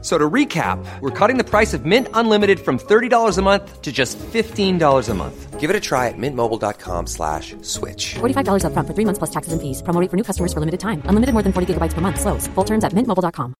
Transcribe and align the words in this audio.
So 0.00 0.16
to 0.16 0.30
recap, 0.30 0.78
we're 1.00 1.10
cutting 1.10 1.38
the 1.38 1.44
price 1.44 1.74
of 1.74 1.84
Mint 1.84 2.06
Unlimited 2.14 2.60
from 2.60 2.78
$30 2.78 3.36
a 3.36 3.42
month 3.42 3.82
to 3.82 3.90
just 3.90 4.16
$15 4.18 5.08
a 5.08 5.14
month. 5.14 5.58
Give 5.58 5.70
it 5.70 5.74
a 5.74 5.80
try 5.80 6.06
at 6.06 6.14
mintmobile.com 6.16 7.08
slash 7.08 7.56
switch. 7.62 8.14
$45 8.20 8.64
up 8.64 8.72
front 8.74 8.86
for 8.86 8.94
three 8.94 9.04
months 9.04 9.18
plus 9.18 9.30
taxes 9.30 9.52
and 9.52 9.60
fees. 9.60 9.82
Promo 9.82 10.00
rate 10.00 10.08
for 10.08 10.16
new 10.16 10.22
customers 10.22 10.52
for 10.52 10.60
limited 10.60 10.78
time. 10.78 11.02
Unlimited 11.06 11.32
more 11.32 11.42
than 11.42 11.52
40 11.52 11.74
gigabytes 11.74 11.94
per 11.94 12.00
month. 12.00 12.20
Slows. 12.20 12.46
Full 12.54 12.64
terms 12.64 12.84
at 12.84 12.92
mintmobile.com. 12.92 13.54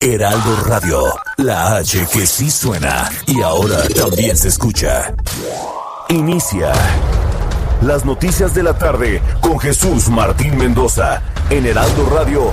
Heraldo 0.00 0.56
Radio, 0.66 1.02
la 1.38 1.76
H 1.76 2.06
que 2.12 2.26
sí 2.26 2.50
suena 2.50 3.10
y 3.26 3.40
ahora 3.40 3.78
también 3.88 4.36
se 4.36 4.48
escucha. 4.48 5.14
Inicia 6.10 6.74
las 7.80 8.04
noticias 8.04 8.54
de 8.54 8.62
la 8.62 8.76
tarde 8.76 9.22
con 9.40 9.58
Jesús 9.58 10.10
Martín 10.10 10.58
Mendoza 10.58 11.22
en 11.48 11.64
Heraldo 11.64 12.06
Radio. 12.10 12.52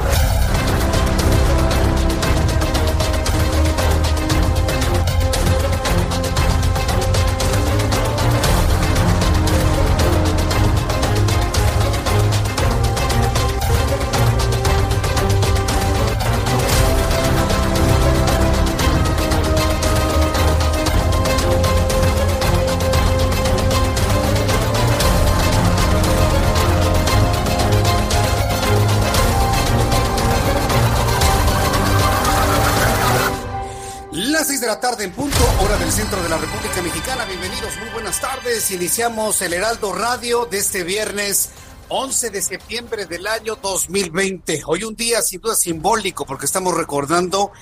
Iniciamos 38.51 39.41
el 39.43 39.53
Heraldo 39.53 39.93
Radio 39.93 40.45
de 40.45 40.57
este 40.57 40.83
viernes 40.83 41.51
11 41.87 42.31
de 42.31 42.41
septiembre 42.41 43.05
del 43.05 43.25
año 43.25 43.55
2020. 43.55 44.63
Hoy 44.65 44.83
un 44.83 44.93
día 44.93 45.21
sin 45.21 45.39
duda 45.39 45.55
simbólico 45.55 46.25
porque 46.25 46.47
estamos 46.47 46.75
recordando 46.75 47.53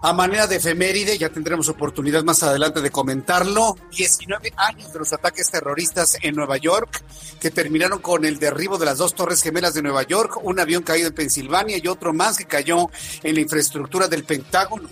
a 0.00 0.14
manera 0.14 0.46
de 0.46 0.56
efeméride, 0.56 1.18
ya 1.18 1.28
tendremos 1.28 1.68
oportunidad 1.68 2.24
más 2.24 2.42
adelante 2.42 2.80
de 2.80 2.90
comentarlo, 2.90 3.76
19 3.94 4.54
años 4.56 4.90
de 4.94 5.00
los 5.00 5.12
ataques 5.12 5.50
terroristas 5.50 6.16
en 6.22 6.34
Nueva 6.36 6.56
York 6.56 7.04
que 7.38 7.50
terminaron 7.50 7.98
con 7.98 8.24
el 8.24 8.38
derribo 8.38 8.78
de 8.78 8.86
las 8.86 8.96
dos 8.96 9.14
torres 9.14 9.42
gemelas 9.42 9.74
de 9.74 9.82
Nueva 9.82 10.04
York, 10.04 10.40
un 10.42 10.58
avión 10.58 10.82
caído 10.82 11.08
en 11.08 11.14
Pensilvania 11.14 11.76
y 11.76 11.86
otro 11.86 12.14
más 12.14 12.38
que 12.38 12.46
cayó 12.46 12.88
en 13.22 13.34
la 13.34 13.40
infraestructura 13.42 14.08
del 14.08 14.24
Pentágono. 14.24 14.88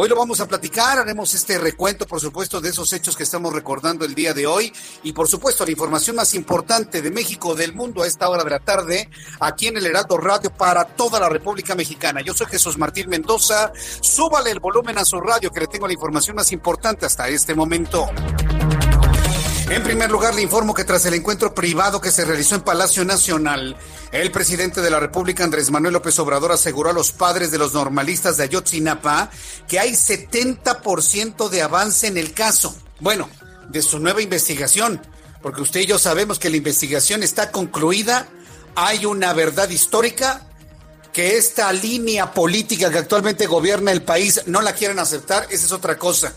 Hoy 0.00 0.08
lo 0.08 0.14
vamos 0.14 0.38
a 0.38 0.46
platicar, 0.46 0.96
haremos 0.96 1.34
este 1.34 1.58
recuento, 1.58 2.06
por 2.06 2.20
supuesto, 2.20 2.60
de 2.60 2.68
esos 2.68 2.92
hechos 2.92 3.16
que 3.16 3.24
estamos 3.24 3.52
recordando 3.52 4.04
el 4.04 4.14
día 4.14 4.32
de 4.32 4.46
hoy 4.46 4.72
y, 5.02 5.12
por 5.12 5.26
supuesto, 5.26 5.64
la 5.64 5.72
información 5.72 6.14
más 6.14 6.34
importante 6.34 7.02
de 7.02 7.10
México, 7.10 7.56
del 7.56 7.74
mundo 7.74 8.04
a 8.04 8.06
esta 8.06 8.28
hora 8.28 8.44
de 8.44 8.50
la 8.50 8.60
tarde, 8.60 9.10
aquí 9.40 9.66
en 9.66 9.76
el 9.76 9.86
Heraldo 9.86 10.16
Radio 10.16 10.50
para 10.50 10.84
toda 10.84 11.18
la 11.18 11.28
República 11.28 11.74
Mexicana. 11.74 12.20
Yo 12.20 12.32
soy 12.32 12.46
Jesús 12.46 12.78
Martín 12.78 13.08
Mendoza, 13.08 13.72
súbale 14.00 14.52
el 14.52 14.60
volumen 14.60 14.98
a 14.98 15.04
su 15.04 15.20
radio 15.20 15.50
que 15.50 15.58
le 15.58 15.66
tengo 15.66 15.88
la 15.88 15.94
información 15.94 16.36
más 16.36 16.52
importante 16.52 17.04
hasta 17.04 17.26
este 17.26 17.56
momento. 17.56 18.08
En 19.70 19.82
primer 19.82 20.10
lugar, 20.10 20.34
le 20.34 20.40
informo 20.40 20.72
que 20.72 20.84
tras 20.84 21.04
el 21.04 21.12
encuentro 21.12 21.54
privado 21.54 22.00
que 22.00 22.10
se 22.10 22.24
realizó 22.24 22.54
en 22.54 22.62
Palacio 22.62 23.04
Nacional, 23.04 23.76
el 24.12 24.32
presidente 24.32 24.80
de 24.80 24.88
la 24.88 24.98
República, 24.98 25.44
Andrés 25.44 25.70
Manuel 25.70 25.92
López 25.92 26.18
Obrador, 26.18 26.52
aseguró 26.52 26.88
a 26.88 26.94
los 26.94 27.12
padres 27.12 27.50
de 27.50 27.58
los 27.58 27.74
normalistas 27.74 28.38
de 28.38 28.44
Ayotzinapa 28.44 29.30
que 29.68 29.78
hay 29.78 29.92
70% 29.92 31.50
de 31.50 31.60
avance 31.60 32.06
en 32.06 32.16
el 32.16 32.32
caso. 32.32 32.74
Bueno, 33.00 33.28
de 33.68 33.82
su 33.82 33.98
nueva 33.98 34.22
investigación, 34.22 35.02
porque 35.42 35.60
usted 35.60 35.80
y 35.80 35.86
yo 35.86 35.98
sabemos 35.98 36.38
que 36.38 36.48
la 36.48 36.56
investigación 36.56 37.22
está 37.22 37.50
concluida, 37.52 38.26
hay 38.74 39.04
una 39.04 39.34
verdad 39.34 39.68
histórica, 39.68 40.46
que 41.12 41.36
esta 41.36 41.70
línea 41.74 42.32
política 42.32 42.90
que 42.90 42.98
actualmente 42.98 43.46
gobierna 43.46 43.92
el 43.92 44.02
país 44.02 44.42
no 44.46 44.62
la 44.62 44.72
quieren 44.72 44.98
aceptar, 44.98 45.46
esa 45.50 45.66
es 45.66 45.72
otra 45.72 45.98
cosa. 45.98 46.34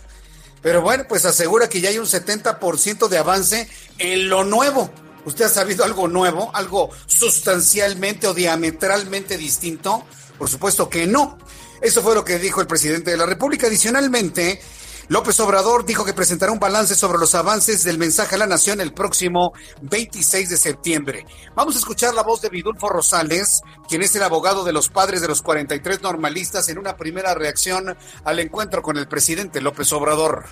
Pero 0.61 0.81
bueno, 0.81 1.05
pues 1.07 1.25
asegura 1.25 1.67
que 1.67 1.81
ya 1.81 1.89
hay 1.89 1.97
un 1.97 2.05
70% 2.05 3.07
de 3.07 3.17
avance 3.17 3.67
en 3.97 4.29
lo 4.29 4.43
nuevo. 4.43 4.91
¿Usted 5.25 5.45
ha 5.45 5.49
sabido 5.49 5.83
algo 5.83 6.07
nuevo, 6.07 6.51
algo 6.53 6.89
sustancialmente 7.05 8.27
o 8.27 8.33
diametralmente 8.33 9.37
distinto? 9.37 10.03
Por 10.37 10.49
supuesto 10.49 10.89
que 10.89 11.05
no. 11.05 11.37
Eso 11.81 12.01
fue 12.01 12.15
lo 12.15 12.23
que 12.23 12.39
dijo 12.39 12.61
el 12.61 12.67
presidente 12.67 13.11
de 13.11 13.17
la 13.17 13.25
República. 13.25 13.67
Adicionalmente, 13.67 14.61
López 15.07 15.39
Obrador 15.41 15.85
dijo 15.85 16.05
que 16.05 16.13
presentará 16.13 16.51
un 16.51 16.59
balance 16.59 16.95
sobre 16.95 17.17
los 17.19 17.35
avances 17.35 17.83
del 17.83 17.97
mensaje 17.97 18.35
a 18.35 18.37
la 18.37 18.47
nación 18.47 18.79
el 18.79 18.93
próximo 18.93 19.51
26 19.81 20.49
de 20.49 20.57
septiembre. 20.57 21.25
Vamos 21.55 21.75
a 21.75 21.79
escuchar 21.79 22.13
la 22.13 22.23
voz 22.23 22.41
de 22.41 22.49
Vidulfo 22.49 22.87
Rosales, 22.87 23.61
quien 23.89 24.01
es 24.03 24.15
el 24.15 24.23
abogado 24.23 24.63
de 24.63 24.71
los 24.73 24.89
padres 24.89 25.21
de 25.21 25.27
los 25.27 25.41
43 25.41 26.01
normalistas, 26.01 26.69
en 26.69 26.77
una 26.77 26.95
primera 26.95 27.33
reacción 27.33 27.97
al 28.23 28.39
encuentro 28.39 28.81
con 28.81 28.97
el 28.97 29.07
presidente 29.07 29.59
López 29.59 29.91
Obrador. 29.91 30.45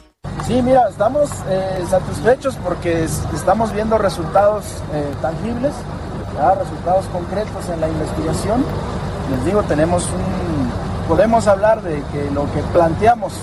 Sí, 0.45 0.61
mira, 0.61 0.89
estamos 0.89 1.29
eh, 1.47 1.83
satisfechos 1.89 2.55
porque 2.63 3.05
es- 3.05 3.21
estamos 3.33 3.71
viendo 3.71 3.97
resultados 3.97 4.65
eh, 4.93 5.05
tangibles, 5.21 5.73
resultados 6.57 7.05
concretos 7.07 7.67
en 7.69 7.81
la 7.81 7.87
investigación. 7.87 8.65
Les 9.31 9.45
digo, 9.45 9.63
tenemos 9.63 10.03
un, 10.05 10.71
podemos 11.07 11.47
hablar 11.47 11.81
de 11.81 12.01
que 12.11 12.29
lo 12.31 12.51
que 12.53 12.61
planteamos 12.73 13.33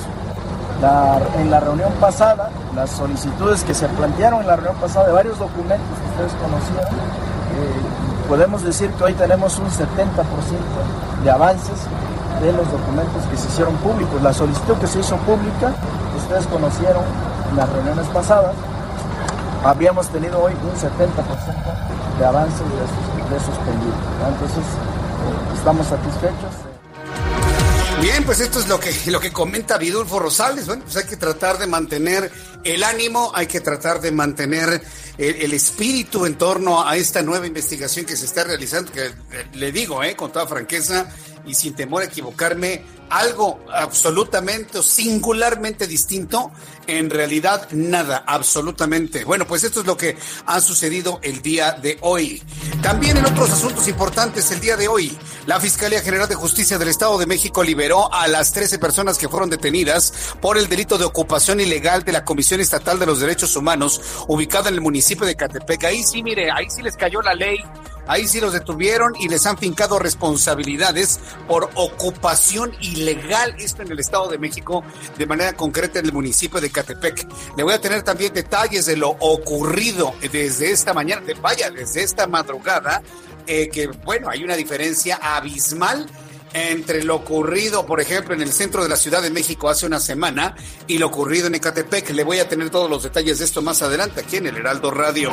en 0.82 1.50
la 1.50 1.60
reunión 1.60 1.92
pasada, 2.00 2.50
las 2.74 2.90
solicitudes 2.90 3.64
que 3.64 3.72
se 3.72 3.88
plantearon 3.88 4.40
en 4.42 4.46
la 4.46 4.56
reunión 4.56 4.76
pasada 4.76 5.06
de 5.06 5.12
varios 5.12 5.38
documentos 5.38 5.88
que 5.98 6.10
ustedes 6.10 6.32
conocieron, 6.42 6.94
eh, 6.94 8.28
podemos 8.28 8.62
decir 8.62 8.90
que 8.90 9.04
hoy 9.04 9.14
tenemos 9.14 9.58
un 9.58 9.70
70% 9.70 9.86
de 11.24 11.30
avances 11.30 11.80
de 12.42 12.52
los 12.52 12.70
documentos 12.70 13.24
que 13.30 13.36
se 13.36 13.48
hicieron 13.48 13.74
públicos. 13.76 14.20
La 14.22 14.32
solicitud 14.32 14.74
que 14.74 14.86
se 14.86 15.00
hizo 15.00 15.16
pública, 15.18 15.72
ustedes 16.18 16.46
conocieron 16.46 17.04
en 17.50 17.56
las 17.56 17.68
reuniones 17.70 18.06
pasadas, 18.08 18.52
habíamos 19.64 20.08
tenido 20.08 20.42
hoy 20.42 20.52
un 20.52 20.76
70% 20.76 22.18
de 22.18 22.24
avances 22.24 22.60
de 22.60 23.36
esos, 23.36 23.56
de. 23.58 24.28
Entonces, 24.28 24.58
eh, 24.58 25.54
estamos 25.54 25.86
satisfechos. 25.86 26.65
Bien, 28.06 28.22
pues 28.22 28.38
esto 28.38 28.60
es 28.60 28.68
lo 28.68 28.78
que, 28.78 28.92
lo 29.10 29.18
que 29.18 29.32
comenta 29.32 29.78
Vidulfo 29.78 30.20
Rosales. 30.20 30.64
Bueno, 30.68 30.84
pues 30.84 30.96
hay 30.96 31.06
que 31.06 31.16
tratar 31.16 31.58
de 31.58 31.66
mantener 31.66 32.30
el 32.62 32.84
ánimo, 32.84 33.32
hay 33.34 33.48
que 33.48 33.60
tratar 33.60 34.00
de 34.00 34.12
mantener 34.12 34.80
el, 35.18 35.34
el 35.34 35.52
espíritu 35.52 36.24
en 36.24 36.38
torno 36.38 36.86
a 36.86 36.96
esta 36.96 37.20
nueva 37.22 37.48
investigación 37.48 38.06
que 38.06 38.16
se 38.16 38.26
está 38.26 38.44
realizando, 38.44 38.92
que 38.92 39.10
le 39.54 39.72
digo, 39.72 40.04
eh, 40.04 40.14
con 40.14 40.30
toda 40.30 40.46
franqueza 40.46 41.08
y 41.46 41.54
sin 41.54 41.74
temor 41.74 42.02
a 42.02 42.06
equivocarme, 42.06 42.84
algo 43.10 43.60
absolutamente 43.72 44.78
o 44.78 44.82
singularmente 44.82 45.86
distinto, 45.86 46.50
en 46.86 47.10
realidad 47.10 47.68
nada, 47.72 48.24
absolutamente. 48.26 49.24
Bueno, 49.24 49.46
pues 49.46 49.64
esto 49.64 49.80
es 49.80 49.86
lo 49.86 49.96
que 49.96 50.16
ha 50.46 50.60
sucedido 50.60 51.20
el 51.22 51.42
día 51.42 51.72
de 51.72 51.98
hoy. 52.00 52.42
También 52.82 53.16
en 53.16 53.26
otros 53.26 53.50
asuntos 53.50 53.86
importantes 53.88 54.50
el 54.50 54.60
día 54.60 54.76
de 54.76 54.88
hoy, 54.88 55.16
la 55.46 55.60
Fiscalía 55.60 56.00
General 56.00 56.28
de 56.28 56.34
Justicia 56.34 56.78
del 56.78 56.88
Estado 56.88 57.18
de 57.18 57.26
México 57.26 57.62
liberó 57.62 58.12
a 58.12 58.26
las 58.28 58.52
13 58.52 58.78
personas 58.78 59.18
que 59.18 59.28
fueron 59.28 59.50
detenidas 59.50 60.12
por 60.40 60.58
el 60.58 60.68
delito 60.68 60.98
de 60.98 61.04
ocupación 61.04 61.60
ilegal 61.60 62.04
de 62.04 62.12
la 62.12 62.24
Comisión 62.24 62.60
Estatal 62.60 62.98
de 62.98 63.06
los 63.06 63.20
Derechos 63.20 63.56
Humanos 63.56 64.00
ubicada 64.26 64.68
en 64.68 64.74
el 64.74 64.80
municipio 64.80 65.26
de 65.26 65.36
Catepec. 65.36 65.84
Ahí 65.84 66.02
sí, 66.02 66.22
mire, 66.22 66.50
ahí 66.50 66.66
sí 66.68 66.82
les 66.82 66.96
cayó 66.96 67.22
la 67.22 67.34
ley. 67.34 67.58
Ahí 68.06 68.28
sí 68.28 68.40
los 68.40 68.52
detuvieron 68.52 69.14
y 69.18 69.28
les 69.28 69.46
han 69.46 69.58
fincado 69.58 69.98
responsabilidades 69.98 71.20
por 71.48 71.70
ocupación 71.74 72.72
ilegal, 72.80 73.54
esto 73.58 73.82
en 73.82 73.92
el 73.92 73.98
Estado 73.98 74.28
de 74.28 74.38
México, 74.38 74.84
de 75.18 75.26
manera 75.26 75.54
concreta 75.54 75.98
en 75.98 76.06
el 76.06 76.12
municipio 76.12 76.60
de 76.60 76.70
Catepec. 76.70 77.26
Le 77.56 77.62
voy 77.62 77.74
a 77.74 77.80
tener 77.80 78.02
también 78.02 78.32
detalles 78.32 78.86
de 78.86 78.96
lo 78.96 79.10
ocurrido 79.10 80.14
desde 80.32 80.70
esta 80.70 80.94
mañana, 80.94 81.22
vaya, 81.40 81.70
desde 81.70 82.02
esta 82.02 82.26
madrugada, 82.26 83.02
eh, 83.46 83.68
que 83.68 83.88
bueno, 83.88 84.28
hay 84.28 84.44
una 84.44 84.56
diferencia 84.56 85.18
abismal 85.22 86.06
entre 86.52 87.04
lo 87.04 87.16
ocurrido, 87.16 87.84
por 87.84 88.00
ejemplo, 88.00 88.34
en 88.34 88.40
el 88.40 88.52
centro 88.52 88.82
de 88.82 88.88
la 88.88 88.96
Ciudad 88.96 89.20
de 89.20 89.30
México 89.30 89.68
hace 89.68 89.84
una 89.84 90.00
semana 90.00 90.56
y 90.86 90.98
lo 90.98 91.08
ocurrido 91.08 91.48
en 91.48 91.56
Ecatepec. 91.56 92.10
Le 92.10 92.24
voy 92.24 92.38
a 92.38 92.48
tener 92.48 92.70
todos 92.70 92.88
los 92.88 93.02
detalles 93.02 93.40
de 93.40 93.44
esto 93.44 93.62
más 93.62 93.82
adelante 93.82 94.20
aquí 94.20 94.36
en 94.36 94.46
el 94.46 94.56
Heraldo 94.56 94.90
Radio. 94.90 95.32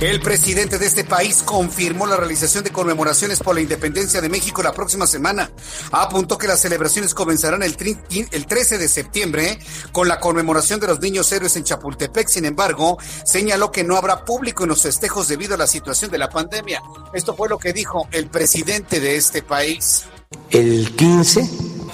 El 0.00 0.20
presidente 0.20 0.78
de 0.78 0.84
este 0.84 1.04
país 1.04 1.42
confirmó 1.42 2.06
la 2.06 2.18
realización 2.18 2.62
de 2.62 2.70
conmemoraciones 2.70 3.40
por 3.40 3.54
la 3.54 3.62
independencia 3.62 4.20
de 4.20 4.28
México 4.28 4.62
la 4.62 4.72
próxima 4.72 5.06
semana. 5.06 5.50
Apuntó 5.90 6.36
que 6.36 6.46
las 6.46 6.60
celebraciones 6.60 7.14
comenzarán 7.14 7.62
el, 7.62 7.76
13 7.76 8.76
de 8.76 8.88
septiembre 8.88 9.58
con 9.92 10.06
la 10.06 10.20
conmemoración 10.20 10.80
de 10.80 10.88
los 10.88 11.00
niños 11.00 11.32
héroes 11.32 11.56
en 11.56 11.64
Chapultepec. 11.64 12.28
Sin 12.28 12.44
embargo, 12.44 12.98
señaló 13.24 13.72
que 13.72 13.84
no 13.84 13.96
habrá 13.96 14.22
público 14.26 14.64
en 14.64 14.68
los 14.68 14.82
festejos 14.82 15.28
debido 15.28 15.54
a 15.54 15.58
la 15.58 15.66
situación 15.66 16.10
de 16.10 16.18
la 16.18 16.28
pandemia. 16.28 16.82
Esto 17.14 17.34
fue 17.34 17.48
lo 17.48 17.58
que 17.58 17.72
dijo 17.72 18.06
el 18.12 18.28
presidente 18.28 19.00
de 19.00 19.16
este 19.16 19.40
país. 19.40 20.04
El 20.50 20.94
15 20.94 21.50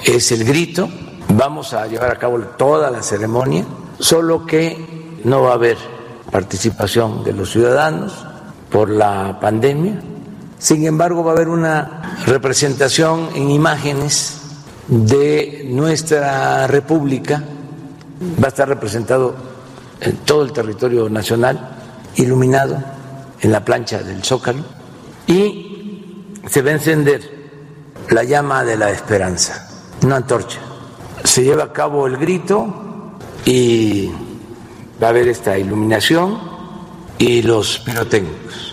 es 0.06 0.32
el 0.32 0.42
grito. 0.42 0.88
Vamos 1.28 1.72
a 1.72 1.86
llevar 1.86 2.10
a 2.10 2.18
cabo 2.18 2.40
toda 2.40 2.90
la 2.90 3.00
ceremonia, 3.00 3.64
solo 4.00 4.44
que 4.44 5.20
no 5.22 5.42
va 5.42 5.52
a 5.52 5.54
haber 5.54 6.01
participación 6.32 7.22
de 7.22 7.34
los 7.34 7.50
ciudadanos 7.50 8.24
por 8.70 8.88
la 8.88 9.38
pandemia. 9.38 10.00
Sin 10.58 10.86
embargo, 10.86 11.22
va 11.22 11.32
a 11.32 11.34
haber 11.34 11.48
una 11.48 12.16
representación 12.26 13.28
en 13.34 13.50
imágenes 13.50 14.38
de 14.88 15.66
nuestra 15.68 16.66
República. 16.66 17.44
Va 18.42 18.46
a 18.46 18.48
estar 18.48 18.66
representado 18.66 19.34
en 20.00 20.16
todo 20.18 20.42
el 20.42 20.52
territorio 20.52 21.08
nacional, 21.10 21.76
iluminado 22.16 22.82
en 23.40 23.52
la 23.52 23.64
plancha 23.64 24.02
del 24.02 24.24
Zócalo, 24.24 24.64
y 25.26 26.32
se 26.48 26.62
va 26.62 26.70
a 26.70 26.74
encender 26.74 27.42
la 28.08 28.24
llama 28.24 28.64
de 28.64 28.76
la 28.76 28.90
esperanza, 28.90 29.68
una 30.02 30.16
antorcha. 30.16 30.60
Se 31.24 31.44
lleva 31.44 31.64
a 31.64 31.72
cabo 31.72 32.06
el 32.06 32.16
grito 32.16 33.18
y 33.44 34.10
va 35.02 35.08
a 35.08 35.10
haber 35.10 35.28
esta 35.28 35.58
iluminación 35.58 36.38
y 37.18 37.42
los 37.42 37.78
pirotécnicos. 37.80 38.71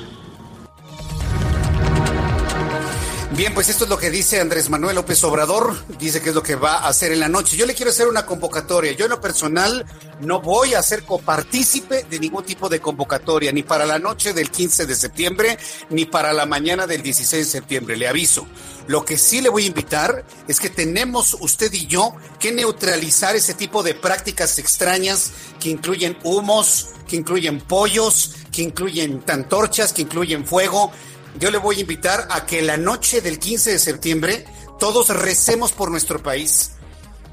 Bien, 3.40 3.54
pues 3.54 3.70
esto 3.70 3.86
es 3.86 3.90
lo 3.90 3.98
que 3.98 4.10
dice 4.10 4.42
Andrés 4.42 4.70
Manuel 4.70 4.98
López 4.98 5.24
Obrador, 5.24 5.74
dice 5.98 6.22
que 6.22 6.28
es 6.28 6.36
lo 6.36 6.44
que 6.44 6.56
va 6.56 6.80
a 6.80 6.90
hacer 6.90 7.14
en 7.14 7.22
la 7.22 7.30
noche. 7.30 7.56
Yo 7.56 7.66
le 7.66 7.74
quiero 7.74 7.90
hacer 7.90 8.10
una 8.10 8.26
convocatoria. 8.26 8.92
Yo 8.92 9.06
en 9.06 9.12
lo 9.12 9.22
personal 9.22 9.86
no 10.20 10.42
voy 10.42 10.74
a 10.74 10.84
ser 10.84 11.04
copartícipe 11.04 12.04
de 12.04 12.20
ningún 12.20 12.44
tipo 12.44 12.68
de 12.68 12.82
convocatoria, 12.82 13.54
ni 13.54 13.64
para 13.64 13.86
la 13.86 13.98
noche 13.98 14.34
del 14.34 14.52
15 14.52 14.86
de 14.86 14.94
septiembre, 14.94 15.58
ni 15.90 16.04
para 16.04 16.34
la 16.34 16.46
mañana 16.46 16.86
del 16.86 17.02
16 17.02 17.46
de 17.46 17.50
septiembre, 17.50 17.96
le 17.96 18.10
aviso. 18.10 18.46
Lo 18.88 19.06
que 19.06 19.18
sí 19.18 19.40
le 19.40 19.48
voy 19.48 19.64
a 19.64 19.68
invitar 19.68 20.26
es 20.50 20.60
que 20.60 20.70
tenemos 20.70 21.38
usted 21.40 21.72
y 21.72 21.88
yo 21.88 22.16
que 22.40 22.52
neutralizar 22.52 23.38
ese 23.38 23.54
tipo 23.54 23.84
de 23.84 23.94
prácticas 23.94 24.60
extrañas 24.60 25.32
que 25.62 25.70
incluyen 25.70 26.18
humos, 26.26 26.90
que 27.08 27.16
incluyen 27.16 27.62
pollos, 27.62 28.36
que 28.52 28.64
incluyen 28.64 29.22
tantorchas, 29.22 29.94
que 29.94 30.02
incluyen 30.02 30.46
fuego 30.46 30.92
yo 31.38 31.52
le 31.52 31.58
voy 31.58 31.78
a 31.78 31.82
invitar 31.82 32.28
a 32.32 32.46
que 32.46 32.62
la 32.62 32.78
noche 32.78 33.22
del 33.22 33.40
15 33.40 33.72
de 33.72 33.80
septiembre 33.80 34.46
todos 34.80 35.10
recemos 35.10 35.72
por 35.72 35.92
nuestro 35.92 36.24
país. 36.24 36.72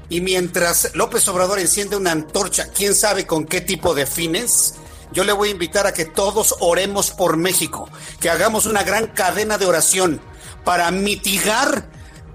Y 0.09 0.21
mientras 0.21 0.91
López 0.95 1.27
Obrador 1.27 1.59
enciende 1.59 1.97
una 1.97 2.11
antorcha, 2.11 2.67
quién 2.73 2.95
sabe 2.95 3.25
con 3.25 3.45
qué 3.45 3.61
tipo 3.61 3.93
de 3.93 4.05
fines, 4.05 4.75
yo 5.11 5.23
le 5.23 5.33
voy 5.33 5.49
a 5.49 5.51
invitar 5.53 5.87
a 5.87 5.93
que 5.93 6.05
todos 6.05 6.55
oremos 6.59 7.11
por 7.11 7.37
México, 7.37 7.89
que 8.19 8.29
hagamos 8.29 8.65
una 8.65 8.83
gran 8.83 9.07
cadena 9.07 9.57
de 9.57 9.65
oración 9.65 10.21
para 10.63 10.91
mitigar 10.91 11.89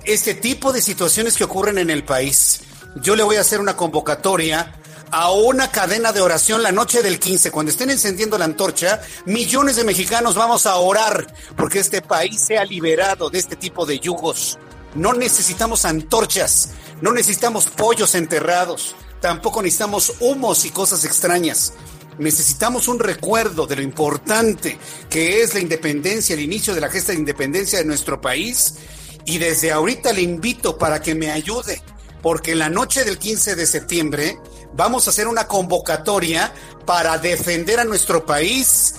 este 0.05 0.35
tipo 0.35 0.73
de 0.73 0.83
situaciones 0.83 1.37
que 1.37 1.45
ocurren 1.45 1.79
en 1.79 1.91
el 1.91 2.05
país. 2.05 2.63
Yo 2.97 3.17
le 3.17 3.23
voy 3.23 3.37
a 3.37 3.41
hacer 3.43 3.61
una 3.61 3.77
convocatoria 3.77 4.82
a 5.13 5.31
una 5.31 5.71
cadena 5.71 6.11
de 6.11 6.23
oración 6.23 6.63
la 6.63 6.73
noche 6.73 7.03
del 7.03 7.21
15. 7.21 7.51
Cuando 7.51 7.71
estén 7.71 7.91
encendiendo 7.91 8.39
la 8.39 8.47
antorcha, 8.47 9.03
millones 9.27 9.77
de 9.77 9.85
mexicanos 9.85 10.35
vamos 10.35 10.65
a 10.65 10.77
orar 10.77 11.27
porque 11.55 11.81
este 11.81 12.01
país 12.01 12.41
sea 12.41 12.65
liberado 12.65 13.29
de 13.29 13.39
este 13.39 13.55
tipo 13.55 13.85
de 13.85 14.01
yugos. 14.01 14.59
No 14.95 15.13
necesitamos 15.13 15.85
antorchas, 15.85 16.71
no 17.03 17.13
necesitamos 17.13 17.67
pollos 17.67 18.15
enterrados, 18.15 18.95
tampoco 19.21 19.61
necesitamos 19.61 20.15
humos 20.21 20.65
y 20.65 20.71
cosas 20.71 21.05
extrañas. 21.05 21.75
Necesitamos 22.19 22.89
un 22.89 22.99
recuerdo 22.99 23.67
de 23.67 23.77
lo 23.77 23.83
importante 23.83 24.79
que 25.11 25.43
es 25.43 25.53
la 25.53 25.61
independencia, 25.61 26.35
el 26.35 26.41
inicio 26.41 26.75
de 26.75 26.81
la 26.81 26.91
gesta 26.91 27.13
de 27.13 27.19
independencia 27.19 27.79
de 27.79 27.85
nuestro 27.85 28.21
país. 28.21 28.77
Y 29.27 29.37
desde 29.37 29.73
ahorita 29.73 30.15
le 30.15 30.23
invito 30.23 30.79
para 30.79 31.03
que 31.03 31.15
me 31.15 31.31
ayude, 31.31 31.83
porque 32.23 32.55
la 32.55 32.71
noche 32.71 33.05
del 33.05 33.19
15 33.19 33.57
de 33.57 33.67
septiembre 33.67 34.39
vamos 34.75 35.07
a 35.07 35.11
hacer 35.11 35.29
una 35.29 35.47
convocatoria 35.47 36.53
para 36.87 37.19
defender 37.19 37.81
a 37.81 37.85
nuestro 37.85 38.27
país 38.27 38.95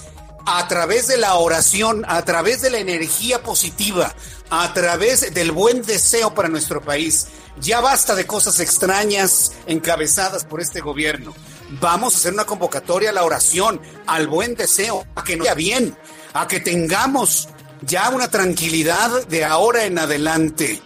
a 0.45 0.67
través 0.67 1.07
de 1.07 1.17
la 1.17 1.35
oración, 1.35 2.05
a 2.07 2.23
través 2.25 2.61
de 2.61 2.69
la 2.69 2.79
energía 2.79 3.41
positiva, 3.43 4.13
a 4.49 4.73
través 4.73 5.33
del 5.33 5.51
buen 5.51 5.81
deseo 5.83 6.33
para 6.33 6.49
nuestro 6.49 6.81
país. 6.81 7.27
Ya 7.59 7.81
basta 7.81 8.15
de 8.15 8.25
cosas 8.25 8.59
extrañas 8.59 9.53
encabezadas 9.67 10.43
por 10.43 10.59
este 10.59 10.81
gobierno. 10.81 11.33
Vamos 11.79 12.13
a 12.13 12.17
hacer 12.17 12.33
una 12.33 12.45
convocatoria 12.45 13.11
a 13.11 13.13
la 13.13 13.23
oración, 13.23 13.79
al 14.05 14.27
buen 14.27 14.55
deseo, 14.55 15.05
a 15.15 15.23
que 15.23 15.37
nos 15.37 15.45
vaya 15.45 15.55
bien, 15.55 15.97
a 16.33 16.47
que 16.47 16.59
tengamos 16.59 17.47
ya 17.81 18.09
una 18.09 18.29
tranquilidad 18.29 19.25
de 19.27 19.45
ahora 19.45 19.85
en 19.85 19.97
adelante. 19.97 20.81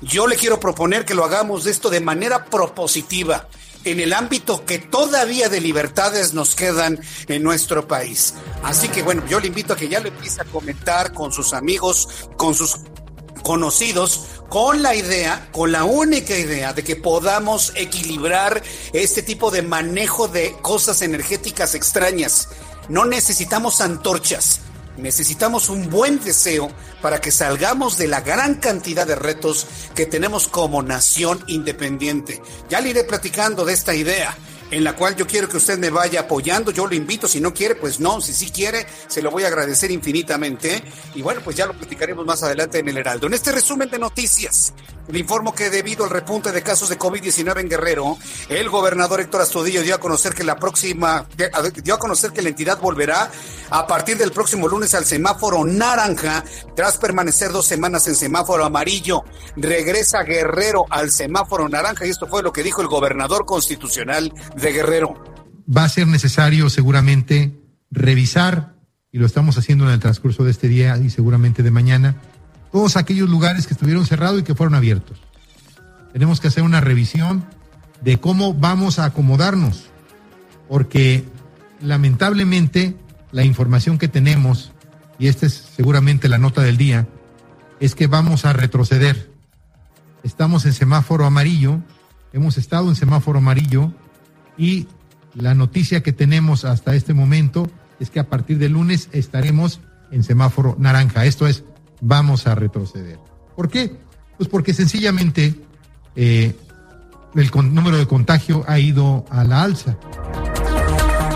Yo 0.00 0.26
le 0.26 0.36
quiero 0.36 0.60
proponer 0.60 1.04
que 1.04 1.14
lo 1.14 1.24
hagamos 1.24 1.64
de 1.64 1.70
esto 1.70 1.90
de 1.90 2.00
manera 2.00 2.44
propositiva 2.44 3.48
en 3.90 4.00
el 4.00 4.12
ámbito 4.12 4.64
que 4.64 4.78
todavía 4.78 5.48
de 5.48 5.60
libertades 5.60 6.34
nos 6.34 6.54
quedan 6.54 7.00
en 7.26 7.42
nuestro 7.42 7.88
país. 7.88 8.34
Así 8.62 8.88
que 8.88 9.02
bueno, 9.02 9.22
yo 9.28 9.40
le 9.40 9.48
invito 9.48 9.72
a 9.72 9.76
que 9.76 9.88
ya 9.88 10.00
lo 10.00 10.08
empiece 10.08 10.40
a 10.40 10.44
comentar 10.44 11.12
con 11.12 11.32
sus 11.32 11.52
amigos, 11.54 12.28
con 12.36 12.54
sus 12.54 12.76
conocidos 13.42 14.38
con 14.48 14.82
la 14.82 14.94
idea, 14.94 15.48
con 15.52 15.72
la 15.72 15.84
única 15.84 16.36
idea 16.36 16.72
de 16.72 16.82
que 16.82 16.96
podamos 16.96 17.72
equilibrar 17.76 18.62
este 18.92 19.22
tipo 19.22 19.50
de 19.50 19.62
manejo 19.62 20.28
de 20.28 20.56
cosas 20.62 21.02
energéticas 21.02 21.74
extrañas. 21.74 22.48
No 22.88 23.04
necesitamos 23.04 23.80
antorchas, 23.80 24.60
necesitamos 24.98 25.68
un 25.68 25.88
buen 25.88 26.22
deseo 26.22 26.70
para 27.00 27.20
que 27.20 27.30
salgamos 27.30 27.96
de 27.96 28.08
la 28.08 28.20
gran 28.20 28.56
cantidad 28.56 29.06
de 29.06 29.14
retos 29.14 29.66
que 29.94 30.06
tenemos 30.06 30.48
como 30.48 30.82
nación 30.82 31.42
independiente. 31.46 32.42
Ya 32.68 32.80
le 32.80 32.90
iré 32.90 33.04
platicando 33.04 33.64
de 33.64 33.72
esta 33.72 33.94
idea 33.94 34.36
en 34.70 34.84
la 34.84 34.94
cual 34.94 35.16
yo 35.16 35.26
quiero 35.26 35.48
que 35.48 35.56
usted 35.56 35.78
me 35.78 35.90
vaya 35.90 36.20
apoyando. 36.20 36.70
Yo 36.70 36.86
lo 36.86 36.94
invito, 36.94 37.28
si 37.28 37.40
no 37.40 37.54
quiere, 37.54 37.74
pues 37.74 38.00
no, 38.00 38.20
si 38.20 38.32
sí 38.32 38.50
quiere, 38.50 38.86
se 39.06 39.22
lo 39.22 39.30
voy 39.30 39.44
a 39.44 39.48
agradecer 39.48 39.90
infinitamente. 39.90 40.82
Y 41.14 41.22
bueno, 41.22 41.40
pues 41.42 41.56
ya 41.56 41.66
lo 41.66 41.74
platicaremos 41.74 42.26
más 42.26 42.42
adelante 42.42 42.78
en 42.78 42.88
el 42.88 42.98
Heraldo. 42.98 43.26
En 43.26 43.34
este 43.34 43.52
resumen 43.52 43.90
de 43.90 43.98
noticias, 43.98 44.74
le 45.10 45.18
informo 45.18 45.54
que 45.54 45.70
debido 45.70 46.04
al 46.04 46.10
repunte 46.10 46.52
de 46.52 46.62
casos 46.62 46.88
de 46.88 46.98
COVID-19 46.98 47.60
en 47.60 47.68
Guerrero, 47.68 48.18
el 48.48 48.68
gobernador 48.68 49.20
Héctor 49.20 49.40
Astudillo 49.40 49.82
dio 49.82 49.94
a 49.94 49.98
conocer 49.98 50.34
que 50.34 50.44
la 50.44 50.56
próxima, 50.56 51.26
dio 51.82 51.94
a 51.94 51.98
conocer 51.98 52.32
que 52.32 52.42
la 52.42 52.50
entidad 52.50 52.78
volverá 52.80 53.30
a 53.70 53.86
partir 53.86 54.18
del 54.18 54.32
próximo 54.32 54.68
lunes 54.68 54.94
al 54.94 55.04
semáforo 55.04 55.64
naranja, 55.64 56.44
tras 56.76 56.98
permanecer 56.98 57.52
dos 57.52 57.66
semanas 57.66 58.06
en 58.06 58.14
semáforo 58.14 58.64
amarillo. 58.64 59.24
Regresa 59.56 60.22
Guerrero 60.22 60.84
al 60.90 61.10
semáforo 61.10 61.68
naranja 61.68 62.06
y 62.06 62.10
esto 62.10 62.26
fue 62.26 62.42
lo 62.42 62.52
que 62.52 62.62
dijo 62.62 62.82
el 62.82 62.88
gobernador 62.88 63.46
constitucional 63.46 64.32
de 64.56 64.72
Guerrero. 64.72 65.24
Va 65.74 65.84
a 65.84 65.88
ser 65.88 66.06
necesario 66.06 66.70
seguramente 66.70 67.58
revisar, 67.90 68.74
y 69.10 69.18
lo 69.18 69.26
estamos 69.26 69.56
haciendo 69.56 69.84
en 69.84 69.90
el 69.90 70.00
transcurso 70.00 70.44
de 70.44 70.50
este 70.50 70.68
día 70.68 70.98
y 70.98 71.10
seguramente 71.10 71.62
de 71.62 71.70
mañana, 71.70 72.16
todos 72.70 72.96
aquellos 72.96 73.28
lugares 73.28 73.66
que 73.66 73.74
estuvieron 73.74 74.06
cerrados 74.06 74.40
y 74.40 74.42
que 74.44 74.54
fueron 74.54 74.74
abiertos. 74.74 75.18
Tenemos 76.12 76.40
que 76.40 76.48
hacer 76.48 76.62
una 76.62 76.80
revisión 76.80 77.44
de 78.00 78.18
cómo 78.18 78.54
vamos 78.54 78.98
a 78.98 79.04
acomodarnos, 79.04 79.86
porque 80.68 81.24
lamentablemente 81.80 82.96
la 83.32 83.44
información 83.44 83.98
que 83.98 84.08
tenemos, 84.08 84.72
y 85.18 85.28
esta 85.28 85.46
es 85.46 85.54
seguramente 85.76 86.28
la 86.28 86.38
nota 86.38 86.62
del 86.62 86.76
día, 86.76 87.06
es 87.80 87.94
que 87.94 88.06
vamos 88.06 88.44
a 88.44 88.52
retroceder. 88.52 89.30
Estamos 90.22 90.66
en 90.66 90.72
semáforo 90.72 91.24
amarillo, 91.24 91.80
hemos 92.32 92.58
estado 92.58 92.88
en 92.88 92.96
semáforo 92.96 93.38
amarillo 93.38 93.92
y 94.56 94.88
la 95.34 95.54
noticia 95.54 96.02
que 96.02 96.12
tenemos 96.12 96.64
hasta 96.64 96.94
este 96.94 97.14
momento 97.14 97.70
es 98.00 98.10
que 98.10 98.20
a 98.20 98.28
partir 98.28 98.58
de 98.58 98.68
lunes 98.68 99.08
estaremos 99.12 99.80
en 100.10 100.24
semáforo 100.24 100.76
naranja. 100.78 101.24
Esto 101.24 101.46
es 101.46 101.64
vamos 102.00 102.46
a 102.46 102.54
retroceder. 102.54 103.18
¿Por 103.56 103.68
qué? 103.68 103.96
Pues 104.36 104.48
porque 104.48 104.72
sencillamente 104.72 105.54
eh, 106.16 106.54
el 107.34 107.50
número 107.74 107.96
de 107.96 108.06
contagio 108.06 108.64
ha 108.66 108.78
ido 108.78 109.24
a 109.30 109.44
la 109.44 109.62
alza. 109.62 109.96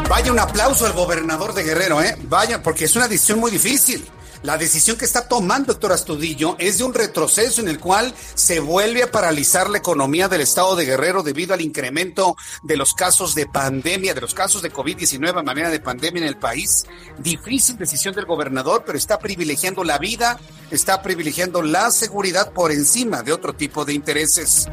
Vaya 0.08 0.32
un 0.32 0.38
aplauso 0.38 0.86
al 0.86 0.92
gobernador 0.92 1.54
de 1.54 1.62
Guerrero, 1.62 2.02
¿eh? 2.02 2.16
Vaya, 2.28 2.62
porque 2.62 2.84
es 2.84 2.94
una 2.96 3.08
decisión 3.08 3.40
muy 3.40 3.50
difícil. 3.50 4.04
La 4.42 4.58
decisión 4.58 4.96
que 4.96 5.04
está 5.04 5.28
tomando 5.28 5.72
Héctor 5.72 5.92
Astudillo 5.92 6.56
es 6.58 6.78
de 6.78 6.84
un 6.84 6.94
retroceso 6.94 7.60
en 7.60 7.68
el 7.68 7.78
cual 7.78 8.12
se 8.34 8.58
vuelve 8.58 9.04
a 9.04 9.10
paralizar 9.10 9.70
la 9.70 9.78
economía 9.78 10.26
del 10.26 10.40
estado 10.40 10.74
de 10.74 10.84
Guerrero 10.84 11.22
debido 11.22 11.54
al 11.54 11.60
incremento 11.60 12.36
de 12.64 12.76
los 12.76 12.92
casos 12.92 13.36
de 13.36 13.46
pandemia, 13.46 14.14
de 14.14 14.20
los 14.20 14.34
casos 14.34 14.60
de 14.60 14.72
COVID-19 14.72 15.38
a 15.38 15.42
manera 15.44 15.70
de 15.70 15.78
pandemia 15.78 16.22
en 16.22 16.28
el 16.28 16.38
país. 16.38 16.86
Difícil 17.18 17.76
decisión 17.76 18.16
del 18.16 18.26
gobernador, 18.26 18.82
pero 18.84 18.98
está 18.98 19.20
privilegiando 19.20 19.84
la 19.84 19.98
vida, 19.98 20.40
está 20.72 21.02
privilegiando 21.02 21.62
la 21.62 21.92
seguridad 21.92 22.52
por 22.52 22.72
encima 22.72 23.22
de 23.22 23.32
otro 23.32 23.52
tipo 23.52 23.84
de 23.84 23.94
intereses. 23.94 24.68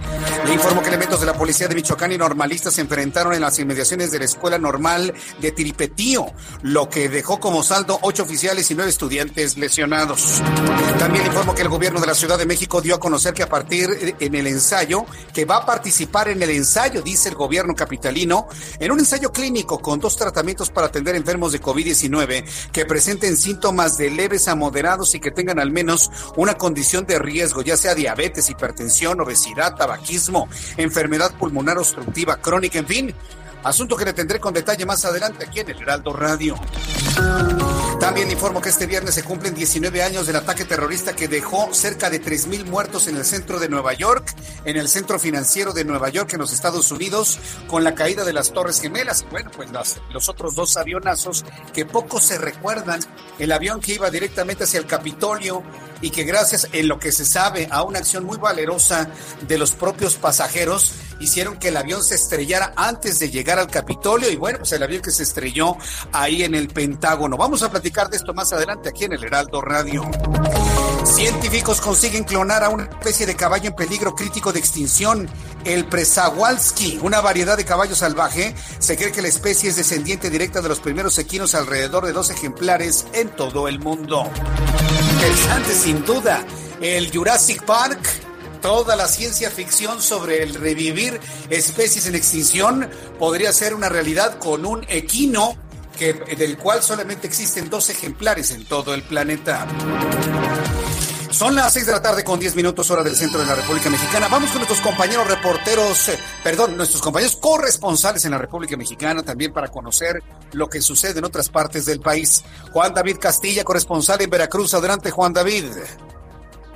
Le 0.47 0.53
informo 0.53 0.81
que 0.81 0.88
elementos 0.88 1.19
de 1.19 1.27
la 1.27 1.38
policía 1.38 1.67
de 1.67 1.75
Michoacán 1.75 2.11
y 2.11 2.17
normalistas 2.17 2.73
se 2.73 2.81
enfrentaron 2.81 3.35
en 3.35 3.41
las 3.41 3.59
inmediaciones 3.59 4.09
de 4.11 4.17
la 4.17 4.25
Escuela 4.25 4.57
Normal 4.57 5.13
de 5.39 5.51
Tiripetío, 5.51 6.25
lo 6.63 6.89
que 6.89 7.07
dejó 7.07 7.39
como 7.39 7.61
saldo 7.61 7.99
ocho 8.01 8.23
oficiales 8.23 8.71
y 8.71 8.75
nueve 8.75 8.89
estudiantes 8.89 9.58
lesionados. 9.59 10.41
También 10.97 11.25
informo 11.25 11.53
que 11.53 11.61
el 11.61 11.69
gobierno 11.69 11.99
de 11.99 12.07
la 12.07 12.13
Ciudad 12.13 12.37
de 12.37 12.45
México 12.45 12.81
dio 12.81 12.95
a 12.95 12.99
conocer 12.99 13.33
que 13.33 13.43
a 13.43 13.49
partir 13.49 14.15
en 14.19 14.35
el 14.35 14.47
ensayo, 14.47 15.05
que 15.33 15.45
va 15.45 15.57
a 15.57 15.65
participar 15.65 16.29
en 16.29 16.41
el 16.41 16.49
ensayo, 16.49 17.01
dice 17.01 17.29
el 17.29 17.35
gobierno 17.35 17.75
capitalino, 17.75 18.47
en 18.79 18.91
un 18.91 18.99
ensayo 18.99 19.31
clínico 19.31 19.79
con 19.79 19.99
dos 19.99 20.17
tratamientos 20.17 20.69
para 20.69 20.87
atender 20.87 21.15
enfermos 21.15 21.51
de 21.51 21.61
COVID-19 21.61 22.45
que 22.71 22.85
presenten 22.85 23.37
síntomas 23.37 23.97
de 23.97 24.09
leves 24.09 24.47
a 24.47 24.55
moderados 24.55 25.15
y 25.15 25.19
que 25.19 25.31
tengan 25.31 25.59
al 25.59 25.71
menos 25.71 26.09
una 26.35 26.55
condición 26.55 27.05
de 27.05 27.19
riesgo, 27.19 27.61
ya 27.61 27.77
sea 27.77 27.95
diabetes, 27.95 28.49
hipertensión, 28.49 29.21
obesidad, 29.21 29.75
tabaquismo, 29.75 30.49
enfermedad 30.77 31.33
pulmonar 31.37 31.77
obstructiva 31.77 32.37
crónica, 32.37 32.79
en 32.79 32.87
fin, 32.87 33.15
Asunto 33.63 33.97
que 33.97 34.05
le 34.05 34.13
tendré 34.13 34.39
con 34.39 34.53
detalle 34.53 34.85
más 34.85 35.03
adelante 35.05 35.45
aquí 35.45 35.59
en 35.59 35.69
el 35.69 35.81
Heraldo 35.81 36.13
Radio. 36.13 36.55
También 37.99 38.31
informo 38.31 38.61
que 38.61 38.69
este 38.69 38.85
viernes 38.85 39.13
se 39.13 39.23
cumplen 39.23 39.53
19 39.53 40.01
años 40.01 40.25
del 40.25 40.37
ataque 40.37 40.63
terrorista 40.63 41.13
que 41.13 41.27
dejó 41.27 41.73
cerca 41.73 42.09
de 42.09 42.21
3.000 42.21 42.65
muertos 42.65 43.07
en 43.07 43.17
el 43.17 43.25
centro 43.25 43.59
de 43.59 43.67
Nueva 43.67 43.93
York, 43.93 44.33
en 44.63 44.77
el 44.77 44.87
centro 44.87 45.19
financiero 45.19 45.73
de 45.73 45.83
Nueva 45.83 46.09
York, 46.09 46.31
en 46.33 46.39
los 46.39 46.53
Estados 46.53 46.91
Unidos, 46.91 47.39
con 47.67 47.83
la 47.83 47.95
caída 47.95 48.23
de 48.23 48.31
las 48.31 48.53
Torres 48.53 48.79
Gemelas. 48.79 49.25
Bueno, 49.29 49.51
pues 49.53 49.69
los 50.11 50.29
otros 50.29 50.55
dos 50.55 50.77
avionazos 50.77 51.43
que 51.73 51.85
pocos 51.85 52.23
se 52.23 52.37
recuerdan, 52.37 53.01
el 53.37 53.51
avión 53.51 53.81
que 53.81 53.95
iba 53.95 54.09
directamente 54.09 54.63
hacia 54.63 54.79
el 54.79 54.85
Capitolio 54.85 55.61
y 56.01 56.11
que 56.11 56.23
gracias 56.23 56.69
en 56.71 56.87
lo 56.87 56.99
que 56.99 57.11
se 57.11 57.25
sabe 57.25 57.67
a 57.69 57.83
una 57.83 57.99
acción 57.99 58.23
muy 58.23 58.37
valerosa 58.37 59.09
de 59.47 59.57
los 59.57 59.71
propios 59.71 60.15
pasajeros, 60.15 60.93
hicieron 61.19 61.57
que 61.57 61.69
el 61.69 61.77
avión 61.77 62.03
se 62.03 62.15
estrellara 62.15 62.73
antes 62.75 63.19
de 63.19 63.29
llegar 63.29 63.49
al 63.58 63.68
Capitolio 63.68 64.29
y 64.29 64.36
bueno, 64.36 64.60
pues 64.60 64.72
el 64.74 64.84
avión 64.84 65.01
que 65.01 65.12
se 65.12 65.24
estrelló 65.24 65.75
ahí 66.12 66.44
en 66.44 66.53
el 66.53 66.68
Pentágono. 66.68 67.38
Vamos 67.38 67.63
a 67.63 67.72
platicar 67.72 68.10
de 68.10 68.18
esto 68.18 68.34
más 68.34 68.53
adelante 68.53 68.89
aquí 68.89 69.06
en 69.06 69.13
el 69.13 69.24
Heraldo 69.24 69.62
Radio. 69.62 70.03
Científicos 71.06 71.82
consiguen 71.82 72.24
clonar 72.24 72.63
a 72.63 72.70
una 72.70 72.84
especie 72.84 73.25
de 73.25 73.36
caballo 73.36 73.70
en 73.70 73.75
peligro 73.75 74.13
crítico 74.13 74.51
de 74.51 74.60
extinción, 74.60 75.27
el 75.65 75.86
Presawalski, 75.86 77.00
una 77.01 77.22
variedad 77.22 77.58
de 77.58 77.65
caballo 77.65 77.96
salvaje. 77.96 78.53
Se 78.79 78.98
cree 78.98 79.12
que 79.12 79.22
la 79.22 79.29
especie 79.29 79.70
es 79.70 79.77
descendiente 79.77 80.29
directa 80.29 80.62
de 80.62 80.70
los 80.70 80.79
primeros 80.79 81.18
equinos, 81.18 81.56
alrededor 81.56 82.06
de 82.06 82.12
dos 82.12 82.29
ejemplares 82.29 83.08
en 83.13 83.29
todo 83.29 83.68
el 83.68 83.79
mundo. 83.79 84.29
Interesante 85.13 85.74
sin 85.74 86.06
duda. 86.06 86.46
El 86.82 87.12
Jurassic 87.12 87.63
Park 87.63 88.28
toda 88.61 88.95
la 88.95 89.07
ciencia 89.07 89.49
ficción 89.49 90.01
sobre 90.01 90.43
el 90.43 90.55
revivir 90.55 91.19
especies 91.49 92.07
en 92.07 92.15
extinción 92.15 92.89
podría 93.17 93.53
ser 93.53 93.73
una 93.73 93.89
realidad 93.89 94.37
con 94.39 94.65
un 94.65 94.85
equino 94.89 95.55
que, 95.97 96.13
del 96.13 96.57
cual 96.57 96.81
solamente 96.81 97.27
existen 97.27 97.69
dos 97.69 97.89
ejemplares 97.89 98.51
en 98.51 98.65
todo 98.65 98.93
el 98.93 99.03
planeta. 99.03 99.67
Son 101.31 101.55
las 101.55 101.71
seis 101.71 101.85
de 101.85 101.91
la 101.91 102.01
tarde 102.01 102.23
con 102.23 102.39
10 102.39 102.55
minutos 102.55 102.89
hora 102.89 103.03
del 103.03 103.15
centro 103.15 103.39
de 103.39 103.45
la 103.45 103.55
República 103.55 103.89
Mexicana. 103.89 104.27
Vamos 104.29 104.49
con 104.49 104.59
nuestros 104.59 104.81
compañeros 104.81 105.27
reporteros, 105.27 106.09
eh, 106.09 106.19
perdón, 106.43 106.75
nuestros 106.75 107.01
compañeros 107.01 107.37
corresponsales 107.37 108.25
en 108.25 108.31
la 108.31 108.39
República 108.39 108.75
Mexicana 108.75 109.21
también 109.21 109.53
para 109.53 109.67
conocer 109.67 110.23
lo 110.53 110.67
que 110.67 110.81
sucede 110.81 111.19
en 111.19 111.25
otras 111.25 111.49
partes 111.49 111.85
del 111.85 111.99
país. 111.99 112.43
Juan 112.73 112.93
David 112.93 113.17
Castilla, 113.19 113.63
corresponsal 113.63 114.21
en 114.21 114.29
Veracruz. 114.29 114.73
Adelante, 114.73 115.11
Juan 115.11 115.31
David. 115.31 115.65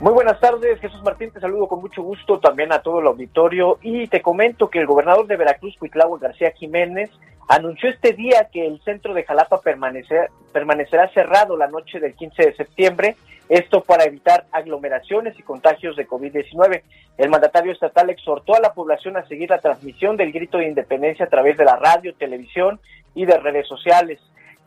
Muy 0.03 0.11
buenas 0.11 0.37
tardes, 0.41 0.81
Jesús 0.81 1.01
Martín, 1.01 1.31
te 1.31 1.39
saludo 1.39 1.65
con 1.65 1.79
mucho 1.79 2.03
gusto 2.03 2.37
también 2.37 2.73
a 2.73 2.81
todo 2.81 2.99
el 2.99 3.07
auditorio 3.07 3.79
y 3.81 4.05
te 4.09 4.21
comento 4.21 4.69
que 4.69 4.79
el 4.79 4.85
gobernador 4.85 5.27
de 5.27 5.37
Veracruz, 5.37 5.77
Cuitlagua 5.79 6.19
García 6.19 6.51
Jiménez, 6.51 7.09
anunció 7.47 7.89
este 7.89 8.11
día 8.11 8.49
que 8.51 8.67
el 8.67 8.81
centro 8.81 9.13
de 9.13 9.23
Jalapa 9.23 9.61
permanecerá 9.61 11.07
cerrado 11.13 11.55
la 11.55 11.67
noche 11.67 12.01
del 12.01 12.15
15 12.15 12.47
de 12.47 12.53
septiembre, 12.53 13.15
esto 13.47 13.79
para 13.79 14.03
evitar 14.03 14.45
aglomeraciones 14.51 15.39
y 15.39 15.41
contagios 15.41 15.95
de 15.95 16.05
COVID-19. 16.05 16.81
El 17.17 17.29
mandatario 17.29 17.71
estatal 17.71 18.09
exhortó 18.09 18.55
a 18.55 18.59
la 18.59 18.73
población 18.73 19.15
a 19.15 19.25
seguir 19.29 19.51
la 19.51 19.61
transmisión 19.61 20.17
del 20.17 20.33
grito 20.33 20.57
de 20.57 20.67
independencia 20.67 21.27
a 21.27 21.29
través 21.29 21.55
de 21.55 21.63
la 21.63 21.77
radio, 21.77 22.13
televisión 22.13 22.77
y 23.15 23.25
de 23.25 23.37
redes 23.37 23.69
sociales. 23.69 24.19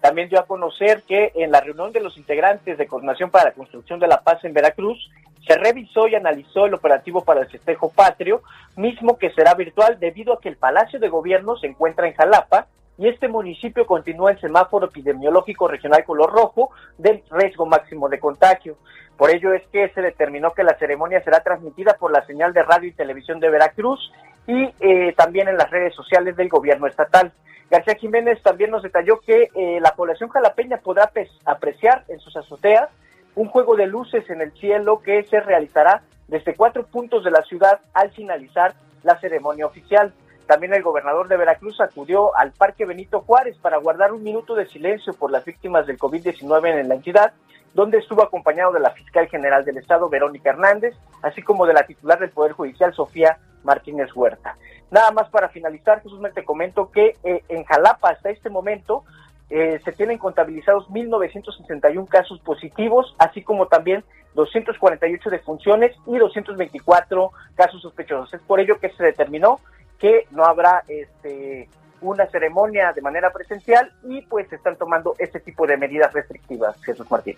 También 0.06 0.28
dio 0.28 0.38
a 0.38 0.46
conocer 0.46 1.02
que 1.02 1.32
en 1.34 1.50
la 1.50 1.60
reunión 1.60 1.90
de 1.90 1.98
los 1.98 2.16
integrantes 2.16 2.78
de 2.78 2.86
Coordinación 2.86 3.28
para 3.28 3.46
la 3.46 3.54
Construcción 3.54 3.98
de 3.98 4.06
la 4.06 4.20
Paz 4.20 4.44
en 4.44 4.52
Veracruz, 4.52 5.10
se 5.44 5.56
revisó 5.56 6.06
y 6.06 6.14
analizó 6.14 6.66
el 6.66 6.74
operativo 6.74 7.24
para 7.24 7.40
el 7.40 7.48
festejo 7.48 7.90
patrio, 7.90 8.40
mismo 8.76 9.18
que 9.18 9.32
será 9.32 9.54
virtual 9.54 9.98
debido 9.98 10.34
a 10.34 10.40
que 10.40 10.48
el 10.48 10.58
Palacio 10.58 11.00
de 11.00 11.08
Gobierno 11.08 11.56
se 11.56 11.66
encuentra 11.66 12.06
en 12.06 12.14
Jalapa 12.14 12.68
y 12.98 13.08
este 13.08 13.26
municipio 13.26 13.84
continúa 13.84 14.30
el 14.30 14.40
semáforo 14.40 14.86
epidemiológico 14.86 15.66
regional 15.66 16.04
color 16.04 16.32
rojo 16.32 16.70
del 16.98 17.24
riesgo 17.32 17.66
máximo 17.66 18.08
de 18.08 18.20
contagio. 18.20 18.76
Por 19.16 19.30
ello 19.30 19.54
es 19.54 19.62
que 19.68 19.88
se 19.90 20.02
determinó 20.02 20.52
que 20.52 20.62
la 20.62 20.76
ceremonia 20.78 21.22
será 21.22 21.40
transmitida 21.40 21.94
por 21.94 22.12
la 22.12 22.24
señal 22.26 22.52
de 22.52 22.62
radio 22.62 22.88
y 22.88 22.92
televisión 22.92 23.40
de 23.40 23.50
Veracruz 23.50 24.12
y 24.46 24.74
eh, 24.80 25.14
también 25.16 25.48
en 25.48 25.56
las 25.56 25.70
redes 25.70 25.94
sociales 25.94 26.36
del 26.36 26.48
gobierno 26.48 26.86
estatal. 26.86 27.32
García 27.70 27.96
Jiménez 27.96 28.40
también 28.42 28.70
nos 28.70 28.82
detalló 28.82 29.20
que 29.20 29.48
eh, 29.54 29.80
la 29.80 29.92
población 29.92 30.28
jalapeña 30.28 30.78
podrá 30.78 31.10
apreciar 31.44 32.04
en 32.08 32.20
sus 32.20 32.36
azoteas 32.36 32.88
un 33.34 33.48
juego 33.48 33.74
de 33.74 33.86
luces 33.86 34.28
en 34.30 34.40
el 34.40 34.52
cielo 34.52 35.02
que 35.02 35.24
se 35.24 35.40
realizará 35.40 36.02
desde 36.28 36.54
cuatro 36.54 36.86
puntos 36.86 37.24
de 37.24 37.30
la 37.30 37.42
ciudad 37.42 37.80
al 37.94 38.10
finalizar 38.10 38.74
la 39.02 39.18
ceremonia 39.20 39.66
oficial. 39.66 40.12
También 40.46 40.74
el 40.74 40.82
gobernador 40.82 41.28
de 41.28 41.36
Veracruz 41.36 41.80
acudió 41.80 42.36
al 42.36 42.52
Parque 42.52 42.84
Benito 42.84 43.20
Juárez 43.20 43.56
para 43.58 43.78
guardar 43.78 44.12
un 44.12 44.22
minuto 44.22 44.54
de 44.54 44.66
silencio 44.66 45.12
por 45.14 45.30
las 45.30 45.44
víctimas 45.44 45.86
del 45.86 45.98
COVID-19 45.98 46.80
en 46.80 46.88
la 46.88 46.94
entidad, 46.94 47.32
donde 47.74 47.98
estuvo 47.98 48.22
acompañado 48.22 48.72
de 48.72 48.80
la 48.80 48.90
fiscal 48.90 49.28
general 49.28 49.64
del 49.64 49.78
Estado, 49.78 50.08
Verónica 50.08 50.50
Hernández, 50.50 50.94
así 51.22 51.42
como 51.42 51.66
de 51.66 51.74
la 51.74 51.84
titular 51.84 52.18
del 52.20 52.30
Poder 52.30 52.52
Judicial, 52.52 52.94
Sofía 52.94 53.38
Martínez 53.64 54.14
Huerta. 54.14 54.56
Nada 54.90 55.10
más 55.10 55.28
para 55.30 55.48
finalizar, 55.48 56.00
Jesús, 56.00 56.20
te 56.32 56.44
comento 56.44 56.90
que 56.92 57.16
eh, 57.24 57.42
en 57.48 57.64
Jalapa 57.64 58.10
hasta 58.10 58.30
este 58.30 58.48
momento 58.48 59.04
eh, 59.50 59.80
se 59.84 59.92
tienen 59.92 60.18
contabilizados 60.18 60.88
1.961 60.88 62.08
casos 62.08 62.40
positivos, 62.40 63.14
así 63.18 63.42
como 63.42 63.66
también 63.66 64.04
248 64.34 65.30
defunciones 65.30 65.96
y 66.06 66.16
224 66.18 67.30
casos 67.56 67.82
sospechosos. 67.82 68.32
Es 68.32 68.40
por 68.42 68.60
ello 68.60 68.78
que 68.78 68.90
se 68.90 69.02
determinó 69.02 69.58
que 69.98 70.26
no 70.30 70.44
habrá 70.44 70.84
este 70.88 71.68
una 72.00 72.26
ceremonia 72.26 72.92
de 72.92 73.00
manera 73.00 73.32
presencial 73.32 73.90
y 74.04 74.20
pues 74.22 74.52
están 74.52 74.76
tomando 74.76 75.16
este 75.18 75.40
tipo 75.40 75.66
de 75.66 75.76
medidas 75.76 76.12
restrictivas, 76.12 76.76
Jesús 76.84 77.10
Martín. 77.10 77.36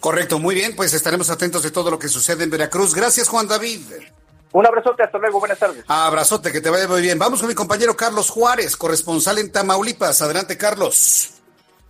Correcto, 0.00 0.38
muy 0.38 0.54
bien, 0.54 0.74
pues 0.74 0.94
estaremos 0.94 1.30
atentos 1.30 1.62
de 1.62 1.70
todo 1.70 1.90
lo 1.90 1.98
que 1.98 2.08
sucede 2.08 2.44
en 2.44 2.50
Veracruz. 2.50 2.94
Gracias, 2.94 3.28
Juan 3.28 3.46
David. 3.46 3.80
Un 4.52 4.66
abrazote, 4.66 5.02
hasta 5.02 5.18
luego, 5.18 5.40
buenas 5.40 5.58
tardes. 5.58 5.84
Abrazote, 5.88 6.52
que 6.52 6.60
te 6.60 6.68
vaya 6.68 6.86
muy 6.86 7.00
bien. 7.00 7.18
Vamos 7.18 7.40
con 7.40 7.48
mi 7.48 7.54
compañero 7.54 7.96
Carlos 7.96 8.30
Juárez, 8.30 8.76
corresponsal 8.76 9.38
en 9.38 9.50
Tamaulipas. 9.50 10.20
Adelante, 10.20 10.58
Carlos. 10.58 11.41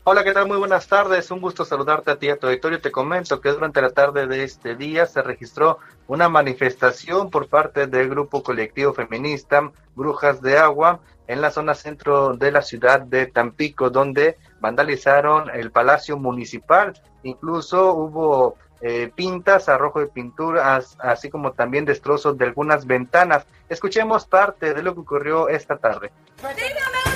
Hola, 0.05 0.25
¿qué 0.25 0.33
tal? 0.33 0.49
Muy 0.49 0.57
buenas 0.57 0.89
tardes. 0.89 1.31
Un 1.31 1.41
gusto 1.41 1.65
saludarte 1.65 2.11
a 2.11 2.17
ti, 2.17 2.29
a 2.29 2.37
tu 2.37 2.49
auditorio. 2.49 2.81
Te 2.81 2.91
comento 2.91 3.41
que 3.41 3.51
durante 3.51 3.81
la 3.81 3.91
tarde 3.91 4.27
de 4.27 4.43
este 4.43 4.75
día 4.75 5.07
se 5.07 5.23
registró 5.23 5.79
una 6.09 6.29
manifestación 6.29 7.31
por 7.31 7.47
parte 7.47 7.87
del 7.87 8.09
grupo 8.09 8.43
colectivo 8.43 8.93
feminista 8.93 9.71
Brujas 9.95 10.43
de 10.43 10.59
Agua 10.59 10.99
en 11.29 11.41
la 11.41 11.53
zona 11.53 11.75
centro 11.75 12.37
de 12.37 12.51
la 12.51 12.63
ciudad 12.63 13.03
de 13.03 13.27
Tampico, 13.27 13.91
donde 13.91 14.39
vandalizaron 14.59 15.49
el 15.51 15.71
Palacio 15.71 16.17
Municipal. 16.17 17.01
Incluso 17.23 17.95
hubo 17.95 18.57
eh, 18.81 19.13
pintas, 19.15 19.69
arrojo 19.69 20.01
de 20.01 20.09
pinturas, 20.09 20.97
así 20.99 21.31
como 21.31 21.53
también 21.53 21.85
destrozos 21.85 22.37
de 22.37 22.47
algunas 22.47 22.89
ventanas. 22.89 23.47
Escuchemos 23.69 24.27
parte 24.27 24.75
de 24.75 24.83
lo 24.83 24.95
que 24.95 25.01
ocurrió 25.01 25.49
esta 25.49 25.77
tarde. 25.77 26.11
Dígame 26.39 27.12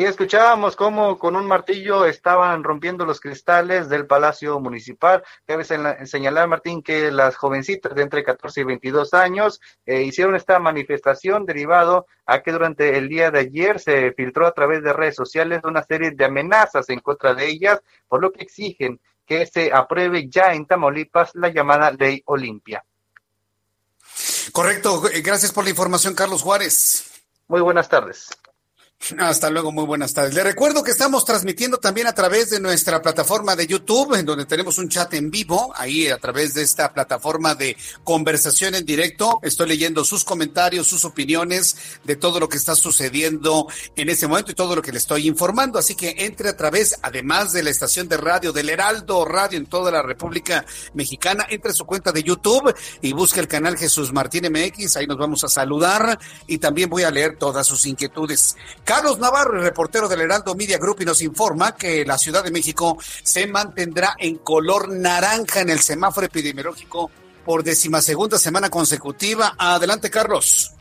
Y 0.00 0.04
escuchábamos 0.04 0.76
cómo 0.76 1.18
con 1.18 1.36
un 1.36 1.46
martillo 1.46 2.06
estaban 2.06 2.64
rompiendo 2.64 3.04
los 3.04 3.20
cristales 3.20 3.90
del 3.90 4.06
Palacio 4.06 4.58
Municipal. 4.58 5.22
Cabe 5.44 5.64
señalar, 5.64 6.48
Martín, 6.48 6.80
que 6.80 7.10
las 7.10 7.36
jovencitas 7.36 7.94
de 7.94 8.00
entre 8.00 8.24
14 8.24 8.62
y 8.62 8.64
22 8.64 9.12
años 9.12 9.60
eh, 9.84 10.00
hicieron 10.00 10.36
esta 10.36 10.58
manifestación 10.58 11.44
derivado 11.44 12.06
a 12.24 12.40
que 12.40 12.50
durante 12.50 12.96
el 12.96 13.10
día 13.10 13.30
de 13.30 13.40
ayer 13.40 13.78
se 13.78 14.12
filtró 14.12 14.46
a 14.46 14.54
través 14.54 14.82
de 14.82 14.94
redes 14.94 15.16
sociales 15.16 15.60
una 15.64 15.82
serie 15.82 16.12
de 16.12 16.24
amenazas 16.24 16.88
en 16.88 17.00
contra 17.00 17.34
de 17.34 17.48
ellas, 17.48 17.82
por 18.08 18.22
lo 18.22 18.32
que 18.32 18.42
exigen 18.42 19.00
que 19.30 19.46
se 19.46 19.72
apruebe 19.72 20.28
ya 20.28 20.54
en 20.54 20.66
Tamaulipas 20.66 21.30
la 21.34 21.50
llamada 21.50 21.92
Ley 21.92 22.20
Olimpia. 22.26 22.84
Correcto, 24.50 25.00
gracias 25.22 25.52
por 25.52 25.62
la 25.62 25.70
información, 25.70 26.16
Carlos 26.16 26.42
Juárez. 26.42 27.22
Muy 27.46 27.60
buenas 27.60 27.88
tardes. 27.88 28.28
Hasta 29.18 29.50
luego, 29.50 29.72
muy 29.72 29.84
buenas 29.84 30.12
tardes. 30.12 30.34
Le 30.34 30.44
recuerdo 30.44 30.82
que 30.82 30.90
estamos 30.90 31.24
transmitiendo 31.24 31.78
también 31.78 32.06
a 32.06 32.14
través 32.14 32.50
de 32.50 32.60
nuestra 32.60 33.00
plataforma 33.00 33.56
de 33.56 33.66
YouTube, 33.66 34.14
en 34.14 34.26
donde 34.26 34.44
tenemos 34.44 34.78
un 34.78 34.88
chat 34.88 35.12
en 35.14 35.30
vivo, 35.30 35.72
ahí 35.76 36.08
a 36.08 36.18
través 36.18 36.54
de 36.54 36.62
esta 36.62 36.92
plataforma 36.92 37.54
de 37.54 37.76
conversación 38.04 38.74
en 38.74 38.84
directo. 38.84 39.40
Estoy 39.42 39.68
leyendo 39.68 40.04
sus 40.04 40.24
comentarios, 40.24 40.86
sus 40.86 41.04
opiniones 41.04 41.76
de 42.04 42.16
todo 42.16 42.40
lo 42.40 42.48
que 42.48 42.58
está 42.58 42.74
sucediendo 42.74 43.66
en 43.96 44.10
este 44.10 44.26
momento 44.26 44.52
y 44.52 44.54
todo 44.54 44.76
lo 44.76 44.82
que 44.82 44.92
le 44.92 44.98
estoy 44.98 45.26
informando. 45.26 45.78
Así 45.78 45.94
que 45.94 46.14
entre 46.18 46.50
a 46.50 46.56
través, 46.56 46.98
además 47.02 47.52
de 47.52 47.62
la 47.62 47.70
estación 47.70 48.08
de 48.08 48.18
radio 48.18 48.52
del 48.52 48.68
Heraldo 48.68 49.24
Radio 49.24 49.58
en 49.58 49.66
toda 49.66 49.90
la 49.90 50.02
República 50.02 50.64
Mexicana, 50.92 51.46
entre 51.48 51.70
a 51.70 51.74
su 51.74 51.86
cuenta 51.86 52.12
de 52.12 52.22
YouTube 52.22 52.74
y 53.00 53.12
busque 53.12 53.40
el 53.40 53.48
canal 53.48 53.78
Jesús 53.78 54.12
Martín 54.12 54.44
MX, 54.52 54.96
ahí 54.96 55.06
nos 55.06 55.18
vamos 55.18 55.42
a 55.44 55.48
saludar 55.48 56.18
y 56.46 56.58
también 56.58 56.90
voy 56.90 57.04
a 57.04 57.10
leer 57.10 57.36
todas 57.38 57.66
sus 57.66 57.86
inquietudes. 57.86 58.56
Carlos 58.90 59.20
Navarro, 59.20 59.62
reportero 59.62 60.08
del 60.08 60.22
Heraldo 60.22 60.56
Media 60.56 60.76
Group, 60.76 61.02
y 61.02 61.04
nos 61.04 61.22
informa 61.22 61.76
que 61.76 62.04
la 62.04 62.18
Ciudad 62.18 62.42
de 62.42 62.50
México 62.50 62.98
se 63.22 63.46
mantendrá 63.46 64.16
en 64.18 64.38
color 64.38 64.88
naranja 64.88 65.60
en 65.60 65.70
el 65.70 65.78
semáforo 65.78 66.26
epidemiológico 66.26 67.08
por 67.44 67.62
decimasegunda 67.62 68.36
semana 68.36 68.68
consecutiva. 68.68 69.54
Adelante, 69.56 70.10
Carlos. 70.10 70.72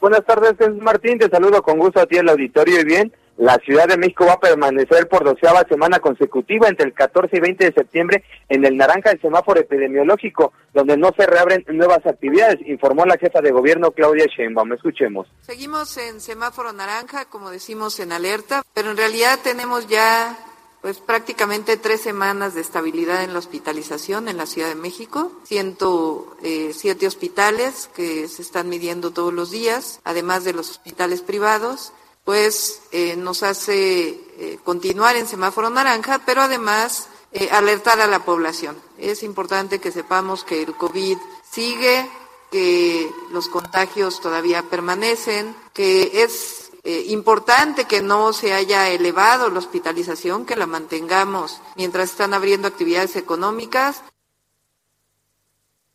Buenas 0.00 0.24
tardes, 0.24 0.54
Martín. 0.80 1.18
Te 1.18 1.28
saludo 1.28 1.60
con 1.62 1.80
gusto 1.80 1.98
a 1.98 2.06
ti 2.06 2.16
el 2.16 2.28
auditorio 2.28 2.78
y 2.78 2.84
bien. 2.84 3.12
La 3.38 3.56
Ciudad 3.64 3.88
de 3.88 3.96
México 3.96 4.26
va 4.26 4.34
a 4.34 4.40
permanecer 4.40 5.08
por 5.08 5.24
doceava 5.24 5.64
semana 5.68 6.00
consecutiva 6.00 6.68
entre 6.68 6.86
el 6.86 6.92
14 6.92 7.36
y 7.36 7.40
20 7.40 7.64
de 7.64 7.72
septiembre 7.72 8.24
en 8.48 8.64
el 8.64 8.76
naranja 8.76 9.10
del 9.10 9.20
semáforo 9.20 9.60
epidemiológico, 9.60 10.52
donde 10.74 10.96
no 10.96 11.10
se 11.16 11.26
reabren 11.26 11.64
nuevas 11.68 12.04
actividades, 12.06 12.58
informó 12.66 13.06
la 13.06 13.16
jefa 13.16 13.40
de 13.40 13.50
gobierno 13.50 13.90
Claudia 13.90 14.26
Sheinbaum. 14.26 14.74
Escuchemos. 14.74 15.26
Seguimos 15.40 15.96
en 15.96 16.20
semáforo 16.20 16.72
naranja, 16.72 17.24
como 17.24 17.50
decimos 17.50 17.98
en 18.00 18.12
alerta, 18.12 18.62
pero 18.74 18.90
en 18.90 18.96
realidad 18.96 19.38
tenemos 19.42 19.88
ya 19.88 20.36
pues 20.82 20.98
prácticamente 20.98 21.76
tres 21.76 22.00
semanas 22.00 22.54
de 22.54 22.60
estabilidad 22.60 23.22
en 23.22 23.32
la 23.32 23.38
hospitalización 23.38 24.28
en 24.28 24.36
la 24.36 24.46
Ciudad 24.46 24.68
de 24.68 24.74
México, 24.74 25.30
107 25.44 27.06
hospitales 27.06 27.88
que 27.94 28.26
se 28.26 28.42
están 28.42 28.68
midiendo 28.68 29.12
todos 29.12 29.32
los 29.32 29.52
días, 29.52 30.00
además 30.02 30.42
de 30.44 30.52
los 30.52 30.70
hospitales 30.70 31.22
privados 31.22 31.92
pues 32.24 32.82
eh, 32.92 33.16
nos 33.16 33.42
hace 33.42 34.08
eh, 34.10 34.58
continuar 34.62 35.16
en 35.16 35.26
semáforo 35.26 35.70
naranja, 35.70 36.20
pero 36.24 36.42
además 36.42 37.08
eh, 37.32 37.48
alertar 37.50 38.00
a 38.00 38.06
la 38.06 38.20
población. 38.20 38.76
Es 38.98 39.22
importante 39.22 39.80
que 39.80 39.90
sepamos 39.90 40.44
que 40.44 40.62
el 40.62 40.74
COVID 40.74 41.18
sigue, 41.42 42.08
que 42.50 43.10
los 43.32 43.48
contagios 43.48 44.20
todavía 44.20 44.62
permanecen, 44.62 45.54
que 45.72 46.22
es 46.22 46.58
importante 46.84 47.84
que 47.84 48.02
no 48.02 48.32
se 48.32 48.52
haya 48.52 48.88
elevado 48.90 49.48
la 49.48 49.60
hospitalización, 49.60 50.44
que 50.44 50.56
la 50.56 50.66
mantengamos 50.66 51.62
mientras 51.76 52.10
están 52.10 52.34
abriendo 52.34 52.66
actividades 52.66 53.14
económicas. 53.14 54.02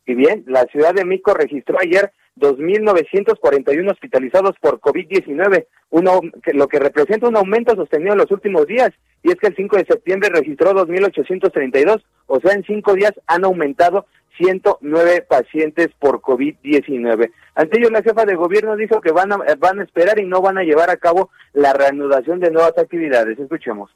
Y 0.06 0.14
bien, 0.14 0.44
la 0.46 0.64
Ciudad 0.64 0.94
de 0.94 1.04
México 1.04 1.34
registró 1.34 1.78
ayer 1.78 2.10
2.941 2.38 3.90
hospitalizados 3.90 4.56
por 4.60 4.80
COVID-19, 4.80 5.66
uno, 5.90 6.20
lo 6.52 6.68
que 6.68 6.78
representa 6.78 7.28
un 7.28 7.36
aumento 7.36 7.74
sostenido 7.74 8.12
en 8.12 8.18
los 8.18 8.30
últimos 8.30 8.66
días. 8.66 8.90
Y 9.22 9.30
es 9.30 9.36
que 9.36 9.48
el 9.48 9.56
5 9.56 9.76
de 9.76 9.86
septiembre 9.86 10.30
registró 10.30 10.72
2.832, 10.72 12.02
o 12.26 12.40
sea, 12.40 12.52
en 12.52 12.64
cinco 12.64 12.94
días 12.94 13.12
han 13.26 13.44
aumentado 13.44 14.06
109 14.36 15.26
pacientes 15.28 15.88
por 15.98 16.20
COVID-19. 16.20 17.32
Ante 17.54 17.78
ello, 17.78 17.90
la 17.90 18.02
jefa 18.02 18.24
de 18.24 18.36
gobierno 18.36 18.76
dijo 18.76 19.00
que 19.00 19.10
van 19.10 19.32
a, 19.32 19.38
van 19.58 19.80
a 19.80 19.82
esperar 19.82 20.20
y 20.20 20.26
no 20.26 20.40
van 20.40 20.58
a 20.58 20.62
llevar 20.62 20.90
a 20.90 20.96
cabo 20.96 21.30
la 21.52 21.72
reanudación 21.72 22.38
de 22.38 22.50
nuevas 22.50 22.78
actividades. 22.78 23.38
Escuchemos. 23.38 23.90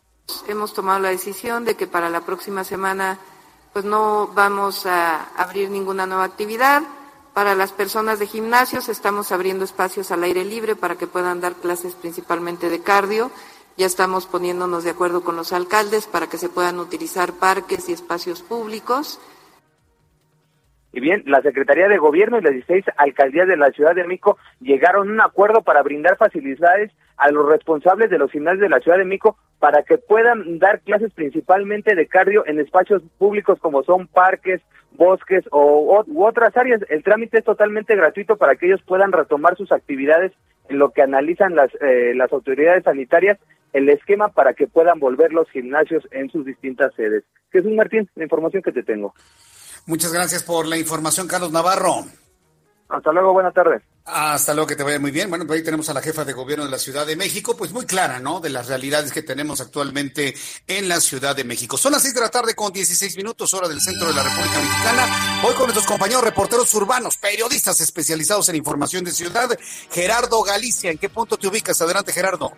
Hemos 0.49 0.75
tomado 0.75 1.01
la 1.01 1.11
decisión 1.11 1.65
de 1.65 1.77
que 1.77 1.87
para 1.87 2.09
la 2.09 2.23
próxima 2.23 2.65
semana 2.65 3.19
pues 3.73 3.85
no 3.85 4.29
vamos 4.35 4.87
a 4.87 5.25
abrir 5.37 5.71
ninguna 5.71 6.07
nueva 6.07 6.25
actividad 6.25 6.83
para 7.35 7.55
las 7.55 7.73
personas 7.73 8.19
de 8.19 8.27
gimnasios 8.27 8.89
estamos 8.89 9.33
abriendo 9.33 9.65
espacios 9.65 10.11
al 10.11 10.23
aire 10.25 10.45
libre 10.45 10.77
para 10.77 10.97
que 10.97 11.07
puedan 11.07 11.41
dar 11.41 11.55
clases 11.55 11.95
principalmente 11.95 12.69
de 12.69 12.83
cardio. 12.83 13.31
Ya 13.77 13.87
estamos 13.87 14.27
poniéndonos 14.27 14.85
de 14.85 14.91
acuerdo 14.91 15.25
con 15.25 15.37
los 15.37 15.53
alcaldes 15.53 16.07
para 16.07 16.27
que 16.29 16.37
se 16.37 16.51
puedan 16.51 16.79
utilizar 16.79 17.33
parques 17.33 17.89
y 17.89 17.93
espacios 17.93 18.43
públicos. 18.43 19.19
Y 20.93 21.01
bien, 21.01 21.23
la 21.27 21.41
Secretaría 21.41 21.89
de 21.89 21.97
Gobierno 21.97 22.39
y 22.39 22.43
las 22.43 22.53
16 22.53 22.85
alcaldías 22.99 23.49
de 23.49 23.57
la 23.57 23.71
Ciudad 23.71 23.95
de 23.95 24.05
México 24.05 24.37
llegaron 24.61 25.09
a 25.09 25.13
un 25.13 25.21
acuerdo 25.23 25.63
para 25.63 25.83
brindar 25.83 26.19
facilidades 26.19 26.93
a 27.17 27.31
los 27.31 27.49
responsables 27.49 28.11
de 28.11 28.19
los 28.19 28.31
gimnasios 28.31 28.63
de 28.63 28.69
la 28.69 28.81
Ciudad 28.81 28.99
de 28.99 29.05
México 29.05 29.37
para 29.59 29.83
que 29.83 29.99
puedan 29.99 30.59
dar 30.59 30.81
clases 30.81 31.13
principalmente 31.13 31.95
de 31.95 32.07
cardio 32.07 32.45
en 32.47 32.59
espacios 32.59 33.03
públicos 33.19 33.59
como 33.61 33.83
son 33.85 34.09
parques, 34.09 34.61
bosques 34.93 35.45
o, 35.51 36.05
u 36.07 36.25
otras 36.25 36.57
áreas. 36.57 36.81
El 36.89 37.03
trámite 37.03 37.39
es 37.39 37.45
totalmente 37.45 37.95
gratuito 37.95 38.37
para 38.37 38.57
que 38.57 38.67
ellos 38.67 38.83
puedan 38.87 39.13
retomar 39.13 39.57
sus 39.57 39.71
actividades 39.73 40.33
en 40.69 40.79
lo 40.79 40.91
que 40.91 41.03
analizan 41.03 41.55
las, 41.55 41.71
eh, 41.81 42.13
las 42.15 42.33
autoridades 42.33 42.85
sanitarias 42.85 43.39
el 43.73 43.89
esquema 43.89 44.29
para 44.29 44.55
que 44.55 44.67
puedan 44.67 44.99
volver 44.99 45.33
los 45.33 45.49
gimnasios 45.51 46.05
en 46.11 46.31
sus 46.31 46.45
distintas 46.45 46.93
sedes. 46.95 47.25
Jesús 47.51 47.73
Martín, 47.73 48.09
la 48.15 48.25
información 48.25 48.63
que 48.63 48.73
te 48.73 48.83
tengo. 48.83 49.15
Muchas 49.87 50.13
gracias 50.13 50.43
por 50.43 50.67
la 50.67 50.79
información, 50.79 51.27
Carlos 51.27 51.53
Navarro. 51.53 52.05
Hasta 52.93 53.11
luego, 53.11 53.33
buenas 53.33 53.55
tardes. 53.55 53.83
Hasta 54.05 54.53
luego, 54.53 54.67
que 54.67 54.77
te 54.77 54.83
vaya 54.83 54.99
muy 54.99 55.11
bien. 55.11 55.31
Bueno, 55.31 55.47
pues 55.47 55.59
ahí 55.59 55.65
tenemos 55.65 55.89
a 55.89 55.95
la 55.95 56.03
jefa 56.03 56.27
de 56.27 56.35
gobierno 56.35 56.67
de 56.67 56.71
la 56.71 56.79
Ciudad 56.79 57.07
de 57.07 57.17
México, 57.17 57.57
pues 57.57 57.73
muy 57.73 57.87
clara, 57.87 58.21
¿no? 58.21 58.39
De 58.39 58.51
las 58.51 58.67
realidades 58.67 59.13
que 59.13 59.23
tenemos 59.23 59.63
actualmente 59.63 60.35
en 60.67 60.89
la 60.89 61.01
Ciudad 61.01 61.35
de 61.35 61.45
México. 61.45 61.79
Son 61.79 61.93
las 61.93 62.03
seis 62.03 62.15
de 62.15 62.21
la 62.21 62.29
tarde 62.29 62.55
con 62.55 62.71
16 62.71 63.17
minutos, 63.17 63.55
hora 63.55 63.67
del 63.67 63.81
centro 63.81 64.09
de 64.09 64.15
la 64.15 64.23
República 64.23 64.61
Mexicana. 64.61 65.43
Hoy 65.43 65.55
con 65.55 65.65
nuestros 65.65 65.87
compañeros 65.87 66.23
reporteros 66.23 66.75
urbanos, 66.75 67.17
periodistas 67.17 67.81
especializados 67.81 68.51
en 68.51 68.57
información 68.57 69.05
de 69.05 69.13
ciudad. 69.13 69.49
Gerardo 69.91 70.43
Galicia, 70.43 70.91
¿en 70.91 70.99
qué 70.99 71.09
punto 71.09 71.39
te 71.39 71.47
ubicas? 71.47 71.81
Adelante, 71.81 72.13
Gerardo. 72.13 72.53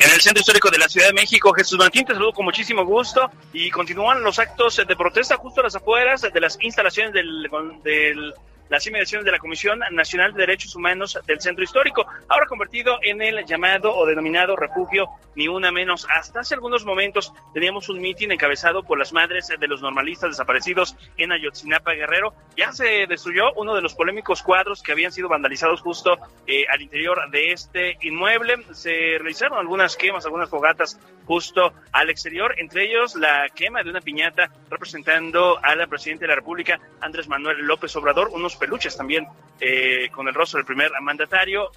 En 0.00 0.10
el 0.10 0.20
centro 0.22 0.40
histórico 0.40 0.70
de 0.70 0.78
la 0.78 0.88
Ciudad 0.88 1.08
de 1.08 1.12
México, 1.12 1.52
Jesús 1.52 1.78
Martín, 1.78 2.06
te 2.06 2.14
saludo 2.14 2.32
con 2.32 2.46
muchísimo 2.46 2.86
gusto 2.86 3.30
y 3.52 3.70
continúan 3.70 4.22
los 4.22 4.38
actos 4.38 4.76
de 4.76 4.96
protesta 4.96 5.36
justo 5.36 5.60
a 5.60 5.64
las 5.64 5.74
afueras 5.74 6.22
de 6.22 6.40
las 6.40 6.56
instalaciones 6.62 7.12
del, 7.12 7.50
del 7.82 8.32
las 8.68 8.86
inmediaciones 8.86 9.24
de 9.24 9.32
la 9.32 9.38
Comisión 9.38 9.80
Nacional 9.92 10.32
de 10.32 10.40
Derechos 10.40 10.74
Humanos 10.74 11.18
del 11.26 11.40
Centro 11.40 11.64
Histórico, 11.64 12.06
ahora 12.28 12.46
convertido 12.46 12.98
en 13.02 13.22
el 13.22 13.44
llamado 13.44 13.94
o 13.94 14.06
denominado 14.06 14.56
refugio 14.56 15.08
Ni 15.34 15.48
Una 15.48 15.72
Menos. 15.72 16.06
Hasta 16.10 16.40
hace 16.40 16.54
algunos 16.54 16.84
momentos 16.84 17.32
teníamos 17.54 17.88
un 17.88 18.00
mitin 18.00 18.32
encabezado 18.32 18.82
por 18.82 18.98
las 18.98 19.12
madres 19.12 19.48
de 19.48 19.68
los 19.68 19.82
normalistas 19.82 20.30
desaparecidos 20.30 20.96
en 21.16 21.32
Ayotzinapa 21.32 21.92
Guerrero. 21.92 22.34
Ya 22.56 22.72
se 22.72 23.06
destruyó 23.06 23.52
uno 23.54 23.74
de 23.74 23.82
los 23.82 23.94
polémicos 23.94 24.42
cuadros 24.42 24.82
que 24.82 24.92
habían 24.92 25.12
sido 25.12 25.28
vandalizados 25.28 25.80
justo 25.80 26.18
eh, 26.46 26.64
al 26.70 26.82
interior 26.82 27.30
de 27.30 27.52
este 27.52 27.98
inmueble. 28.02 28.56
Se 28.72 29.18
realizaron 29.18 29.58
algunas 29.58 29.96
quemas, 29.96 30.24
algunas 30.24 30.48
fogatas 30.48 30.98
justo 31.24 31.74
al 31.92 32.08
exterior, 32.08 32.54
entre 32.58 32.84
ellos 32.84 33.14
la 33.14 33.48
quema 33.54 33.82
de 33.82 33.90
una 33.90 34.00
piñata 34.00 34.50
representando 34.70 35.58
a 35.62 35.76
la 35.76 35.86
presidenta 35.86 36.22
de 36.22 36.28
la 36.28 36.36
República, 36.36 36.80
Andrés 37.00 37.28
Manuel 37.28 37.58
López 37.66 37.94
Obrador, 37.96 38.30
unos 38.32 38.56
peluches 38.58 38.96
también 38.96 39.26
eh, 39.60 40.08
con 40.10 40.28
el 40.28 40.34
rostro 40.34 40.58
del 40.58 40.66
primer 40.66 40.90
mandatario. 41.00 41.70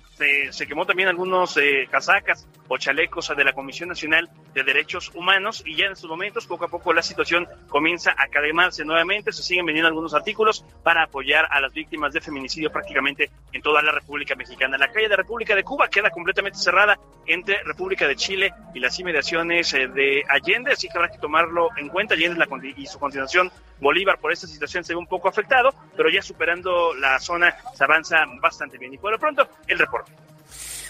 Se, 0.52 0.67
quemó 0.67 0.86
también 0.86 1.10
algunos 1.10 1.58
eh, 1.58 1.88
casacas 1.89 2.48
o 2.73 2.77
chalecos 2.77 3.34
de 3.36 3.43
la 3.43 3.51
Comisión 3.51 3.89
Nacional 3.89 4.29
de 4.53 4.63
Derechos 4.63 5.12
Humanos 5.13 5.62
y 5.65 5.75
ya 5.75 5.88
en 5.88 5.91
estos 5.91 6.10
momentos 6.10 6.47
poco 6.47 6.63
a 6.63 6.67
poco 6.69 6.93
la 6.93 7.01
situación 7.01 7.45
comienza 7.67 8.15
a 8.17 8.27
calmarse 8.29 8.86
nuevamente. 8.86 9.34
Se 9.34 9.43
siguen 9.43 9.65
vendiendo 9.65 9.89
algunos 9.89 10.13
artículos 10.13 10.63
para 10.81 11.03
apoyar 11.03 11.47
a 11.51 11.60
las 11.60 11.73
víctimas 11.73 12.13
de 12.13 12.21
feminicidio 12.21 12.71
prácticamente 12.71 13.29
en 13.51 13.62
toda 13.62 13.81
la 13.81 13.91
República 13.91 14.36
Mexicana. 14.36 14.77
La 14.77 14.89
calle 14.89 15.10
de 15.10 15.17
República 15.17 15.53
de 15.53 15.65
Cuba 15.65 15.89
queda 15.89 16.12
completamente 16.12 16.60
cerrada 16.60 16.97
entre 17.25 17.62
República 17.63 18.07
de 18.07 18.15
Chile 18.15 18.53
y 18.73 18.79
las 18.79 18.97
inmediaciones 18.97 19.73
eh, 19.73 19.89
de 19.89 20.23
Allende, 20.29 20.71
así 20.71 20.88
que 20.88 20.97
habrá 20.97 21.12
que 21.12 21.17
tomarlo 21.17 21.67
en 21.75 21.89
cuenta. 21.89 22.13
Allende 22.13 22.45
y 22.77 22.86
su 22.86 22.99
continuación 22.99 23.51
Bolívar 23.81 24.17
por 24.17 24.31
esta 24.31 24.47
situación 24.47 24.86
se 24.86 24.93
ve 24.93 24.97
un 24.97 25.07
poco 25.07 25.27
afectado, 25.27 25.73
pero 25.97 26.10
ya 26.10 26.21
superando 26.21 26.93
la 26.93 27.19
zona 27.19 27.53
se 27.73 27.84
avanza 27.84 28.23
bastante 28.39 28.77
bien. 28.77 28.93
Y 28.93 28.97
por 28.97 29.12
lo 29.12 29.19
pronto, 29.19 29.45
el 29.67 29.77
reporte. 29.77 30.13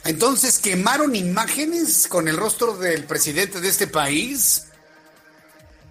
Entonces, 0.03 0.59
¿quemaron 0.59 1.15
imágenes 1.15 2.07
con 2.07 2.27
el 2.27 2.37
rostro 2.37 2.75
del 2.77 3.05
presidente 3.05 3.61
de 3.61 3.69
este 3.69 3.87
país? 3.87 4.71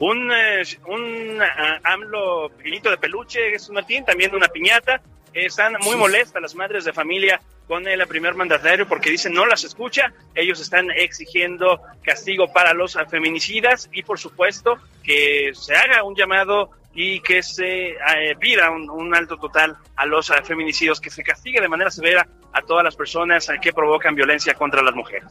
Un, 0.00 0.32
eh, 0.32 0.62
un 0.86 1.38
ah, 1.40 1.78
AMLO 1.84 2.50
pequeñito 2.56 2.90
de 2.90 2.96
peluche, 2.96 3.50
Jesús 3.50 3.70
Martín, 3.70 4.04
también 4.04 4.34
una 4.34 4.48
piñata. 4.48 5.00
Están 5.32 5.74
muy 5.82 5.94
molestas 5.94 6.42
las 6.42 6.54
madres 6.56 6.84
de 6.84 6.92
familia 6.92 7.40
con 7.68 7.86
el 7.86 8.04
primer 8.08 8.34
mandatario 8.34 8.88
porque 8.88 9.10
dicen 9.10 9.32
no 9.32 9.46
las 9.46 9.62
escucha. 9.62 10.12
Ellos 10.34 10.60
están 10.60 10.90
exigiendo 10.90 11.80
castigo 12.02 12.52
para 12.52 12.74
los 12.74 12.98
feminicidas 13.08 13.88
y, 13.92 14.02
por 14.02 14.18
supuesto, 14.18 14.76
que 15.04 15.52
se 15.54 15.76
haga 15.76 16.02
un 16.02 16.16
llamado 16.16 16.70
y 16.94 17.20
que 17.20 17.42
se 17.42 17.90
eh, 17.90 18.36
pida 18.38 18.70
un, 18.70 18.90
un 18.90 19.14
alto 19.14 19.36
total 19.36 19.76
a 19.96 20.06
los 20.06 20.30
eh, 20.30 20.34
feminicidios, 20.44 21.00
que 21.00 21.10
se 21.10 21.22
castigue 21.22 21.60
de 21.60 21.68
manera 21.68 21.90
severa 21.90 22.26
a 22.52 22.62
todas 22.62 22.84
las 22.84 22.96
personas 22.96 23.48
eh, 23.48 23.54
que 23.62 23.72
provocan 23.72 24.14
violencia 24.14 24.54
contra 24.54 24.82
las 24.82 24.94
mujeres. 24.94 25.28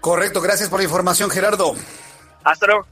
Correcto, 0.00 0.40
gracias 0.40 0.68
por 0.68 0.80
la 0.80 0.84
información, 0.84 1.30
Gerardo. 1.30 1.74
Hasta 2.44 2.66
luego. 2.66 2.86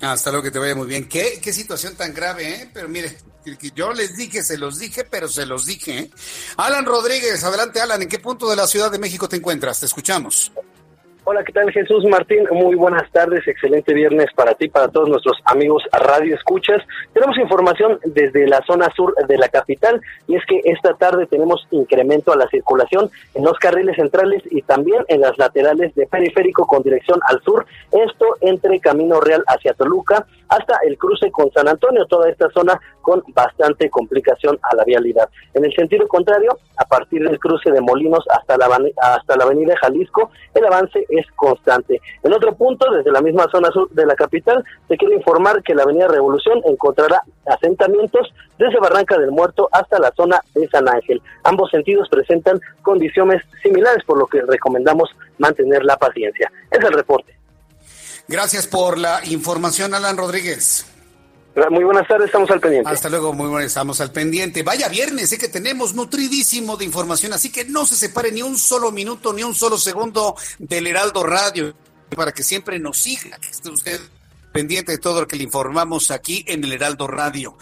Hasta 0.00 0.30
luego, 0.30 0.44
que 0.44 0.50
te 0.50 0.58
vaya 0.58 0.74
muy 0.74 0.86
bien. 0.86 1.08
¿Qué, 1.08 1.38
qué 1.42 1.52
situación 1.52 1.94
tan 1.94 2.14
grave, 2.14 2.48
¿eh? 2.48 2.70
Pero 2.72 2.88
mire, 2.88 3.18
yo 3.74 3.92
les 3.92 4.16
dije, 4.16 4.42
se 4.42 4.56
los 4.56 4.78
dije, 4.78 5.04
pero 5.04 5.28
se 5.28 5.44
los 5.44 5.66
dije. 5.66 5.98
¿eh? 5.98 6.10
Alan 6.56 6.86
Rodríguez, 6.86 7.44
adelante, 7.44 7.80
Alan. 7.80 8.00
¿En 8.00 8.08
qué 8.08 8.18
punto 8.18 8.48
de 8.48 8.56
la 8.56 8.66
Ciudad 8.66 8.90
de 8.90 8.98
México 8.98 9.28
te 9.28 9.36
encuentras? 9.36 9.78
Te 9.78 9.86
escuchamos. 9.86 10.52
Hola, 11.24 11.44
¿qué 11.44 11.52
tal 11.52 11.70
Jesús 11.70 12.02
Martín? 12.06 12.44
Muy 12.50 12.76
buenas 12.76 13.08
tardes, 13.12 13.46
excelente 13.46 13.92
viernes 13.92 14.28
para 14.34 14.54
ti, 14.54 14.68
para 14.68 14.88
todos 14.88 15.06
nuestros 15.10 15.36
amigos 15.44 15.82
Radio 15.92 16.34
Escuchas. 16.34 16.82
Tenemos 17.12 17.36
información 17.36 18.00
desde 18.06 18.48
la 18.48 18.62
zona 18.66 18.88
sur 18.96 19.14
de 19.28 19.36
la 19.36 19.50
capital 19.50 20.00
y 20.26 20.36
es 20.36 20.46
que 20.46 20.62
esta 20.64 20.94
tarde 20.94 21.26
tenemos 21.26 21.68
incremento 21.72 22.32
a 22.32 22.36
la 22.36 22.48
circulación 22.48 23.10
en 23.34 23.44
los 23.44 23.58
carriles 23.58 23.96
centrales 23.96 24.42
y 24.50 24.62
también 24.62 25.04
en 25.08 25.20
las 25.20 25.36
laterales 25.36 25.94
de 25.94 26.06
periférico 26.06 26.66
con 26.66 26.82
dirección 26.82 27.20
al 27.28 27.42
sur, 27.42 27.66
esto 27.92 28.36
entre 28.40 28.80
Camino 28.80 29.20
Real 29.20 29.44
hacia 29.46 29.74
Toluca 29.74 30.26
hasta 30.48 30.78
el 30.84 30.98
cruce 30.98 31.30
con 31.30 31.50
San 31.52 31.68
Antonio, 31.68 32.06
toda 32.06 32.28
esta 32.28 32.50
zona 32.50 32.80
con 33.02 33.22
bastante 33.28 33.88
complicación 33.88 34.58
a 34.62 34.74
la 34.74 34.84
vialidad. 34.84 35.28
En 35.54 35.64
el 35.64 35.72
sentido 35.74 36.08
contrario, 36.08 36.58
a 36.76 36.84
partir 36.84 37.22
del 37.22 37.38
cruce 37.38 37.70
de 37.70 37.80
Molinos 37.80 38.24
hasta 38.30 38.56
la, 38.56 38.66
hasta 39.00 39.36
la 39.36 39.44
avenida 39.44 39.76
Jalisco, 39.80 40.30
el 40.54 40.64
avance 40.64 41.06
es 41.10 41.26
constante. 41.36 42.00
En 42.22 42.32
otro 42.32 42.54
punto, 42.54 42.90
desde 42.90 43.10
la 43.10 43.20
misma 43.20 43.46
zona 43.50 43.70
sur 43.70 43.90
de 43.90 44.06
la 44.06 44.14
capital, 44.14 44.64
te 44.88 44.96
quiero 44.96 45.14
informar 45.14 45.62
que 45.62 45.74
la 45.74 45.82
avenida 45.82 46.08
Revolución 46.08 46.60
encontrará 46.64 47.22
asentamientos 47.46 48.32
desde 48.58 48.78
Barranca 48.80 49.18
del 49.18 49.30
Muerto 49.30 49.68
hasta 49.72 49.98
la 49.98 50.12
zona 50.16 50.40
de 50.54 50.68
San 50.68 50.88
Ángel. 50.88 51.20
Ambos 51.44 51.70
sentidos 51.70 52.08
presentan 52.08 52.60
condiciones 52.82 53.42
similares, 53.62 54.04
por 54.04 54.18
lo 54.18 54.26
que 54.26 54.42
recomendamos 54.42 55.10
mantener 55.38 55.84
la 55.84 55.96
paciencia. 55.96 56.50
Es 56.70 56.84
el 56.84 56.92
reporte. 56.92 57.36
Gracias 58.28 58.66
por 58.66 58.98
la 58.98 59.20
información, 59.24 59.94
Alan 59.94 60.16
Rodríguez. 60.16 60.86
Muy 61.70 61.84
buenas 61.84 62.06
tardes, 62.06 62.26
estamos 62.26 62.50
al 62.50 62.60
pendiente. 62.60 62.90
Hasta 62.90 63.08
luego, 63.08 63.32
muy 63.32 63.48
buenas, 63.48 63.68
estamos 63.68 64.00
al 64.00 64.12
pendiente. 64.12 64.62
Vaya 64.62 64.88
viernes, 64.88 65.30
sé 65.30 65.38
que 65.38 65.48
tenemos 65.48 65.94
nutridísimo 65.94 66.76
de 66.76 66.84
información, 66.84 67.32
así 67.32 67.50
que 67.50 67.64
no 67.64 67.84
se 67.86 67.96
separe 67.96 68.30
ni 68.30 68.42
un 68.42 68.56
solo 68.56 68.92
minuto, 68.92 69.32
ni 69.32 69.42
un 69.42 69.54
solo 69.54 69.76
segundo 69.76 70.36
del 70.58 70.86
Heraldo 70.86 71.24
Radio, 71.24 71.74
para 72.14 72.32
que 72.32 72.44
siempre 72.44 72.78
nos 72.78 72.98
siga, 72.98 73.36
que 73.38 73.48
esté 73.48 73.68
usted 73.68 74.00
pendiente 74.52 74.92
de 74.92 74.98
todo 74.98 75.22
lo 75.22 75.28
que 75.28 75.36
le 75.36 75.44
informamos 75.44 76.10
aquí 76.10 76.44
en 76.46 76.64
el 76.64 76.72
Heraldo 76.72 77.06
Radio. 77.06 77.56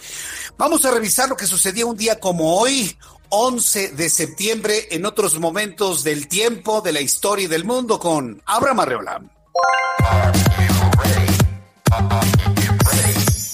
Vamos 0.57 0.85
a 0.85 0.91
revisar 0.91 1.29
lo 1.29 1.37
que 1.37 1.47
sucedió 1.47 1.87
un 1.87 1.97
día 1.97 2.21
como 2.21 2.59
hoy, 2.59 2.97
11 3.31 3.91
de 3.91 4.11
septiembre, 4.11 4.89
en 4.91 5.07
otros 5.07 5.39
momentos 5.39 6.05
del 6.05 6.29
tiempo, 6.29 6.81
de 6.83 6.93
la 6.93 7.01
historia 7.01 7.45
y 7.45 7.49
del 7.49 7.65
mundo, 7.65 7.99
con 7.99 8.43
Abraham 8.47 8.81
Arreola. 8.81 9.23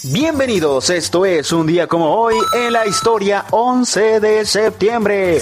Bienvenidos, 0.06 0.90
esto 0.90 1.24
es 1.24 1.50
un 1.50 1.66
día 1.66 1.86
como 1.86 2.14
hoy 2.14 2.34
en 2.52 2.74
la 2.74 2.86
historia 2.86 3.46
11 3.50 4.20
de 4.20 4.44
septiembre. 4.44 5.40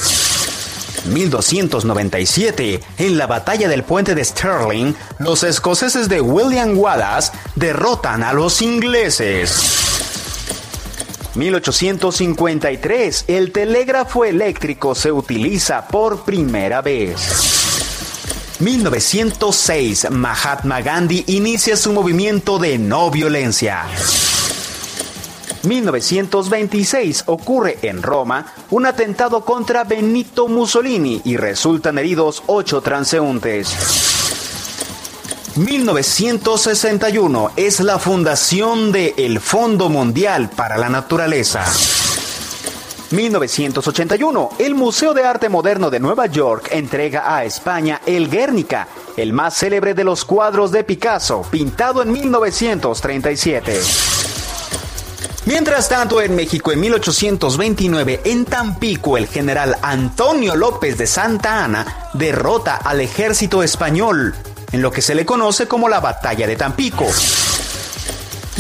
1297, 1.07 2.81
en 2.99 3.19
la 3.19 3.27
batalla 3.27 3.67
del 3.69 3.83
puente 3.83 4.15
de 4.15 4.25
Stirling, 4.25 4.95
los 5.19 5.43
escoceses 5.43 6.09
de 6.09 6.21
William 6.21 6.79
Wallace 6.79 7.33
derrotan 7.57 8.23
a 8.23 8.33
los 8.33 8.63
ingleses. 8.63 9.53
1853, 11.35 13.25
el 13.27 13.51
telégrafo 13.51 14.25
eléctrico 14.25 14.95
se 14.95 15.11
utiliza 15.11 15.89
por 15.89 16.23
primera 16.23 16.81
vez. 16.83 17.19
1906, 18.61 20.09
Mahatma 20.13 20.83
Gandhi 20.83 21.25
inicia 21.27 21.77
su 21.77 21.93
movimiento 21.93 22.61
de 22.61 22.79
no 22.79 23.11
violencia. 23.11 23.89
1926 25.65 27.25
ocurre 27.27 27.79
en 27.83 28.03
Roma 28.03 28.47
un 28.71 28.87
atentado 28.87 29.45
contra 29.45 29.85
Benito 29.85 30.49
Mussolini 30.49 31.21
y 31.25 31.37
resultan 31.37 31.99
heridos 31.99 32.43
ocho 32.47 32.81
transeúntes. 32.81 33.77
1961 35.57 37.51
es 37.57 37.81
la 37.81 37.99
fundación 37.99 38.91
de 38.91 39.13
el 39.19 39.39
Fondo 39.39 39.91
Mundial 39.91 40.49
para 40.49 40.79
la 40.79 40.89
Naturaleza. 40.89 41.63
1981, 43.11 44.51
el 44.59 44.75
Museo 44.75 45.13
de 45.13 45.25
Arte 45.25 45.51
Moderno 45.51 45.91
de 45.91 46.01
Nueva 46.01 46.25
York 46.27 46.71
entrega 46.73 47.37
a 47.37 47.45
España 47.45 48.01
el 48.07 48.31
Guernica, 48.31 48.89
el 49.19 49.35
más 49.35 49.59
célebre 49.59 49.93
de 49.93 50.05
los 50.05 50.25
cuadros 50.25 50.73
de 50.73 50.85
Picasso, 50.85 51.43
pintado 51.51 52.03
en 52.03 52.13
1937. 52.13 54.22
Mientras 55.45 55.89
tanto, 55.89 56.21
en 56.21 56.37
México 56.37 56.71
en 56.71 56.81
1829, 56.81 58.21
en 58.25 58.45
Tampico, 58.45 59.17
el 59.17 59.27
general 59.27 59.77
Antonio 59.83 60.55
López 60.55 60.97
de 60.97 61.09
Santa 61.09 61.65
Ana 61.65 62.09
derrota 62.15 62.77
al 62.77 63.01
ejército 63.01 63.65
español, 63.65 64.37
en 64.71 64.83
lo 64.83 64.93
que 64.93 65.03
se 65.03 65.17
le 65.17 65.27
conoce 65.27 65.67
como 65.67 65.89
la 65.89 65.99
Batalla 65.99 66.47
de 66.47 66.55
Tampico. 66.55 67.07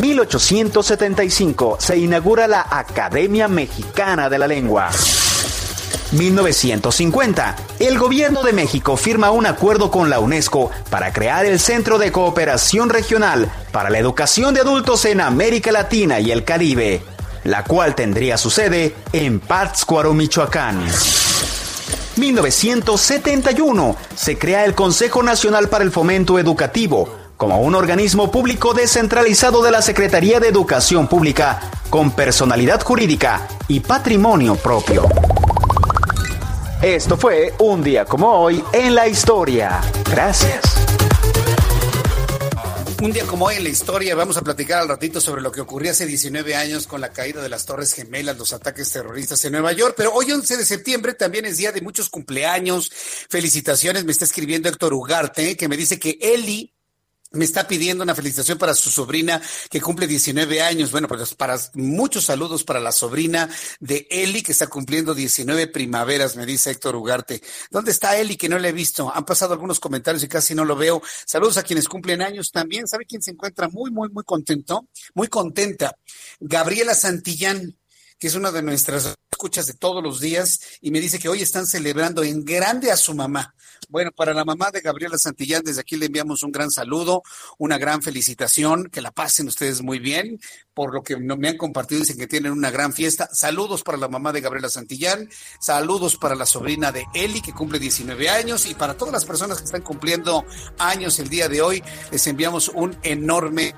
1875 0.01 1.77
se 1.79 1.99
inaugura 1.99 2.49
la 2.49 2.67
Academia 2.69 3.47
Mexicana 3.47 4.29
de 4.29 4.39
la 4.39 4.49
Lengua. 4.49 4.91
1950. 6.13 7.57
El 7.79 7.99
gobierno 7.99 8.43
de 8.43 8.53
México 8.53 8.97
firma 8.97 9.31
un 9.31 9.47
acuerdo 9.47 9.91
con 9.91 10.11
la 10.11 10.21
UNESCO 10.21 10.71
para 10.91 11.13
crear 11.13 11.47
el 11.47 11.59
Centro 11.59 11.99
de 11.99 12.13
Cooperación 12.13 12.91
Regional 12.91 13.51
para 13.73 13.91
la 13.91 13.99
Educación 13.99 14.55
de 14.55 14.61
Adultos 14.61 15.05
en 15.05 15.21
América 15.21 15.73
Latina 15.73 16.21
y 16.21 16.31
el 16.31 16.45
Caribe, 16.45 17.03
la 17.45 17.65
cual 17.65 17.95
tendría 17.95 18.37
su 18.39 18.51
sede 18.51 18.95
en 19.13 19.41
Pátzcuaro, 19.41 20.13
Michoacán. 20.15 20.85
1971. 22.17 23.97
Se 24.15 24.39
crea 24.39 24.65
el 24.65 24.75
Consejo 24.75 25.23
Nacional 25.23 25.69
para 25.69 25.85
el 25.85 25.91
Fomento 25.91 26.39
Educativo, 26.39 27.09
como 27.37 27.61
un 27.61 27.75
organismo 27.75 28.31
público 28.31 28.75
descentralizado 28.75 29.63
de 29.63 29.71
la 29.71 29.83
Secretaría 29.83 30.39
de 30.39 30.49
Educación 30.49 31.09
Pública, 31.09 31.61
con 31.91 32.13
personalidad 32.13 32.83
jurídica 32.83 33.49
y 33.69 33.81
patrimonio 33.81 34.57
propio. 34.57 35.09
Esto 36.83 37.17
fue 37.17 37.55
un 37.61 37.81
día 37.81 38.05
como 38.05 38.29
hoy 38.29 38.61
en 38.73 38.97
la 38.97 39.07
historia. 39.07 39.81
Gracias. 40.11 40.65
Un 43.01 43.13
día 43.13 43.25
como 43.25 43.45
hoy 43.45 43.55
en 43.55 43.63
la 43.63 43.71
historia, 43.71 44.17
vamos 44.17 44.37
a 44.37 44.43
platicar 44.43 44.81
al 44.81 44.89
ratito 44.89 45.21
sobre 45.21 45.43
lo 45.43 45.53
que 45.53 45.61
ocurrió 45.61 45.93
hace 45.93 46.07
19 46.07 46.57
años 46.57 46.89
con 46.89 47.01
la 47.01 47.11
caída 47.13 47.41
de 47.41 47.49
las 47.49 47.67
Torres 47.67 47.93
Gemelas, 47.93 48.37
los 48.37 48.53
ataques 48.53 48.91
terroristas 48.91 49.45
en 49.45 49.53
Nueva 49.53 49.71
York. 49.71 49.95
Pero 49.97 50.13
hoy, 50.13 50.33
11 50.33 50.57
de 50.57 50.65
septiembre, 50.65 51.15
también 51.15 51.47
es 51.47 51.57
día 51.57 51.71
de 51.71 51.83
muchos 51.83 52.11
cumpleaños. 52.11 52.91
Felicitaciones, 53.31 54.05
me 54.05 54.11
está 54.11 54.25
escribiendo 54.25 54.69
Héctor 54.69 54.93
Ugarte, 54.93 55.57
que 55.57 55.69
me 55.69 55.77
dice 55.77 56.01
que 56.01 56.19
Eli 56.21 56.75
me 57.33 57.45
está 57.45 57.67
pidiendo 57.67 58.03
una 58.03 58.15
felicitación 58.15 58.59
para 58.59 58.75
su 58.75 58.91
sobrina 58.91 59.41
que 59.71 59.81
cumple 59.81 60.07
19 60.07 60.63
años. 60.63 60.91
Bueno, 60.91 61.09
pues 61.09 61.35
para 61.35 61.59
muchos 61.75 62.25
saludos 62.25 62.65
para 62.65 62.81
la 62.81 62.93
sobrina 62.93 63.49
de 63.81 64.07
Eli 64.11 64.43
que 64.43 64.53
está 64.53 64.67
cumpliendo 64.67 65.15
19 65.15 65.69
primaveras, 65.69 66.37
me 66.37 66.47
dice 66.47 66.71
Héctor 66.71 66.97
Ugarte. 66.97 67.43
¿Dónde 67.71 67.91
está 67.91 68.17
Eli 68.19 68.37
que 68.37 68.49
no 68.49 68.59
le 68.59 68.69
he 68.69 68.73
visto? 68.73 69.13
Han 69.15 69.25
pasado 69.25 69.55
algunos 69.55 69.81
comentarios 69.81 70.23
y 70.23 70.29
casi 70.29 70.55
no 70.55 70.65
lo 70.65 70.77
veo. 70.77 71.03
Saludos 71.27 71.57
a 71.57 71.63
quienes 71.63 71.89
cumplen 71.89 72.23
años 72.23 72.51
también. 72.51 72.87
¿Sabe 72.87 73.07
quién 73.07 73.23
se 73.23 73.31
encuentra 73.31 73.69
muy, 73.69 73.91
muy, 73.91 74.09
muy 74.11 74.25
contento? 74.25 74.89
Muy 75.15 75.29
contenta. 75.29 75.97
Gabriela 76.41 76.95
Santillán 76.95 77.77
que 78.23 78.29
es 78.29 78.37
una 78.37 78.53
de 78.53 78.63
nuestras 78.63 79.17
escuchas 79.43 79.67
de 79.67 79.75
todos 79.75 80.05
los 80.05 80.21
días 80.21 80.61
y 80.81 80.93
me 80.93 81.01
dice 81.01 81.19
que 81.19 81.29
hoy 81.29 81.43
están 81.43 81.67
celebrando 81.67 82.23
en 82.23 82.45
grande 82.45 82.93
a 82.93 82.97
su 82.97 83.13
mamá. 83.13 83.57
Bueno, 83.89 84.13
para 84.13 84.33
la 84.33 84.45
mamá 84.45 84.71
de 84.71 84.81
Gabriela 84.81 85.19
Santillán, 85.19 85.65
desde 85.65 85.81
aquí 85.81 85.97
le 85.97 86.07
enviamos 86.07 86.45
un 86.45 86.53
gran 86.53 86.71
saludo, 86.71 87.25
una 87.59 87.77
gran 87.77 88.03
felicitación, 88.03 88.89
que 88.89 89.01
la 89.01 89.11
pasen 89.11 89.49
ustedes 89.49 89.83
muy 89.83 89.99
bien, 89.99 90.39
por 90.75 90.95
lo 90.95 91.03
que 91.03 91.17
me 91.17 91.49
han 91.49 91.57
compartido, 91.57 92.03
dicen 92.03 92.19
que 92.19 92.29
tienen 92.29 92.53
una 92.53 92.71
gran 92.71 92.93
fiesta. 92.93 93.29
Saludos 93.33 93.83
para 93.83 93.99
la 93.99 94.07
mamá 94.07 94.31
de 94.31 94.43
Gabriela 94.43 94.69
Santillán, 94.69 95.29
saludos 95.61 96.17
para 96.17 96.37
la 96.37 96.47
sobrina 96.47 96.93
de 96.93 97.05
Eli, 97.13 97.41
que 97.41 97.53
cumple 97.53 97.81
19 97.81 98.29
años, 98.29 98.67
y 98.67 98.75
para 98.75 98.97
todas 98.97 99.13
las 99.13 99.25
personas 99.25 99.59
que 99.59 99.65
están 99.65 99.83
cumpliendo 99.83 100.45
años 100.79 101.19
el 101.19 101.29
día 101.29 101.49
de 101.49 101.63
hoy, 101.63 101.83
les 102.13 102.25
enviamos 102.29 102.69
un 102.69 102.97
enorme 103.03 103.75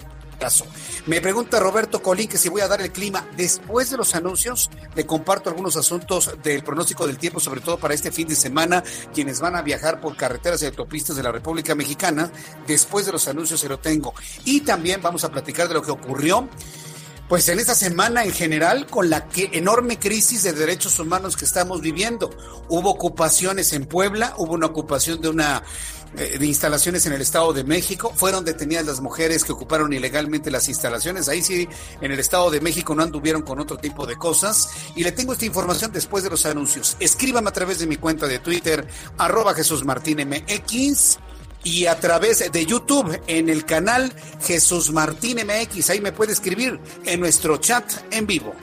Me 1.06 1.20
pregunta 1.20 1.60
Roberto 1.60 2.02
Colín 2.02 2.28
que 2.28 2.38
si 2.38 2.48
voy 2.48 2.60
a 2.60 2.68
dar 2.68 2.80
el 2.80 2.92
clima 2.92 3.26
después 3.36 3.90
de 3.90 3.96
los 3.96 4.14
anuncios. 4.14 4.70
Le 4.94 5.06
comparto 5.06 5.50
algunos 5.50 5.76
asuntos 5.76 6.30
del 6.42 6.62
pronóstico 6.62 7.06
del 7.06 7.18
tiempo, 7.18 7.40
sobre 7.40 7.60
todo 7.60 7.78
para 7.78 7.94
este 7.94 8.12
fin 8.12 8.28
de 8.28 8.36
semana, 8.36 8.82
quienes 9.12 9.40
van 9.40 9.56
a 9.56 9.62
viajar 9.62 10.00
por 10.00 10.16
carreteras 10.16 10.62
y 10.62 10.66
autopistas 10.66 11.16
de 11.16 11.22
la 11.22 11.32
República 11.32 11.74
Mexicana. 11.74 12.30
Después 12.66 13.06
de 13.06 13.12
los 13.12 13.28
anuncios 13.28 13.60
se 13.60 13.68
lo 13.68 13.78
tengo. 13.78 14.14
Y 14.44 14.60
también 14.60 15.00
vamos 15.02 15.24
a 15.24 15.30
platicar 15.30 15.68
de 15.68 15.74
lo 15.74 15.82
que 15.82 15.90
ocurrió 15.90 16.48
pues 17.28 17.48
en 17.48 17.58
esta 17.58 17.74
semana 17.74 18.24
en 18.24 18.32
general, 18.32 18.86
con 18.86 19.08
la 19.08 19.28
que 19.28 19.50
enorme 19.54 19.98
crisis 19.98 20.42
de 20.42 20.52
derechos 20.52 20.98
humanos 20.98 21.36
que 21.36 21.46
estamos 21.46 21.80
viviendo. 21.80 22.30
Hubo 22.68 22.90
ocupaciones 22.90 23.72
en 23.72 23.86
Puebla, 23.86 24.34
hubo 24.36 24.52
una 24.52 24.66
ocupación 24.66 25.20
de 25.20 25.30
una 25.30 25.62
de 26.14 26.46
instalaciones 26.46 27.06
en 27.06 27.12
el 27.12 27.20
Estado 27.20 27.52
de 27.52 27.64
México. 27.64 28.12
Fueron 28.14 28.44
detenidas 28.44 28.86
las 28.86 29.00
mujeres 29.00 29.44
que 29.44 29.52
ocuparon 29.52 29.92
ilegalmente 29.92 30.50
las 30.50 30.68
instalaciones. 30.68 31.28
Ahí 31.28 31.42
sí, 31.42 31.68
en 32.00 32.12
el 32.12 32.20
Estado 32.20 32.50
de 32.50 32.60
México 32.60 32.94
no 32.94 33.02
anduvieron 33.02 33.42
con 33.42 33.60
otro 33.60 33.76
tipo 33.76 34.06
de 34.06 34.16
cosas. 34.16 34.68
Y 34.94 35.02
le 35.02 35.12
tengo 35.12 35.32
esta 35.32 35.44
información 35.44 35.92
después 35.92 36.24
de 36.24 36.30
los 36.30 36.46
anuncios. 36.46 36.96
Escríbame 37.00 37.48
a 37.48 37.52
través 37.52 37.78
de 37.78 37.86
mi 37.86 37.96
cuenta 37.96 38.26
de 38.26 38.38
Twitter, 38.38 38.86
arroba 39.18 39.54
Jesús 39.54 39.84
Martín 39.84 40.18
MX 40.28 41.18
y 41.64 41.86
a 41.86 41.98
través 41.98 42.52
de 42.52 42.66
YouTube 42.66 43.20
en 43.26 43.48
el 43.48 43.64
canal 43.64 44.12
Jesús 44.42 44.92
Martín 44.92 45.38
MX. 45.44 45.90
Ahí 45.90 46.00
me 46.00 46.12
puede 46.12 46.32
escribir 46.32 46.78
en 47.04 47.20
nuestro 47.20 47.56
chat 47.56 47.84
en 48.12 48.26
vivo. 48.26 48.54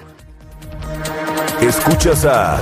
Escuchas 1.61 2.25
a 2.25 2.61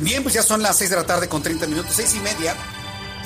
Bien, 0.00 0.22
pues 0.22 0.34
ya 0.34 0.42
son 0.42 0.62
las 0.62 0.78
6 0.78 0.88
de 0.88 0.96
la 0.96 1.04
tarde 1.04 1.28
con 1.28 1.42
30 1.42 1.66
minutos, 1.66 1.92
seis 1.94 2.14
y 2.14 2.20
media, 2.20 2.56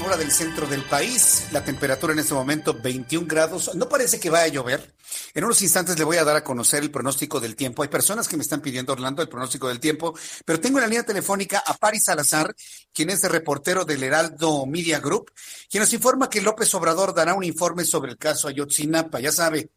hora 0.05 0.17
del 0.17 0.33
centro 0.33 0.67
del 0.67 0.83
país. 0.83 1.47
La 1.53 1.63
temperatura 1.65 2.13
en 2.13 2.19
este 2.19 2.35
momento 2.35 2.75
21 2.75 3.29
grados. 3.29 3.77
No 3.77 3.89
parece 3.89 4.19
que 4.19 4.29
vaya 4.29 4.47
a 4.47 4.49
llover. 4.49 4.93
En 5.35 5.45
unos 5.45 5.63
instantes 5.63 5.97
le 5.97 6.03
voy 6.03 6.17
a 6.17 6.25
dar 6.25 6.35
a 6.35 6.43
conocer 6.43 6.83
el 6.83 6.91
pronóstico 6.91 7.39
del 7.39 7.55
tiempo. 7.55 7.85
Hay 7.85 7.89
personas 7.89 8.27
que 8.27 8.37
me 8.37 8.43
están 8.43 8.61
pidiendo, 8.61 8.93
Orlando, 8.93 9.23
el 9.23 9.29
pronóstico 9.29 9.69
del 9.69 9.79
tiempo, 9.79 10.19
pero 10.45 10.59
tengo 10.59 10.79
en 10.79 10.83
la 10.83 10.89
línea 10.89 11.05
telefónica 11.05 11.63
a 11.65 11.75
Paris 11.75 12.03
Salazar, 12.07 12.53
quien 12.93 13.09
es 13.11 13.23
el 13.23 13.31
reportero 13.31 13.85
del 13.85 14.03
Heraldo 14.03 14.67
Media 14.67 14.99
Group, 14.99 15.31
quien 15.71 15.81
nos 15.81 15.93
informa 15.93 16.29
que 16.29 16.43
López 16.43 16.75
Obrador 16.75 17.15
dará 17.15 17.35
un 17.35 17.45
informe 17.45 17.85
sobre 17.85 18.11
el 18.11 18.19
caso 18.19 18.49
Ayotzinapa. 18.49 19.21
Ya 19.21 19.31
sabe, 19.31 19.71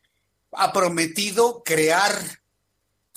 ha 0.51 0.73
prometido 0.73 1.61
crear 1.63 2.11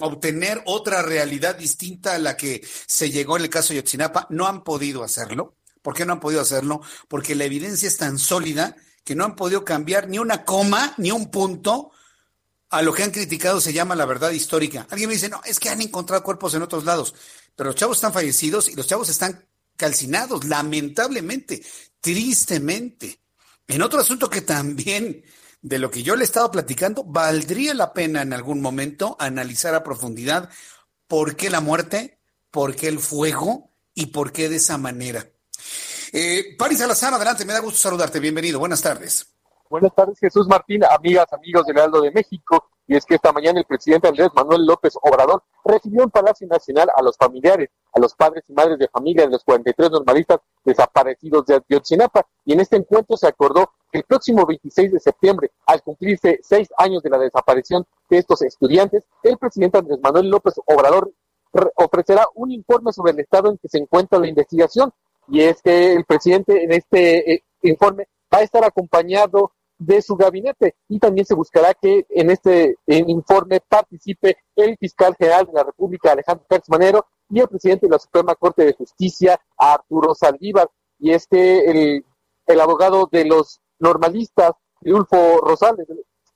obtener 0.06 0.62
otra 0.66 1.02
realidad 1.02 1.56
distinta 1.56 2.14
a 2.14 2.18
la 2.18 2.36
que 2.36 2.66
se 2.86 3.10
llegó 3.10 3.36
en 3.36 3.44
el 3.44 3.50
caso 3.50 3.72
de 3.72 3.80
Yotzinapa. 3.80 4.26
No 4.30 4.46
han 4.46 4.64
podido 4.64 5.02
hacerlo. 5.02 5.56
¿Por 5.82 5.94
qué 5.94 6.04
no 6.04 6.14
han 6.14 6.20
podido 6.20 6.40
hacerlo? 6.40 6.80
Porque 7.08 7.34
la 7.34 7.44
evidencia 7.44 7.88
es 7.88 7.96
tan 7.96 8.18
sólida 8.18 8.76
que 9.04 9.14
no 9.14 9.24
han 9.24 9.36
podido 9.36 9.64
cambiar 9.64 10.08
ni 10.08 10.18
una 10.18 10.44
coma, 10.44 10.94
ni 10.98 11.10
un 11.10 11.30
punto 11.30 11.92
a 12.70 12.82
lo 12.82 12.92
que 12.92 13.02
han 13.02 13.10
criticado 13.10 13.60
se 13.60 13.72
llama 13.72 13.96
la 13.96 14.06
verdad 14.06 14.30
histórica. 14.30 14.86
Alguien 14.90 15.08
me 15.08 15.14
dice, 15.14 15.28
no, 15.28 15.40
es 15.44 15.58
que 15.58 15.68
han 15.68 15.80
encontrado 15.80 16.22
cuerpos 16.22 16.54
en 16.54 16.62
otros 16.62 16.84
lados, 16.84 17.14
pero 17.56 17.70
los 17.70 17.76
chavos 17.76 17.96
están 17.96 18.12
fallecidos 18.12 18.68
y 18.68 18.76
los 18.76 18.86
chavos 18.86 19.08
están 19.08 19.44
calcinados, 19.76 20.44
lamentablemente, 20.44 21.62
tristemente. 22.00 23.20
En 23.66 23.82
otro 23.82 24.00
asunto 24.00 24.30
que 24.30 24.42
también 24.42 25.24
de 25.62 25.78
lo 25.78 25.90
que 25.90 26.02
yo 26.02 26.16
le 26.16 26.22
he 26.22 26.24
estado 26.24 26.50
platicando, 26.50 27.04
valdría 27.04 27.74
la 27.74 27.92
pena 27.92 28.22
en 28.22 28.32
algún 28.32 28.60
momento 28.60 29.16
analizar 29.18 29.74
a 29.74 29.84
profundidad 29.84 30.48
por 31.06 31.36
qué 31.36 31.50
la 31.50 31.60
muerte, 31.60 32.18
por 32.50 32.74
qué 32.74 32.88
el 32.88 32.98
fuego 32.98 33.70
y 33.94 34.06
por 34.06 34.32
qué 34.32 34.48
de 34.48 34.56
esa 34.56 34.78
manera. 34.78 35.26
Eh, 36.12 36.56
Paris 36.58 36.78
Salazar, 36.78 37.14
adelante, 37.14 37.44
me 37.44 37.52
da 37.52 37.60
gusto 37.60 37.78
saludarte, 37.78 38.20
bienvenido, 38.20 38.58
buenas 38.58 38.82
tardes. 38.82 39.26
Buenas 39.68 39.94
tardes, 39.94 40.18
Jesús 40.18 40.48
Martín, 40.48 40.82
amigas, 40.84 41.32
amigos 41.32 41.64
del 41.66 41.76
Heraldo 41.76 42.00
de 42.00 42.10
México. 42.10 42.70
Y 42.88 42.96
es 42.96 43.04
que 43.04 43.14
esta 43.14 43.30
mañana 43.30 43.60
el 43.60 43.66
presidente 43.66 44.08
Andrés 44.08 44.30
Manuel 44.34 44.66
López 44.66 44.94
Obrador 45.00 45.44
recibió 45.64 46.02
en 46.02 46.10
Palacio 46.10 46.48
Nacional 46.48 46.88
a 46.96 47.00
los 47.02 47.16
familiares, 47.16 47.70
a 47.92 48.00
los 48.00 48.16
padres 48.16 48.42
y 48.48 48.52
madres 48.52 48.80
de 48.80 48.88
familia 48.88 49.26
de 49.26 49.30
los 49.30 49.44
43 49.44 49.92
normalistas 49.92 50.40
desaparecidos 50.64 51.46
de 51.46 51.62
Ayotzinapa. 51.68 52.26
Y 52.44 52.54
en 52.54 52.60
este 52.60 52.74
encuentro 52.74 53.16
se 53.16 53.28
acordó 53.28 53.70
el 53.92 54.04
próximo 54.04 54.46
26 54.46 54.92
de 54.92 55.00
septiembre, 55.00 55.50
al 55.66 55.82
cumplirse 55.82 56.38
seis 56.42 56.68
años 56.78 57.02
de 57.02 57.10
la 57.10 57.18
desaparición 57.18 57.84
de 58.08 58.18
estos 58.18 58.42
estudiantes, 58.42 59.04
el 59.22 59.36
presidente 59.38 59.78
Andrés 59.78 59.98
Manuel 60.02 60.28
López 60.28 60.54
Obrador 60.66 61.12
ofrecerá 61.74 62.26
un 62.34 62.52
informe 62.52 62.92
sobre 62.92 63.12
el 63.12 63.20
estado 63.20 63.50
en 63.50 63.58
que 63.58 63.68
se 63.68 63.78
encuentra 63.78 64.18
la 64.18 64.28
investigación. 64.28 64.92
Y 65.28 65.42
es 65.42 65.62
que 65.62 65.92
el 65.92 66.04
presidente 66.04 66.62
en 66.64 66.72
este 66.72 67.34
eh, 67.34 67.44
informe 67.62 68.08
va 68.32 68.38
a 68.38 68.42
estar 68.42 68.64
acompañado 68.64 69.52
de 69.78 70.02
su 70.02 70.14
gabinete 70.14 70.74
y 70.88 70.98
también 70.98 71.24
se 71.24 71.34
buscará 71.34 71.72
que 71.72 72.04
en 72.10 72.30
este 72.30 72.76
informe 72.86 73.60
participe 73.66 74.36
el 74.54 74.76
fiscal 74.76 75.16
general 75.18 75.46
de 75.46 75.54
la 75.54 75.64
República, 75.64 76.12
Alejandro 76.12 76.44
Pérez 76.46 76.68
Manero, 76.68 77.06
y 77.30 77.40
el 77.40 77.48
presidente 77.48 77.86
de 77.86 77.92
la 77.92 77.98
Suprema 77.98 78.34
Corte 78.34 78.64
de 78.64 78.74
Justicia, 78.74 79.40
Arturo 79.56 80.14
Saldívar. 80.14 80.68
Y 80.98 81.12
es 81.12 81.26
que 81.26 81.60
el, 81.60 82.04
el 82.46 82.60
abogado 82.60 83.08
de 83.10 83.24
los 83.24 83.60
normalistas, 83.80 84.52
Ulfo 84.82 85.38
Rosales, 85.38 85.86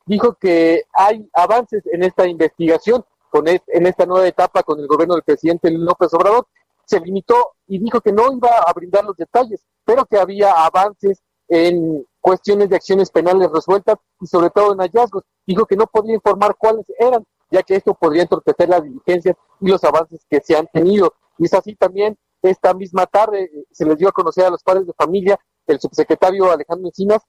dijo 0.07 0.35
que 0.35 0.83
hay 0.93 1.29
avances 1.33 1.83
en 1.93 2.03
esta 2.03 2.27
investigación, 2.27 3.05
con 3.31 3.49
en 3.49 3.87
esta 3.87 4.07
nueva 4.07 4.27
etapa 4.27 4.63
con 4.63 4.79
el 4.79 4.87
gobierno 4.87 5.15
del 5.15 5.25
presidente 5.25 5.71
López 5.71 6.13
Obrador. 6.15 6.47
Se 6.87 7.01
limitó 7.01 7.55
y 7.67 7.79
dijo 7.79 8.01
que 8.01 8.13
no 8.13 8.33
iba 8.33 8.59
a 8.59 8.73
brindar 8.73 9.05
los 9.05 9.17
detalles, 9.17 9.65
pero 9.85 10.05
que 10.05 10.19
había 10.19 10.53
avances 10.53 11.23
en 11.49 12.07
cuestiones 12.21 12.69
de 12.69 12.77
acciones 12.77 13.11
penales 13.11 13.51
resueltas 13.51 13.97
y 14.21 14.27
sobre 14.27 14.51
todo 14.51 14.73
en 14.73 14.79
hallazgos. 14.79 15.25
Dijo 15.47 15.67
que 15.67 15.77
no 15.77 15.87
podía 15.87 16.15
informar 16.15 16.57
cuáles 16.57 16.87
eran, 16.99 17.25
ya 17.51 17.63
que 17.63 17.77
esto 17.77 17.95
podría 17.95 18.23
entorpecer 18.23 18.69
las 18.69 18.83
diligencias 18.83 19.37
y 19.61 19.69
los 19.69 19.83
avances 19.85 20.25
que 20.29 20.41
se 20.41 20.57
han 20.57 20.67
tenido. 20.73 21.15
Y 21.39 21.47
es 21.47 21.55
así 21.55 21.75
también, 21.75 22.17
esta 22.43 22.75
misma 22.75 23.07
tarde 23.07 23.45
eh, 23.45 23.65
se 23.73 23.87
les 23.87 23.97
dio 23.99 24.09
a 24.09 24.13
conocer 24.13 24.45
a 24.45 24.51
los 24.51 24.63
padres 24.63 24.87
de 24.87 24.93
familia 24.93 25.39
el 25.67 25.81
subsecretario 25.81 26.51
Alejandro 26.51 26.89
Encinas 26.89 27.23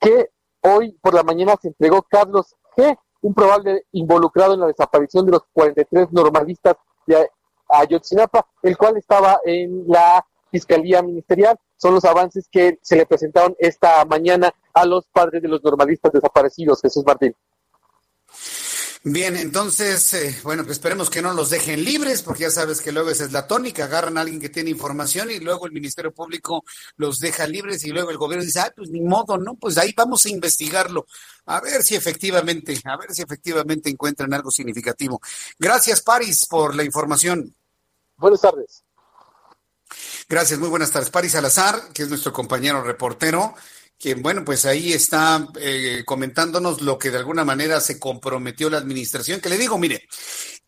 que 0.00 0.30
hoy 0.62 0.92
por 1.00 1.14
la 1.14 1.22
mañana 1.22 1.56
se 1.60 1.68
entregó 1.68 2.02
Carlos 2.02 2.56
G., 2.76 2.98
un 3.20 3.34
probable 3.34 3.84
involucrado 3.92 4.54
en 4.54 4.60
la 4.60 4.66
desaparición 4.66 5.26
de 5.26 5.32
los 5.32 5.42
43 5.52 6.12
normalistas 6.12 6.76
de 7.06 7.28
Ayotzinapa, 7.68 8.46
el 8.62 8.76
cual 8.76 8.96
estaba 8.96 9.40
en 9.44 9.84
la 9.88 10.24
Fiscalía 10.50 11.02
Ministerial. 11.02 11.58
Son 11.76 11.94
los 11.94 12.04
avances 12.04 12.48
que 12.50 12.78
se 12.82 12.96
le 12.96 13.06
presentaron 13.06 13.54
esta 13.58 14.04
mañana 14.04 14.52
a 14.72 14.84
los 14.84 15.06
padres 15.08 15.42
de 15.42 15.48
los 15.48 15.62
normalistas 15.62 16.12
desaparecidos, 16.12 16.80
Jesús 16.80 17.04
Martín. 17.04 17.34
Bien, 19.04 19.36
entonces, 19.36 20.12
eh, 20.14 20.36
bueno, 20.42 20.64
pues 20.64 20.78
esperemos 20.78 21.08
que 21.08 21.22
no 21.22 21.32
los 21.32 21.50
dejen 21.50 21.84
libres, 21.84 22.22
porque 22.22 22.42
ya 22.42 22.50
sabes 22.50 22.80
que 22.80 22.90
luego 22.90 23.10
esa 23.10 23.24
es 23.24 23.32
la 23.32 23.46
tónica, 23.46 23.84
agarran 23.84 24.18
a 24.18 24.22
alguien 24.22 24.40
que 24.40 24.48
tiene 24.48 24.70
información 24.70 25.30
y 25.30 25.38
luego 25.38 25.66
el 25.66 25.72
Ministerio 25.72 26.12
Público 26.12 26.64
los 26.96 27.20
deja 27.20 27.46
libres 27.46 27.84
y 27.84 27.90
luego 27.90 28.10
el 28.10 28.18
gobierno 28.18 28.44
dice, 28.44 28.58
ah, 28.58 28.72
pues 28.74 28.90
ni 28.90 29.00
modo, 29.00 29.38
¿no? 29.38 29.54
Pues 29.54 29.78
ahí 29.78 29.94
vamos 29.96 30.26
a 30.26 30.30
investigarlo, 30.30 31.06
a 31.46 31.60
ver 31.60 31.84
si 31.84 31.94
efectivamente, 31.94 32.80
a 32.84 32.96
ver 32.96 33.14
si 33.14 33.22
efectivamente 33.22 33.88
encuentran 33.88 34.34
algo 34.34 34.50
significativo. 34.50 35.20
Gracias, 35.58 36.00
Paris, 36.02 36.44
por 36.46 36.74
la 36.74 36.82
información. 36.82 37.54
Buenas 38.16 38.40
tardes. 38.40 38.82
Gracias, 40.28 40.58
muy 40.58 40.68
buenas 40.68 40.90
tardes. 40.90 41.10
Paris 41.10 41.32
Salazar, 41.32 41.92
que 41.94 42.02
es 42.02 42.08
nuestro 42.08 42.32
compañero 42.32 42.82
reportero 42.82 43.54
quien, 43.98 44.22
bueno, 44.22 44.44
pues 44.44 44.64
ahí 44.64 44.92
está 44.92 45.48
eh, 45.60 46.02
comentándonos 46.04 46.82
lo 46.82 46.98
que 46.98 47.10
de 47.10 47.18
alguna 47.18 47.44
manera 47.44 47.80
se 47.80 47.98
comprometió 47.98 48.70
la 48.70 48.78
administración, 48.78 49.40
que 49.40 49.48
le 49.48 49.58
digo, 49.58 49.76
mire, 49.76 50.08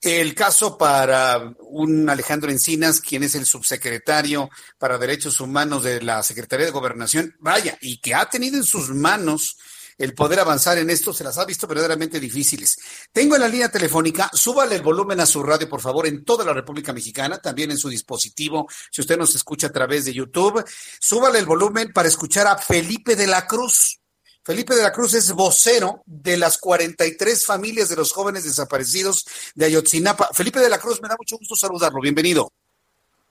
el 0.00 0.34
caso 0.34 0.76
para 0.76 1.54
un 1.60 2.08
Alejandro 2.08 2.50
Encinas, 2.50 3.00
quien 3.00 3.22
es 3.22 3.34
el 3.34 3.46
subsecretario 3.46 4.50
para 4.78 4.98
Derechos 4.98 5.40
Humanos 5.40 5.84
de 5.84 6.02
la 6.02 6.22
Secretaría 6.22 6.66
de 6.66 6.72
Gobernación, 6.72 7.36
vaya, 7.38 7.78
y 7.80 7.98
que 7.98 8.14
ha 8.14 8.28
tenido 8.28 8.56
en 8.56 8.64
sus 8.64 8.90
manos 8.90 9.58
el 10.00 10.14
poder 10.14 10.40
avanzar 10.40 10.78
en 10.78 10.88
esto, 10.88 11.12
se 11.12 11.22
las 11.22 11.36
ha 11.36 11.44
visto 11.44 11.66
verdaderamente 11.66 12.18
difíciles. 12.18 12.78
Tengo 13.12 13.34
en 13.34 13.42
la 13.42 13.48
línea 13.48 13.68
telefónica, 13.68 14.30
súbale 14.32 14.76
el 14.76 14.82
volumen 14.82 15.20
a 15.20 15.26
su 15.26 15.42
radio, 15.42 15.68
por 15.68 15.82
favor, 15.82 16.06
en 16.06 16.24
toda 16.24 16.42
la 16.42 16.54
República 16.54 16.94
Mexicana, 16.94 17.36
también 17.36 17.70
en 17.70 17.76
su 17.76 17.90
dispositivo, 17.90 18.66
si 18.90 19.02
usted 19.02 19.18
nos 19.18 19.34
escucha 19.34 19.66
a 19.66 19.72
través 19.72 20.06
de 20.06 20.14
YouTube, 20.14 20.64
súbale 20.98 21.38
el 21.38 21.44
volumen 21.44 21.92
para 21.92 22.08
escuchar 22.08 22.46
a 22.46 22.56
Felipe 22.56 23.14
de 23.14 23.26
la 23.26 23.46
Cruz. 23.46 24.00
Felipe 24.42 24.74
de 24.74 24.82
la 24.82 24.90
Cruz 24.90 25.12
es 25.12 25.32
vocero 25.32 26.02
de 26.06 26.38
las 26.38 26.56
43 26.56 27.44
familias 27.44 27.90
de 27.90 27.96
los 27.96 28.10
jóvenes 28.10 28.44
desaparecidos 28.44 29.26
de 29.54 29.66
Ayotzinapa. 29.66 30.30
Felipe 30.32 30.60
de 30.60 30.70
la 30.70 30.78
Cruz, 30.78 31.02
me 31.02 31.08
da 31.08 31.16
mucho 31.18 31.36
gusto 31.36 31.54
saludarlo. 31.56 32.00
Bienvenido. 32.00 32.50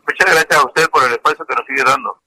Muchas 0.06 0.36
gracias 0.36 0.60
a 0.60 0.66
usted 0.68 0.88
por 0.90 1.04
el 1.04 1.14
espacio 1.14 1.44
que 1.48 1.56
nos 1.56 1.66
sigue 1.66 1.84
dando. 1.84 2.22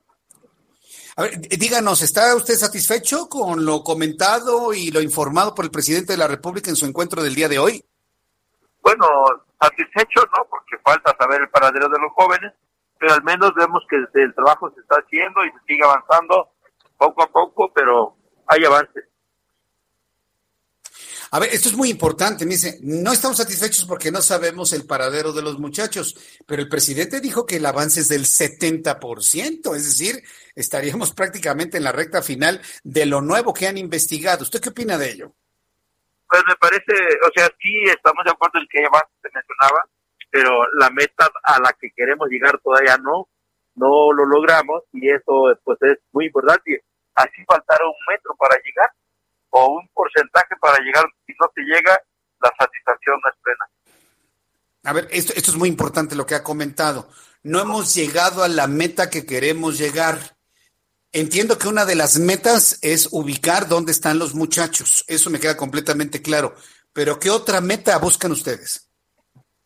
A 1.16 1.22
ver, 1.22 1.40
díganos, 1.40 2.00
¿está 2.00 2.34
usted 2.34 2.54
satisfecho 2.54 3.28
con 3.28 3.66
lo 3.66 3.84
comentado 3.84 4.72
y 4.72 4.90
lo 4.90 5.02
informado 5.02 5.54
por 5.54 5.66
el 5.66 5.70
presidente 5.70 6.14
de 6.14 6.18
la 6.18 6.26
República 6.26 6.70
en 6.70 6.76
su 6.76 6.86
encuentro 6.86 7.22
del 7.22 7.34
día 7.34 7.48
de 7.48 7.58
hoy? 7.58 7.84
Bueno, 8.80 9.06
satisfecho, 9.60 10.22
¿no? 10.36 10.46
Porque 10.48 10.78
falta 10.82 11.14
saber 11.18 11.42
el 11.42 11.50
paradero 11.50 11.88
de 11.90 12.00
los 12.00 12.12
jóvenes, 12.12 12.52
pero 12.98 13.12
al 13.12 13.22
menos 13.24 13.52
vemos 13.54 13.82
que 13.90 13.96
el 13.96 14.34
trabajo 14.34 14.70
se 14.74 14.80
está 14.80 14.96
haciendo 14.96 15.44
y 15.44 15.50
se 15.50 15.58
sigue 15.66 15.84
avanzando 15.84 16.48
poco 16.96 17.22
a 17.22 17.26
poco, 17.26 17.70
pero 17.74 18.16
hay 18.46 18.64
avances. 18.64 19.04
A 21.34 21.40
ver, 21.40 21.48
esto 21.50 21.70
es 21.70 21.76
muy 21.78 21.88
importante. 21.88 22.44
Me 22.44 22.52
dice, 22.52 22.78
no 22.82 23.10
estamos 23.10 23.38
satisfechos 23.38 23.86
porque 23.86 24.12
no 24.12 24.20
sabemos 24.20 24.74
el 24.74 24.86
paradero 24.86 25.32
de 25.32 25.40
los 25.40 25.58
muchachos, 25.58 26.14
pero 26.46 26.60
el 26.60 26.68
presidente 26.68 27.22
dijo 27.22 27.46
que 27.46 27.56
el 27.56 27.64
avance 27.64 28.00
es 28.00 28.08
del 28.10 28.26
70%, 28.26 29.74
es 29.74 29.84
decir, 29.84 30.22
estaríamos 30.54 31.14
prácticamente 31.14 31.78
en 31.78 31.84
la 31.84 31.92
recta 31.92 32.20
final 32.20 32.60
de 32.84 33.06
lo 33.06 33.22
nuevo 33.22 33.54
que 33.54 33.66
han 33.66 33.78
investigado. 33.78 34.42
¿Usted 34.42 34.60
qué 34.60 34.68
opina 34.68 34.98
de 34.98 35.10
ello? 35.10 35.32
Pues 36.28 36.42
me 36.46 36.54
parece, 36.56 36.92
o 37.26 37.30
sea, 37.34 37.48
sí 37.58 37.82
estamos 37.84 38.24
de 38.26 38.30
acuerdo 38.30 38.60
en 38.60 38.68
que 38.68 38.84
avance, 38.84 39.12
se 39.22 39.30
mencionaba, 39.32 39.88
pero 40.30 40.50
la 40.74 40.90
meta 40.90 41.30
a 41.44 41.58
la 41.60 41.72
que 41.80 41.92
queremos 41.96 42.28
llegar 42.28 42.60
todavía 42.62 42.98
no, 42.98 43.30
no 43.76 44.12
lo 44.12 44.26
logramos 44.26 44.82
y 44.92 45.08
eso 45.08 45.58
pues 45.64 45.78
es 45.80 45.96
muy 46.12 46.26
importante. 46.26 46.84
Así 47.14 47.42
faltará 47.46 47.86
un 47.86 47.94
metro 48.06 48.36
para 48.36 48.56
llegar 48.62 48.90
o 49.52 49.68
un 49.78 49.88
porcentaje 49.94 50.54
para 50.60 50.78
llegar, 50.78 51.04
si 51.26 51.32
no 51.40 51.48
se 51.54 51.62
llega, 51.62 51.98
la 52.40 52.52
satisfacción 52.58 53.16
no 53.22 53.30
es 53.30 53.36
plena. 53.42 53.66
A 54.84 54.92
ver, 54.92 55.08
esto, 55.10 55.32
esto 55.36 55.50
es 55.52 55.56
muy 55.56 55.68
importante 55.68 56.16
lo 56.16 56.26
que 56.26 56.34
ha 56.34 56.42
comentado. 56.42 57.08
No 57.42 57.60
hemos 57.60 57.94
llegado 57.94 58.42
a 58.42 58.48
la 58.48 58.66
meta 58.66 59.10
que 59.10 59.24
queremos 59.24 59.78
llegar. 59.78 60.18
Entiendo 61.12 61.58
que 61.58 61.68
una 61.68 61.84
de 61.84 61.94
las 61.94 62.18
metas 62.18 62.78
es 62.82 63.08
ubicar 63.12 63.68
dónde 63.68 63.92
están 63.92 64.18
los 64.18 64.34
muchachos. 64.34 65.04
Eso 65.06 65.30
me 65.30 65.38
queda 65.38 65.56
completamente 65.56 66.22
claro. 66.22 66.54
Pero 66.92 67.18
¿qué 67.18 67.30
otra 67.30 67.60
meta 67.60 67.98
buscan 67.98 68.32
ustedes? 68.32 68.90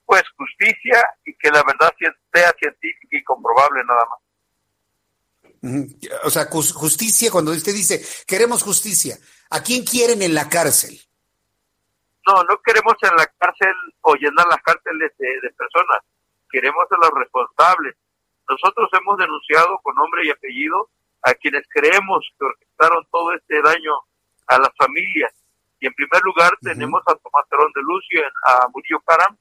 Pues 0.05 0.22
justicia 0.37 1.03
y 1.25 1.37
que 1.38 1.51
la 1.51 1.62
verdad 1.62 1.92
sea 1.99 2.53
científica 2.59 3.16
y 3.16 3.25
comprobable 3.25 3.83
nada 3.85 4.05
más. 4.11 4.26
O 6.25 6.31
sea, 6.31 6.47
justicia, 6.51 7.31
cuando 7.31 7.53
usted 7.53 7.73
dice, 7.73 8.05
queremos 8.27 8.63
justicia, 8.63 9.19
¿A 9.51 9.63
quién 9.63 9.85
quieren 9.85 10.23
en 10.23 10.35
la 10.35 10.49
cárcel? 10.49 10.99
No, 12.27 12.43
no 12.43 12.59
queremos 12.65 12.95
en 13.03 13.15
la 13.17 13.27
cárcel 13.39 13.75
o 14.01 14.15
llenar 14.17 14.47
las 14.51 14.61
cárceles 14.63 15.13
de, 15.19 15.51
personas. 15.57 16.03
Queremos 16.51 16.85
a 16.91 16.97
los 16.97 17.11
responsables. 17.15 17.95
Nosotros 18.49 18.89
hemos 18.93 19.17
denunciado 19.19 19.79
con 19.83 19.95
nombre 19.95 20.27
y 20.27 20.31
apellido 20.31 20.91
a 21.23 21.35
quienes 21.35 21.65
creemos 21.69 22.27
que 22.39 22.45
orquestaron 22.45 23.07
todo 23.11 23.33
este 23.35 23.63
daño 23.63 23.93
a 24.49 24.59
las 24.59 24.71
familias. 24.77 25.33
Y 25.79 25.87
en 25.87 25.95
primer 25.95 26.23
lugar 26.23 26.51
tenemos 26.61 27.03
a 27.07 27.15
Tomás 27.15 27.49
Terón 27.49 27.71
de 27.75 27.83
Lucio, 27.83 28.23
a 28.43 28.67
Murillo 28.73 29.01
Caram, 29.07 29.37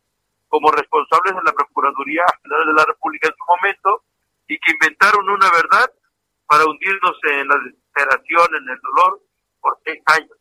como 0.48 0.70
responsables 0.72 1.36
de 1.36 1.44
la 1.44 1.54
Procuraduría 1.54 2.24
General 2.44 2.68
de 2.68 2.74
la 2.74 2.86
República 2.86 3.28
en 3.28 3.36
su 3.36 3.46
momento, 3.48 4.04
y 4.48 4.60
que 4.60 4.72
inventaron 4.72 5.28
una 5.30 5.50
verdad 5.50 5.92
para 6.48 6.66
hundirnos 6.66 7.16
en 7.24 7.48
la 7.48 7.56
desesperación, 7.64 8.48
en 8.56 8.70
el 8.70 8.80
dolor 8.82 9.22
por 9.60 9.78
seis 9.84 10.02
años. 10.06 10.38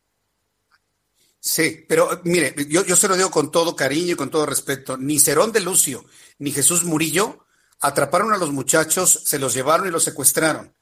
Sí, 1.39 1.85
pero 1.87 2.21
mire, 2.23 2.55
yo, 2.67 2.83
yo 2.85 2.95
se 2.95 3.07
lo 3.07 3.15
digo 3.15 3.29
con 3.29 3.51
todo 3.51 3.75
cariño 3.75 4.13
y 4.13 4.15
con 4.15 4.31
todo 4.31 4.45
respeto. 4.45 4.97
Ni 4.97 5.19
Cerón 5.19 5.51
de 5.51 5.59
Lucio 5.59 6.03
ni 6.39 6.51
Jesús 6.51 6.83
Murillo 6.83 7.45
atraparon 7.81 8.33
a 8.33 8.37
los 8.37 8.51
muchachos, 8.51 9.21
se 9.25 9.39
los 9.39 9.53
llevaron 9.53 9.87
y 9.87 9.91
los 9.91 10.03
secuestraron. 10.03 10.75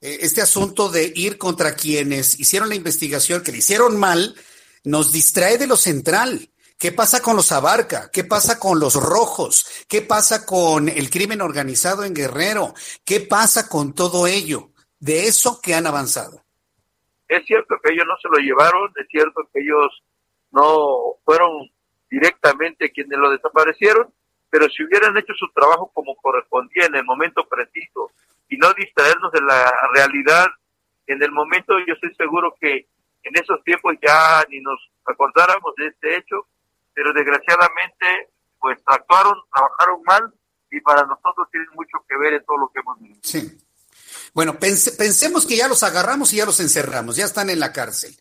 Eh, 0.00 0.18
este 0.20 0.42
asunto 0.42 0.88
de 0.90 1.12
ir 1.14 1.38
contra 1.38 1.74
quienes 1.74 2.38
hicieron 2.38 2.68
la 2.68 2.74
investigación, 2.74 3.42
que 3.42 3.52
le 3.52 3.58
hicieron 3.58 3.98
mal, 3.98 4.34
nos 4.84 5.12
distrae 5.12 5.58
de 5.58 5.66
lo 5.66 5.76
central. 5.76 6.50
¿Qué 6.82 6.90
pasa 6.90 7.22
con 7.22 7.36
los 7.36 7.52
Abarca? 7.52 8.10
¿Qué 8.12 8.24
pasa 8.24 8.58
con 8.58 8.80
los 8.80 8.96
Rojos? 8.96 9.86
¿Qué 9.88 10.02
pasa 10.02 10.44
con 10.44 10.88
el 10.88 11.10
crimen 11.10 11.40
organizado 11.40 12.02
en 12.02 12.12
Guerrero? 12.12 12.74
¿Qué 13.04 13.20
pasa 13.20 13.68
con 13.68 13.94
todo 13.94 14.26
ello? 14.26 14.70
De 14.98 15.28
eso 15.28 15.60
que 15.62 15.76
han 15.76 15.86
avanzado. 15.86 16.42
Es 17.28 17.46
cierto 17.46 17.76
que 17.80 17.92
ellos 17.92 18.04
no 18.08 18.16
se 18.20 18.28
lo 18.28 18.38
llevaron, 18.38 18.90
es 18.96 19.06
cierto 19.06 19.48
que 19.52 19.60
ellos 19.60 20.02
no 20.50 21.20
fueron 21.24 21.70
directamente 22.10 22.90
quienes 22.90 23.16
lo 23.16 23.30
desaparecieron, 23.30 24.12
pero 24.50 24.68
si 24.68 24.82
hubieran 24.82 25.16
hecho 25.16 25.34
su 25.34 25.46
trabajo 25.54 25.88
como 25.94 26.16
correspondía 26.16 26.86
en 26.86 26.96
el 26.96 27.04
momento 27.04 27.46
preciso 27.48 28.10
y 28.48 28.56
no 28.56 28.74
distraernos 28.74 29.30
de 29.30 29.42
la 29.42 29.72
realidad 29.94 30.48
en 31.06 31.22
el 31.22 31.30
momento, 31.30 31.74
yo 31.86 31.94
estoy 31.94 32.12
seguro 32.16 32.56
que 32.60 32.88
en 33.22 33.36
esos 33.40 33.62
tiempos 33.62 33.94
ya 34.02 34.44
ni 34.50 34.58
nos 34.60 34.80
acordáramos 35.04 35.76
de 35.76 35.86
este 35.86 36.16
hecho, 36.16 36.48
pero 36.94 37.12
desgraciadamente 37.12 38.32
pues 38.60 38.78
actuaron, 38.86 39.34
trabajaron 39.52 40.02
mal 40.04 40.32
y 40.70 40.80
para 40.80 41.02
nosotros 41.02 41.48
tiene 41.50 41.66
mucho 41.74 41.98
que 42.08 42.16
ver 42.16 42.34
en 42.34 42.44
todo 42.44 42.58
lo 42.58 42.70
que 42.72 42.80
hemos 42.80 43.00
visto. 43.00 43.28
Sí. 43.28 43.58
Bueno, 44.32 44.58
pensemos 44.58 45.46
que 45.46 45.56
ya 45.56 45.68
los 45.68 45.82
agarramos 45.82 46.32
y 46.32 46.36
ya 46.36 46.46
los 46.46 46.60
encerramos, 46.60 47.16
ya 47.16 47.24
están 47.24 47.50
en 47.50 47.60
la 47.60 47.72
cárcel. 47.72 48.16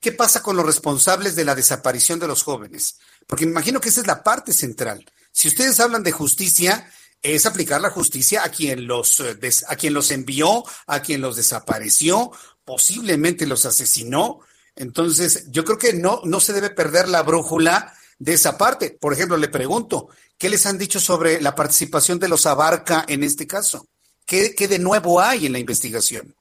¿Qué 0.00 0.12
pasa 0.12 0.42
con 0.42 0.56
los 0.56 0.64
responsables 0.64 1.36
de 1.36 1.44
la 1.44 1.54
desaparición 1.54 2.18
de 2.18 2.26
los 2.26 2.42
jóvenes? 2.42 2.98
Porque 3.26 3.44
me 3.44 3.52
imagino 3.52 3.80
que 3.80 3.90
esa 3.90 4.00
es 4.00 4.06
la 4.06 4.22
parte 4.22 4.52
central. 4.52 5.04
Si 5.30 5.48
ustedes 5.48 5.78
hablan 5.78 6.02
de 6.02 6.12
justicia, 6.12 6.90
es 7.20 7.44
aplicar 7.44 7.82
la 7.82 7.90
justicia 7.90 8.42
a 8.42 8.48
quien 8.48 8.86
los, 8.86 9.20
eh, 9.20 9.38
a 9.68 9.76
quien 9.76 9.92
los 9.92 10.10
envió, 10.10 10.64
a 10.86 11.02
quien 11.02 11.20
los 11.20 11.36
desapareció, 11.36 12.32
posiblemente 12.64 13.46
los 13.46 13.66
asesinó. 13.66 14.40
Entonces, 14.74 15.50
yo 15.50 15.64
creo 15.64 15.76
que 15.76 15.92
no, 15.92 16.22
no 16.24 16.40
se 16.40 16.54
debe 16.54 16.70
perder 16.70 17.08
la 17.08 17.22
brújula 17.22 17.94
de 18.20 18.34
esa 18.34 18.56
parte. 18.56 18.96
Por 19.00 19.12
ejemplo, 19.12 19.36
le 19.36 19.48
pregunto, 19.48 20.08
¿qué 20.38 20.48
les 20.48 20.64
han 20.66 20.78
dicho 20.78 21.00
sobre 21.00 21.40
la 21.40 21.54
participación 21.54 22.20
de 22.20 22.28
los 22.28 22.46
Abarca 22.46 23.04
en 23.08 23.24
este 23.24 23.46
caso? 23.46 23.86
¿Qué, 24.26 24.54
de 24.54 24.78
nuevo 24.78 25.20
hay 25.20 25.46
en 25.46 25.52
la 25.52 25.58
investigación? 25.58 26.32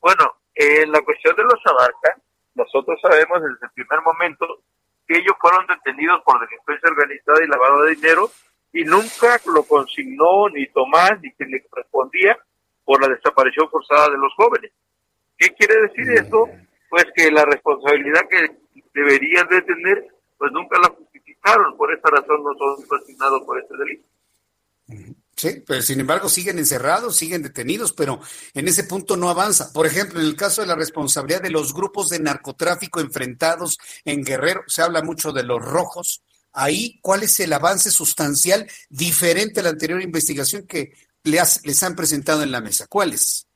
Bueno, 0.00 0.34
en 0.54 0.92
la 0.92 1.00
cuestión 1.00 1.34
de 1.36 1.44
los 1.44 1.60
Abarca, 1.64 2.20
nosotros 2.54 3.00
sabemos 3.00 3.40
desde 3.40 3.66
el 3.66 3.70
primer 3.72 4.02
momento 4.02 4.46
que 5.06 5.16
ellos 5.16 5.34
fueron 5.40 5.66
detenidos 5.66 6.20
por 6.24 6.38
delincuencia 6.40 6.90
organizada 6.90 7.42
y 7.42 7.48
lavado 7.48 7.82
de 7.82 7.94
dinero 7.94 8.30
y 8.72 8.84
nunca 8.84 9.40
lo 9.46 9.62
consignó 9.62 10.48
ni 10.50 10.66
Tomás 10.68 11.20
ni 11.22 11.32
quien 11.32 11.50
le 11.50 11.64
correspondía 11.66 12.36
por 12.84 13.00
la 13.00 13.14
desaparición 13.14 13.70
forzada 13.70 14.10
de 14.10 14.18
los 14.18 14.34
jóvenes. 14.34 14.72
¿Qué 15.38 15.54
quiere 15.54 15.80
decir 15.82 16.10
eso? 16.12 16.48
Pues 16.90 17.06
que 17.14 17.30
la 17.30 17.44
responsabilidad 17.44 18.22
que 18.28 18.50
deberían 18.92 19.48
de 19.48 19.62
tener, 19.62 20.06
pues 20.38 20.52
nunca 20.52 20.78
la 20.78 20.88
justificaron, 20.88 21.76
por 21.76 21.92
esa 21.92 22.08
razón 22.08 22.42
no 22.42 22.54
son 22.58 22.86
consignados 22.86 23.42
por 23.42 23.60
este 23.60 23.76
delito. 23.76 24.08
Sí, 25.36 25.62
pero 25.66 25.82
sin 25.82 26.00
embargo 26.00 26.28
siguen 26.28 26.58
encerrados, 26.58 27.16
siguen 27.16 27.42
detenidos, 27.42 27.92
pero 27.92 28.20
en 28.54 28.68
ese 28.68 28.84
punto 28.84 29.16
no 29.16 29.28
avanza. 29.28 29.72
Por 29.72 29.86
ejemplo, 29.86 30.20
en 30.20 30.26
el 30.26 30.36
caso 30.36 30.60
de 30.60 30.68
la 30.68 30.76
responsabilidad 30.76 31.42
de 31.42 31.50
los 31.50 31.74
grupos 31.74 32.08
de 32.08 32.20
narcotráfico 32.20 33.00
enfrentados 33.00 33.78
en 34.04 34.22
Guerrero, 34.22 34.62
se 34.66 34.82
habla 34.82 35.02
mucho 35.02 35.32
de 35.32 35.42
los 35.42 35.60
rojos. 35.64 36.22
Ahí, 36.52 37.00
¿cuál 37.02 37.24
es 37.24 37.40
el 37.40 37.52
avance 37.52 37.90
sustancial 37.90 38.66
diferente 38.88 39.58
a 39.58 39.64
la 39.64 39.70
anterior 39.70 40.00
investigación 40.00 40.66
que 40.68 40.92
les, 41.24 41.66
les 41.66 41.82
han 41.82 41.96
presentado 41.96 42.44
en 42.44 42.52
la 42.52 42.60
mesa? 42.60 42.86
¿Cuál 42.88 43.12
es? 43.12 43.48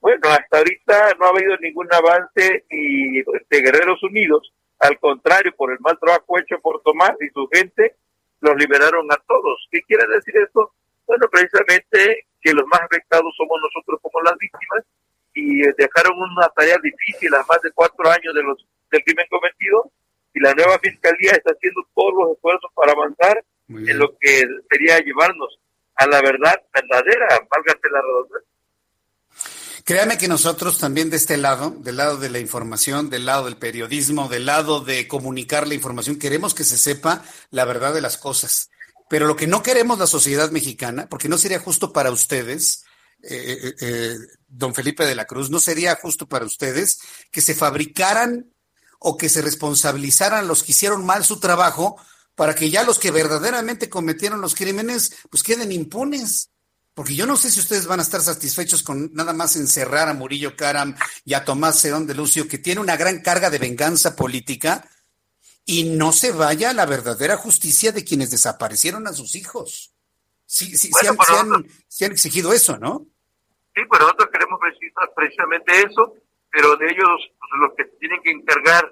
Bueno, 0.00 0.28
hasta 0.28 0.58
ahorita 0.58 1.14
no 1.18 1.26
ha 1.26 1.30
habido 1.30 1.56
ningún 1.56 1.92
avance 1.92 2.64
y 2.70 3.18
de 3.18 3.60
Guerreros 3.62 4.00
Unidos, 4.04 4.52
al 4.86 4.98
contrario, 4.98 5.54
por 5.56 5.72
el 5.72 5.80
mal 5.80 5.98
trabajo 5.98 6.38
hecho 6.38 6.58
por 6.60 6.82
Tomás 6.82 7.14
y 7.20 7.28
su 7.30 7.48
gente, 7.52 7.96
los 8.40 8.56
liberaron 8.56 9.10
a 9.10 9.16
todos. 9.26 9.66
¿Qué 9.70 9.82
quiere 9.82 10.06
decir 10.06 10.34
esto? 10.38 10.72
Bueno, 11.06 11.26
precisamente 11.30 12.26
que 12.40 12.52
los 12.52 12.66
más 12.66 12.80
afectados 12.80 13.34
somos 13.36 13.58
nosotros 13.62 14.00
como 14.02 14.22
las 14.22 14.36
víctimas 14.38 14.84
y 14.84 15.06
y 15.36 15.60
dejaron 15.76 16.18
una 16.18 16.48
tarea 16.48 16.78
difícil 16.82 17.34
a 17.34 17.44
más 17.46 17.60
de 17.62 17.70
cuatro 17.72 18.08
años 18.10 18.34
de 18.34 18.42
los 18.42 18.66
del 18.90 19.04
crimen 19.04 19.26
cometido 19.28 19.90
y 20.32 20.40
la 20.40 20.54
nueva 20.54 20.78
fiscalía 20.78 21.32
está 21.32 21.52
haciendo 21.52 21.86
todos 21.94 22.14
los 22.14 22.36
esfuerzos 22.36 22.70
para 22.74 22.92
avanzar 22.92 23.44
en 23.68 23.98
lo 23.98 24.16
que 24.18 24.44
sería 24.70 24.98
llevarnos 25.00 25.58
a 25.96 26.06
la 26.06 26.22
verdad 26.22 26.54
verdadera, 26.72 27.26
válgate 27.50 27.90
la 27.90 28.00
redundancia. 28.00 28.55
Créame 29.86 30.18
que 30.18 30.26
nosotros 30.26 30.78
también 30.78 31.10
de 31.10 31.16
este 31.16 31.36
lado, 31.36 31.70
del 31.78 31.98
lado 31.98 32.16
de 32.16 32.28
la 32.28 32.40
información, 32.40 33.08
del 33.08 33.24
lado 33.24 33.44
del 33.44 33.56
periodismo, 33.56 34.28
del 34.28 34.44
lado 34.44 34.80
de 34.80 35.06
comunicar 35.06 35.68
la 35.68 35.74
información, 35.74 36.18
queremos 36.18 36.54
que 36.54 36.64
se 36.64 36.76
sepa 36.76 37.22
la 37.52 37.64
verdad 37.64 37.94
de 37.94 38.00
las 38.00 38.16
cosas. 38.18 38.68
Pero 39.08 39.28
lo 39.28 39.36
que 39.36 39.46
no 39.46 39.62
queremos 39.62 40.00
la 40.00 40.08
sociedad 40.08 40.50
mexicana, 40.50 41.06
porque 41.08 41.28
no 41.28 41.38
sería 41.38 41.60
justo 41.60 41.92
para 41.92 42.10
ustedes, 42.10 42.84
eh, 43.22 43.58
eh, 43.62 43.74
eh, 43.80 44.16
don 44.48 44.74
Felipe 44.74 45.06
de 45.06 45.14
la 45.14 45.24
Cruz, 45.24 45.50
no 45.50 45.60
sería 45.60 45.94
justo 45.94 46.26
para 46.26 46.46
ustedes 46.46 46.98
que 47.30 47.40
se 47.40 47.54
fabricaran 47.54 48.52
o 48.98 49.16
que 49.16 49.28
se 49.28 49.40
responsabilizaran 49.40 50.48
los 50.48 50.64
que 50.64 50.72
hicieron 50.72 51.06
mal 51.06 51.24
su 51.24 51.38
trabajo 51.38 51.96
para 52.34 52.56
que 52.56 52.70
ya 52.70 52.82
los 52.82 52.98
que 52.98 53.12
verdaderamente 53.12 53.88
cometieron 53.88 54.40
los 54.40 54.56
crímenes 54.56 55.12
pues 55.30 55.44
queden 55.44 55.70
impunes. 55.70 56.50
Porque 56.96 57.14
yo 57.14 57.26
no 57.26 57.36
sé 57.36 57.50
si 57.50 57.60
ustedes 57.60 57.86
van 57.86 58.00
a 58.00 58.02
estar 58.02 58.22
satisfechos 58.22 58.82
con 58.82 59.12
nada 59.12 59.34
más 59.34 59.54
encerrar 59.56 60.08
a 60.08 60.14
Murillo 60.14 60.56
Karam 60.56 60.96
y 61.26 61.34
a 61.34 61.44
Tomás 61.44 61.78
Serón 61.78 62.06
de 62.06 62.14
Lucio, 62.14 62.48
que 62.48 62.56
tiene 62.56 62.80
una 62.80 62.96
gran 62.96 63.20
carga 63.20 63.50
de 63.50 63.58
venganza 63.58 64.16
política, 64.16 64.88
y 65.66 65.84
no 65.90 66.10
se 66.12 66.32
vaya 66.32 66.70
a 66.70 66.72
la 66.72 66.86
verdadera 66.86 67.36
justicia 67.36 67.92
de 67.92 68.02
quienes 68.02 68.30
desaparecieron 68.30 69.06
a 69.06 69.12
sus 69.12 69.34
hijos. 69.34 69.92
Sí, 70.46 70.74
sí, 70.74 70.88
sí, 70.90 71.06
han, 71.06 71.16
sí 71.16 71.32
han- 71.38 71.66
sí 71.86 72.04
han 72.06 72.12
exigido 72.12 72.52
eso, 72.54 72.78
¿no? 72.78 73.04
Sí, 73.74 73.82
pues 73.88 74.00
nosotros 74.00 74.30
queremos 74.32 74.58
precisamente 75.14 75.82
eso, 75.82 76.14
pero 76.50 76.76
de 76.76 76.86
ellos 76.86 77.20
pues, 77.38 77.50
los 77.60 77.72
que 77.76 77.84
tienen 78.00 78.22
que 78.22 78.30
encargar 78.30 78.90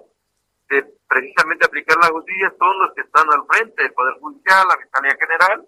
de 0.68 0.84
precisamente 1.08 1.64
aplicar 1.64 1.96
la 2.02 2.08
justicia 2.08 2.52
son 2.58 2.78
los 2.80 2.90
que 2.94 3.00
están 3.00 3.24
al 3.32 3.46
frente, 3.48 3.82
el 3.82 3.94
Poder 3.94 4.14
Judicial, 4.20 4.66
la 4.68 4.76
Fiscalía 4.76 5.16
General, 5.18 5.66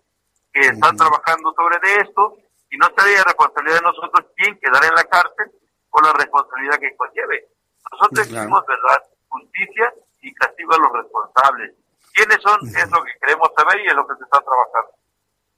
que 0.56 0.68
están 0.68 0.96
trabajando 0.96 1.52
sobre 1.52 1.78
de 1.80 1.96
esto, 2.00 2.36
y 2.70 2.78
no 2.78 2.86
sería 2.96 3.22
responsabilidad 3.24 3.76
de 3.76 3.82
nosotros 3.92 4.24
quién 4.36 4.58
quedar 4.58 4.82
en 4.84 4.94
la 4.94 5.04
cárcel 5.04 5.52
o 5.90 6.00
la 6.00 6.12
responsabilidad 6.14 6.78
que 6.80 6.96
conlleve. 6.96 7.46
Nosotros 7.92 8.26
Claro. 8.26 8.42
exigimos 8.48 8.66
verdad, 8.66 9.02
justicia 9.28 9.94
y 10.22 10.34
castigo 10.34 10.72
a 10.74 10.78
los 10.78 10.92
responsables. 10.92 11.74
¿Quiénes 12.14 12.38
son? 12.42 12.58
Es 12.68 12.90
lo 12.90 13.04
que 13.04 13.12
queremos 13.20 13.50
saber 13.56 13.80
y 13.80 13.86
es 13.88 13.94
lo 13.94 14.06
que 14.08 14.14
se 14.16 14.24
está 14.24 14.40
trabajando. 14.40 14.90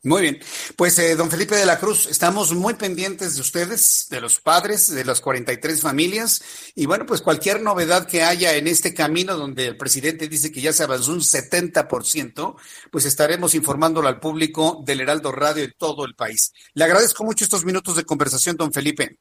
Muy 0.04 0.22
bien. 0.22 0.38
Pues, 0.76 0.96
eh, 1.00 1.16
don 1.16 1.28
Felipe 1.28 1.56
de 1.56 1.66
la 1.66 1.80
Cruz, 1.80 2.06
estamos 2.06 2.54
muy 2.54 2.74
pendientes 2.74 3.34
de 3.34 3.40
ustedes, 3.40 4.06
de 4.08 4.20
los 4.20 4.38
padres, 4.38 4.88
de 4.88 5.04
las 5.04 5.20
43 5.20 5.80
familias. 5.82 6.40
Y 6.76 6.86
bueno, 6.86 7.04
pues 7.04 7.20
cualquier 7.20 7.60
novedad 7.62 8.06
que 8.06 8.22
haya 8.22 8.54
en 8.54 8.68
este 8.68 8.94
camino 8.94 9.36
donde 9.36 9.66
el 9.66 9.76
presidente 9.76 10.28
dice 10.28 10.52
que 10.52 10.60
ya 10.60 10.72
se 10.72 10.84
avanzó 10.84 11.12
un 11.12 11.20
70%, 11.20 12.54
pues 12.92 13.06
estaremos 13.06 13.56
informándolo 13.56 14.06
al 14.06 14.20
público 14.20 14.82
del 14.86 15.00
Heraldo 15.00 15.32
Radio 15.32 15.64
en 15.64 15.74
todo 15.76 16.04
el 16.04 16.14
país. 16.14 16.52
Le 16.74 16.84
agradezco 16.84 17.24
mucho 17.24 17.44
estos 17.44 17.64
minutos 17.64 17.96
de 17.96 18.04
conversación, 18.04 18.56
don 18.56 18.72
Felipe. 18.72 19.18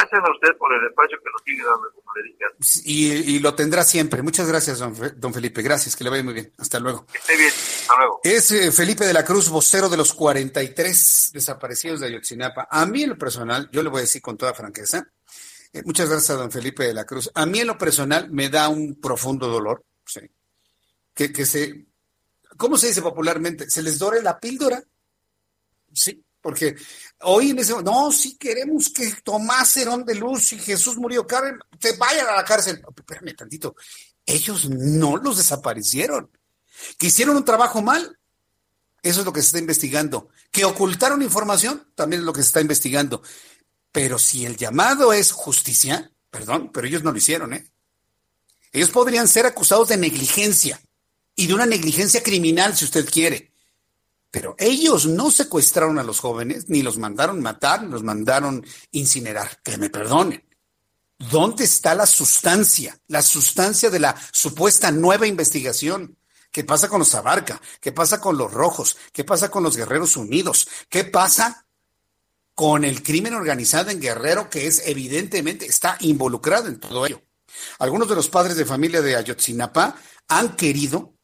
Gracias 0.00 0.22
a 0.24 0.32
usted 0.32 0.56
por 0.56 0.72
el 0.72 0.86
espacio 0.86 1.18
que 1.18 1.30
nos 1.30 1.42
sigue 1.44 1.62
dando, 1.62 1.92
como 1.92 2.14
le 2.14 2.22
dije 2.22 2.44
antes. 2.50 2.82
Y, 2.86 3.36
y 3.36 3.38
lo 3.40 3.54
tendrá 3.54 3.84
siempre. 3.84 4.22
Muchas 4.22 4.48
gracias, 4.48 4.78
don, 4.78 4.94
don 5.16 5.34
Felipe. 5.34 5.60
Gracias, 5.60 5.94
que 5.94 6.04
le 6.04 6.10
vaya 6.10 6.22
muy 6.22 6.32
bien. 6.32 6.52
Hasta 6.56 6.80
luego. 6.80 7.04
Que 7.06 7.18
esté 7.18 7.36
bien. 7.36 7.50
Hasta 7.50 7.96
luego. 7.98 8.20
Es 8.24 8.50
eh, 8.52 8.72
Felipe 8.72 9.04
de 9.04 9.12
la 9.12 9.24
Cruz, 9.24 9.50
vocero 9.50 9.90
de 9.90 9.98
los 9.98 10.14
43 10.14 11.30
desaparecidos 11.34 12.00
de 12.00 12.06
Ayotzinapa. 12.06 12.66
A 12.70 12.86
mí 12.86 13.02
en 13.02 13.10
lo 13.10 13.18
personal, 13.18 13.68
yo 13.72 13.82
le 13.82 13.90
voy 13.90 13.98
a 13.98 14.02
decir 14.02 14.22
con 14.22 14.38
toda 14.38 14.54
franqueza, 14.54 15.06
eh, 15.72 15.82
muchas 15.84 16.08
gracias 16.08 16.30
a 16.30 16.40
don 16.40 16.50
Felipe 16.50 16.84
de 16.84 16.94
la 16.94 17.04
Cruz. 17.04 17.30
A 17.34 17.44
mí 17.44 17.60
en 17.60 17.66
lo 17.66 17.76
personal 17.76 18.30
me 18.30 18.48
da 18.48 18.68
un 18.68 19.00
profundo 19.00 19.48
dolor, 19.48 19.84
sí, 20.06 20.20
que, 21.14 21.30
que 21.30 21.44
se, 21.44 21.86
¿cómo 22.56 22.78
se 22.78 22.88
dice 22.88 23.02
popularmente? 23.02 23.68
Se 23.68 23.82
les 23.82 23.98
dore 23.98 24.22
la 24.22 24.40
píldora, 24.40 24.82
sí, 25.92 26.24
porque 26.40 26.76
hoy 27.22 27.50
en 27.50 27.58
ese 27.58 27.74
no, 27.82 28.12
sí 28.12 28.36
queremos 28.36 28.88
que 28.90 29.12
Tomás 29.22 29.76
Herón 29.76 30.04
de 30.04 30.14
Luz 30.14 30.52
y 30.52 30.58
Jesús 30.58 30.96
murió 30.96 31.26
Karen 31.26 31.58
se 31.78 31.96
vayan 31.96 32.28
a 32.28 32.36
la 32.36 32.44
cárcel. 32.44 32.82
Espérame 32.96 33.36
tantito, 33.36 33.74
ellos 34.26 34.68
no 34.68 35.16
los 35.16 35.36
desaparecieron 35.36 36.30
que 36.98 37.08
hicieron 37.08 37.36
un 37.36 37.44
trabajo 37.44 37.82
mal, 37.82 38.18
eso 39.02 39.20
es 39.20 39.26
lo 39.26 39.32
que 39.32 39.40
se 39.40 39.46
está 39.46 39.58
investigando. 39.58 40.28
Que 40.50 40.64
ocultaron 40.64 41.22
información, 41.22 41.88
también 41.94 42.20
es 42.20 42.26
lo 42.26 42.32
que 42.32 42.42
se 42.42 42.48
está 42.48 42.60
investigando. 42.60 43.22
Pero 43.92 44.18
si 44.18 44.44
el 44.44 44.56
llamado 44.56 45.12
es 45.12 45.32
justicia, 45.32 46.12
perdón, 46.30 46.70
pero 46.72 46.86
ellos 46.86 47.02
no 47.02 47.12
lo 47.12 47.18
hicieron, 47.18 47.54
¿eh? 47.54 47.70
Ellos 48.72 48.90
podrían 48.90 49.26
ser 49.26 49.46
acusados 49.46 49.88
de 49.88 49.96
negligencia 49.96 50.80
y 51.34 51.46
de 51.46 51.54
una 51.54 51.66
negligencia 51.66 52.22
criminal, 52.22 52.76
si 52.76 52.84
usted 52.84 53.08
quiere. 53.08 53.49
Pero 54.30 54.54
ellos 54.58 55.06
no 55.06 55.30
secuestraron 55.30 55.98
a 55.98 56.04
los 56.04 56.20
jóvenes, 56.20 56.68
ni 56.68 56.82
los 56.82 56.98
mandaron 56.98 57.40
matar, 57.40 57.82
ni 57.82 57.90
los 57.90 58.02
mandaron 58.02 58.64
incinerar. 58.92 59.60
Que 59.62 59.76
me 59.76 59.90
perdonen. 59.90 60.44
¿Dónde 61.18 61.64
está 61.64 61.94
la 61.94 62.06
sustancia? 62.06 62.98
La 63.08 63.22
sustancia 63.22 63.90
de 63.90 63.98
la 63.98 64.16
supuesta 64.32 64.90
nueva 64.90 65.26
investigación. 65.26 66.16
¿Qué 66.50 66.64
pasa 66.64 66.88
con 66.88 67.00
los 67.00 67.14
Abarca? 67.14 67.60
¿Qué 67.80 67.92
pasa 67.92 68.20
con 68.20 68.38
los 68.38 68.52
Rojos? 68.52 68.96
¿Qué 69.12 69.24
pasa 69.24 69.50
con 69.50 69.62
los 69.62 69.76
Guerreros 69.76 70.16
Unidos? 70.16 70.66
¿Qué 70.88 71.04
pasa 71.04 71.66
con 72.54 72.84
el 72.84 73.02
crimen 73.02 73.34
organizado 73.34 73.90
en 73.90 74.00
Guerrero 74.00 74.48
que 74.48 74.66
es 74.66 74.82
evidentemente 74.86 75.66
está 75.66 75.96
involucrado 76.00 76.68
en 76.68 76.80
todo 76.80 77.04
ello? 77.04 77.22
Algunos 77.78 78.08
de 78.08 78.14
los 78.14 78.28
padres 78.28 78.56
de 78.56 78.64
familia 78.64 79.02
de 79.02 79.16
Ayotzinapa 79.16 79.96
han 80.28 80.56
querido 80.56 81.14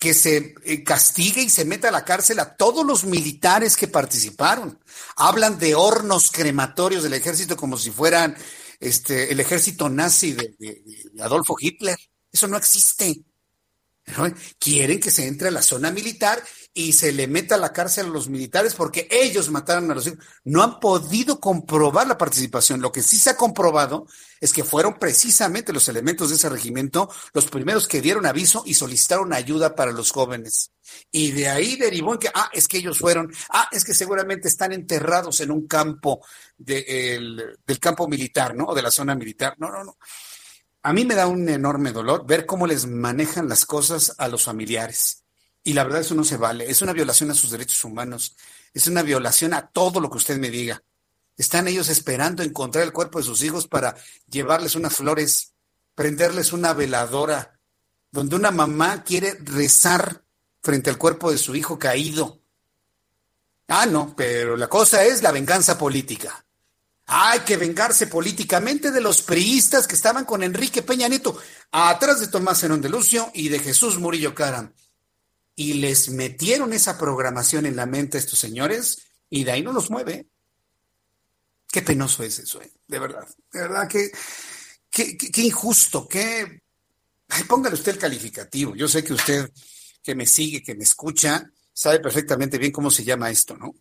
que 0.00 0.14
se 0.14 0.54
eh, 0.64 0.82
castigue 0.82 1.42
y 1.42 1.50
se 1.50 1.66
meta 1.66 1.88
a 1.88 1.92
la 1.92 2.06
cárcel 2.06 2.38
a 2.40 2.56
todos 2.56 2.86
los 2.86 3.04
militares 3.04 3.76
que 3.76 3.86
participaron. 3.86 4.82
Hablan 5.16 5.58
de 5.58 5.74
hornos 5.74 6.30
crematorios 6.30 7.02
del 7.02 7.12
ejército 7.12 7.54
como 7.54 7.76
si 7.76 7.90
fueran 7.90 8.34
este, 8.80 9.30
el 9.30 9.40
ejército 9.40 9.90
nazi 9.90 10.32
de, 10.32 10.82
Adolfo 11.20 11.54
Hitler. 11.60 11.98
Eso 12.32 12.48
no 12.48 12.56
existe. 12.56 13.22
Quieren 14.58 15.00
que 15.00 15.10
se 15.10 15.26
entre 15.26 15.48
a 15.48 15.50
la 15.52 15.60
zona 15.60 15.90
militar 15.90 16.42
y 16.72 16.92
se 16.92 17.10
le 17.12 17.26
meta 17.26 17.56
a 17.56 17.58
la 17.58 17.72
cárcel 17.72 18.06
a 18.06 18.10
los 18.10 18.28
militares 18.28 18.74
porque 18.74 19.08
ellos 19.10 19.50
mataron 19.50 19.90
a 19.90 19.94
los 19.94 20.06
hijos. 20.06 20.24
No 20.44 20.62
han 20.62 20.78
podido 20.78 21.40
comprobar 21.40 22.06
la 22.06 22.16
participación. 22.16 22.80
Lo 22.80 22.92
que 22.92 23.02
sí 23.02 23.18
se 23.18 23.30
ha 23.30 23.36
comprobado 23.36 24.06
es 24.40 24.52
que 24.52 24.62
fueron 24.62 24.98
precisamente 24.98 25.72
los 25.72 25.88
elementos 25.88 26.30
de 26.30 26.36
ese 26.36 26.48
regimiento 26.48 27.10
los 27.34 27.46
primeros 27.46 27.88
que 27.88 28.00
dieron 28.00 28.24
aviso 28.24 28.62
y 28.66 28.74
solicitaron 28.74 29.32
ayuda 29.32 29.74
para 29.74 29.90
los 29.92 30.12
jóvenes. 30.12 30.70
Y 31.10 31.32
de 31.32 31.48
ahí 31.48 31.76
derivó 31.76 32.12
en 32.14 32.20
que, 32.20 32.30
ah, 32.34 32.50
es 32.52 32.68
que 32.68 32.78
ellos 32.78 32.98
fueron, 32.98 33.32
ah, 33.50 33.68
es 33.72 33.84
que 33.84 33.94
seguramente 33.94 34.46
están 34.48 34.72
enterrados 34.72 35.40
en 35.40 35.50
un 35.50 35.66
campo 35.66 36.24
de- 36.56 37.14
el- 37.16 37.58
del 37.66 37.78
campo 37.80 38.06
militar, 38.06 38.54
¿no? 38.54 38.66
O 38.66 38.74
de 38.74 38.82
la 38.82 38.90
zona 38.92 39.14
militar. 39.16 39.54
No, 39.58 39.70
no, 39.70 39.82
no. 39.84 39.96
A 40.82 40.92
mí 40.92 41.04
me 41.04 41.14
da 41.14 41.26
un 41.26 41.48
enorme 41.48 41.92
dolor 41.92 42.24
ver 42.26 42.46
cómo 42.46 42.66
les 42.66 42.86
manejan 42.86 43.48
las 43.48 43.66
cosas 43.66 44.14
a 44.18 44.28
los 44.28 44.44
familiares. 44.44 45.24
Y 45.62 45.74
la 45.74 45.84
verdad 45.84 46.00
eso 46.00 46.14
no 46.14 46.24
se 46.24 46.36
vale. 46.36 46.70
Es 46.70 46.82
una 46.82 46.92
violación 46.92 47.30
a 47.30 47.34
sus 47.34 47.50
derechos 47.50 47.84
humanos. 47.84 48.36
Es 48.72 48.86
una 48.86 49.02
violación 49.02 49.54
a 49.54 49.68
todo 49.68 50.00
lo 50.00 50.10
que 50.10 50.18
usted 50.18 50.38
me 50.38 50.50
diga. 50.50 50.82
Están 51.36 51.68
ellos 51.68 51.88
esperando 51.88 52.42
encontrar 52.42 52.84
el 52.84 52.92
cuerpo 52.92 53.18
de 53.18 53.24
sus 53.24 53.42
hijos 53.42 53.66
para 53.66 53.96
llevarles 54.28 54.74
unas 54.74 54.94
flores, 54.94 55.52
prenderles 55.94 56.52
una 56.52 56.72
veladora, 56.72 57.58
donde 58.10 58.36
una 58.36 58.50
mamá 58.50 59.04
quiere 59.04 59.38
rezar 59.42 60.22
frente 60.62 60.90
al 60.90 60.98
cuerpo 60.98 61.30
de 61.30 61.38
su 61.38 61.54
hijo 61.54 61.78
caído. 61.78 62.40
Ah, 63.68 63.86
no, 63.86 64.14
pero 64.16 64.56
la 64.56 64.68
cosa 64.68 65.04
es 65.04 65.22
la 65.22 65.30
venganza 65.30 65.78
política. 65.78 66.44
Hay 67.06 67.40
que 67.40 67.56
vengarse 67.56 68.06
políticamente 68.06 68.90
de 68.90 69.00
los 69.00 69.22
priistas 69.22 69.86
que 69.86 69.94
estaban 69.94 70.24
con 70.24 70.42
Enrique 70.42 70.82
Peña 70.82 71.08
Nieto, 71.08 71.36
atrás 71.72 72.20
de 72.20 72.28
Tomás 72.28 72.62
Herón 72.62 72.80
de 72.80 72.88
Lucio 72.88 73.30
y 73.34 73.48
de 73.48 73.58
Jesús 73.58 73.98
Murillo 73.98 74.34
Caram. 74.34 74.72
Y 75.60 75.74
les 75.74 76.08
metieron 76.08 76.72
esa 76.72 76.96
programación 76.96 77.66
en 77.66 77.76
la 77.76 77.84
mente 77.84 78.16
a 78.16 78.20
estos 78.20 78.38
señores 78.38 79.02
y 79.28 79.44
de 79.44 79.52
ahí 79.52 79.62
no 79.62 79.74
los 79.74 79.90
mueve. 79.90 80.26
Qué 81.70 81.82
penoso 81.82 82.22
es 82.22 82.38
eso, 82.38 82.62
¿eh? 82.62 82.72
de 82.86 82.98
verdad. 82.98 83.28
De 83.52 83.60
verdad 83.60 83.86
qué, 83.86 84.10
qué- 84.90 85.42
injusto, 85.42 86.08
qué... 86.08 86.62
Ay, 87.28 87.44
póngale 87.44 87.74
usted 87.74 87.92
el 87.92 87.98
calificativo. 87.98 88.74
Yo 88.74 88.88
sé 88.88 89.04
que 89.04 89.12
usted 89.12 89.50
que 90.02 90.14
me 90.14 90.24
sigue, 90.24 90.62
que 90.62 90.74
me 90.74 90.84
escucha, 90.84 91.52
sabe 91.74 92.00
perfectamente 92.00 92.56
bien 92.56 92.72
cómo 92.72 92.90
se 92.90 93.04
llama 93.04 93.28
esto, 93.30 93.54
¿no? 93.54 93.74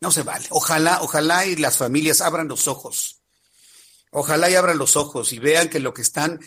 No 0.00 0.10
se 0.10 0.22
vale. 0.22 0.46
Ojalá, 0.48 1.02
ojalá 1.02 1.44
y 1.44 1.56
las 1.56 1.76
familias 1.76 2.22
abran 2.22 2.48
los 2.48 2.68
ojos. 2.68 3.20
Ojalá 4.12 4.48
y 4.48 4.54
abran 4.54 4.78
los 4.78 4.96
ojos 4.96 5.34
y 5.34 5.40
vean 5.40 5.68
que 5.68 5.78
lo 5.78 5.92
que 5.92 6.00
están 6.00 6.40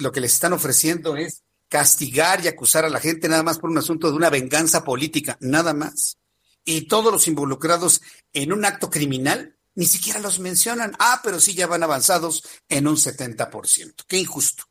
lo 0.00 0.12
que 0.12 0.20
les 0.20 0.34
están 0.34 0.52
ofreciendo 0.52 1.16
es 1.16 1.44
castigar 1.70 2.44
y 2.44 2.48
acusar 2.48 2.84
a 2.84 2.90
la 2.90 3.00
gente 3.00 3.28
nada 3.28 3.42
más 3.42 3.58
por 3.58 3.70
un 3.70 3.78
asunto 3.78 4.10
de 4.10 4.16
una 4.16 4.28
venganza 4.28 4.84
política, 4.84 5.38
nada 5.40 5.72
más. 5.72 6.18
Y 6.64 6.82
todos 6.82 7.10
los 7.10 7.26
involucrados 7.28 8.02
en 8.34 8.52
un 8.52 8.66
acto 8.66 8.90
criminal 8.90 9.56
ni 9.76 9.86
siquiera 9.86 10.18
los 10.18 10.40
mencionan. 10.40 10.92
Ah, 10.98 11.20
pero 11.22 11.40
sí 11.40 11.54
ya 11.54 11.66
van 11.66 11.82
avanzados 11.82 12.42
en 12.68 12.88
un 12.88 12.96
70%. 12.96 14.04
Qué 14.06 14.18
injusto, 14.18 14.64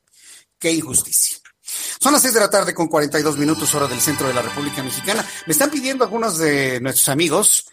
qué 0.59 0.71
injusticia. 0.71 1.39
Son 1.99 2.11
las 2.13 2.21
6 2.21 2.33
de 2.33 2.39
la 2.39 2.49
tarde 2.49 2.73
con 2.73 2.87
42 2.87 3.37
minutos 3.37 3.73
hora 3.73 3.87
del 3.87 4.01
centro 4.01 4.27
de 4.27 4.33
la 4.33 4.41
República 4.41 4.83
Mexicana. 4.83 5.25
Me 5.47 5.53
están 5.53 5.71
pidiendo 5.71 6.03
algunos 6.03 6.37
de 6.37 6.79
nuestros 6.81 7.09
amigos 7.09 7.65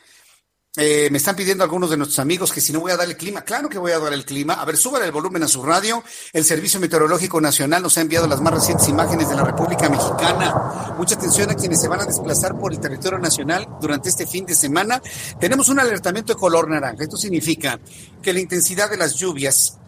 eh, 0.77 1.09
me 1.11 1.17
están 1.17 1.35
pidiendo 1.35 1.65
algunos 1.65 1.89
de 1.89 1.97
nuestros 1.97 2.19
amigos 2.19 2.53
que 2.53 2.61
si 2.61 2.71
no 2.71 2.81
voy 2.81 2.93
a 2.93 2.97
dar 2.97 3.09
el 3.09 3.17
clima. 3.17 3.43
Claro 3.43 3.69
que 3.69 3.79
voy 3.79 3.93
a 3.93 3.99
dar 3.99 4.13
el 4.13 4.27
clima. 4.27 4.55
A 4.55 4.65
ver, 4.67 4.77
súbale 4.77 5.07
el 5.07 5.13
volumen 5.13 5.43
a 5.43 5.49
su 5.49 5.63
radio. 5.63 6.05
El 6.35 6.45
Servicio 6.45 6.79
Meteorológico 6.79 7.41
Nacional 7.41 7.83
nos 7.83 7.97
ha 7.97 8.03
enviado 8.03 8.27
las 8.27 8.43
más 8.43 8.53
recientes 8.53 8.87
imágenes 8.89 9.29
de 9.29 9.37
la 9.37 9.45
República 9.45 9.89
Mexicana. 9.89 10.95
Mucha 10.99 11.15
atención 11.15 11.51
a 11.51 11.55
quienes 11.55 11.81
se 11.81 11.89
van 11.89 12.01
a 12.01 12.05
desplazar 12.05 12.59
por 12.59 12.73
el 12.73 12.81
territorio 12.81 13.19
nacional 13.19 13.67
durante 13.81 14.11
este 14.11 14.27
fin 14.27 14.45
de 14.45 14.55
semana. 14.55 15.01
Tenemos 15.41 15.69
un 15.71 15.81
alertamiento 15.81 16.35
de 16.35 16.39
color 16.39 16.69
naranja. 16.69 17.05
Esto 17.05 17.17
significa 17.17 17.81
que 18.21 18.35
la 18.35 18.41
intensidad 18.41 18.91
de 18.91 18.99
las 18.99 19.15
lluvias 19.15 19.79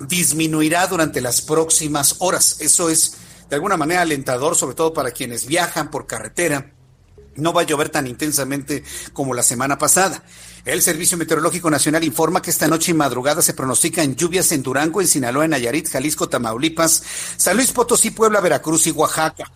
disminuirá 0.00 0.88
durante 0.88 1.20
las 1.20 1.40
próximas 1.40 2.16
horas. 2.18 2.56
Eso 2.60 2.90
es 2.90 3.16
de 3.48 3.54
alguna 3.54 3.76
manera 3.76 4.02
alentador, 4.02 4.56
sobre 4.56 4.74
todo 4.74 4.92
para 4.92 5.12
quienes 5.12 5.46
viajan 5.46 5.90
por 5.90 6.06
carretera 6.06 6.75
no 7.36 7.52
va 7.52 7.62
a 7.62 7.64
llover 7.64 7.88
tan 7.88 8.06
intensamente 8.06 8.84
como 9.12 9.34
la 9.34 9.42
semana 9.42 9.78
pasada. 9.78 10.22
El 10.64 10.82
Servicio 10.82 11.16
Meteorológico 11.16 11.70
Nacional 11.70 12.02
informa 12.04 12.42
que 12.42 12.50
esta 12.50 12.66
noche 12.66 12.90
y 12.90 12.94
madrugada 12.94 13.40
se 13.40 13.54
pronostican 13.54 14.16
lluvias 14.16 14.50
en 14.52 14.62
Durango, 14.62 15.00
en 15.00 15.06
Sinaloa, 15.06 15.44
en 15.44 15.52
Nayarit, 15.52 15.88
Jalisco, 15.88 16.28
Tamaulipas, 16.28 17.02
San 17.36 17.56
Luis 17.56 17.72
Potosí, 17.72 18.10
Puebla, 18.10 18.40
Veracruz 18.40 18.86
y 18.86 18.90
Oaxaca. 18.90 19.50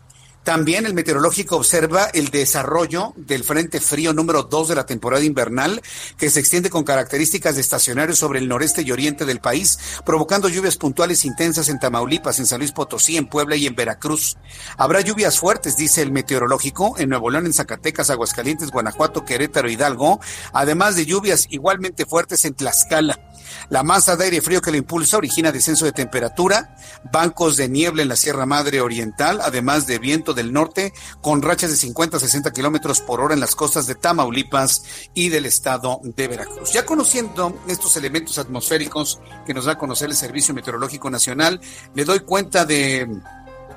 También 0.44 0.86
el 0.86 0.94
meteorológico 0.94 1.56
observa 1.56 2.06
el 2.14 2.30
desarrollo 2.30 3.12
del 3.16 3.44
Frente 3.44 3.78
Frío 3.78 4.14
número 4.14 4.42
2 4.44 4.68
de 4.68 4.74
la 4.74 4.86
temporada 4.86 5.22
invernal, 5.22 5.82
que 6.16 6.30
se 6.30 6.40
extiende 6.40 6.70
con 6.70 6.82
características 6.82 7.54
de 7.54 7.60
estacionario 7.60 8.16
sobre 8.16 8.38
el 8.38 8.48
noreste 8.48 8.80
y 8.80 8.90
oriente 8.90 9.26
del 9.26 9.40
país, 9.40 9.78
provocando 10.06 10.48
lluvias 10.48 10.78
puntuales 10.78 11.26
intensas 11.26 11.68
en 11.68 11.78
Tamaulipas, 11.78 12.38
en 12.38 12.46
San 12.46 12.60
Luis 12.60 12.72
Potosí, 12.72 13.18
en 13.18 13.28
Puebla 13.28 13.54
y 13.56 13.66
en 13.66 13.74
Veracruz. 13.74 14.38
Habrá 14.78 15.02
lluvias 15.02 15.38
fuertes, 15.38 15.76
dice 15.76 16.00
el 16.00 16.10
meteorológico, 16.10 16.98
en 16.98 17.10
Nuevo 17.10 17.28
León, 17.28 17.44
en 17.44 17.52
Zacatecas, 17.52 18.08
Aguascalientes, 18.08 18.70
Guanajuato, 18.70 19.26
Querétaro, 19.26 19.68
Hidalgo, 19.68 20.20
además 20.54 20.96
de 20.96 21.04
lluvias 21.04 21.46
igualmente 21.50 22.06
fuertes 22.06 22.46
en 22.46 22.54
Tlaxcala. 22.54 23.29
La 23.68 23.82
masa 23.82 24.16
de 24.16 24.24
aire 24.24 24.40
frío 24.40 24.60
que 24.60 24.70
lo 24.70 24.76
impulsa 24.76 25.16
origina 25.16 25.52
descenso 25.52 25.84
de 25.84 25.92
temperatura, 25.92 26.76
bancos 27.12 27.56
de 27.56 27.68
niebla 27.68 28.02
en 28.02 28.08
la 28.08 28.16
Sierra 28.16 28.46
Madre 28.46 28.80
Oriental, 28.80 29.40
además 29.42 29.86
de 29.86 29.98
viento 29.98 30.34
del 30.34 30.52
norte 30.52 30.92
con 31.20 31.42
rachas 31.42 31.70
de 31.70 31.76
50 31.76 32.16
a 32.16 32.20
60 32.20 32.52
kilómetros 32.52 33.00
por 33.00 33.20
hora 33.20 33.34
en 33.34 33.40
las 33.40 33.54
costas 33.54 33.86
de 33.86 33.94
Tamaulipas 33.94 34.82
y 35.14 35.28
del 35.28 35.46
estado 35.46 36.00
de 36.02 36.28
Veracruz. 36.28 36.72
Ya 36.72 36.84
conociendo 36.84 37.58
estos 37.68 37.96
elementos 37.96 38.38
atmosféricos 38.38 39.20
que 39.46 39.54
nos 39.54 39.64
da 39.64 39.72
a 39.72 39.78
conocer 39.78 40.10
el 40.10 40.16
Servicio 40.16 40.54
Meteorológico 40.54 41.10
Nacional, 41.10 41.60
le 41.94 42.04
doy 42.04 42.20
cuenta 42.20 42.64
de 42.64 43.08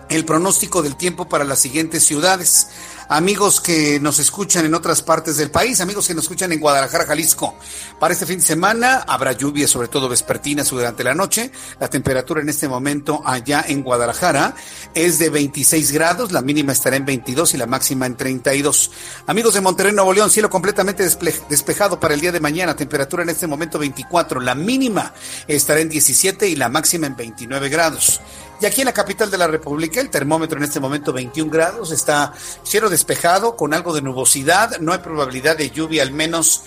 el 0.09 0.25
pronóstico 0.25 0.81
del 0.81 0.95
tiempo 0.95 1.27
para 1.27 1.43
las 1.43 1.59
siguientes 1.59 2.03
ciudades 2.05 2.67
amigos 3.09 3.61
que 3.61 3.99
nos 3.99 4.19
escuchan 4.19 4.65
en 4.65 4.73
otras 4.73 5.01
partes 5.01 5.37
del 5.37 5.51
país, 5.51 5.81
amigos 5.81 6.07
que 6.07 6.13
nos 6.13 6.25
escuchan 6.25 6.51
en 6.51 6.59
Guadalajara, 6.59 7.05
Jalisco. 7.05 7.55
Para 7.99 8.13
este 8.13 8.25
fin 8.25 8.39
de 8.39 8.45
semana 8.45 9.03
habrá 9.07 9.31
lluvia, 9.33 9.67
sobre 9.67 9.87
todo 9.87 10.09
vespertinas 10.09 10.69
durante 10.69 11.03
la 11.03 11.13
noche. 11.13 11.51
La 11.79 11.89
temperatura 11.89 12.41
en 12.41 12.49
este 12.49 12.67
momento 12.67 13.21
allá 13.25 13.63
en 13.67 13.83
Guadalajara 13.83 14.55
es 14.93 15.19
de 15.19 15.29
26 15.29 15.91
grados, 15.91 16.31
la 16.31 16.41
mínima 16.41 16.71
estará 16.71 16.95
en 16.95 17.05
22 17.05 17.53
y 17.53 17.57
la 17.57 17.65
máxima 17.65 18.05
en 18.05 18.15
32. 18.15 18.91
Amigos 19.27 19.53
de 19.53 19.61
Monterrey, 19.61 19.93
Nuevo 19.93 20.13
León, 20.13 20.29
cielo 20.29 20.49
completamente 20.49 21.03
despejado 21.49 21.99
para 21.99 22.13
el 22.13 22.21
día 22.21 22.31
de 22.31 22.39
mañana, 22.39 22.75
temperatura 22.75 23.23
en 23.23 23.29
este 23.29 23.47
momento 23.47 23.79
24, 23.79 24.39
la 24.39 24.55
mínima 24.55 25.13
estará 25.47 25.79
en 25.79 25.89
17 25.89 26.47
y 26.47 26.55
la 26.55 26.69
máxima 26.69 27.07
en 27.07 27.15
29 27.15 27.69
grados. 27.69 28.21
Y 28.63 28.65
aquí 28.65 28.79
en 28.79 28.85
la 28.85 28.93
capital 28.93 29.29
de 29.29 29.37
la 29.37 29.47
República, 29.47 29.99
el 29.99 30.09
termómetro 30.09 30.57
en 30.57 30.63
este 30.63 30.79
momento 30.79 31.11
21 31.11 31.51
grados, 31.51 31.91
está 31.91 32.31
cielo 32.63 32.89
despejado 32.89 33.57
con 33.57 33.73
algo 33.73 33.93
de 33.93 34.01
nubosidad, 34.01 34.79
no 34.79 34.93
hay 34.93 34.99
probabilidad 34.99 35.57
de 35.57 35.69
lluvia 35.69 36.01
al 36.01 36.13
menos 36.13 36.61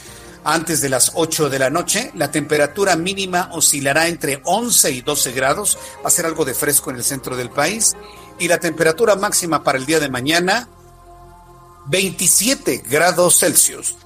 antes 0.45 0.83
de 0.83 0.91
las 0.91 1.13
8 1.15 1.49
de 1.49 1.59
la 1.59 1.71
noche. 1.71 2.11
La 2.15 2.31
temperatura 2.31 2.97
mínima 2.97 3.49
oscilará 3.51 4.09
entre 4.09 4.43
11 4.45 4.91
y 4.91 5.01
12 5.01 5.33
grados, 5.33 5.79
va 6.05 6.09
a 6.09 6.11
ser 6.11 6.27
algo 6.27 6.45
de 6.45 6.53
fresco 6.53 6.91
en 6.91 6.97
el 6.97 7.03
centro 7.03 7.35
del 7.35 7.49
país. 7.49 7.97
Y 8.39 8.47
la 8.47 8.61
temperatura 8.61 9.17
máxima 9.17 9.65
para 9.65 9.79
el 9.79 9.87
día 9.87 9.99
de 9.99 10.11
mañana, 10.11 10.69
27 11.87 12.83
grados 12.91 13.39
Celsius. 13.39 13.97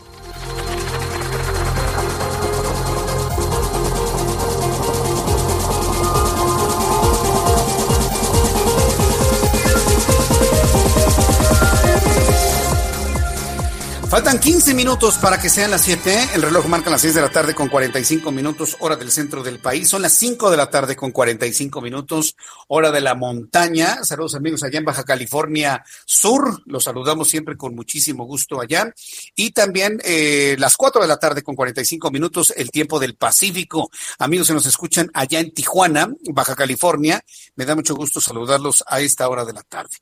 Faltan 14.20 14.38
15 14.38 14.74
minutos 14.74 15.16
para 15.16 15.40
que 15.40 15.48
sean 15.48 15.70
las 15.70 15.80
7. 15.80 16.32
El 16.34 16.42
reloj 16.42 16.66
marca 16.66 16.90
las 16.90 17.00
6 17.00 17.14
de 17.14 17.22
la 17.22 17.30
tarde 17.30 17.54
con 17.54 17.70
45 17.70 18.30
minutos, 18.30 18.76
hora 18.80 18.94
del 18.96 19.10
centro 19.10 19.42
del 19.42 19.60
país. 19.60 19.88
Son 19.88 20.02
las 20.02 20.12
5 20.12 20.50
de 20.50 20.58
la 20.58 20.68
tarde 20.68 20.94
con 20.94 21.10
45 21.10 21.80
minutos, 21.80 22.36
hora 22.68 22.90
de 22.90 23.00
la 23.00 23.14
montaña. 23.14 24.04
Saludos 24.04 24.34
amigos 24.34 24.62
allá 24.62 24.78
en 24.78 24.84
Baja 24.84 25.04
California 25.04 25.82
Sur. 26.04 26.62
Los 26.66 26.84
saludamos 26.84 27.30
siempre 27.30 27.56
con 27.56 27.74
muchísimo 27.74 28.26
gusto 28.26 28.60
allá. 28.60 28.92
Y 29.34 29.52
también 29.52 29.98
eh, 30.04 30.54
las 30.58 30.76
4 30.76 31.00
de 31.00 31.08
la 31.08 31.16
tarde 31.16 31.42
con 31.42 31.56
45 31.56 32.10
minutos, 32.10 32.52
el 32.54 32.70
tiempo 32.70 33.00
del 33.00 33.14
Pacífico. 33.14 33.90
Amigos 34.18 34.48
que 34.48 34.52
nos 34.52 34.66
escuchan 34.66 35.10
allá 35.14 35.40
en 35.40 35.54
Tijuana, 35.54 36.12
Baja 36.30 36.54
California. 36.54 37.24
Me 37.56 37.64
da 37.64 37.74
mucho 37.74 37.94
gusto 37.94 38.20
saludarlos 38.20 38.84
a 38.86 39.00
esta 39.00 39.26
hora 39.30 39.46
de 39.46 39.54
la 39.54 39.62
tarde. 39.62 39.96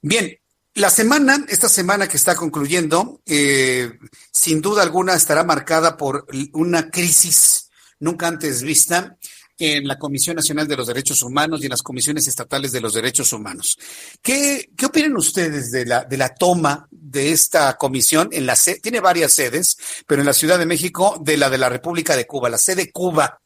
Bien, 0.00 0.38
la 0.78 0.90
semana, 0.90 1.44
esta 1.48 1.68
semana 1.68 2.08
que 2.08 2.16
está 2.16 2.34
concluyendo, 2.34 3.20
eh, 3.26 3.90
sin 4.32 4.62
duda 4.62 4.82
alguna 4.82 5.14
estará 5.14 5.44
marcada 5.44 5.96
por 5.96 6.26
una 6.52 6.90
crisis 6.90 7.70
nunca 8.00 8.28
antes 8.28 8.62
vista 8.62 9.16
en 9.58 9.88
la 9.88 9.98
Comisión 9.98 10.36
Nacional 10.36 10.68
de 10.68 10.76
los 10.76 10.86
Derechos 10.86 11.20
Humanos 11.22 11.60
y 11.60 11.64
en 11.64 11.70
las 11.70 11.82
comisiones 11.82 12.28
estatales 12.28 12.70
de 12.70 12.80
los 12.80 12.94
derechos 12.94 13.32
humanos. 13.32 13.76
¿Qué, 14.22 14.70
qué 14.76 14.86
opinan 14.86 15.16
ustedes 15.16 15.72
de 15.72 15.84
la, 15.84 16.04
de 16.04 16.16
la 16.16 16.32
toma 16.32 16.86
de 16.92 17.32
esta 17.32 17.76
comisión? 17.76 18.28
En 18.30 18.46
la 18.46 18.56
tiene 18.80 19.00
varias 19.00 19.32
sedes, 19.32 19.76
pero 20.06 20.22
en 20.22 20.26
la 20.26 20.32
Ciudad 20.32 20.60
de 20.60 20.66
México, 20.66 21.20
de 21.20 21.36
la 21.36 21.50
de 21.50 21.58
la 21.58 21.68
República 21.68 22.14
de 22.14 22.26
Cuba, 22.26 22.48
la 22.48 22.58
sede 22.58 22.92
Cuba 22.92 23.40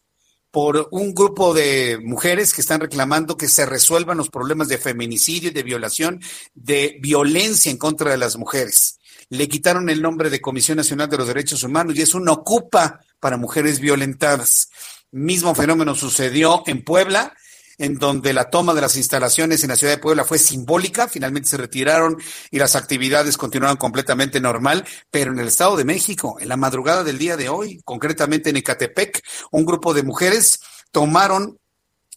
por 0.53 0.89
un 0.91 1.15
grupo 1.15 1.55
de 1.55 1.99
mujeres 2.05 2.53
que 2.53 2.61
están 2.61 2.81
reclamando 2.81 3.39
que 3.39 3.49
se 3.49 3.65
resuelvan 3.67 4.19
los 4.19 4.29
problemas 4.29 4.69
de 4.69 4.77
feminicidio 4.77 5.49
y 5.49 5.53
de 5.53 5.63
violación, 5.63 6.21
de 6.55 6.99
violencia 7.01 7.73
en 7.73 7.79
contra 7.79 8.11
de 8.11 8.19
las 8.19 8.37
mujeres. 8.37 8.99
Le 9.31 9.49
quitaron 9.49 9.89
el 9.89 10.03
nombre 10.03 10.29
de 10.29 10.43
Comisión 10.43 10.77
Nacional 10.77 11.09
de 11.09 11.17
los 11.17 11.27
Derechos 11.27 11.63
Humanos 11.63 11.97
y 11.97 12.03
es 12.03 12.15
una 12.15 12.33
ocupa 12.33 13.01
para 13.19 13.39
mujeres 13.39 13.81
violentadas. 13.81 14.71
Mismo 15.11 15.55
fenómeno 15.55 15.95
sucedió 15.95 16.63
en 16.67 16.85
Puebla 16.85 17.35
en 17.83 17.99
donde 17.99 18.33
la 18.33 18.49
toma 18.49 18.75
de 18.75 18.81
las 18.81 18.97
instalaciones 18.97 19.65
en 19.65 19.71
la 19.71 19.77
ciudad 19.77 19.95
de 19.95 19.99
Puebla 19.99 20.25
fue 20.25 20.39
simbólica, 20.39 21.09
finalmente 21.09 21.49
se 21.49 21.57
retiraron 21.57 22.17
y 22.53 22.61
las 22.61 22.77
actividades 22.77 23.37
continuaron 23.37 23.77
completamente 23.77 24.41
normal, 24.41 24.85
pero 25.11 25.33
en 25.33 25.41
el 25.41 25.49
Estado 25.49 25.77
de 25.77 25.85
México, 25.85 26.37
en 26.39 26.49
la 26.49 26.57
madrugada 26.57 27.03
del 27.03 27.19
día 27.19 27.37
de 27.37 27.49
hoy, 27.49 27.83
concretamente 27.85 28.51
en 28.51 28.57
Ecatepec, 28.57 29.25
un 29.51 29.65
grupo 29.65 29.95
de 29.95 30.05
mujeres 30.05 30.61
tomaron 30.93 31.59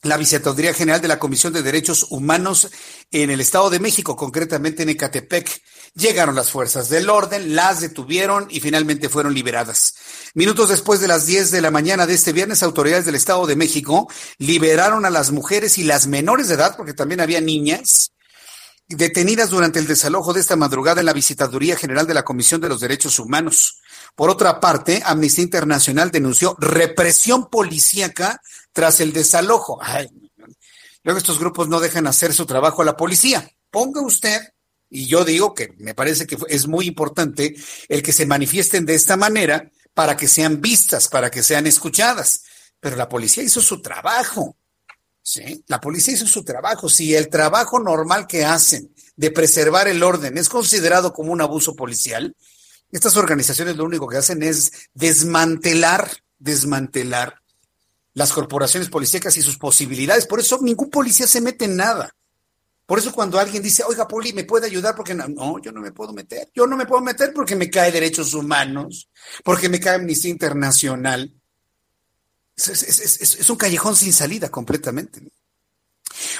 la 0.03 0.18
Visitaduría 0.18 0.72
General 0.72 1.01
de 1.01 1.07
la 1.07 1.18
Comisión 1.18 1.51
de 1.51 1.63
Derechos 1.63 2.05
Humanos 2.11 2.70
en 3.11 3.32
el 3.32 3.41
Estado 3.41 3.72
de 3.72 3.80
México, 3.80 4.16
concretamente 4.16 4.84
en 4.84 4.89
Ecatepec. 4.89 5.63
Llegaron 5.98 6.36
las 6.36 6.52
fuerzas 6.52 6.89
del 6.89 7.10
orden, 7.10 7.56
las 7.56 7.80
detuvieron 7.80 8.48
y 8.50 8.60
finalmente 8.60 9.08
fueron 9.08 9.34
liberadas. 9.34 9.96
Minutos 10.34 10.68
después 10.68 11.00
de 11.00 11.08
las 11.08 11.26
10 11.26 11.52
de 11.52 11.62
la 11.62 11.72
mañana 11.72 12.06
de 12.06 12.14
este 12.14 12.34
viernes, 12.34 12.64
autoridades 12.64 13.06
del 13.06 13.16
Estado 13.16 13.48
de 13.48 13.56
México 13.56 14.12
liberaron 14.38 15.06
a 15.06 15.10
las 15.10 15.32
mujeres 15.32 15.78
y 15.78 15.86
las 15.86 16.08
menores 16.08 16.50
de 16.50 16.56
edad, 16.56 16.76
porque 16.76 16.93
también 16.93 17.22
había 17.22 17.39
niñas, 17.39 18.12
detenidas 18.89 19.50
durante 19.50 19.80
el 19.80 19.88
desalojo 19.88 20.34
de 20.34 20.41
esta 20.41 20.58
madrugada 20.58 21.00
en 21.00 21.06
la 21.06 21.14
Visitaduría 21.14 21.78
General 21.78 22.06
de 22.06 22.14
la 22.14 22.24
Comisión 22.24 22.60
de 22.60 22.68
los 22.68 22.82
Derechos 22.82 23.18
Humanos. 23.18 23.80
Por 24.16 24.30
otra 24.30 24.60
parte, 24.60 25.02
Amnistía 25.06 25.46
Internacional 25.46 26.12
denunció 26.12 26.58
represión 26.60 27.50
policíaca 27.50 28.41
tras 28.74 29.00
el 29.00 29.14
desalojo. 29.14 29.80
luego 31.04 31.18
estos 31.18 31.39
grupos 31.39 31.70
no 31.70 31.80
dejan 31.80 32.06
hacer 32.06 32.34
su 32.34 32.46
trabajo 32.46 32.82
a 32.82 32.86
la 32.86 32.98
policía. 32.98 33.50
Ponga 33.72 34.02
usted, 34.02 34.41
y 34.89 35.07
yo 35.07 35.25
digo 35.25 35.53
que 35.53 35.73
me 35.77 35.95
parece 35.95 36.27
que 36.27 36.38
es 36.47 36.67
muy 36.67 36.88
importante 36.88 37.55
el 37.89 38.03
que 38.03 38.13
se 38.13 38.25
manifiesten 38.25 38.86
de 38.86 38.95
esta 38.95 39.17
manera 39.17 39.71
para 39.93 40.15
que 40.15 40.27
sean 40.27 40.61
vistas, 40.61 41.07
para 41.07 41.31
que 41.31 41.43
sean 41.43 41.67
escuchadas. 41.67 42.43
Pero 42.79 42.95
la 42.95 43.09
policía 43.09 43.43
hizo 43.43 43.61
su 43.61 43.81
trabajo. 43.81 44.57
¿sí? 45.21 45.63
La 45.67 45.79
policía 45.79 46.13
hizo 46.13 46.27
su 46.27 46.43
trabajo. 46.43 46.89
Si 46.89 47.15
el 47.15 47.29
trabajo 47.29 47.79
normal 47.79 48.27
que 48.27 48.45
hacen 48.45 48.93
de 49.15 49.31
preservar 49.31 49.88
el 49.88 50.03
orden 50.03 50.38
es 50.38 50.49
considerado 50.49 51.13
como 51.13 51.31
un 51.31 51.41
abuso 51.41 51.75
policial, 51.75 52.36
estas 52.91 53.17
organizaciones 53.17 53.75
lo 53.75 53.86
único 53.86 54.07
que 54.07 54.17
hacen 54.17 54.43
es 54.43 54.89
desmantelar 54.93 56.11
desmantelar 56.38 57.41
las 58.13 58.31
corporaciones 58.31 58.89
policíacas 58.89 59.36
y 59.38 59.41
sus 59.41 59.57
posibilidades. 59.57 60.25
Por 60.25 60.39
eso 60.39 60.59
ningún 60.61 60.89
policía 60.89 61.27
se 61.27 61.41
mete 61.41 61.65
en 61.65 61.75
nada. 61.75 62.15
Por 62.86 62.99
eso 62.99 63.11
cuando 63.11 63.39
alguien 63.39 63.63
dice, 63.63 63.83
oiga, 63.83 64.07
Poli, 64.07 64.31
¿me 64.33 64.43
puede 64.43 64.67
ayudar? 64.67 64.95
Porque 64.95 65.15
no, 65.15 65.27
no, 65.27 65.59
yo 65.59 65.71
no 65.71 65.81
me 65.81 65.91
puedo 65.91 66.13
meter. 66.13 66.51
Yo 66.53 66.67
no 66.67 66.77
me 66.77 66.86
puedo 66.86 67.01
meter 67.01 67.33
porque 67.33 67.55
me 67.55 67.69
cae 67.69 67.91
derechos 67.91 68.33
humanos, 68.33 69.09
porque 69.43 69.69
me 69.69 69.79
cae 69.79 69.95
Amnistía 69.95 70.31
Internacional. 70.31 71.33
Es, 72.55 73.49
un 73.49 73.57
callejón 73.57 73.95
sin 73.95 74.13
salida 74.13 74.49
completamente. 74.49 75.21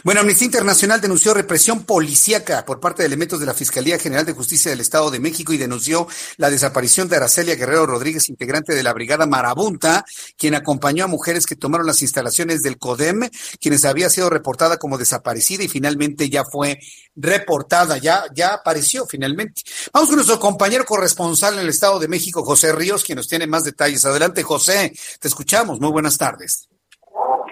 Bueno, 0.04 0.22
Amnistía 0.22 0.46
Internacional 0.46 1.02
denunció 1.02 1.34
represión 1.34 1.84
policíaca 1.84 2.66
por 2.66 2.80
parte 2.80 3.02
de 3.02 3.08
elementos 3.08 3.40
de 3.40 3.46
la 3.46 3.54
Fiscalía 3.54 4.00
General 4.00 4.26
de 4.26 4.34
Justicia 4.34 4.72
del 4.72 4.82
Estado 4.82 5.12
de 5.12 5.20
México 5.20 5.54
y 5.54 5.58
denunció 5.58 6.08
la 6.38 6.50
desaparición 6.50 7.10
de 7.10 7.18
Aracelia 7.18 7.56
Guerrero 7.56 7.86
Rodríguez, 7.86 8.30
integrante 8.30 8.76
de 8.76 8.84
la 8.84 8.94
Brigada 8.94 9.26
Marabunta, 9.26 10.06
quien 10.38 10.56
acompañó 10.56 11.06
a 11.06 11.08
mujeres 11.08 11.46
que 11.46 11.56
tomaron 11.56 11.88
las 11.88 12.02
instalaciones 12.02 12.62
del 12.62 12.78
CODEM, 12.78 13.30
quienes 13.60 13.86
había 13.86 14.10
sido 14.10 14.30
reportada 14.30 14.78
como 14.78 14.98
desaparecida 14.98 15.64
y 15.64 15.68
finalmente 15.68 16.30
ya 16.30 16.44
fue 16.46 16.80
reportada, 17.16 17.98
ya, 17.98 18.26
ya 18.34 18.54
apareció 18.54 19.06
finalmente. 19.06 19.64
Vamos 19.94 20.10
con 20.10 20.18
nuestro 20.18 20.40
compañero 20.40 20.86
corresponsal 20.86 21.56
en 21.56 21.62
el 21.62 21.70
Estado 21.70 22.00
de 22.00 22.08
México, 22.08 22.44
José 22.44 22.72
Ríos, 22.74 23.04
quien 23.04 23.18
nos 23.18 23.28
tiene 23.28 23.48
más 23.48 23.64
detalles. 23.64 24.06
Adelante, 24.06 24.44
José, 24.44 24.94
te 25.20 25.28
escuchamos. 25.28 25.80
Muy 25.80 25.92
buenas 25.92 26.18
tardes. 26.18 26.70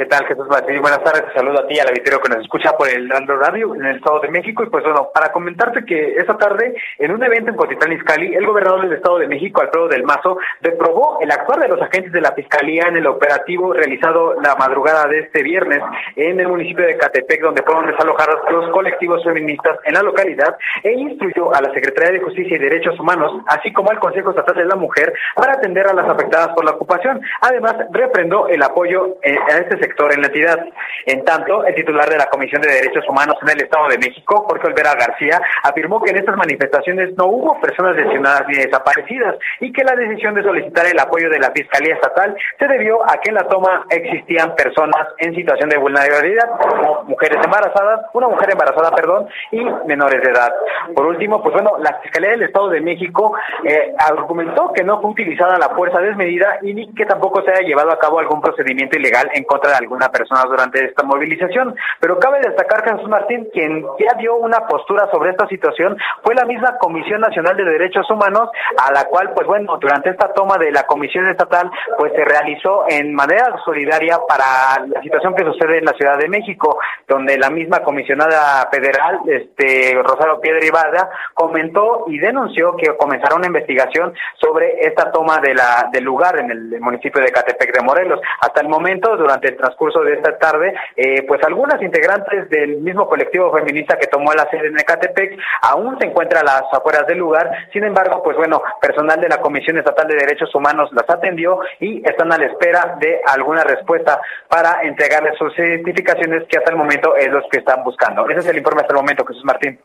¿Qué 0.04 0.10
tal, 0.10 0.26
Jesús? 0.26 0.46
Buenas 0.50 1.02
tardes, 1.02 1.28
te 1.28 1.40
saludo 1.40 1.62
a 1.62 1.66
ti 1.66 1.80
al 1.80 1.88
auditorio 1.88 2.20
que 2.20 2.28
nos 2.28 2.44
escucha 2.44 2.74
por 2.74 2.90
el 2.90 3.10
Andro 3.10 3.40
Radio 3.40 3.74
en 3.74 3.86
el 3.86 3.96
Estado 3.96 4.20
de 4.20 4.28
México. 4.28 4.62
Y 4.62 4.70
pues 4.70 4.84
bueno, 4.84 5.12
para 5.14 5.32
comentarte 5.32 5.86
que 5.86 6.16
esta 6.18 6.38
tarde, 6.38 6.76
en 7.00 7.10
un 7.10 7.24
evento 7.24 7.52
en 7.52 7.56
Cotitlán 7.56 7.94
Izcalli, 7.94 8.36
el 8.36 8.46
gobernador 8.46 8.82
del 8.82 8.98
Estado 8.98 9.20
de 9.20 9.30
México, 9.30 9.62
Alfredo 9.62 9.88
del 9.88 10.04
Mazo, 10.04 10.38
reprobó 10.60 11.20
el 11.22 11.32
actuar 11.32 11.62
de 11.62 11.70
los 11.70 11.82
agentes 11.82 12.12
de 12.12 12.20
la 12.20 12.34
Fiscalía 12.34 12.88
en 12.90 12.98
el 12.98 13.08
operativo 13.08 13.72
realizado 13.72 14.34
la 14.42 14.56
madrugada 14.56 15.08
de 15.08 15.20
este 15.20 15.42
viernes 15.42 15.80
en 16.18 16.38
el 16.38 16.50
municipio 16.50 16.86
de 16.86 16.98
Catepec, 16.98 17.42
donde 17.42 17.64
fueron 17.64 17.88
desalojados 17.88 18.42
los 18.52 18.72
colectivos 18.72 19.24
feministas 19.24 19.80
en 19.86 19.94
la 19.94 20.04
localidad, 20.04 20.58
e 20.84 20.92
instruyó 20.92 21.56
a 21.56 21.62
la 21.62 21.74
Secretaría 21.74 22.12
de 22.12 22.26
Justicia 22.26 22.58
y 22.58 22.60
Derechos 22.60 23.00
Humanos, 23.00 23.42
así 23.48 23.72
como 23.72 23.90
al 23.90 24.00
Consejo 24.00 24.32
Estatal 24.32 24.58
de 24.58 24.66
la 24.66 24.76
Mujer, 24.76 25.14
para 25.34 25.54
atender 25.54 25.88
a 25.88 25.94
las 25.94 26.10
afectadas 26.10 26.50
por 26.50 26.66
la 26.66 26.72
ocupación. 26.72 27.22
Además, 27.40 27.76
reprendó 27.92 28.50
el 28.50 28.62
apoyo 28.62 29.16
eh, 29.24 29.38
a 29.50 29.60
este 29.60 29.78
sector 29.78 29.93
en 30.12 30.22
la 30.22 30.28
entidad. 30.28 30.60
En 31.06 31.24
tanto, 31.24 31.66
el 31.66 31.76
titular 31.76 32.10
de 32.10 32.18
la 32.18 32.28
Comisión 32.28 32.62
de 32.62 32.72
Derechos 32.72 33.06
Humanos 33.08 33.38
en 33.42 33.50
el 33.50 33.62
Estado 33.64 33.88
de 33.90 33.98
México, 33.98 34.46
Jorge 34.48 34.68
Olvera 34.68 34.96
García, 34.96 35.40
afirmó 35.64 36.02
que 36.02 36.12
en 36.12 36.18
estas 36.18 36.36
manifestaciones 36.38 37.16
no 37.18 37.28
hubo 37.28 37.60
personas 37.60 37.96
lesionadas 37.96 38.44
ni 38.48 38.56
desaparecidas 38.56 39.36
y 39.60 39.72
que 39.72 39.84
la 39.84 39.96
decisión 39.96 40.34
de 40.34 40.44
solicitar 40.44 40.86
el 40.86 41.00
apoyo 41.00 41.30
de 41.30 41.40
la 41.40 41.52
Fiscalía 41.52 41.96
Estatal 41.96 42.36
se 42.58 42.68
debió 42.68 43.04
a 43.04 43.18
que 43.18 43.30
en 43.30 43.36
la 43.36 43.48
toma 43.48 43.86
existían 43.90 44.56
personas 44.56 45.08
en 45.20 45.36
situación 45.36 45.70
de 45.70 45.78
vulnerabilidad, 45.78 46.50
como 46.60 47.04
mujeres 47.04 47.40
embarazadas, 47.44 48.06
una 48.14 48.28
mujer 48.28 48.52
embarazada, 48.52 48.92
perdón, 48.96 49.28
y 49.52 49.64
menores 49.86 50.22
de 50.22 50.32
edad. 50.32 50.52
Por 50.96 51.06
último, 51.06 51.42
pues 51.42 51.54
bueno, 51.54 51.78
la 51.80 52.00
Fiscalía 52.02 52.32
del 52.32 52.44
Estado 52.44 52.70
de 52.70 52.82
México 52.82 53.36
eh, 53.64 53.94
argumentó 54.00 54.72
que 54.74 54.84
no 54.84 55.02
fue 55.02 55.12
utilizada 55.12 55.58
la 55.58 55.70
fuerza 55.70 56.00
desmedida 56.00 56.60
y 56.62 56.74
ni 56.74 56.94
que 56.94 57.06
tampoco 57.06 57.42
se 57.44 57.52
haya 57.52 57.68
llevado 57.68 57.92
a 57.92 58.00
cabo 58.00 58.20
algún 58.20 58.42
procedimiento 58.42 58.98
ilegal 58.98 59.30
en 59.34 59.44
contra 59.44 59.73
alguna 59.78 60.10
persona 60.10 60.44
durante 60.44 60.86
esta 60.86 61.04
movilización. 61.04 61.76
Pero 62.00 62.20
cabe 62.20 62.40
destacar 62.42 62.84
que 62.84 62.92
Jesús 62.92 63.10
Martín, 63.10 63.48
quien 63.54 63.86
ya 64.00 64.18
dio 64.18 64.36
una 64.36 64.68
postura 64.68 65.10
sobre 65.12 65.32
esta 65.32 65.48
situación, 65.48 65.98
fue 66.24 66.36
la 66.36 66.46
misma 66.46 66.78
Comisión 66.78 67.22
Nacional 67.22 67.58
de 67.58 67.64
Derechos 67.64 68.10
Humanos, 68.10 68.50
a 68.78 68.92
la 68.92 69.06
cual, 69.06 69.32
pues 69.34 69.48
bueno, 69.48 69.78
durante 69.78 70.10
esta 70.10 70.34
toma 70.34 70.58
de 70.58 70.72
la 70.72 70.84
Comisión 70.84 71.28
Estatal, 71.28 71.70
pues 71.98 72.14
se 72.14 72.24
realizó 72.24 72.86
en 72.90 73.14
manera 73.14 73.56
solidaria 73.64 74.18
para 74.28 74.86
la 74.86 75.02
situación 75.02 75.36
que 75.36 75.44
sucede 75.44 75.78
en 75.78 75.86
la 75.86 75.94
Ciudad 75.94 76.18
de 76.18 76.30
México, 76.30 76.80
donde 77.08 77.38
la 77.38 77.50
misma 77.50 77.80
comisionada 77.80 78.68
federal, 78.72 79.20
este 79.28 80.00
Rosario 80.04 80.40
Piedra 80.40 80.66
Ibarra, 80.66 81.10
comentó 81.34 82.06
y 82.08 82.18
denunció 82.20 82.76
que 82.76 82.96
comenzará 82.98 83.36
una 83.36 83.48
investigación 83.48 84.14
sobre 84.40 84.86
esta 84.86 85.12
toma 85.12 85.40
de 85.40 85.54
la 85.54 85.90
del 85.92 86.04
lugar 86.04 86.40
en 86.40 86.52
el 86.52 86.80
municipio 86.80 87.22
de 87.22 87.32
Catepec 87.32 87.74
de 87.76 87.84
Morelos. 87.84 88.20
Hasta 88.42 88.62
el 88.62 88.68
momento, 88.68 89.16
durante 89.18 89.50
el 89.50 89.56
transcurso 89.64 90.02
de 90.02 90.14
esta 90.14 90.38
tarde, 90.38 90.74
eh, 90.96 91.24
pues 91.28 91.42
algunas 91.44 91.82
integrantes 91.82 92.50
del 92.50 92.82
mismo 92.82 93.08
colectivo 93.08 93.52
feminista 93.52 93.98
que 93.98 94.08
tomó 94.08 94.34
la 94.34 94.50
sede 94.50 94.68
en 94.68 94.80
Ecatepec 94.80 95.40
aún 95.62 95.98
se 96.00 96.08
encuentran 96.08 96.48
a 96.48 96.62
las 96.62 96.64
afueras 96.74 97.08
del 97.08 97.20
lugar. 97.20 97.50
Sin 97.72 97.84
embargo, 97.84 98.22
pues 98.24 98.36
bueno, 98.38 98.62
personal 98.82 99.20
de 99.20 99.30
la 99.30 99.40
Comisión 99.40 99.78
Estatal 99.78 100.08
de 100.08 100.16
Derechos 100.16 100.54
Humanos 100.54 100.90
las 100.92 101.10
atendió 101.10 101.60
y 101.80 102.08
están 102.08 102.32
a 102.34 102.38
la 102.38 102.48
espera 102.48 102.98
de 103.00 103.22
alguna 103.26 103.64
respuesta 103.64 104.22
para 104.50 104.84
entregarles 104.84 105.38
sus 105.38 105.56
certificaciones 105.56 106.44
que 106.50 106.58
hasta 106.58 106.72
el 106.72 106.78
momento 106.78 107.16
es 107.16 107.32
los 107.32 107.44
que 107.50 107.60
están 107.60 107.84
buscando. 107.84 108.28
Ese 108.30 108.40
es 108.40 108.48
el 108.48 108.58
informe 108.58 108.82
hasta 108.82 108.94
el 108.94 109.00
momento, 109.00 109.26
Jesús 109.26 109.44
Martín. 109.46 109.80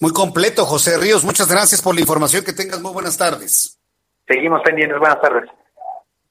Muy 0.00 0.12
completo, 0.12 0.64
José 0.64 0.96
Ríos. 0.96 1.24
Muchas 1.24 1.50
gracias 1.50 1.82
por 1.82 1.94
la 1.94 2.00
información. 2.00 2.44
Que 2.44 2.52
tengas 2.52 2.80
muy 2.80 2.92
buenas 2.92 3.18
tardes. 3.18 3.78
Seguimos 4.26 4.62
pendientes. 4.62 4.98
Buenas 4.98 5.20
tardes. 5.20 5.50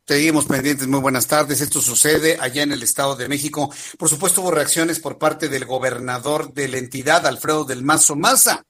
Seguimos 0.10 0.48
pendientes, 0.48 0.88
muy 0.88 1.02
buenas 1.02 1.28
tardes. 1.28 1.62
Esto 1.62 1.84
sucede 1.84 2.40
allá 2.42 2.64
en 2.64 2.72
el 2.72 2.82
Estado 2.82 3.16
de 3.16 3.30
México. 3.30 3.72
Por 3.96 4.10
supuesto, 4.10 4.42
hubo 4.42 4.50
reacciones 4.50 5.00
por 5.00 5.20
parte 5.20 5.50
del 5.50 5.66
gobernador 5.66 6.52
de 6.52 6.68
la 6.68 6.80
entidad, 6.80 7.28
Alfredo 7.28 7.64
del 7.64 7.84
Mazo 7.84 8.16
Maza. 8.16 8.66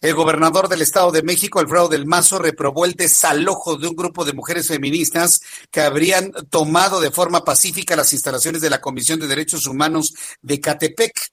El 0.00 0.14
gobernador 0.14 0.68
del 0.68 0.82
Estado 0.82 1.10
de 1.10 1.24
México, 1.24 1.58
Alfredo 1.58 1.88
del 1.88 2.06
Mazo, 2.06 2.38
reprobó 2.38 2.84
el 2.84 2.92
desalojo 2.92 3.74
de 3.74 3.88
un 3.88 3.96
grupo 3.96 4.24
de 4.24 4.34
mujeres 4.34 4.68
feministas 4.68 5.40
que 5.68 5.80
habrían 5.80 6.30
tomado 6.48 7.00
de 7.00 7.10
forma 7.10 7.42
pacífica 7.42 7.96
las 7.96 8.12
instalaciones 8.12 8.62
de 8.62 8.70
la 8.70 8.80
Comisión 8.80 9.18
de 9.18 9.26
Derechos 9.26 9.66
Humanos 9.66 10.14
de 10.42 10.60
Catepec. 10.60 11.32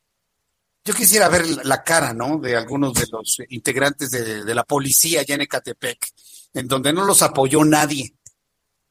Yo 0.83 0.95
quisiera 0.95 1.29
ver 1.29 1.45
la 1.63 1.83
cara, 1.83 2.15
¿no? 2.15 2.39
De 2.39 2.55
algunos 2.55 2.95
de 2.95 3.05
los 3.11 3.37
integrantes 3.49 4.09
de, 4.09 4.55
la 4.55 4.63
policía 4.63 5.21
allá 5.21 5.35
en 5.35 5.41
Ecatepec, 5.41 6.07
en 6.55 6.67
donde 6.67 6.91
no 6.91 7.05
los 7.05 7.21
apoyó 7.21 7.63
nadie. 7.63 8.15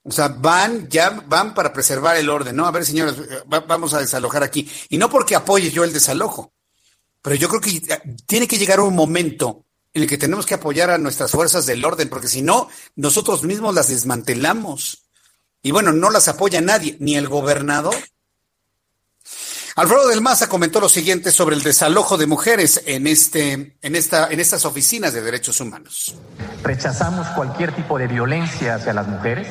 O 0.03 0.11
sea, 0.11 0.29
van, 0.29 0.89
ya 0.89 1.09
van 1.27 1.53
para 1.53 1.71
preservar 1.71 2.15
el 2.17 2.29
orden, 2.29 2.55
¿no? 2.55 2.65
A 2.65 2.71
ver, 2.71 2.85
señores, 2.85 3.15
va- 3.51 3.59
vamos 3.59 3.93
a 3.93 3.99
desalojar 3.99 4.41
aquí. 4.43 4.69
Y 4.89 4.97
no 4.97 5.09
porque 5.09 5.35
apoye 5.35 5.69
yo 5.69 5.83
el 5.83 5.93
desalojo, 5.93 6.53
pero 7.21 7.35
yo 7.35 7.47
creo 7.49 7.61
que 7.61 7.81
tiene 8.25 8.47
que 8.47 8.57
llegar 8.57 8.79
un 8.79 8.95
momento 8.95 9.65
en 9.93 10.03
el 10.03 10.07
que 10.09 10.17
tenemos 10.17 10.45
que 10.45 10.55
apoyar 10.55 10.89
a 10.89 10.97
nuestras 10.97 11.31
fuerzas 11.31 11.65
del 11.65 11.83
orden, 11.85 12.09
porque 12.09 12.27
si 12.29 12.41
no, 12.41 12.67
nosotros 12.95 13.43
mismos 13.43 13.75
las 13.75 13.89
desmantelamos. 13.89 15.03
Y 15.61 15.69
bueno, 15.71 15.91
no 15.91 16.09
las 16.09 16.27
apoya 16.27 16.61
nadie, 16.61 16.97
ni 16.99 17.15
el 17.15 17.27
gobernador. 17.27 17.95
Alfredo 19.75 20.07
del 20.07 20.21
Maza 20.21 20.49
comentó 20.49 20.79
lo 20.81 20.89
siguiente 20.89 21.31
sobre 21.31 21.55
el 21.55 21.61
desalojo 21.63 22.17
de 22.17 22.25
mujeres 22.27 22.81
en, 22.85 23.07
este, 23.07 23.77
en, 23.81 23.95
esta, 23.95 24.27
en 24.29 24.39
estas 24.39 24.65
oficinas 24.65 25.13
de 25.13 25.21
derechos 25.21 25.59
humanos. 25.61 26.15
Rechazamos 26.63 27.27
cualquier 27.35 27.73
tipo 27.75 27.97
de 27.97 28.07
violencia 28.07 28.75
hacia 28.75 28.93
las 28.93 29.07
mujeres, 29.07 29.47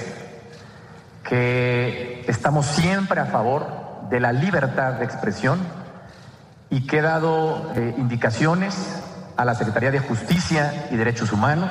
que 1.22 2.24
estamos 2.28 2.66
siempre 2.66 3.20
a 3.20 3.26
favor 3.26 3.66
de 4.10 4.20
la 4.20 4.32
libertad 4.32 4.94
de 4.94 5.04
expresión 5.04 5.60
y 6.70 6.86
que 6.86 6.98
he 6.98 7.02
dado 7.02 7.72
eh, 7.74 7.94
indicaciones 7.98 9.02
a 9.36 9.44
la 9.44 9.54
Secretaría 9.54 9.90
de 9.90 10.00
Justicia 10.00 10.88
y 10.90 10.96
Derechos 10.96 11.32
Humanos 11.32 11.70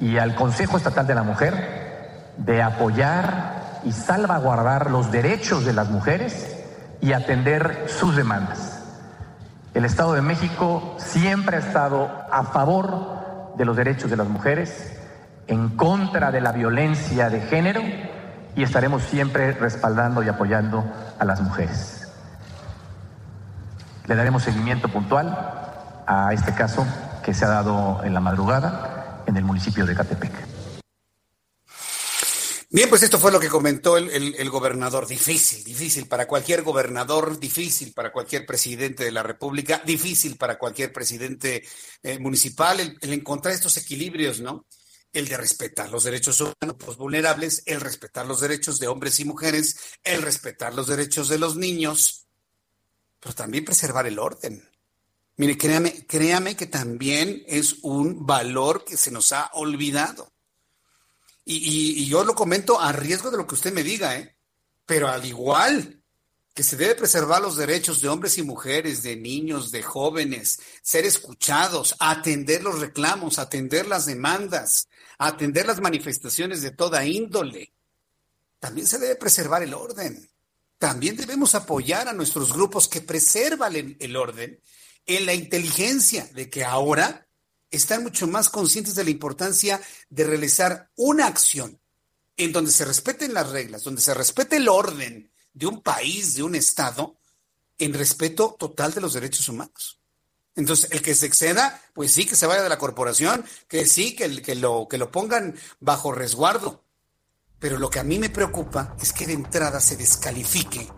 y 0.00 0.18
al 0.18 0.34
Consejo 0.34 0.76
Estatal 0.76 1.06
de 1.06 1.14
la 1.14 1.22
Mujer 1.22 2.32
de 2.36 2.62
apoyar 2.62 3.80
y 3.84 3.92
salvaguardar 3.92 4.90
los 4.90 5.10
derechos 5.10 5.64
de 5.64 5.72
las 5.72 5.90
mujeres 5.90 6.56
y 7.00 7.12
atender 7.12 7.86
sus 7.88 8.16
demandas. 8.16 8.82
El 9.74 9.84
Estado 9.84 10.14
de 10.14 10.22
México 10.22 10.96
siempre 10.98 11.56
ha 11.56 11.60
estado 11.60 12.10
a 12.30 12.44
favor 12.44 13.54
de 13.56 13.64
los 13.64 13.76
derechos 13.76 14.10
de 14.10 14.16
las 14.16 14.28
mujeres, 14.28 14.98
en 15.46 15.70
contra 15.70 16.30
de 16.30 16.40
la 16.40 16.52
violencia 16.52 17.30
de 17.30 17.40
género 17.40 17.82
y 18.56 18.62
estaremos 18.62 19.02
siempre 19.04 19.52
respaldando 19.52 20.22
y 20.22 20.28
apoyando 20.28 20.84
a 21.18 21.24
las 21.24 21.40
mujeres. 21.40 22.08
Le 24.06 24.14
daremos 24.14 24.42
seguimiento 24.42 24.88
puntual 24.88 25.28
a 26.06 26.32
este 26.32 26.52
caso 26.54 26.86
que 27.22 27.34
se 27.34 27.44
ha 27.44 27.48
dado 27.48 28.02
en 28.04 28.14
la 28.14 28.20
madrugada 28.20 29.22
en 29.26 29.36
el 29.36 29.44
municipio 29.44 29.86
de 29.86 29.94
Catepec. 29.94 30.32
Bien, 32.72 32.88
pues 32.88 33.02
esto 33.02 33.18
fue 33.18 33.32
lo 33.32 33.40
que 33.40 33.48
comentó 33.48 33.96
el, 33.96 34.50
gobernador. 34.50 35.08
Difícil, 35.08 35.64
difícil 35.64 36.06
para 36.06 36.28
cualquier 36.28 36.62
gobernador, 36.62 37.38
difícil 37.40 37.92
para 37.92 38.12
cualquier 38.12 38.46
presidente 38.46 39.04
de 39.04 39.10
la 39.10 39.24
República, 39.24 39.82
difícil 39.84 40.36
para 40.36 40.56
cualquier 40.56 40.92
presidente 40.92 41.64
eh, 42.02 42.18
municipal 42.20 42.78
el 42.78 43.12
encontrar 43.12 43.54
estos 43.54 43.76
equilibrios, 43.76 44.40
¿no? 44.40 44.66
El 45.12 45.28
de 45.28 45.36
respetar 45.36 45.90
los 45.90 46.04
derechos 46.04 46.40
humanos 46.40 46.76
los 46.86 46.96
vulnerables, 46.96 47.62
el 47.66 47.80
respetar 47.80 48.26
los 48.26 48.40
derechos 48.40 48.78
de 48.78 48.88
hombres 48.88 49.18
y 49.20 49.24
mujeres, 49.24 49.76
el 50.04 50.22
respetar 50.22 50.74
los 50.74 50.86
derechos 50.86 51.28
de 51.28 51.38
los 51.38 51.56
niños, 51.56 52.26
pero 53.18 53.34
también 53.34 53.64
preservar 53.64 54.06
el 54.06 54.18
orden. 54.18 54.68
Mire, 55.36 55.56
créame, 55.58 56.06
créame 56.06 56.56
que 56.56 56.66
también 56.66 57.42
es 57.46 57.76
un 57.82 58.24
valor 58.26 58.84
que 58.84 58.96
se 58.96 59.10
nos 59.10 59.32
ha 59.32 59.50
olvidado. 59.54 60.32
Y 61.44 62.06
yo 62.06 62.24
lo 62.24 62.34
comento 62.34 62.80
a 62.80 62.92
riesgo 62.92 63.30
de 63.30 63.36
lo 63.38 63.46
que 63.46 63.56
usted 63.56 63.72
me 63.72 63.82
diga, 63.82 64.16
¿eh? 64.16 64.36
Pero 64.86 65.08
al 65.08 65.24
igual 65.24 66.00
que 66.54 66.62
se 66.62 66.76
debe 66.76 66.94
preservar 66.94 67.40
los 67.40 67.56
derechos 67.56 68.00
de 68.00 68.08
hombres 68.08 68.36
y 68.38 68.42
mujeres, 68.42 69.02
de 69.02 69.16
niños, 69.16 69.70
de 69.70 69.82
jóvenes, 69.82 70.60
ser 70.82 71.04
escuchados, 71.04 71.94
atender 71.98 72.62
los 72.62 72.80
reclamos, 72.80 73.38
atender 73.38 73.86
las 73.86 74.06
demandas, 74.06 74.88
atender 75.26 75.66
las 75.66 75.80
manifestaciones 75.80 76.62
de 76.62 76.70
toda 76.70 77.04
índole. 77.04 77.74
También 78.58 78.86
se 78.86 78.98
debe 78.98 79.16
preservar 79.16 79.62
el 79.62 79.74
orden. 79.74 80.30
También 80.78 81.14
debemos 81.14 81.54
apoyar 81.54 82.08
a 82.08 82.14
nuestros 82.14 82.54
grupos 82.54 82.88
que 82.88 83.02
preservan 83.02 83.96
el, 83.98 84.16
orden 84.16 84.58
en 85.04 85.26
la 85.26 85.34
inteligencia 85.34 86.26
de 86.32 86.48
que 86.48 86.64
ahora 86.64 87.28
están 87.70 88.02
mucho 88.02 88.26
más 88.28 88.48
conscientes 88.48 88.94
de 88.94 89.04
la 89.04 89.10
importancia 89.10 89.78
de 90.08 90.24
realizar 90.24 90.90
una 90.96 91.26
acción 91.26 91.78
en 92.38 92.52
donde 92.52 92.72
se 92.72 92.86
respeten 92.86 93.34
las 93.34 93.50
reglas, 93.50 93.84
donde 93.84 94.00
se 94.00 94.14
respete 94.14 94.56
el 94.56 94.68
orden 94.68 95.30
de 95.52 95.66
un 95.66 95.82
país, 95.82 96.34
de 96.34 96.42
un 96.42 96.54
Estado, 96.54 97.18
en 97.76 97.92
respeto 97.92 98.56
total 98.58 98.94
de 98.94 99.02
los 99.02 99.12
derechos 99.12 99.46
humanos. 99.50 99.99
Entonces, 100.56 100.90
el 100.90 101.02
que 101.02 101.14
se 101.14 101.26
exceda, 101.26 101.80
pues 101.94 102.12
sí, 102.12 102.26
que 102.26 102.36
se 102.36 102.46
vaya 102.46 102.62
de 102.62 102.68
la 102.68 102.78
corporación, 102.78 103.44
que 103.68 103.86
sí, 103.86 104.14
que, 104.14 104.42
que, 104.42 104.54
lo, 104.54 104.88
que 104.88 104.98
lo 104.98 105.10
pongan 105.10 105.54
bajo 105.78 106.12
resguardo. 106.12 106.84
Pero 107.58 107.78
lo 107.78 107.90
que 107.90 108.00
a 108.00 108.04
mí 108.04 108.18
me 108.18 108.30
preocupa 108.30 108.96
es 109.00 109.12
que 109.12 109.26
de 109.26 109.34
entrada 109.34 109.80
se 109.80 109.96
descalifique 109.96 110.88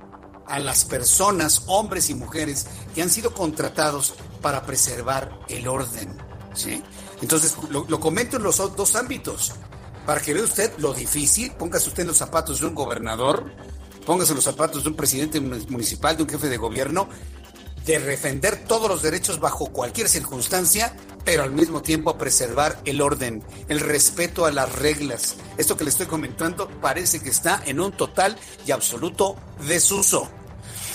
a 0.46 0.59
las 0.59 0.84
personas, 0.84 1.64
hombres 1.66 2.09
y 2.11 2.14
mujeres, 2.14 2.66
que 2.94 3.03
han 3.03 3.11
sido 3.11 3.34
contratados 3.34 4.14
para 4.40 4.64
preservar 4.64 5.40
el 5.48 5.68
orden. 5.68 6.16
¿sí? 6.55 6.82
Entonces, 7.20 7.57
lo, 7.70 7.84
lo 7.88 8.00
comento 8.00 8.36
en 8.36 8.42
los 8.42 8.57
dos 8.57 8.96
ámbitos. 8.96 9.53
Para 10.07 10.20
que 10.20 10.34
vea 10.34 10.42
usted 10.42 10.72
lo 10.78 10.94
difícil, 10.94 11.53
póngase 11.53 11.88
usted 11.88 12.03
en 12.03 12.09
los 12.09 12.16
zapatos 12.16 12.61
de 12.61 12.66
un 12.66 12.74
gobernador, 12.74 13.53
póngase 14.05 14.32
en 14.32 14.36
los 14.36 14.44
zapatos 14.44 14.82
de 14.82 14.90
un 14.90 14.96
presidente 14.96 15.40
municipal, 15.40 16.16
de 16.16 16.24
un 16.24 16.28
jefe 16.28 16.48
de 16.48 16.57
gobierno, 16.57 17.09
de 17.86 17.98
defender 17.98 18.64
todos 18.64 18.88
los 18.88 19.02
derechos 19.02 19.40
bajo 19.40 19.66
cualquier 19.66 20.08
circunstancia, 20.08 20.94
pero 21.24 21.42
al 21.42 21.52
mismo 21.52 21.82
tiempo 21.82 22.16
preservar 22.18 22.80
el 22.84 23.00
orden, 23.00 23.42
el 23.68 23.80
respeto 23.80 24.44
a 24.46 24.52
las 24.52 24.72
reglas. 24.76 25.36
Esto 25.56 25.76
que 25.76 25.84
le 25.84 25.90
estoy 25.90 26.06
comentando 26.06 26.68
parece 26.80 27.20
que 27.20 27.30
está 27.30 27.62
en 27.66 27.80
un 27.80 27.92
total 27.92 28.36
y 28.66 28.70
absoluto 28.70 29.36
desuso. 29.66 30.28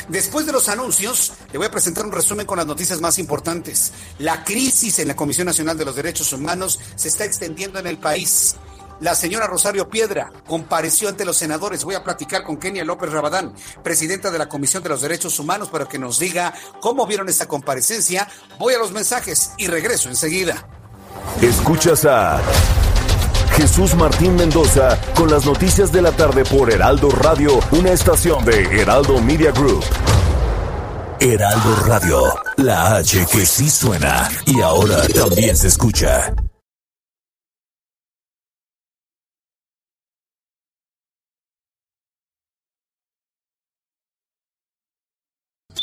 Después 0.10 0.46
de 0.46 0.54
los 0.54 0.70
anuncios, 0.70 1.34
le 1.52 1.58
voy 1.58 1.68
a 1.68 1.72
presentar 1.72 2.06
un 2.06 2.14
resumen 2.14 2.46
con 2.46 2.58
las 2.58 2.66
noticias 2.68 3.02
más 3.02 3.20
importantes. 3.20 3.92
La 4.20 4.46
crisis 4.46 5.00
en 5.00 5.10
la 5.10 5.18
Comisión 5.18 5.48
Nacional 5.48 5.78
de 5.78 5.84
los 5.84 5.98
Derechos 5.98 6.32
Humanos 6.32 6.80
se 6.96 7.10
está 7.10 7.26
extendiendo 7.26 7.80
en 7.80 7.88
el 7.88 7.98
país. 7.98 8.56
La 9.00 9.14
señora 9.14 9.46
Rosario 9.46 9.90
Piedra 9.90 10.32
compareció 10.48 11.08
ante 11.10 11.26
los 11.26 11.38
senadores. 11.38 11.84
Voy 11.84 11.96
a 11.96 12.04
platicar 12.04 12.44
con 12.44 12.58
Kenia 12.58 12.84
López 12.84 13.12
Rabadán, 13.12 13.54
presidenta 13.84 14.32
de 14.32 14.40
la 14.40 14.50
Comisión 14.50 14.82
de 14.82 14.90
los 14.90 15.02
Derechos 15.02 15.40
Humanos, 15.40 15.70
para 15.70 15.86
que 15.86 16.00
nos 16.00 16.18
diga 16.18 16.54
cómo 16.82 17.06
vieron 17.06 17.30
esta 17.30 17.48
comparecencia. 17.48 18.28
Voy 18.58 18.74
a 18.74 18.80
los 18.80 18.92
mensajes 18.92 19.52
y 19.58 19.68
regreso 19.68 20.10
enseguida. 20.10 20.68
Escuchas 21.42 22.06
a 22.06 22.42
Jesús 23.56 23.96
Martín 23.96 24.36
Mendoza 24.36 25.00
con 25.16 25.30
las 25.30 25.46
noticias 25.46 25.92
de 25.92 26.02
la 26.02 26.12
tarde 26.12 26.44
por 26.44 26.72
Heraldo 26.72 27.10
Radio, 27.10 27.60
una 27.72 27.92
estación 27.92 28.44
de 28.46 28.82
Heraldo 28.82 29.22
Media 29.22 29.52
Group. 29.52 29.84
Heraldo 31.20 31.76
Radio, 31.86 32.22
la 32.58 32.96
H 32.98 33.26
que 33.32 33.46
sí 33.46 33.70
suena 33.70 34.30
y 34.46 34.62
ahora 34.62 35.08
también 35.08 35.56
se 35.56 35.68
escucha. 35.68 36.34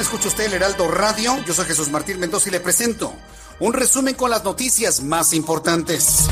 Escucha 0.00 0.28
usted 0.28 0.44
el 0.44 0.54
Heraldo 0.54 0.88
Radio. 0.88 1.36
Yo 1.44 1.52
soy 1.52 1.64
Jesús 1.64 1.90
Martín 1.90 2.20
Mendoza 2.20 2.48
y 2.48 2.52
le 2.52 2.60
presento 2.60 3.12
un 3.58 3.72
resumen 3.72 4.14
con 4.14 4.30
las 4.30 4.44
noticias 4.44 5.02
más 5.02 5.32
importantes. 5.32 6.28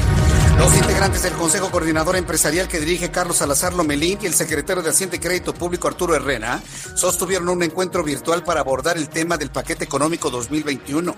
Los 0.57 0.75
integrantes 0.77 1.25
del 1.25 1.33
Consejo 1.35 1.71
Coordinador 1.73 2.17
Empresarial 2.17 2.69
que 2.69 2.79
dirige 2.79 3.11
Carlos 3.11 3.39
Salazar 3.39 3.75
Lomelín 3.75 4.19
y 4.23 4.27
el 4.27 4.35
secretario 4.35 4.85
de 4.85 4.91
Hacienda 4.91 5.17
y 5.17 5.19
Crédito 5.19 5.53
Público 5.53 5.89
Arturo 5.89 6.15
Herrera 6.15 6.63
sostuvieron 6.95 7.49
un 7.49 7.65
encuentro 7.65 8.05
virtual 8.05 8.45
para 8.45 8.61
abordar 8.61 8.97
el 8.97 9.09
tema 9.09 9.37
del 9.37 9.51
paquete 9.51 9.85
económico 9.85 10.31
2021. 10.31 11.15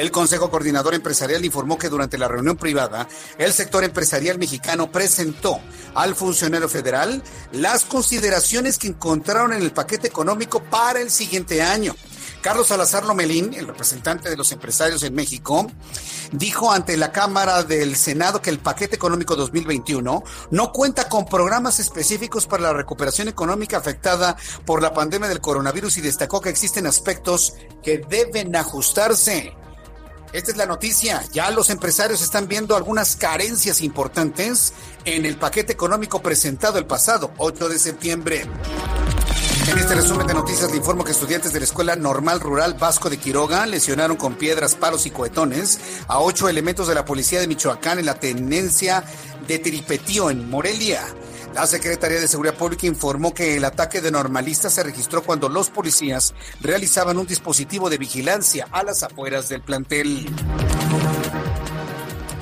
El 0.00 0.10
Consejo 0.10 0.50
Coordinador 0.50 0.94
Empresarial 0.94 1.44
informó 1.44 1.76
que 1.76 1.90
durante 1.90 2.16
la 2.16 2.26
reunión 2.26 2.56
privada, 2.56 3.06
el 3.36 3.52
sector 3.52 3.84
empresarial 3.84 4.38
mexicano 4.38 4.90
presentó 4.90 5.60
al 5.94 6.14
funcionario 6.14 6.70
federal 6.70 7.22
las 7.52 7.84
consideraciones 7.84 8.78
que 8.78 8.86
encontraron 8.86 9.52
en 9.52 9.60
el 9.60 9.72
paquete 9.72 10.08
económico 10.08 10.62
para 10.62 11.02
el 11.02 11.10
siguiente 11.10 11.60
año. 11.60 11.94
Carlos 12.40 12.68
Salazar 12.68 13.04
Lomelín, 13.04 13.52
el 13.52 13.66
representante 13.66 14.30
de 14.30 14.38
los 14.38 14.50
empresarios 14.52 15.02
en 15.02 15.14
México, 15.14 15.70
dijo 16.32 16.72
ante 16.72 16.96
la 16.96 17.12
Cámara 17.12 17.62
del 17.62 17.94
Senado 17.94 18.40
que 18.40 18.48
el 18.48 18.58
paquete 18.58 18.96
económico 18.96 19.36
2021 19.36 20.24
no 20.50 20.72
cuenta 20.72 21.10
con 21.10 21.26
programas 21.26 21.78
específicos 21.78 22.46
para 22.46 22.62
la 22.62 22.72
recuperación 22.72 23.28
económica 23.28 23.76
afectada 23.76 24.34
por 24.64 24.80
la 24.80 24.94
pandemia 24.94 25.28
del 25.28 25.42
coronavirus 25.42 25.98
y 25.98 26.00
destacó 26.00 26.40
que 26.40 26.48
existen 26.48 26.86
aspectos 26.86 27.52
que 27.82 27.98
deben 27.98 28.56
ajustarse. 28.56 29.59
Esta 30.32 30.52
es 30.52 30.56
la 30.56 30.66
noticia. 30.66 31.24
Ya 31.32 31.50
los 31.50 31.70
empresarios 31.70 32.22
están 32.22 32.46
viendo 32.46 32.76
algunas 32.76 33.16
carencias 33.16 33.80
importantes 33.80 34.72
en 35.04 35.26
el 35.26 35.36
paquete 35.36 35.72
económico 35.72 36.22
presentado 36.22 36.78
el 36.78 36.86
pasado 36.86 37.32
8 37.38 37.68
de 37.68 37.78
septiembre. 37.78 38.46
En 39.68 39.78
este 39.78 39.94
resumen 39.94 40.26
de 40.26 40.34
noticias 40.34 40.70
le 40.70 40.76
informo 40.76 41.04
que 41.04 41.12
estudiantes 41.12 41.52
de 41.52 41.60
la 41.60 41.64
Escuela 41.64 41.96
Normal 41.96 42.40
Rural 42.40 42.74
Vasco 42.74 43.10
de 43.10 43.18
Quiroga 43.18 43.66
lesionaron 43.66 44.16
con 44.16 44.34
piedras, 44.34 44.74
palos 44.76 45.04
y 45.06 45.10
cohetones 45.10 45.78
a 46.06 46.20
ocho 46.20 46.48
elementos 46.48 46.86
de 46.88 46.94
la 46.94 47.04
Policía 47.04 47.40
de 47.40 47.48
Michoacán 47.48 47.98
en 47.98 48.06
la 48.06 48.14
tenencia 48.14 49.04
de 49.46 49.58
Tiripetío, 49.58 50.30
en 50.30 50.48
Morelia. 50.48 51.02
La 51.54 51.66
Secretaría 51.66 52.20
de 52.20 52.28
Seguridad 52.28 52.54
Pública 52.54 52.86
informó 52.86 53.34
que 53.34 53.56
el 53.56 53.64
ataque 53.64 54.00
de 54.00 54.10
normalistas 54.10 54.72
se 54.72 54.84
registró 54.84 55.22
cuando 55.22 55.48
los 55.48 55.68
policías 55.68 56.32
realizaban 56.60 57.18
un 57.18 57.26
dispositivo 57.26 57.90
de 57.90 57.98
vigilancia 57.98 58.68
a 58.70 58.84
las 58.84 59.02
afueras 59.02 59.48
del 59.48 59.60
plantel. 59.60 60.26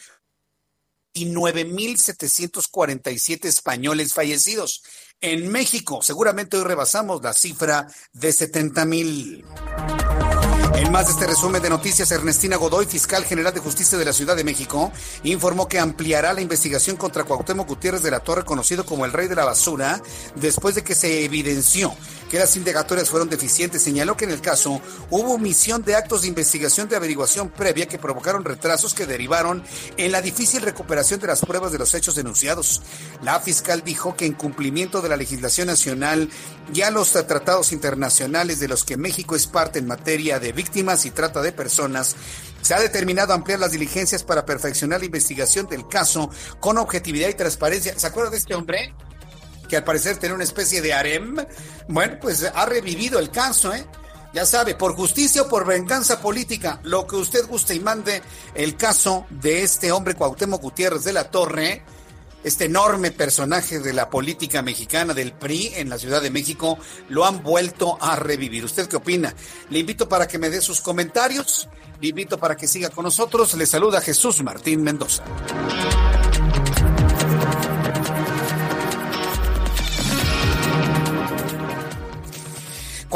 y 1.18 1.26
9.747 1.26 3.46
españoles 3.46 4.14
fallecidos. 4.14 4.84
En 5.20 5.52
México, 5.52 6.00
seguramente 6.02 6.58
hoy 6.58 6.64
rebasamos 6.64 7.24
la 7.24 7.34
cifra 7.34 7.88
de 8.14 8.30
70.000. 8.30 9.44
En 10.76 10.92
más 10.92 11.08
de 11.08 11.14
este 11.14 11.26
resumen 11.26 11.62
de 11.62 11.72
noticias, 11.72 12.12
Ernestina 12.12 12.56
Godoy, 12.56 12.86
fiscal 12.86 13.26
general 13.26 13.52
de 13.52 13.60
justicia 13.60 13.98
de 13.98 14.06
la 14.06 14.14
Ciudad 14.14 14.36
de 14.36 14.44
México, 14.44 14.92
informó 15.24 15.68
que 15.68 15.80
ampliará 15.80 16.34
la 16.34 16.42
investigación 16.42 16.98
contra 16.98 17.24
Cuauhtémoc 17.24 17.68
Gutiérrez 17.68 18.04
de 18.04 18.12
la 18.12 18.20
Torre, 18.20 18.46
conocido 18.46 18.86
como 18.86 19.06
el 19.06 19.12
rey 19.12 19.28
de 19.28 19.36
la 19.36 19.46
basura, 19.46 20.04
después 20.36 20.76
de 20.76 20.84
que 20.84 20.94
se 20.94 21.26
evidenció 21.26 21.96
que 22.30 22.40
las 22.40 22.56
indagatorias 22.56 23.10
fueron 23.10 23.30
deficientes. 23.30 23.82
Señaló 23.82 24.18
que 24.18 24.26
en 24.26 24.32
el 24.32 24.42
caso 24.42 24.82
hubo 25.10 25.34
omisión 25.34 25.84
de 25.84 25.96
actos 25.96 26.22
de 26.22 26.28
investigación 26.28 26.90
de 26.90 26.96
averiguación 26.96 27.50
previa 27.50 27.88
que 27.88 27.98
provocaron 27.98 28.44
retrasos 28.44 28.94
que 28.94 29.06
derivaron 29.06 29.64
en 29.98 30.12
la 30.12 30.22
difícil 30.22 30.62
recuperación 30.62 31.20
de 31.20 31.28
las 31.28 31.42
pruebas 31.42 31.72
de 31.72 31.78
los 31.78 31.94
hechos 31.94 32.16
denunciados. 32.16 32.82
La 33.22 33.40
fiscal 33.40 33.84
dijo 33.84 34.16
que 34.16 34.26
en 34.26 34.34
cumplimiento 34.34 35.02
de 35.02 35.10
la 35.10 35.18
legislación 35.18 35.68
nacional 35.68 36.30
y 36.74 36.82
a 36.82 36.92
los 36.92 37.12
tratados 37.12 37.72
internacionales 37.72 38.60
de 38.60 38.68
los 38.68 38.84
que 38.84 38.98
México 38.98 39.36
es 39.36 39.48
parte 39.48 39.80
en 39.80 39.88
materia 39.88 40.40
de 40.40 40.52
víctimas 40.52 41.06
y 41.06 41.12
trata 41.12 41.42
de 41.42 41.52
personas, 41.52 42.16
se 42.62 42.74
ha 42.74 42.80
determinado 42.80 43.34
ampliar 43.34 43.60
las 43.60 43.72
diligencias 43.72 44.24
para 44.24 44.46
perfeccionar 44.46 45.00
la 45.00 45.06
investigación 45.06 45.68
del 45.68 45.88
caso 45.88 46.30
con 46.60 46.78
objetividad 46.78 47.30
y 47.30 47.34
transparencia. 47.34 47.98
¿Se 47.98 48.08
acuerda 48.08 48.32
de 48.32 48.38
este 48.38 48.56
hombre? 48.56 48.94
Que 49.68 49.78
al 49.78 49.84
parecer 49.84 50.18
tenía 50.18 50.36
una 50.36 50.44
especie 50.44 50.82
de 50.82 50.94
harem. 50.94 51.38
Bueno, 51.88 52.18
pues 52.22 52.44
ha 52.44 52.66
revivido 52.66 53.20
el 53.20 53.30
caso, 53.32 53.74
¿eh? 53.74 53.86
Ya 54.34 54.46
sabe, 54.46 54.76
por 54.76 54.96
justicia 54.96 55.44
o 55.44 55.50
por 55.50 55.66
venganza 55.66 56.22
política, 56.22 56.80
lo 56.84 57.08
que 57.08 57.16
usted 57.16 57.48
guste 57.48 57.74
y 57.74 57.80
mande, 57.80 58.22
el 58.54 58.76
caso 58.76 59.26
de 59.30 59.64
este 59.64 59.92
hombre 59.92 60.16
Cuauhtémoc 60.16 60.62
Gutiérrez 60.62 61.04
de 61.06 61.14
la 61.14 61.32
Torre, 61.32 61.84
este 62.44 62.66
enorme 62.66 63.12
personaje 63.12 63.80
de 63.80 63.94
la 63.94 64.10
política 64.10 64.62
mexicana 64.62 65.14
del 65.14 65.32
PRI 65.32 65.74
en 65.76 65.90
la 65.90 65.98
Ciudad 65.98 66.22
de 66.22 66.30
México, 66.30 66.78
lo 67.10 67.26
han 67.26 67.42
vuelto 67.42 67.98
a 68.00 68.16
revivir. 68.16 68.64
¿Usted 68.64 68.88
qué 68.88 68.98
opina? 68.98 69.34
Le 69.70 69.80
invito 69.80 70.08
para 70.08 70.28
que 70.28 70.38
me 70.38 70.50
dé 70.50 70.62
sus 70.62 70.82
comentarios, 70.82 71.68
le 72.00 72.10
invito 72.10 72.38
para 72.38 72.56
que 72.56 72.68
siga 72.68 72.90
con 72.90 73.06
nosotros. 73.06 73.54
Le 73.56 73.66
saluda 73.66 74.02
Jesús 74.02 74.44
Martín 74.44 74.84
Mendoza. 74.84 75.24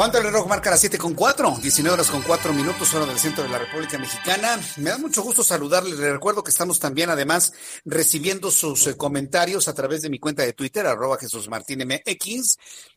¿Cuánto 0.02 0.18
el 0.18 0.24
reloj 0.24 0.48
marca 0.48 0.68
las 0.68 0.80
7 0.80 0.98
con 0.98 1.14
4? 1.14 1.58
19 1.62 1.94
horas 1.94 2.10
con 2.10 2.22
4 2.22 2.52
minutos, 2.52 2.92
hora 2.92 3.06
del 3.06 3.20
centro 3.20 3.44
de 3.44 3.50
la 3.50 3.60
República 3.60 4.00
Mexicana. 4.00 4.60
Me 4.78 4.90
da 4.90 4.98
mucho 4.98 5.22
gusto 5.22 5.44
saludarles. 5.44 5.96
Les 5.96 6.10
recuerdo 6.10 6.42
que 6.42 6.50
estamos 6.50 6.80
también, 6.80 7.08
además, 7.08 7.52
recibiendo 7.84 8.50
sus 8.50 8.84
eh, 8.88 8.96
comentarios 8.96 9.68
a 9.68 9.74
través 9.74 10.02
de 10.02 10.10
mi 10.10 10.18
cuenta 10.18 10.42
de 10.42 10.54
Twitter, 10.54 10.84
arroba 10.88 11.18
Jesús 11.18 11.48
Martín 11.48 11.86
MX, 11.86 12.56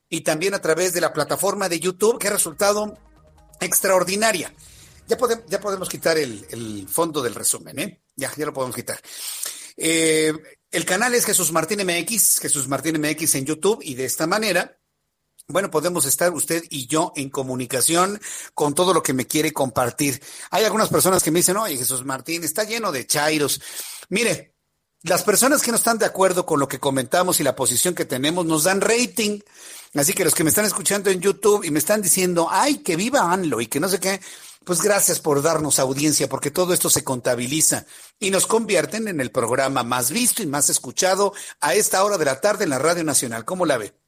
y 0.09 0.21
también 0.21 0.55
a 0.55 0.61
través 0.61 0.93
de 0.93 1.01
la 1.01 1.13
plataforma 1.13 1.69
de 1.69 1.79
YouTube, 1.79 2.17
que 2.17 2.29
ha 2.29 2.31
resultado 2.31 2.97
extraordinaria. 3.61 4.51
Ya, 5.07 5.15
podemos, 5.15 5.45
ya 5.45 5.59
podemos 5.59 5.87
quitar 5.87 6.17
el, 6.17 6.43
el, 6.49 6.87
fondo 6.89 7.21
del 7.21 7.35
resumen, 7.35 7.77
¿eh? 7.77 8.01
Ya, 8.15 8.33
ya 8.35 8.47
lo 8.47 8.53
podemos 8.53 8.75
quitar. 8.75 8.99
Eh, 9.77 10.33
el 10.71 10.85
canal 10.85 11.13
es 11.13 11.25
Jesús 11.25 11.51
Martín 11.51 11.85
MX, 11.85 12.39
Jesús 12.39 12.67
Martín 12.67 12.99
MX 12.99 13.35
en 13.35 13.45
YouTube, 13.45 13.81
y 13.83 13.93
de 13.93 14.05
esta 14.05 14.25
manera 14.25 14.79
bueno, 15.47 15.69
podemos 15.69 16.05
estar 16.05 16.33
usted 16.33 16.63
y 16.69 16.87
yo 16.87 17.13
en 17.15 17.29
comunicación 17.29 18.19
con 18.53 18.73
todo 18.73 18.93
lo 18.93 19.03
que 19.03 19.13
me 19.13 19.27
quiere 19.27 19.53
compartir. 19.53 20.21
Hay 20.49 20.63
algunas 20.63 20.89
personas 20.89 21.21
que 21.21 21.31
me 21.31 21.39
dicen, 21.39 21.57
oye, 21.57 21.77
Jesús 21.77 22.03
Martín, 22.03 22.43
está 22.43 22.63
lleno 22.63 22.91
de 22.91 23.05
chairos. 23.05 23.61
Mire, 24.09 24.55
las 25.03 25.21
personas 25.21 25.61
que 25.61 25.69
no 25.69 25.77
están 25.77 25.99
de 25.99 26.07
acuerdo 26.07 26.47
con 26.47 26.59
lo 26.59 26.67
que 26.67 26.79
comentamos 26.79 27.39
y 27.39 27.43
la 27.43 27.55
posición 27.55 27.93
que 27.93 28.05
tenemos 28.05 28.43
nos 28.45 28.63
dan 28.63 28.81
rating. 28.81 29.39
Así 29.93 30.13
que 30.13 30.23
los 30.23 30.33
que 30.33 30.43
me 30.43 30.49
están 30.49 30.65
escuchando 30.65 31.11
en 31.11 31.21
YouTube 31.21 31.63
y 31.63 31.69
me 31.69 31.79
están 31.79 32.01
diciendo, 32.01 32.47
ay, 32.49 32.79
que 32.79 32.95
viva 32.95 33.31
ANLO 33.31 33.61
y 33.61 33.67
que 33.67 33.79
no 33.79 33.87
sé 33.87 33.99
qué, 33.99 34.19
pues 34.63 34.81
gracias 34.81 35.19
por 35.19 35.43
darnos 35.43 35.77
audiencia, 35.77 36.27
porque 36.27 36.49
todo 36.49 36.73
esto 36.73 36.89
se 36.89 37.03
contabiliza 37.03 37.85
y 38.19 38.31
nos 38.31 38.47
convierten 38.47 39.07
en 39.07 39.21
el 39.21 39.29
programa 39.29 39.83
más 39.83 40.09
visto 40.09 40.41
y 40.41 40.47
más 40.47 40.71
escuchado 40.71 41.33
a 41.61 41.75
esta 41.75 42.03
hora 42.03 42.17
de 42.17 42.25
la 42.25 42.41
tarde 42.41 42.63
en 42.63 42.71
la 42.71 42.79
Radio 42.79 43.03
Nacional. 43.03 43.45
¿Cómo 43.45 43.67
la 43.67 43.77
ve? 43.77 44.04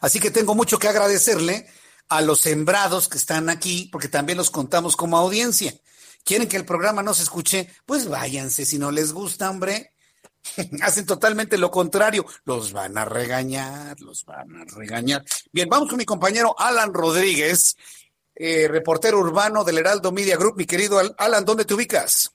Así 0.00 0.20
que 0.20 0.30
tengo 0.30 0.54
mucho 0.54 0.78
que 0.78 0.88
agradecerle 0.88 1.66
a 2.08 2.20
los 2.20 2.40
sembrados 2.40 3.08
que 3.08 3.18
están 3.18 3.50
aquí, 3.50 3.88
porque 3.92 4.08
también 4.08 4.38
los 4.38 4.50
contamos 4.50 4.96
como 4.96 5.18
audiencia. 5.18 5.74
¿Quieren 6.24 6.48
que 6.48 6.56
el 6.56 6.64
programa 6.64 7.02
no 7.02 7.14
se 7.14 7.22
escuche? 7.22 7.70
Pues 7.86 8.08
váyanse, 8.08 8.64
si 8.64 8.78
no 8.78 8.90
les 8.90 9.12
gusta, 9.12 9.50
hombre. 9.50 9.94
Hacen 10.82 11.06
totalmente 11.06 11.58
lo 11.58 11.70
contrario. 11.70 12.24
Los 12.44 12.72
van 12.72 12.96
a 12.98 13.04
regañar, 13.04 14.00
los 14.00 14.24
van 14.24 14.56
a 14.56 14.64
regañar. 14.64 15.24
Bien, 15.52 15.68
vamos 15.68 15.88
con 15.88 15.98
mi 15.98 16.04
compañero 16.04 16.54
Alan 16.58 16.92
Rodríguez, 16.92 17.76
eh, 18.34 18.68
reportero 18.68 19.18
urbano 19.18 19.64
del 19.64 19.78
Heraldo 19.78 20.12
Media 20.12 20.36
Group. 20.36 20.56
Mi 20.56 20.66
querido 20.66 21.00
Alan, 21.18 21.44
¿dónde 21.44 21.64
te 21.64 21.74
ubicas? 21.74 22.32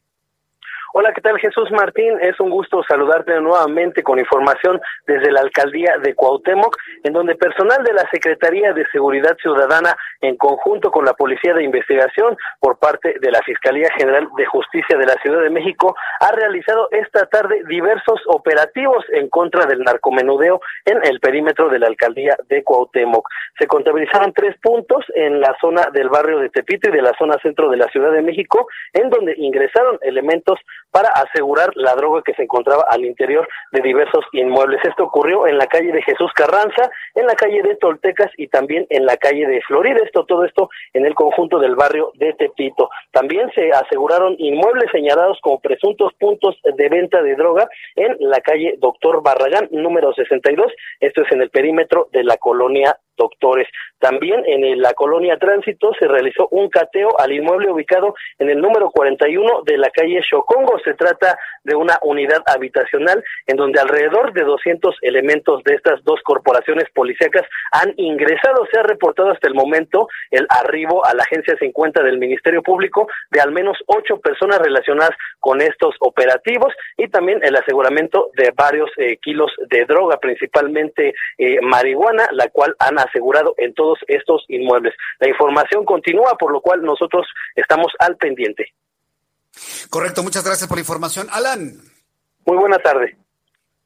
Hola, 0.95 1.11
¿qué 1.11 1.21
tal 1.21 1.39
Jesús 1.39 1.71
Martín? 1.71 2.19
Es 2.21 2.39
un 2.39 2.51
gusto 2.51 2.83
saludarte 2.87 3.33
nuevamente 3.41 4.03
con 4.03 4.19
información 4.19 4.79
desde 5.07 5.31
la 5.31 5.41
alcaldía 5.41 5.97
de 6.03 6.13
Cuauhtémoc, 6.13 6.77
en 7.03 7.13
donde 7.13 7.33
personal 7.33 7.83
de 7.83 7.93
la 7.93 8.07
Secretaría 8.11 8.73
de 8.73 8.85
Seguridad 8.91 9.35
Ciudadana, 9.41 9.95
en 10.21 10.37
conjunto 10.37 10.91
con 10.91 11.03
la 11.03 11.15
Policía 11.15 11.55
de 11.55 11.63
Investigación 11.63 12.37
por 12.59 12.77
parte 12.77 13.15
de 13.19 13.31
la 13.31 13.41
Fiscalía 13.41 13.89
General 13.97 14.29
de 14.37 14.45
Justicia 14.45 14.95
de 14.95 15.07
la 15.07 15.15
Ciudad 15.23 15.41
de 15.41 15.49
México, 15.49 15.95
ha 16.19 16.31
realizado 16.31 16.87
esta 16.91 17.25
tarde 17.25 17.63
diversos 17.67 18.21
operativos 18.27 19.03
en 19.13 19.29
contra 19.29 19.65
del 19.65 19.79
narcomenudeo 19.79 20.61
en 20.85 20.99
el 21.05 21.19
perímetro 21.19 21.69
de 21.69 21.79
la 21.79 21.87
alcaldía 21.87 22.37
de 22.49 22.63
Cuauhtémoc. 22.63 23.27
Se 23.57 23.65
contabilizaron 23.65 24.31
tres 24.31 24.55
puntos 24.61 25.03
en 25.15 25.41
la 25.41 25.57
zona 25.59 25.87
del 25.91 26.09
barrio 26.09 26.37
de 26.37 26.49
Tepito 26.49 26.89
y 26.89 26.93
de 26.93 27.01
la 27.01 27.13
zona 27.17 27.39
centro 27.41 27.71
de 27.71 27.77
la 27.77 27.87
Ciudad 27.87 28.11
de 28.11 28.21
México, 28.21 28.67
en 28.93 29.09
donde 29.09 29.33
ingresaron 29.37 29.97
elementos 30.03 30.59
para 30.93 31.09
asegurar 31.09 31.71
la 31.75 31.95
droga 31.95 32.21
que 32.23 32.35
se 32.35 32.43
encontraba 32.43 32.85
al 32.87 33.03
interior 33.03 33.47
de 33.71 33.81
diversos 33.81 34.23
inmuebles. 34.31 34.79
Esto 34.83 35.05
ocurrió 35.05 35.47
en 35.47 35.57
la 35.57 35.65
calle 35.65 35.91
de 35.91 36.03
Jesús 36.03 36.31
Carranza, 36.33 36.91
en 37.15 37.25
la 37.25 37.33
calle 37.33 37.63
de 37.63 37.75
Toltecas 37.77 38.29
y 38.37 38.47
también 38.47 38.85
en 38.91 39.07
la 39.07 39.17
calle 39.17 39.47
de 39.47 39.59
Florida. 39.61 39.97
Esto, 40.05 40.23
todo 40.25 40.45
esto 40.45 40.69
en 40.93 41.07
el 41.07 41.15
conjunto 41.15 41.57
del 41.57 41.75
barrio 41.75 42.11
de 42.13 42.33
Tepito. 42.33 42.91
También 43.11 43.51
se 43.55 43.71
aseguraron 43.71 44.35
inmuebles 44.37 44.91
señalados 44.91 45.39
como 45.41 45.59
presuntos 45.59 46.13
puntos 46.19 46.55
de 46.63 46.89
venta 46.89 47.23
de 47.23 47.35
droga 47.35 47.67
en 47.95 48.15
la 48.19 48.39
calle 48.41 48.75
Doctor 48.77 49.23
Barragán, 49.23 49.69
número 49.71 50.13
62. 50.13 50.71
Esto 50.99 51.23
es 51.23 51.31
en 51.31 51.41
el 51.41 51.49
perímetro 51.49 52.07
de 52.11 52.23
la 52.23 52.37
colonia 52.37 52.95
doctores. 53.17 53.67
También 53.99 54.43
en 54.45 54.81
la 54.81 54.93
colonia 54.93 55.37
Tránsito 55.37 55.93
se 55.97 56.07
realizó 56.07 56.47
un 56.51 56.69
cateo 56.69 57.19
al 57.19 57.31
inmueble 57.31 57.71
ubicado 57.71 58.15
en 58.39 58.49
el 58.49 58.59
número 58.59 58.91
41 58.91 59.61
de 59.65 59.77
la 59.77 59.89
calle 59.89 60.21
Chocongo. 60.29 60.79
Se 60.83 60.93
trata 60.93 61.37
de 61.63 61.75
una 61.75 61.97
unidad 62.01 62.41
habitacional 62.45 63.23
en 63.47 63.57
donde 63.57 63.79
alrededor 63.79 64.33
de 64.33 64.43
200 64.43 64.97
elementos 65.01 65.63
de 65.63 65.75
estas 65.75 66.03
dos 66.03 66.19
corporaciones 66.23 66.89
policíacas 66.93 67.43
han 67.71 67.93
ingresado. 67.97 68.67
Se 68.71 68.79
ha 68.79 68.83
reportado 68.83 69.31
hasta 69.31 69.47
el 69.47 69.53
momento 69.53 70.07
el 70.31 70.45
arribo 70.49 71.05
a 71.05 71.13
la 71.13 71.23
agencia 71.23 71.55
50 71.57 72.03
del 72.03 72.17
Ministerio 72.17 72.61
Público 72.61 73.07
de 73.31 73.41
al 73.41 73.51
menos 73.51 73.77
ocho 73.87 74.17
personas 74.19 74.59
relacionadas 74.59 75.15
con 75.39 75.61
estos 75.61 75.95
operativos 75.99 76.73
y 76.97 77.07
también 77.07 77.39
el 77.43 77.55
aseguramiento 77.55 78.29
de 78.35 78.51
varios 78.55 78.89
eh, 78.97 79.17
kilos 79.17 79.51
de 79.69 79.85
droga, 79.85 80.17
principalmente 80.17 81.13
eh, 81.37 81.59
marihuana, 81.61 82.27
la 82.31 82.47
cual 82.49 82.75
han 82.79 82.99
asegurado 83.03 83.53
en 83.57 83.73
todos 83.73 83.99
estos 84.07 84.43
inmuebles. 84.47 84.93
La 85.19 85.29
información 85.29 85.85
continúa, 85.85 86.35
por 86.37 86.51
lo 86.51 86.61
cual 86.61 86.81
nosotros 86.83 87.27
estamos 87.55 87.91
al 87.99 88.17
pendiente. 88.17 88.73
Correcto, 89.89 90.23
muchas 90.23 90.43
gracias 90.43 90.67
por 90.67 90.77
la 90.77 90.81
información. 90.81 91.27
Alan. 91.31 91.73
Muy 92.45 92.57
buena 92.57 92.79
tarde. 92.79 93.15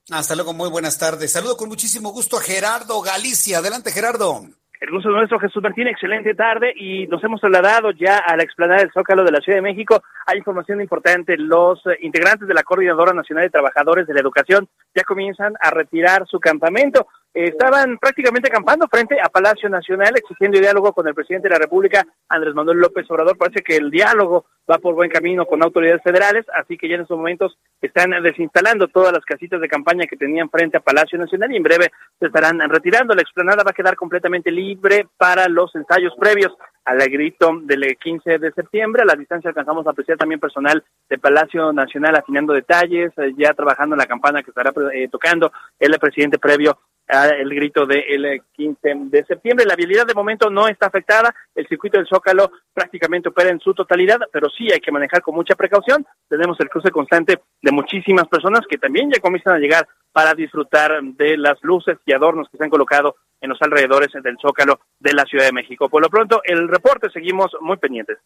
Hasta 0.10 0.36
luego, 0.36 0.54
muy 0.54 0.70
buenas 0.70 0.98
tardes. 0.98 1.34
Saludo 1.34 1.58
con 1.58 1.68
muchísimo 1.68 2.12
gusto 2.12 2.38
a 2.38 2.42
Gerardo 2.42 3.02
Galicia. 3.02 3.58
Adelante, 3.58 3.92
Gerardo. 3.92 4.46
El 4.80 4.92
gusto 4.92 5.10
es 5.10 5.16
nuestro, 5.16 5.40
Jesús 5.40 5.64
Martín, 5.64 5.88
excelente 5.88 6.36
tarde 6.36 6.72
y 6.76 7.08
nos 7.08 7.24
hemos 7.24 7.42
trasladado 7.42 7.90
ya 7.92 8.18
a 8.20 8.38
la 8.38 8.44
explanada 8.44 8.82
del 8.82 8.92
Zócalo 8.92 9.24
de 9.24 9.32
la 9.32 9.40
Ciudad 9.40 9.58
de 9.58 9.64
México. 9.64 10.04
Hay 10.28 10.38
información 10.38 10.80
importante, 10.80 11.36
los 11.36 11.84
eh, 11.88 11.98
integrantes 12.02 12.48
de 12.48 12.54
la 12.54 12.62
Coordinadora 12.62 13.12
Nacional 13.12 13.46
de 13.46 13.50
Trabajadores 13.50 14.06
de 14.06 14.14
la 14.14 14.20
Educación 14.20 14.70
ya 14.96 15.04
comienzan 15.04 15.56
a 15.60 15.72
retirar 15.72 16.28
su 16.28 16.40
campamento. 16.40 17.08
Estaban 17.38 18.00
prácticamente 18.00 18.50
acampando 18.50 18.88
frente 18.88 19.22
a 19.22 19.30
Palacio 19.30 19.70
Nacional 19.70 20.12
exigiendo 20.16 20.60
diálogo 20.60 20.92
con 20.92 21.08
el 21.08 21.14
presidente 21.14 21.48
de 21.48 21.54
la 21.54 21.60
República, 21.60 22.04
Andrés 22.28 22.56
Manuel 22.56 22.80
López 22.80 23.06
Obrador. 23.12 23.38
Parece 23.38 23.62
que 23.62 23.76
el 23.76 23.92
diálogo 23.92 24.48
va 24.68 24.80
por 24.80 24.96
buen 24.96 25.12
camino 25.12 25.46
con 25.46 25.62
autoridades 25.62 26.02
federales, 26.02 26.48
así 26.56 26.78
que 26.78 26.90
ya 26.90 26.96
en 26.96 27.02
estos 27.02 27.16
momentos 27.16 27.56
están 27.80 28.10
desinstalando 28.24 28.88
todas 28.88 29.14
las 29.14 29.24
casitas 29.24 29.62
de 29.62 29.70
campaña 29.70 30.08
que 30.08 30.18
tenían 30.18 30.50
frente 30.50 30.78
a 30.78 30.80
Palacio 30.80 31.20
Nacional 31.20 31.52
y 31.52 31.58
en 31.58 31.64
breve 31.64 31.92
se 32.20 32.26
estarán 32.26 32.60
retirando. 32.72 33.14
La 33.14 33.22
explanada 33.22 33.64
va 33.64 33.70
a 33.70 33.76
quedar 33.76 33.96
completamente 33.96 34.50
libre 34.50 35.08
para 35.16 35.48
los 35.48 35.76
ensayos 35.76 36.16
previos 36.20 36.58
al 36.86 36.98
grito 37.08 37.52
del 37.66 37.98
15 37.98 38.40
de 38.40 38.52
septiembre. 38.54 39.04
A 39.04 39.06
la 39.06 39.16
distancia 39.16 39.50
alcanzamos 39.50 39.86
a 39.86 39.92
apreciar 39.92 40.18
también 40.18 40.40
personal 40.40 40.84
de 41.08 41.20
Palacio 41.20 41.72
Nacional 41.72 42.16
afinando 42.16 42.52
detalles, 42.54 43.12
eh, 43.18 43.34
ya 43.38 43.54
trabajando 43.54 43.94
en 43.94 44.00
la 44.00 44.08
campana 44.08 44.42
que 44.42 44.50
estará 44.50 44.74
eh, 44.92 45.08
tocando 45.08 45.52
el 45.78 45.92
presidente 46.00 46.40
previo 46.40 46.80
al 47.08 47.50
grito 47.50 47.86
del 47.86 48.42
15 48.54 48.80
de 49.06 49.26
septiembre. 49.26 49.66
La 49.66 49.76
vialidad 49.76 50.06
de 50.06 50.14
momento 50.14 50.50
no 50.50 50.68
está 50.68 50.88
afectada, 50.88 51.34
el 51.56 51.68
circuito 51.68 51.98
del 51.98 52.08
Zócalo 52.08 52.52
prácticamente 52.74 53.30
opera 53.30 53.50
en 53.50 53.60
su 53.60 53.74
totalidad, 53.74 54.20
pero 54.32 54.50
sí 54.50 54.72
hay 54.72 54.80
que 54.80 54.92
manejar 54.92 55.22
con 55.22 55.36
mucha 55.36 55.56
precaución. 55.56 56.06
Tenemos 56.28 56.60
el 56.60 56.70
cruce 56.70 56.92
constante 56.92 57.40
de 57.62 57.72
muchísimas 57.72 58.28
personas 58.28 58.62
que 58.70 58.78
también 58.78 59.10
ya 59.12 59.20
comienzan 59.20 59.56
a 59.56 59.60
llegar 59.60 59.88
para 60.12 60.34
disfrutar 60.34 61.02
de 61.02 61.38
las 61.38 61.58
luces 61.62 61.98
y 62.06 62.14
adornos 62.14 62.50
que 62.50 62.58
se 62.58 62.64
han 62.64 62.70
colocado 62.70 63.16
en 63.40 63.50
los 63.50 63.62
alrededores 63.62 64.10
del 64.24 64.38
Zócalo 64.42 64.80
de 65.00 65.14
la 65.14 65.24
Ciudad 65.26 65.46
de 65.46 65.52
México. 65.52 65.90
Por 65.90 66.02
lo 66.02 66.10
pronto, 66.10 66.42
el 66.44 66.68
reporte 66.68 67.10
seguimos 67.12 67.52
muy 67.62 67.78
pendientes. 67.78 68.18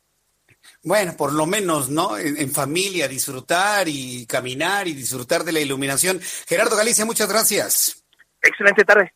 Bueno, 0.83 1.15
por 1.17 1.33
lo 1.33 1.45
menos, 1.45 1.89
¿no? 1.89 2.17
En, 2.17 2.51
familia, 2.51 3.07
disfrutar 3.07 3.87
y 3.87 4.25
caminar 4.25 4.87
y 4.87 4.93
disfrutar 4.93 5.43
de 5.43 5.51
la 5.51 5.59
iluminación. 5.59 6.19
Gerardo 6.47 6.75
Galicia, 6.75 7.05
muchas 7.05 7.29
gracias. 7.29 8.00
Excelente 8.41 8.83
tarde. 8.83 9.13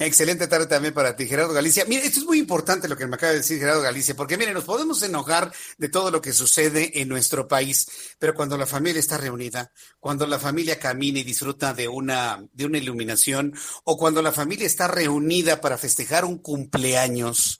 Excelente 0.00 0.46
tarde 0.46 0.66
también 0.66 0.94
para 0.94 1.16
ti, 1.16 1.26
Gerardo 1.26 1.52
Galicia. 1.52 1.84
Mire, 1.84 2.06
esto 2.06 2.20
es 2.20 2.26
muy 2.26 2.38
importante 2.38 2.86
lo 2.86 2.96
que 2.96 3.08
me 3.08 3.16
acaba 3.16 3.32
de 3.32 3.38
decir 3.38 3.58
Gerardo 3.58 3.82
Galicia, 3.82 4.14
porque 4.14 4.38
mire, 4.38 4.52
nos 4.52 4.62
podemos 4.62 5.02
enojar 5.02 5.52
de 5.76 5.88
todo 5.88 6.12
lo 6.12 6.20
que 6.22 6.32
sucede 6.32 7.00
en 7.00 7.08
nuestro 7.08 7.48
país, 7.48 8.14
pero 8.16 8.32
cuando 8.32 8.56
la 8.56 8.66
familia 8.66 9.00
está 9.00 9.18
reunida, 9.18 9.72
cuando 9.98 10.24
la 10.28 10.38
familia 10.38 10.78
camina 10.78 11.18
y 11.18 11.24
disfruta 11.24 11.74
de 11.74 11.88
una, 11.88 12.44
de 12.52 12.66
una 12.66 12.78
iluminación, 12.78 13.52
o 13.82 13.98
cuando 13.98 14.22
la 14.22 14.30
familia 14.30 14.66
está 14.66 14.86
reunida 14.86 15.60
para 15.60 15.76
festejar 15.76 16.24
un 16.24 16.38
cumpleaños, 16.38 17.58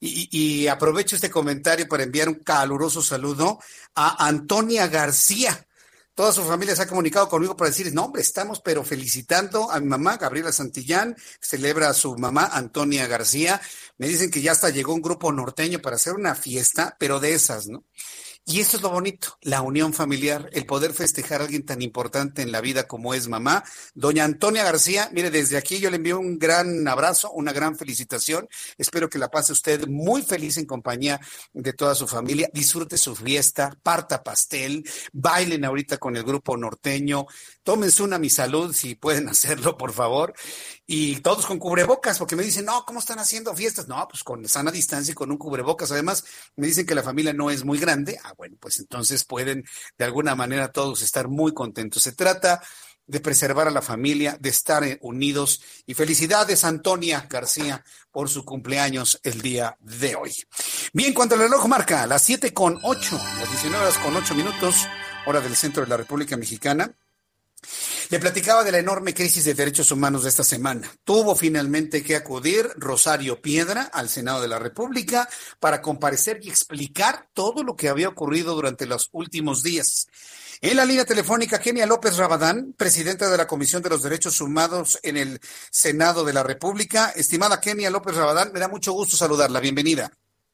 y, 0.00 0.28
y, 0.30 0.68
aprovecho 0.68 1.16
este 1.16 1.30
comentario 1.30 1.88
para 1.88 2.04
enviar 2.04 2.28
un 2.28 2.36
caluroso 2.36 3.02
saludo 3.02 3.58
a 3.96 4.28
Antonia 4.28 4.86
García. 4.86 5.66
Toda 6.18 6.32
su 6.32 6.42
familia 6.42 6.74
se 6.74 6.82
ha 6.82 6.88
comunicado 6.88 7.28
conmigo 7.28 7.56
para 7.56 7.70
decir, 7.70 7.94
no, 7.94 8.06
hombre, 8.06 8.22
estamos 8.22 8.60
pero 8.60 8.82
felicitando 8.82 9.70
a 9.70 9.78
mi 9.78 9.86
mamá, 9.86 10.16
Gabriela 10.16 10.50
Santillán, 10.50 11.14
celebra 11.40 11.90
a 11.90 11.94
su 11.94 12.18
mamá, 12.18 12.50
Antonia 12.52 13.06
García. 13.06 13.60
Me 13.98 14.08
dicen 14.08 14.28
que 14.28 14.42
ya 14.42 14.50
hasta 14.50 14.70
llegó 14.70 14.94
un 14.94 15.00
grupo 15.00 15.30
norteño 15.30 15.78
para 15.78 15.94
hacer 15.94 16.14
una 16.14 16.34
fiesta, 16.34 16.96
pero 16.98 17.20
de 17.20 17.34
esas, 17.34 17.68
¿no? 17.68 17.84
Y 18.50 18.60
esto 18.60 18.78
es 18.78 18.82
lo 18.82 18.88
bonito, 18.88 19.36
la 19.42 19.60
unión 19.60 19.92
familiar, 19.92 20.48
el 20.54 20.64
poder 20.64 20.94
festejar 20.94 21.42
a 21.42 21.44
alguien 21.44 21.66
tan 21.66 21.82
importante 21.82 22.40
en 22.40 22.50
la 22.50 22.62
vida 22.62 22.88
como 22.88 23.12
es 23.12 23.28
mamá. 23.28 23.62
Doña 23.94 24.24
Antonia 24.24 24.64
García, 24.64 25.10
mire, 25.12 25.30
desde 25.30 25.58
aquí 25.58 25.80
yo 25.80 25.90
le 25.90 25.96
envío 25.96 26.18
un 26.18 26.38
gran 26.38 26.88
abrazo, 26.88 27.30
una 27.32 27.52
gran 27.52 27.76
felicitación. 27.76 28.48
Espero 28.78 29.10
que 29.10 29.18
la 29.18 29.28
pase 29.28 29.52
usted 29.52 29.86
muy 29.86 30.22
feliz 30.22 30.56
en 30.56 30.64
compañía 30.64 31.20
de 31.52 31.74
toda 31.74 31.94
su 31.94 32.08
familia. 32.08 32.48
Disfrute 32.50 32.96
su 32.96 33.14
fiesta, 33.14 33.76
parta 33.82 34.22
pastel, 34.22 34.82
bailen 35.12 35.66
ahorita 35.66 35.98
con 35.98 36.16
el 36.16 36.22
grupo 36.22 36.56
norteño, 36.56 37.26
tómense 37.68 38.02
una 38.02 38.18
mi 38.18 38.30
salud 38.30 38.74
si 38.74 38.94
pueden 38.94 39.28
hacerlo, 39.28 39.76
por 39.76 39.92
favor. 39.92 40.32
Y 40.86 41.16
todos 41.16 41.44
con 41.44 41.58
cubrebocas, 41.58 42.18
porque 42.18 42.34
me 42.34 42.42
dicen, 42.42 42.64
no, 42.64 42.82
¿cómo 42.86 42.98
están 42.98 43.18
haciendo 43.18 43.54
fiestas? 43.54 43.88
No, 43.88 44.08
pues 44.08 44.24
con 44.24 44.48
sana 44.48 44.70
distancia 44.70 45.12
y 45.12 45.14
con 45.14 45.30
un 45.30 45.36
cubrebocas. 45.36 45.92
Además, 45.92 46.24
me 46.56 46.66
dicen 46.66 46.86
que 46.86 46.94
la 46.94 47.02
familia 47.02 47.34
no 47.34 47.50
es 47.50 47.66
muy 47.66 47.78
grande. 47.78 48.18
Ah, 48.24 48.32
bueno, 48.38 48.56
pues 48.58 48.78
entonces 48.78 49.22
pueden 49.26 49.66
de 49.98 50.04
alguna 50.06 50.34
manera 50.34 50.72
todos 50.72 51.02
estar 51.02 51.28
muy 51.28 51.52
contentos. 51.52 52.04
Se 52.04 52.12
trata 52.12 52.62
de 53.06 53.20
preservar 53.20 53.68
a 53.68 53.70
la 53.70 53.82
familia, 53.82 54.38
de 54.40 54.48
estar 54.48 54.82
unidos. 55.02 55.60
Y 55.84 55.92
felicidades, 55.92 56.64
Antonia 56.64 57.26
García, 57.28 57.84
por 58.10 58.30
su 58.30 58.46
cumpleaños 58.46 59.20
el 59.24 59.42
día 59.42 59.76
de 59.80 60.14
hoy. 60.14 60.32
Bien, 60.94 61.12
cuando 61.12 61.34
el 61.34 61.42
reloj 61.42 61.66
marca 61.66 62.06
las 62.06 62.22
7 62.22 62.54
con 62.54 62.78
8, 62.82 63.20
las 63.40 63.50
19 63.50 63.84
horas 63.84 63.98
con 63.98 64.16
8 64.16 64.34
minutos, 64.34 64.86
hora 65.26 65.42
del 65.42 65.54
centro 65.54 65.82
de 65.82 65.90
la 65.90 65.98
República 65.98 66.34
Mexicana, 66.38 66.96
le 68.10 68.18
platicaba 68.18 68.64
de 68.64 68.72
la 68.72 68.78
enorme 68.78 69.14
crisis 69.14 69.44
de 69.44 69.54
derechos 69.54 69.90
humanos 69.90 70.22
de 70.22 70.30
esta 70.30 70.44
semana. 70.44 70.90
Tuvo 71.04 71.34
finalmente 71.34 72.02
que 72.02 72.16
acudir 72.16 72.70
Rosario 72.76 73.40
Piedra 73.42 73.90
al 73.92 74.08
Senado 74.08 74.40
de 74.40 74.48
la 74.48 74.58
República 74.58 75.28
para 75.60 75.82
comparecer 75.82 76.38
y 76.42 76.48
explicar 76.48 77.28
todo 77.34 77.62
lo 77.62 77.76
que 77.76 77.88
había 77.88 78.08
ocurrido 78.08 78.54
durante 78.54 78.86
los 78.86 79.08
últimos 79.12 79.62
días. 79.62 80.06
En 80.60 80.76
la 80.76 80.84
línea 80.84 81.04
telefónica, 81.04 81.60
Kenia 81.60 81.86
López 81.86 82.16
Rabadán, 82.16 82.74
presidenta 82.76 83.30
de 83.30 83.36
la 83.36 83.46
Comisión 83.46 83.80
de 83.80 83.90
los 83.90 84.02
Derechos 84.02 84.40
Humanos 84.40 84.98
en 85.04 85.16
el 85.16 85.40
Senado 85.70 86.24
de 86.24 86.32
la 86.32 86.42
República. 86.42 87.10
Estimada 87.14 87.60
Kenia 87.60 87.90
López 87.90 88.16
Rabadán, 88.16 88.50
me 88.52 88.58
da 88.58 88.66
mucho 88.66 88.92
gusto 88.92 89.16
saludarla. 89.16 89.60
Bienvenida. 89.60 90.10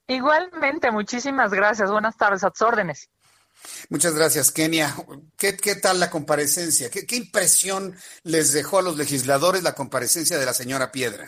Igualmente, 0.06 0.90
muchísimas 0.90 1.52
gracias. 1.54 1.90
Buenas 1.90 2.18
tardes, 2.18 2.44
a 2.44 2.50
tus 2.50 2.60
órdenes. 2.60 3.08
Muchas 3.88 4.14
gracias, 4.14 4.50
Kenia. 4.50 4.94
¿Qué, 5.36 5.56
qué 5.56 5.76
tal 5.76 6.00
la 6.00 6.10
comparecencia? 6.10 6.90
¿Qué, 6.90 7.06
¿Qué, 7.06 7.16
impresión 7.16 7.96
les 8.22 8.52
dejó 8.52 8.78
a 8.78 8.82
los 8.82 8.96
legisladores 8.96 9.62
la 9.62 9.74
comparecencia 9.74 10.38
de 10.38 10.46
la 10.46 10.54
señora 10.54 10.92
Piedra? 10.92 11.26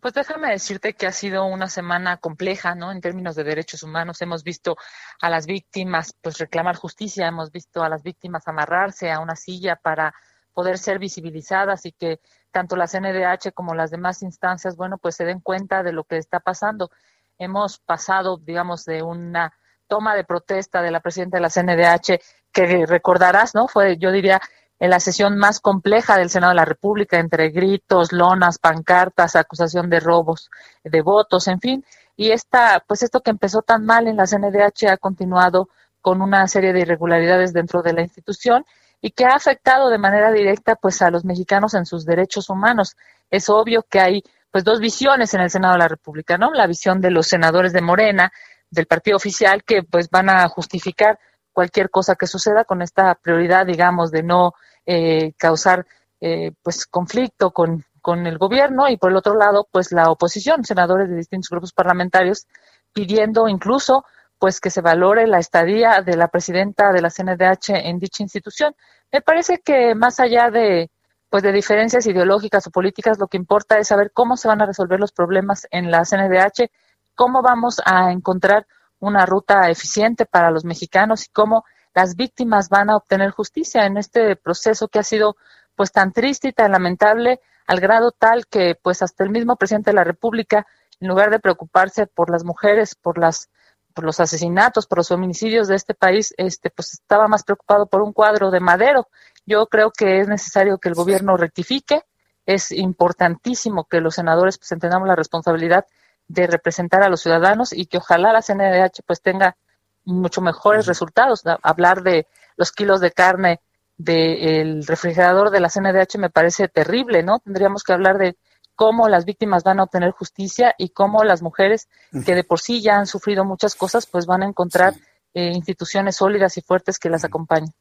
Pues 0.00 0.12
déjame 0.12 0.50
decirte 0.50 0.92
que 0.92 1.06
ha 1.06 1.12
sido 1.12 1.46
una 1.46 1.68
semana 1.68 2.18
compleja, 2.18 2.74
¿no? 2.74 2.92
En 2.92 3.00
términos 3.00 3.36
de 3.36 3.44
derechos 3.44 3.82
humanos, 3.82 4.20
hemos 4.20 4.44
visto 4.44 4.76
a 5.20 5.30
las 5.30 5.46
víctimas, 5.46 6.14
pues 6.20 6.36
reclamar 6.38 6.76
justicia, 6.76 7.26
hemos 7.26 7.50
visto 7.50 7.82
a 7.82 7.88
las 7.88 8.02
víctimas 8.02 8.46
amarrarse 8.46 9.10
a 9.10 9.20
una 9.20 9.34
silla 9.34 9.76
para 9.76 10.14
poder 10.52 10.78
ser 10.78 10.98
visibilizadas 10.98 11.86
y 11.86 11.92
que 11.92 12.20
tanto 12.50 12.76
la 12.76 12.86
CNDH 12.86 13.52
como 13.54 13.74
las 13.74 13.90
demás 13.90 14.22
instancias, 14.22 14.76
bueno, 14.76 14.98
pues 14.98 15.16
se 15.16 15.24
den 15.24 15.40
cuenta 15.40 15.82
de 15.82 15.92
lo 15.92 16.04
que 16.04 16.18
está 16.18 16.38
pasando. 16.38 16.90
Hemos 17.38 17.78
pasado, 17.78 18.36
digamos, 18.36 18.84
de 18.84 19.02
una 19.02 19.52
toma 19.86 20.14
de 20.14 20.24
protesta 20.24 20.82
de 20.82 20.90
la 20.90 21.00
presidenta 21.00 21.38
de 21.38 21.42
la 21.42 21.50
CNDH, 21.50 22.20
que 22.52 22.86
recordarás, 22.86 23.54
¿no? 23.54 23.68
Fue, 23.68 23.96
yo 23.98 24.12
diría, 24.12 24.40
en 24.78 24.90
la 24.90 25.00
sesión 25.00 25.38
más 25.38 25.60
compleja 25.60 26.18
del 26.18 26.30
Senado 26.30 26.50
de 26.50 26.56
la 26.56 26.64
República, 26.64 27.18
entre 27.18 27.50
gritos, 27.50 28.12
lonas, 28.12 28.58
pancartas, 28.58 29.36
acusación 29.36 29.88
de 29.88 30.00
robos 30.00 30.50
de 30.82 31.00
votos, 31.00 31.48
en 31.48 31.60
fin. 31.60 31.84
Y 32.16 32.30
esta, 32.30 32.84
pues 32.86 33.02
esto 33.02 33.20
que 33.20 33.30
empezó 33.30 33.62
tan 33.62 33.84
mal 33.84 34.08
en 34.08 34.16
la 34.16 34.26
CNDH 34.26 34.88
ha 34.90 34.96
continuado 34.96 35.68
con 36.00 36.20
una 36.22 36.46
serie 36.48 36.72
de 36.72 36.80
irregularidades 36.80 37.52
dentro 37.52 37.82
de 37.82 37.92
la 37.92 38.02
institución 38.02 38.64
y 39.00 39.10
que 39.10 39.24
ha 39.24 39.34
afectado 39.34 39.90
de 39.90 39.98
manera 39.98 40.32
directa 40.32 40.76
pues 40.76 41.02
a 41.02 41.10
los 41.10 41.24
mexicanos 41.24 41.74
en 41.74 41.86
sus 41.86 42.04
derechos 42.04 42.50
humanos. 42.50 42.96
Es 43.30 43.48
obvio 43.48 43.82
que 43.82 44.00
hay 44.00 44.22
pues 44.50 44.64
dos 44.64 44.80
visiones 44.80 45.34
en 45.34 45.40
el 45.40 45.50
Senado 45.50 45.74
de 45.74 45.80
la 45.80 45.88
República, 45.88 46.38
¿no? 46.38 46.52
La 46.52 46.66
visión 46.66 47.00
de 47.00 47.10
los 47.10 47.26
senadores 47.26 47.72
de 47.72 47.82
Morena, 47.82 48.32
del 48.74 48.86
partido 48.86 49.16
oficial 49.16 49.64
que 49.64 49.82
pues 49.82 50.10
van 50.10 50.28
a 50.28 50.48
justificar 50.48 51.18
cualquier 51.52 51.88
cosa 51.88 52.16
que 52.16 52.26
suceda 52.26 52.64
con 52.64 52.82
esta 52.82 53.14
prioridad, 53.14 53.64
digamos, 53.64 54.10
de 54.10 54.22
no 54.22 54.52
eh, 54.84 55.32
causar 55.38 55.86
eh, 56.20 56.52
pues 56.62 56.86
conflicto 56.86 57.52
con, 57.52 57.84
con 58.02 58.26
el 58.26 58.38
gobierno 58.38 58.88
y 58.88 58.96
por 58.96 59.10
el 59.10 59.16
otro 59.16 59.34
lado, 59.36 59.66
pues 59.70 59.92
la 59.92 60.10
oposición, 60.10 60.64
senadores 60.64 61.08
de 61.08 61.16
distintos 61.16 61.48
grupos 61.48 61.72
parlamentarios 61.72 62.46
pidiendo 62.92 63.48
incluso 63.48 64.04
pues 64.38 64.60
que 64.60 64.70
se 64.70 64.80
valore 64.80 65.26
la 65.26 65.38
estadía 65.38 66.02
de 66.02 66.16
la 66.16 66.28
presidenta 66.28 66.92
de 66.92 67.00
la 67.00 67.10
CNDH 67.10 67.70
en 67.70 67.98
dicha 67.98 68.22
institución. 68.22 68.74
Me 69.12 69.22
parece 69.22 69.60
que 69.64 69.94
más 69.94 70.20
allá 70.20 70.50
de 70.50 70.90
pues 71.30 71.42
de 71.42 71.50
diferencias 71.50 72.06
ideológicas 72.06 72.66
o 72.66 72.70
políticas, 72.70 73.18
lo 73.18 73.26
que 73.26 73.36
importa 73.36 73.78
es 73.78 73.88
saber 73.88 74.12
cómo 74.12 74.36
se 74.36 74.46
van 74.46 74.62
a 74.62 74.66
resolver 74.66 75.00
los 75.00 75.10
problemas 75.12 75.66
en 75.70 75.90
la 75.90 76.04
CNDH 76.04 76.70
cómo 77.14 77.42
vamos 77.42 77.80
a 77.84 78.12
encontrar 78.12 78.66
una 78.98 79.26
ruta 79.26 79.70
eficiente 79.70 80.26
para 80.26 80.50
los 80.50 80.64
mexicanos 80.64 81.26
y 81.26 81.30
cómo 81.30 81.64
las 81.94 82.16
víctimas 82.16 82.68
van 82.68 82.90
a 82.90 82.96
obtener 82.96 83.30
justicia 83.30 83.86
en 83.86 83.96
este 83.96 84.36
proceso 84.36 84.88
que 84.88 84.98
ha 84.98 85.02
sido 85.02 85.36
pues 85.76 85.92
tan 85.92 86.12
triste 86.12 86.48
y 86.48 86.52
tan 86.52 86.72
lamentable 86.72 87.40
al 87.66 87.80
grado 87.80 88.12
tal 88.12 88.46
que 88.46 88.76
pues 88.80 89.02
hasta 89.02 89.24
el 89.24 89.30
mismo 89.30 89.56
presidente 89.56 89.90
de 89.90 89.96
la 89.96 90.04
República 90.04 90.66
en 91.00 91.08
lugar 91.08 91.30
de 91.30 91.38
preocuparse 91.38 92.06
por 92.06 92.30
las 92.30 92.44
mujeres, 92.44 92.94
por 92.94 93.18
las 93.18 93.48
por 93.94 94.04
los 94.04 94.18
asesinatos, 94.18 94.88
por 94.88 94.98
los 94.98 95.08
feminicidios 95.08 95.68
de 95.68 95.76
este 95.76 95.94
país, 95.94 96.34
este 96.36 96.70
pues 96.70 96.94
estaba 96.94 97.28
más 97.28 97.44
preocupado 97.44 97.86
por 97.86 98.02
un 98.02 98.12
cuadro 98.12 98.50
de 98.50 98.58
Madero. 98.58 99.06
Yo 99.46 99.66
creo 99.66 99.92
que 99.92 100.18
es 100.18 100.26
necesario 100.26 100.78
que 100.78 100.88
el 100.88 100.96
gobierno 100.96 101.36
rectifique, 101.36 102.02
es 102.44 102.72
importantísimo 102.72 103.84
que 103.84 104.00
los 104.00 104.16
senadores 104.16 104.58
pues 104.58 104.72
entendamos 104.72 105.06
la 105.06 105.14
responsabilidad 105.14 105.86
de 106.28 106.46
representar 106.46 107.02
a 107.02 107.08
los 107.08 107.20
ciudadanos 107.20 107.72
y 107.72 107.86
que 107.86 107.98
ojalá 107.98 108.32
la 108.32 108.42
CNDH 108.42 109.02
pues 109.06 109.20
tenga 109.20 109.56
mucho 110.04 110.40
mejores 110.40 110.86
resultados. 110.86 111.42
Hablar 111.62 112.02
de 112.02 112.26
los 112.56 112.72
kilos 112.72 113.00
de 113.00 113.12
carne 113.12 113.60
del 113.96 114.86
refrigerador 114.86 115.50
de 115.50 115.60
la 115.60 115.68
CNDH 115.68 116.18
me 116.18 116.30
parece 116.30 116.68
terrible, 116.68 117.22
¿no? 117.22 117.38
Tendríamos 117.38 117.84
que 117.84 117.92
hablar 117.92 118.18
de 118.18 118.36
cómo 118.74 119.08
las 119.08 119.24
víctimas 119.24 119.62
van 119.62 119.80
a 119.80 119.84
obtener 119.84 120.10
justicia 120.10 120.74
y 120.78 120.88
cómo 120.90 121.22
las 121.22 121.42
mujeres 121.42 121.88
que 122.24 122.34
de 122.34 122.44
por 122.44 122.60
sí 122.60 122.82
ya 122.82 122.96
han 122.96 123.06
sufrido 123.06 123.44
muchas 123.44 123.74
cosas, 123.76 124.06
pues 124.06 124.26
van 124.26 124.42
a 124.42 124.46
encontrar 124.46 124.94
eh, 125.32 125.52
instituciones 125.52 126.16
sólidas 126.16 126.56
y 126.56 126.62
fuertes 126.62 126.98
que 126.98 127.10
las 127.10 127.24
acompañen. 127.24 127.72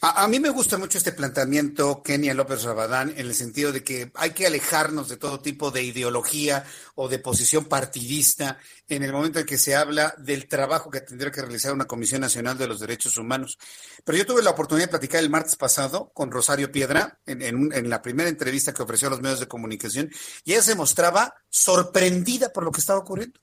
A, 0.00 0.28
mí 0.28 0.40
me 0.40 0.50
gusta 0.50 0.78
mucho 0.78 0.98
este 0.98 1.12
planteamiento, 1.12 2.02
Kenia 2.02 2.34
López 2.34 2.62
Rabadán, 2.62 3.10
en 3.10 3.26
el 3.26 3.34
sentido 3.34 3.72
de 3.72 3.82
que 3.82 4.10
hay 4.14 4.30
que 4.30 4.46
alejarnos 4.46 5.08
de 5.08 5.16
todo 5.16 5.40
tipo 5.40 5.70
de 5.70 5.82
ideología 5.82 6.64
o 6.94 7.08
de 7.08 7.18
posición 7.18 7.64
partidista 7.64 8.58
en 8.88 9.02
el 9.02 9.12
momento 9.12 9.38
en 9.38 9.46
que 9.46 9.58
se 9.58 9.74
habla 9.74 10.14
del 10.18 10.48
trabajo 10.48 10.90
que 10.90 11.00
tendría 11.00 11.30
que 11.30 11.42
realizar 11.42 11.72
una 11.72 11.86
Comisión 11.86 12.20
Nacional 12.20 12.58
de 12.58 12.68
los 12.68 12.80
Derechos 12.80 13.16
Humanos. 13.16 13.58
Pero 14.04 14.18
yo 14.18 14.26
tuve 14.26 14.42
la 14.42 14.50
oportunidad 14.50 14.86
de 14.86 14.90
platicar 14.90 15.20
el 15.20 15.30
martes 15.30 15.56
pasado 15.56 16.10
con 16.14 16.30
Rosario 16.30 16.70
Piedra 16.70 17.18
en, 17.26 17.42
en 17.42 17.90
la 17.90 18.02
primera 18.02 18.28
entrevista 18.28 18.72
que 18.72 18.82
ofreció 18.82 19.08
a 19.08 19.12
los 19.12 19.22
medios 19.22 19.40
de 19.40 19.48
comunicación 19.48 20.10
y 20.44 20.52
ella 20.52 20.62
se 20.62 20.74
mostraba 20.74 21.34
sorprendida 21.48 22.52
por 22.52 22.64
lo 22.64 22.70
que 22.70 22.80
estaba 22.80 23.00
ocurriendo 23.00 23.40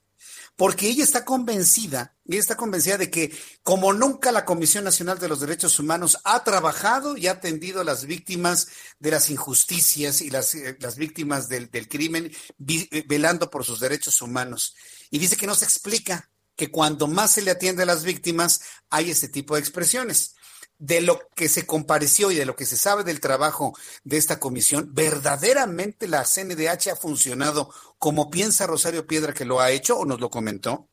porque 0.55 0.87
ella 0.87 1.03
está 1.03 1.25
convencida, 1.25 2.15
ella 2.25 2.39
está 2.39 2.55
convencida 2.55 2.97
de 2.97 3.09
que 3.09 3.35
como 3.63 3.91
nunca 3.93 4.31
la 4.31 4.45
Comisión 4.45 4.83
Nacional 4.83 5.19
de 5.19 5.27
los 5.27 5.39
Derechos 5.39 5.79
Humanos 5.79 6.19
ha 6.23 6.43
trabajado 6.43 7.17
y 7.17 7.27
ha 7.27 7.31
atendido 7.31 7.81
a 7.81 7.83
las 7.83 8.05
víctimas 8.05 8.67
de 8.99 9.11
las 9.11 9.29
injusticias 9.29 10.21
y 10.21 10.29
las, 10.29 10.53
eh, 10.55 10.77
las 10.79 10.97
víctimas 10.97 11.49
del, 11.49 11.71
del 11.71 11.87
crimen, 11.87 12.31
eh, 12.67 13.03
velando 13.07 13.49
por 13.49 13.65
sus 13.65 13.79
derechos 13.79 14.21
humanos. 14.21 14.75
Y 15.09 15.17
dice 15.17 15.35
que 15.35 15.47
no 15.47 15.55
se 15.55 15.65
explica 15.65 16.29
que 16.55 16.69
cuando 16.69 17.07
más 17.07 17.31
se 17.31 17.41
le 17.41 17.51
atiende 17.51 17.83
a 17.83 17.87
las 17.87 18.03
víctimas 18.03 18.61
hay 18.89 19.09
este 19.09 19.27
tipo 19.27 19.55
de 19.55 19.61
expresiones 19.61 20.35
de 20.83 20.99
lo 20.99 21.17
que 21.33 21.47
se 21.47 21.65
compareció 21.65 22.29
y 22.29 22.35
de 22.35 22.45
lo 22.45 22.57
que 22.57 22.65
se 22.65 22.75
sabe 22.75 23.05
del 23.05 23.21
trabajo 23.21 23.73
de 24.03 24.17
esta 24.17 24.41
comisión, 24.41 24.89
¿verdaderamente 24.91 26.09
la 26.09 26.25
CNDH 26.25 26.91
ha 26.91 26.95
funcionado 26.97 27.69
como 27.97 28.29
piensa 28.29 28.67
Rosario 28.67 29.07
Piedra 29.07 29.31
que 29.31 29.45
lo 29.45 29.61
ha 29.61 29.71
hecho 29.71 29.97
o 29.97 30.03
nos 30.05 30.19
lo 30.19 30.29
comentó? 30.29 30.89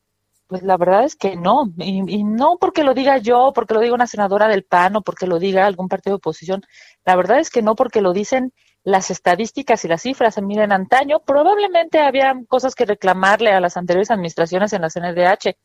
Pues 0.47 0.63
la 0.63 0.77
verdad 0.77 1.03
es 1.03 1.17
que 1.17 1.35
no, 1.35 1.73
y, 1.79 2.23
no 2.23 2.57
porque 2.61 2.85
lo 2.85 2.95
diga 2.95 3.19
yo, 3.19 3.51
porque 3.53 3.75
lo 3.75 3.81
diga 3.81 3.95
una 3.95 4.07
senadora 4.07 4.47
del 4.47 4.63
PAN 4.63 4.95
o 4.95 5.03
porque 5.03 5.27
lo 5.27 5.41
diga 5.41 5.67
algún 5.67 5.89
partido 5.89 6.15
de 6.15 6.19
oposición, 6.19 6.63
la 7.05 7.17
verdad 7.17 7.41
es 7.41 7.51
que 7.51 7.61
no 7.61 7.75
porque 7.75 8.01
lo 8.01 8.13
dicen 8.13 8.53
las 8.85 9.11
estadísticas 9.11 9.85
y 9.85 9.89
las 9.89 10.03
cifras. 10.03 10.41
Miren, 10.41 10.71
antaño 10.71 11.19
probablemente 11.27 11.99
había 11.99 12.33
cosas 12.47 12.77
que 12.77 12.87
reclamarle 12.87 13.51
a 13.51 13.61
las 13.61 13.77
anteriores 13.77 14.13
administraciones 14.13 14.73
en 14.73 14.83
la 14.83 14.91
CNDH, 14.91 15.57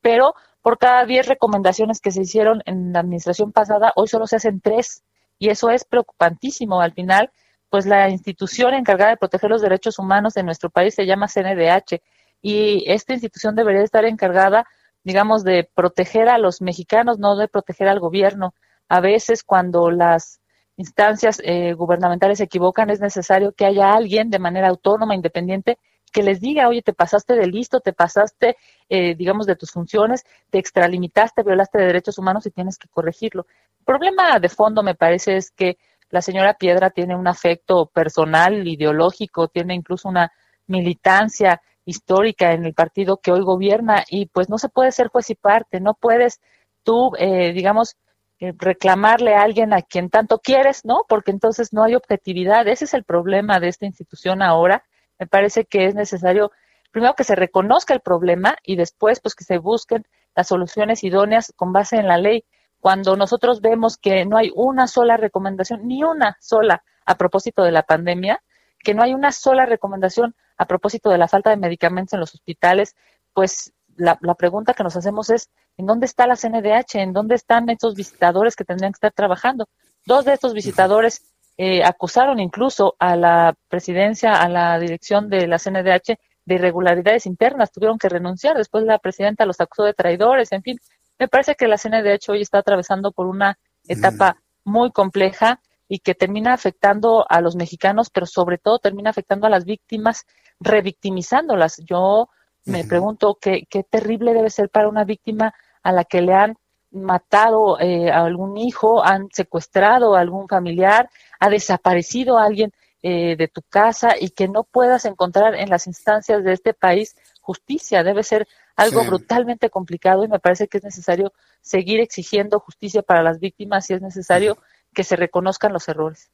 pero 0.00 0.34
por 0.62 0.78
cada 0.78 1.04
10 1.04 1.26
recomendaciones 1.26 2.00
que 2.00 2.12
se 2.12 2.22
hicieron 2.22 2.62
en 2.66 2.92
la 2.92 3.00
administración 3.00 3.52
pasada, 3.52 3.92
hoy 3.96 4.08
solo 4.08 4.26
se 4.26 4.36
hacen 4.36 4.60
tres. 4.60 5.02
Y 5.38 5.48
eso 5.48 5.70
es 5.70 5.84
preocupantísimo. 5.84 6.80
Al 6.80 6.92
final, 6.92 7.32
pues 7.68 7.84
la 7.84 8.08
institución 8.10 8.74
encargada 8.74 9.10
de 9.10 9.16
proteger 9.16 9.50
los 9.50 9.60
derechos 9.60 9.98
humanos 9.98 10.34
de 10.34 10.44
nuestro 10.44 10.70
país 10.70 10.94
se 10.94 11.04
llama 11.04 11.26
CNDH. 11.26 12.00
Y 12.40 12.84
esta 12.86 13.12
institución 13.12 13.56
debería 13.56 13.82
estar 13.82 14.04
encargada, 14.04 14.66
digamos, 15.02 15.42
de 15.42 15.68
proteger 15.74 16.28
a 16.28 16.38
los 16.38 16.62
mexicanos, 16.62 17.18
no 17.18 17.36
de 17.36 17.48
proteger 17.48 17.88
al 17.88 17.98
gobierno. 17.98 18.54
A 18.88 19.00
veces 19.00 19.42
cuando 19.42 19.90
las 19.90 20.40
instancias 20.76 21.40
eh, 21.44 21.72
gubernamentales 21.72 22.38
se 22.38 22.44
equivocan, 22.44 22.90
es 22.90 23.00
necesario 23.00 23.52
que 23.52 23.64
haya 23.66 23.94
alguien 23.94 24.30
de 24.30 24.38
manera 24.38 24.68
autónoma, 24.68 25.14
independiente, 25.14 25.78
que 26.12 26.22
les 26.22 26.40
diga, 26.40 26.68
oye, 26.68 26.82
te 26.82 26.92
pasaste 26.92 27.34
de 27.34 27.46
listo, 27.46 27.80
te 27.80 27.92
pasaste, 27.92 28.56
eh, 28.88 29.14
digamos, 29.16 29.46
de 29.46 29.56
tus 29.56 29.70
funciones, 29.72 30.24
te 30.50 30.58
extralimitaste, 30.58 31.42
violaste 31.42 31.78
de 31.78 31.86
derechos 31.86 32.18
humanos 32.18 32.46
y 32.46 32.50
tienes 32.50 32.78
que 32.78 32.88
corregirlo. 32.88 33.46
El 33.80 33.84
problema 33.84 34.38
de 34.38 34.48
fondo, 34.48 34.82
me 34.82 34.94
parece, 34.94 35.36
es 35.36 35.50
que 35.50 35.78
la 36.10 36.22
señora 36.22 36.54
Piedra 36.54 36.90
tiene 36.90 37.16
un 37.16 37.26
afecto 37.26 37.86
personal, 37.86 38.68
ideológico, 38.68 39.48
tiene 39.48 39.74
incluso 39.74 40.08
una 40.08 40.30
militancia 40.66 41.60
histórica 41.84 42.52
en 42.52 42.64
el 42.64 42.74
partido 42.74 43.16
que 43.16 43.32
hoy 43.32 43.40
gobierna 43.40 44.04
y 44.08 44.26
pues 44.26 44.48
no 44.48 44.58
se 44.58 44.68
puede 44.68 44.92
ser 44.92 45.08
juez 45.08 45.30
y 45.30 45.34
parte, 45.34 45.80
no 45.80 45.94
puedes 45.94 46.40
tú, 46.84 47.12
eh, 47.18 47.52
digamos, 47.52 47.96
eh, 48.38 48.52
reclamarle 48.56 49.34
a 49.34 49.42
alguien 49.42 49.72
a 49.72 49.82
quien 49.82 50.10
tanto 50.10 50.38
quieres, 50.38 50.84
¿no? 50.84 51.04
Porque 51.08 51.30
entonces 51.30 51.72
no 51.72 51.82
hay 51.84 51.94
objetividad. 51.94 52.68
Ese 52.68 52.84
es 52.84 52.94
el 52.94 53.04
problema 53.04 53.58
de 53.60 53.68
esta 53.68 53.86
institución 53.86 54.42
ahora 54.42 54.84
me 55.22 55.28
parece 55.28 55.64
que 55.64 55.86
es 55.86 55.94
necesario, 55.94 56.50
primero, 56.90 57.14
que 57.14 57.22
se 57.22 57.36
reconozca 57.36 57.94
el 57.94 58.00
problema 58.00 58.56
y 58.64 58.74
después, 58.74 59.20
pues, 59.20 59.36
que 59.36 59.44
se 59.44 59.58
busquen 59.58 60.04
las 60.34 60.48
soluciones 60.48 61.04
idóneas 61.04 61.52
con 61.54 61.72
base 61.72 61.96
en 61.96 62.08
la 62.08 62.18
ley. 62.18 62.44
Cuando 62.80 63.16
nosotros 63.16 63.60
vemos 63.60 63.98
que 63.98 64.24
no 64.24 64.36
hay 64.36 64.50
una 64.52 64.88
sola 64.88 65.16
recomendación, 65.16 65.86
ni 65.86 66.02
una 66.02 66.36
sola 66.40 66.82
a 67.06 67.14
propósito 67.14 67.62
de 67.62 67.70
la 67.70 67.84
pandemia, 67.84 68.42
que 68.80 68.94
no 68.94 69.04
hay 69.04 69.14
una 69.14 69.30
sola 69.30 69.64
recomendación 69.64 70.34
a 70.56 70.66
propósito 70.66 71.08
de 71.10 71.18
la 71.18 71.28
falta 71.28 71.50
de 71.50 71.56
medicamentos 71.56 72.14
en 72.14 72.20
los 72.20 72.34
hospitales, 72.34 72.96
pues 73.32 73.72
la, 73.94 74.18
la, 74.22 74.34
pregunta 74.34 74.74
que 74.74 74.82
nos 74.82 74.96
hacemos 74.96 75.30
es, 75.30 75.50
¿en 75.76 75.86
dónde 75.86 76.06
está 76.06 76.26
la 76.26 76.34
CNDH? 76.34 76.96
¿En 76.96 77.12
dónde 77.12 77.36
están 77.36 77.68
estos 77.68 77.94
visitadores 77.94 78.56
que 78.56 78.64
tendrían 78.64 78.90
que 78.90 78.96
estar 78.96 79.12
trabajando? 79.12 79.68
Dos 80.04 80.24
de 80.24 80.32
estos 80.32 80.52
visitadores 80.52 81.31
eh, 81.56 81.84
acusaron 81.84 82.40
incluso 82.40 82.96
a 82.98 83.16
la 83.16 83.54
presidencia, 83.68 84.34
a 84.34 84.48
la 84.48 84.78
dirección 84.78 85.28
de 85.28 85.46
la 85.46 85.58
CNDH 85.58 86.18
de 86.44 86.54
irregularidades 86.54 87.26
internas, 87.26 87.70
tuvieron 87.70 87.98
que 87.98 88.08
renunciar, 88.08 88.56
después 88.56 88.84
la 88.84 88.98
presidenta 88.98 89.46
los 89.46 89.60
acusó 89.60 89.84
de 89.84 89.94
traidores, 89.94 90.52
en 90.52 90.62
fin, 90.62 90.78
me 91.18 91.28
parece 91.28 91.54
que 91.54 91.68
la 91.68 91.76
CNDH 91.76 92.30
hoy 92.30 92.42
está 92.42 92.58
atravesando 92.58 93.12
por 93.12 93.26
una 93.26 93.58
etapa 93.86 94.42
muy 94.64 94.90
compleja 94.90 95.60
y 95.88 95.98
que 95.98 96.14
termina 96.14 96.54
afectando 96.54 97.26
a 97.28 97.40
los 97.40 97.54
mexicanos, 97.54 98.10
pero 98.10 98.26
sobre 98.26 98.58
todo 98.58 98.78
termina 98.78 99.10
afectando 99.10 99.46
a 99.46 99.50
las 99.50 99.64
víctimas, 99.64 100.24
revictimizándolas. 100.58 101.76
Yo 101.84 102.28
me 102.64 102.84
pregunto 102.84 103.38
qué, 103.40 103.66
qué 103.68 103.84
terrible 103.84 104.34
debe 104.34 104.50
ser 104.50 104.70
para 104.70 104.88
una 104.88 105.04
víctima 105.04 105.54
a 105.82 105.92
la 105.92 106.04
que 106.04 106.22
le 106.22 106.34
han 106.34 106.56
matado 106.92 107.80
eh, 107.80 108.10
a 108.10 108.24
algún 108.24 108.56
hijo, 108.56 109.04
han 109.04 109.28
secuestrado 109.32 110.14
a 110.14 110.20
algún 110.20 110.48
familiar, 110.48 111.10
ha 111.40 111.48
desaparecido 111.48 112.38
alguien 112.38 112.72
eh, 113.02 113.34
de 113.36 113.48
tu 113.48 113.62
casa 113.62 114.14
y 114.18 114.30
que 114.30 114.48
no 114.48 114.64
puedas 114.64 115.04
encontrar 115.04 115.54
en 115.54 115.68
las 115.68 115.86
instancias 115.86 116.44
de 116.44 116.52
este 116.52 116.74
país 116.74 117.16
justicia. 117.40 118.04
Debe 118.04 118.22
ser 118.22 118.46
algo 118.76 119.04
brutalmente 119.04 119.70
complicado 119.70 120.24
y 120.24 120.28
me 120.28 120.38
parece 120.38 120.68
que 120.68 120.78
es 120.78 120.84
necesario 120.84 121.32
seguir 121.60 122.00
exigiendo 122.00 122.60
justicia 122.60 123.02
para 123.02 123.22
las 123.22 123.40
víctimas 123.40 123.90
y 123.90 123.94
es 123.94 124.02
necesario 124.02 124.58
que 124.94 125.04
se 125.04 125.16
reconozcan 125.16 125.72
los 125.72 125.88
errores. 125.88 126.30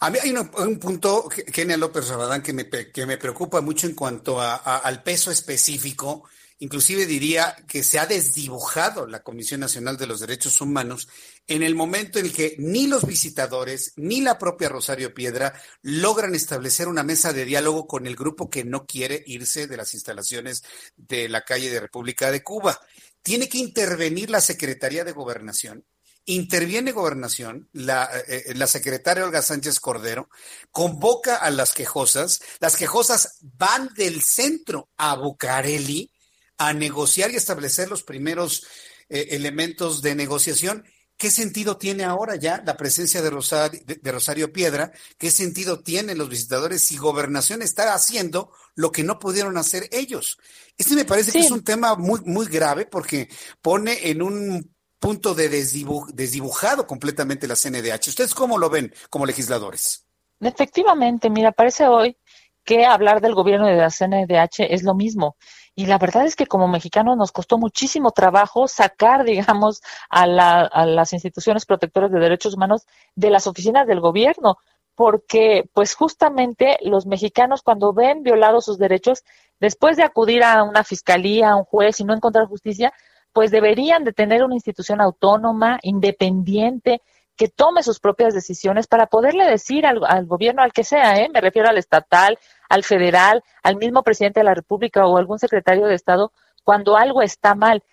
A 0.00 0.10
mí 0.10 0.18
hay 0.22 0.32
un, 0.32 0.78
punto, 0.78 1.28
Kenia 1.28 1.76
López 1.76 2.08
Rabadán, 2.08 2.42
que 2.42 2.52
me, 2.52 2.68
que 2.68 3.06
me 3.06 3.16
preocupa 3.16 3.60
mucho 3.60 3.86
en 3.86 3.94
cuanto 3.94 4.40
a, 4.40 4.56
al 4.56 5.02
peso 5.02 5.30
específico 5.30 6.24
inclusive 6.60 7.06
diría 7.06 7.56
que 7.68 7.82
se 7.82 7.98
ha 7.98 8.06
desdibujado 8.06 9.06
la 9.06 9.22
Comisión 9.22 9.60
Nacional 9.60 9.96
de 9.96 10.06
los 10.06 10.20
Derechos 10.20 10.60
Humanos 10.60 11.08
en 11.46 11.62
el 11.62 11.74
momento 11.74 12.18
en 12.18 12.32
que 12.32 12.56
ni 12.58 12.86
los 12.86 13.06
visitadores 13.06 13.92
ni 13.96 14.20
la 14.20 14.38
propia 14.38 14.68
Rosario 14.68 15.14
Piedra 15.14 15.54
logran 15.82 16.34
establecer 16.34 16.88
una 16.88 17.02
mesa 17.04 17.32
de 17.32 17.44
diálogo 17.44 17.86
con 17.86 18.06
el 18.06 18.16
grupo 18.16 18.50
que 18.50 18.64
no 18.64 18.86
quiere 18.86 19.22
irse 19.26 19.66
de 19.66 19.76
las 19.76 19.94
instalaciones 19.94 20.62
de 20.96 21.28
la 21.28 21.44
calle 21.44 21.70
de 21.70 21.80
República 21.80 22.30
de 22.30 22.42
Cuba. 22.42 22.80
Tiene 23.22 23.48
que 23.48 23.58
intervenir 23.58 24.30
la 24.30 24.40
Secretaría 24.40 25.04
de 25.04 25.12
Gobernación. 25.12 25.84
Interviene 26.24 26.92
Gobernación, 26.92 27.70
la, 27.72 28.10
eh, 28.26 28.52
la 28.54 28.66
secretaria 28.66 29.24
Olga 29.24 29.40
Sánchez 29.40 29.80
Cordero, 29.80 30.28
convoca 30.70 31.36
a 31.36 31.50
las 31.50 31.72
quejosas, 31.72 32.40
las 32.60 32.76
quejosas 32.76 33.38
van 33.40 33.94
del 33.94 34.20
centro 34.20 34.90
a 34.98 35.16
Bucareli, 35.16 36.12
a 36.58 36.72
negociar 36.72 37.30
y 37.30 37.36
establecer 37.36 37.88
los 37.88 38.02
primeros 38.02 38.66
eh, 39.08 39.28
elementos 39.30 40.02
de 40.02 40.14
negociación. 40.14 40.84
¿Qué 41.16 41.30
sentido 41.30 41.76
tiene 41.76 42.04
ahora 42.04 42.36
ya 42.36 42.62
la 42.64 42.76
presencia 42.76 43.22
de 43.22 43.30
Rosario, 43.30 43.80
de, 43.84 44.12
Rosario, 44.12 44.52
Piedra? 44.52 44.92
¿Qué 45.16 45.30
sentido 45.30 45.80
tienen 45.80 46.18
los 46.18 46.28
visitadores 46.28 46.82
si 46.82 46.96
gobernación 46.96 47.62
está 47.62 47.94
haciendo 47.94 48.52
lo 48.76 48.92
que 48.92 49.02
no 49.02 49.18
pudieron 49.18 49.56
hacer 49.56 49.88
ellos? 49.90 50.38
Este 50.76 50.94
me 50.94 51.04
parece 51.04 51.32
que 51.32 51.40
es 51.40 51.50
un 51.50 51.64
tema 51.64 51.96
muy, 51.96 52.20
muy 52.24 52.46
grave 52.46 52.86
porque 52.86 53.28
pone 53.60 54.10
en 54.10 54.22
un 54.22 54.74
punto 55.00 55.34
de 55.34 55.48
desdibujado 55.48 56.86
completamente 56.86 57.48
la 57.48 57.56
CNDH. 57.56 58.08
¿Ustedes 58.08 58.34
cómo 58.34 58.58
lo 58.58 58.70
ven 58.70 58.92
como 59.10 59.26
legisladores? 59.26 60.06
Efectivamente, 60.40 61.30
mira, 61.30 61.50
parece 61.50 61.88
hoy 61.88 62.16
que 62.64 62.84
hablar 62.84 63.20
del 63.20 63.34
gobierno 63.34 63.66
de 63.66 63.76
la 63.76 63.90
CNDH 63.90 64.66
es 64.70 64.82
lo 64.82 64.94
mismo. 64.94 65.36
Y 65.78 65.86
la 65.86 65.96
verdad 65.96 66.26
es 66.26 66.34
que 66.34 66.48
como 66.48 66.66
mexicanos 66.66 67.16
nos 67.16 67.30
costó 67.30 67.56
muchísimo 67.56 68.10
trabajo 68.10 68.66
sacar, 68.66 69.22
digamos, 69.24 69.80
a, 70.10 70.26
las 70.26 71.12
instituciones 71.12 71.66
protectoras 71.66 72.10
de 72.10 72.18
derechos 72.18 72.54
humanos 72.54 72.84
de 73.14 73.30
las 73.30 73.46
oficinas 73.46 73.86
del 73.86 74.00
gobierno, 74.00 74.56
porque 74.96 75.70
pues 75.72 75.94
justamente 75.94 76.78
los 76.82 77.06
mexicanos 77.06 77.62
cuando 77.62 77.92
ven 77.92 78.24
violados 78.24 78.64
sus 78.64 78.78
derechos, 78.78 79.22
después 79.60 79.96
de 79.96 80.02
acudir 80.02 80.42
a 80.42 80.64
una 80.64 80.82
fiscalía, 80.82 81.50
a 81.50 81.56
un 81.56 81.62
juez 81.62 82.00
y 82.00 82.04
no 82.04 82.12
encontrar 82.12 82.46
justicia, 82.46 82.92
pues 83.32 83.52
deberían 83.52 84.02
de 84.02 84.12
tener 84.12 84.42
una 84.42 84.56
institución 84.56 85.00
autónoma, 85.00 85.78
independiente, 85.82 87.02
que 87.38 87.48
tome 87.48 87.82
sus 87.82 88.00
propias 88.00 88.34
decisiones 88.34 88.88
para 88.88 89.06
poderle 89.06 89.44
decir 89.44 89.86
al, 89.86 90.26
gobierno, 90.26 90.60
al 90.62 90.72
que 90.72 90.84
sea, 90.84 91.16
¿eh? 91.18 91.30
me 91.32 91.40
refiero 91.40 91.68
al 91.68 91.78
estatal, 91.78 92.38
al 92.68 92.82
federal, 92.82 93.44
al 93.62 93.76
mismo 93.76 94.02
presidente 94.02 94.40
de 94.40 94.44
la 94.44 94.54
República 94.54 95.06
o 95.06 95.16
algún 95.16 95.38
secretario 95.38 95.86
de 95.86 95.94
Estado, 95.94 96.32
cuando 96.64 96.96
algo 96.96 97.22
está 97.22 97.54
mal. 97.54 97.84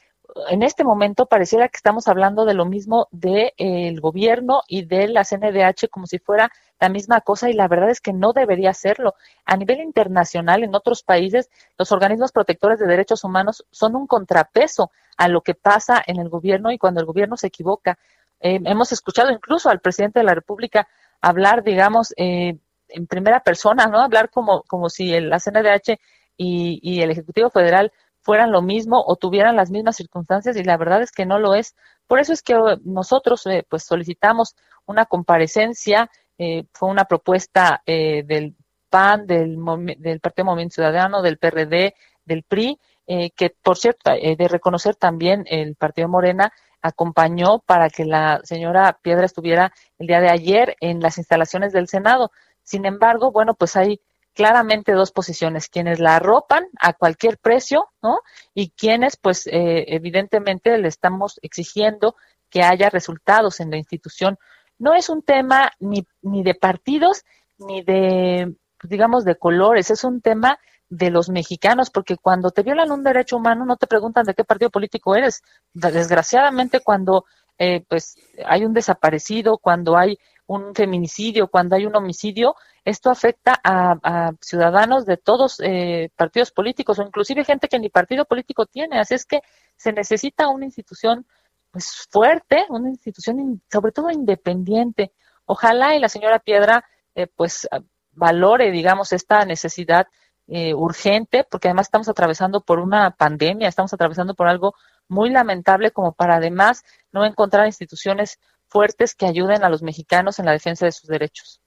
En 0.50 0.64
este 0.64 0.84
momento 0.84 1.28
pareciera 1.28 1.70
que 1.70 1.78
estamos 1.78 2.08
hablando 2.08 2.44
de 2.46 2.56
lo 2.56 2.66
mismo 2.66 3.08
del 3.12 3.32
de, 3.32 3.54
eh, 3.58 3.96
gobierno 4.00 4.64
y 4.68 4.84
de 4.84 5.08
la 5.08 5.24
CNDH 5.24 5.90
como 5.92 6.08
si 6.08 6.18
fuera 6.18 6.52
la 6.80 6.90
misma 6.90 7.22
cosa 7.22 7.50
y 7.50 7.54
la 7.54 7.68
verdad 7.68 7.92
es 7.92 8.02
que 8.02 8.14
no 8.14 8.34
debería 8.34 8.74
serlo. 8.74 9.14
A 9.46 9.56
nivel 9.56 9.80
internacional, 9.80 10.64
en 10.64 10.76
otros 10.76 11.04
países, 11.04 11.52
los 11.78 11.92
organismos 11.92 12.32
protectores 12.32 12.80
de 12.80 12.88
derechos 12.88 13.24
humanos 13.24 13.66
son 13.70 13.96
un 13.96 14.08
contrapeso 14.08 14.92
a 15.18 15.28
lo 15.28 15.42
que 15.42 15.54
pasa 15.54 16.04
en 16.06 16.20
el 16.20 16.30
gobierno 16.30 16.72
y 16.72 16.80
cuando 16.80 17.00
el 17.00 17.06
gobierno 17.06 17.38
se 17.38 17.48
equivoca. 17.48 18.00
Eh, 18.46 18.60
hemos 18.66 18.92
escuchado 18.92 19.32
incluso 19.32 19.70
al 19.70 19.80
presidente 19.80 20.20
de 20.20 20.26
la 20.26 20.36
República 20.36 20.88
hablar, 21.20 21.64
digamos, 21.64 22.14
eh, 22.16 22.60
en 22.90 23.08
primera 23.08 23.40
persona, 23.40 23.88
¿no? 23.88 24.00
Hablar 24.00 24.30
como, 24.30 24.62
como 24.68 24.90
si 24.90 25.16
el, 25.16 25.30
la 25.30 25.40
CNDH 25.40 25.98
y, 26.38 26.80
y, 26.84 27.02
el 27.02 27.10
Ejecutivo 27.10 27.50
Federal 27.50 27.92
fueran 28.22 28.52
lo 28.52 28.62
mismo 28.62 29.04
o 29.04 29.16
tuvieran 29.16 29.56
las 29.56 29.72
mismas 29.72 29.96
circunstancias 29.96 30.58
y 30.58 30.64
la 30.64 30.78
verdad 30.78 31.02
es 31.02 31.12
que 31.12 31.26
no 31.26 31.40
lo 31.40 31.56
es. 31.56 31.76
Por 32.06 32.20
eso 32.20 32.34
es 32.34 32.44
que 32.44 32.56
nosotros 32.84 33.48
eh, 33.48 33.66
pues 33.68 33.84
solicitamos 33.84 34.56
una 34.86 35.06
comparecencia, 35.08 36.12
eh, 36.38 36.66
fue 36.72 36.90
una 36.90 37.06
propuesta 37.06 37.82
eh, 37.88 38.22
del 38.26 38.56
PAN, 38.90 39.26
del, 39.26 39.58
del 39.98 40.20
Partido 40.20 40.46
Movimiento 40.46 40.76
Ciudadano, 40.76 41.24
del 41.24 41.40
PRD, 41.40 41.96
del 42.26 42.44
PRI, 42.44 42.80
que 43.08 43.56
por 43.62 43.78
cierto, 43.78 44.12
de 44.12 44.48
reconocer 44.48 44.96
también 44.96 45.46
el 45.48 45.76
Partido 45.76 46.08
Morena, 46.08 46.52
acompañó 46.86 47.60
para 47.60 47.90
que 47.90 48.06
la 48.06 48.42
señora 48.44 49.00
Piedra 49.02 49.26
estuviera 49.26 49.74
el 49.98 50.08
día 50.08 50.22
de 50.22 50.30
ayer 50.30 50.76
en 50.82 51.00
las 51.00 51.18
instalaciones 51.18 51.74
del 51.74 51.88
Senado. 51.88 52.32
Sin 52.62 52.86
embargo, 52.86 53.32
bueno, 53.32 53.56
pues 53.56 53.76
hay 53.76 54.02
claramente 54.34 54.92
dos 54.92 55.12
posiciones, 55.12 55.68
quienes 55.70 56.00
la 56.00 56.18
arropan 56.18 56.66
a 56.80 56.94
cualquier 56.94 57.40
precio, 57.40 57.88
¿no? 58.04 58.20
Y 58.54 58.70
quienes, 58.70 59.18
pues, 59.18 59.48
eh, 59.48 59.86
evidentemente 59.88 60.78
le 60.78 60.88
estamos 60.88 61.40
exigiendo 61.42 62.16
que 62.50 62.62
haya 62.62 62.90
resultados 62.90 63.60
en 63.60 63.72
la 63.72 63.78
institución. 63.78 64.38
No 64.78 64.94
es 64.94 65.10
un 65.10 65.24
tema 65.24 65.72
ni, 65.80 66.06
ni 66.22 66.44
de 66.44 66.54
partidos, 66.54 67.24
ni 67.58 67.82
de, 67.82 68.54
digamos, 68.84 69.26
de 69.26 69.38
colores, 69.38 69.90
es 69.90 70.04
un 70.04 70.22
tema 70.22 70.60
de 70.90 71.10
los 71.10 71.30
mexicanos, 71.30 71.90
porque 71.90 72.18
cuando 72.18 72.52
te 72.52 72.64
violan 72.64 72.92
un 72.92 73.04
derecho 73.04 73.38
humano 73.38 73.66
no 73.66 73.78
te 73.78 73.88
preguntan 73.88 74.26
de 74.26 74.34
qué 74.34 74.44
partido 74.44 74.70
político 74.70 75.16
eres. 75.16 75.42
Desgraciadamente, 75.74 76.80
cuando 76.80 77.26
eh, 77.58 77.84
pues 77.88 78.16
hay 78.46 78.66
un 78.66 78.74
desaparecido, 78.74 79.58
cuando 79.58 79.98
hay 79.98 80.18
un 80.48 80.76
feminicidio, 80.76 81.48
cuando 81.48 81.76
hay 81.76 81.86
un 81.86 81.96
homicidio, 81.96 82.56
esto 82.84 83.10
afecta 83.10 83.60
a, 83.64 84.32
ciudadanos 84.42 85.06
de 85.06 85.18
todos 85.18 85.60
eh, 85.60 86.12
partidos 86.16 86.52
políticos 86.52 87.00
o 87.00 87.04
inclusive 87.04 87.44
gente 87.44 87.68
que 87.68 87.80
ni 87.80 87.90
partido 87.90 88.26
político 88.26 88.66
tiene. 88.68 89.00
Así 89.00 89.16
es 89.16 89.26
que 89.26 89.42
se 89.76 89.92
necesita 89.92 90.50
una 90.50 90.66
institución 90.66 91.26
pues 91.72 92.08
fuerte, 92.10 92.66
una 92.70 92.90
institución 92.90 93.62
sobre 93.72 93.92
todo 93.92 94.12
independiente. 94.12 95.14
Ojalá 95.46 95.96
y 95.96 96.00
la 96.00 96.10
señora 96.10 96.40
Piedra 96.40 96.86
eh, 97.16 97.28
pues 97.28 97.68
valore, 98.12 98.72
digamos, 98.72 99.14
esta 99.14 99.46
necesidad 99.46 100.08
eh, 100.48 100.74
urgente, 100.74 101.44
porque 101.50 101.68
además 101.68 101.88
estamos 101.88 102.08
atravesando 102.08 102.62
por 102.62 102.80
una 102.80 103.12
pandemia, 103.12 103.68
estamos 103.68 103.94
atravesando 103.94 104.36
por 104.36 104.48
algo 104.48 104.76
muy 105.08 105.30
lamentable 105.30 105.92
como 105.92 106.14
para 106.14 106.36
además 106.36 106.84
no 107.12 107.26
encontrar 107.26 107.66
instituciones 107.66 108.40
fuertes 108.68 109.16
que 109.16 109.26
ayuden 109.26 109.64
a 109.64 109.70
los 109.70 109.82
mexicanos 109.82 110.40
en 110.40 110.46
la 110.46 110.52
defensa 110.52 110.86
de 110.86 110.92
sus 110.92 111.08
derechos. 111.08 111.62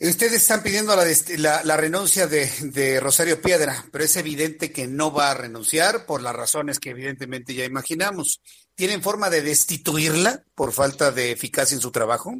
Ustedes 0.00 0.34
están 0.34 0.62
pidiendo 0.62 0.94
la, 0.96 1.76
renuncia 1.76 2.26
de, 2.26 2.50
de, 2.60 3.00
Rosario 3.00 3.40
Piedra, 3.40 3.84
pero 3.92 4.04
es 4.04 4.16
evidente 4.16 4.72
que 4.72 4.88
no 4.88 5.12
va 5.12 5.30
a 5.30 5.34
renunciar 5.34 6.04
por 6.04 6.20
las 6.20 6.34
razones 6.34 6.80
que 6.80 6.90
evidentemente 6.90 7.54
ya 7.54 7.64
imaginamos. 7.64 8.40
¿Tienen 8.74 9.02
forma 9.02 9.30
de 9.30 9.40
destituirla 9.42 10.42
por 10.54 10.72
falta 10.72 11.12
de 11.12 11.30
eficacia 11.30 11.76
en 11.76 11.80
su 11.80 11.92
trabajo? 11.92 12.34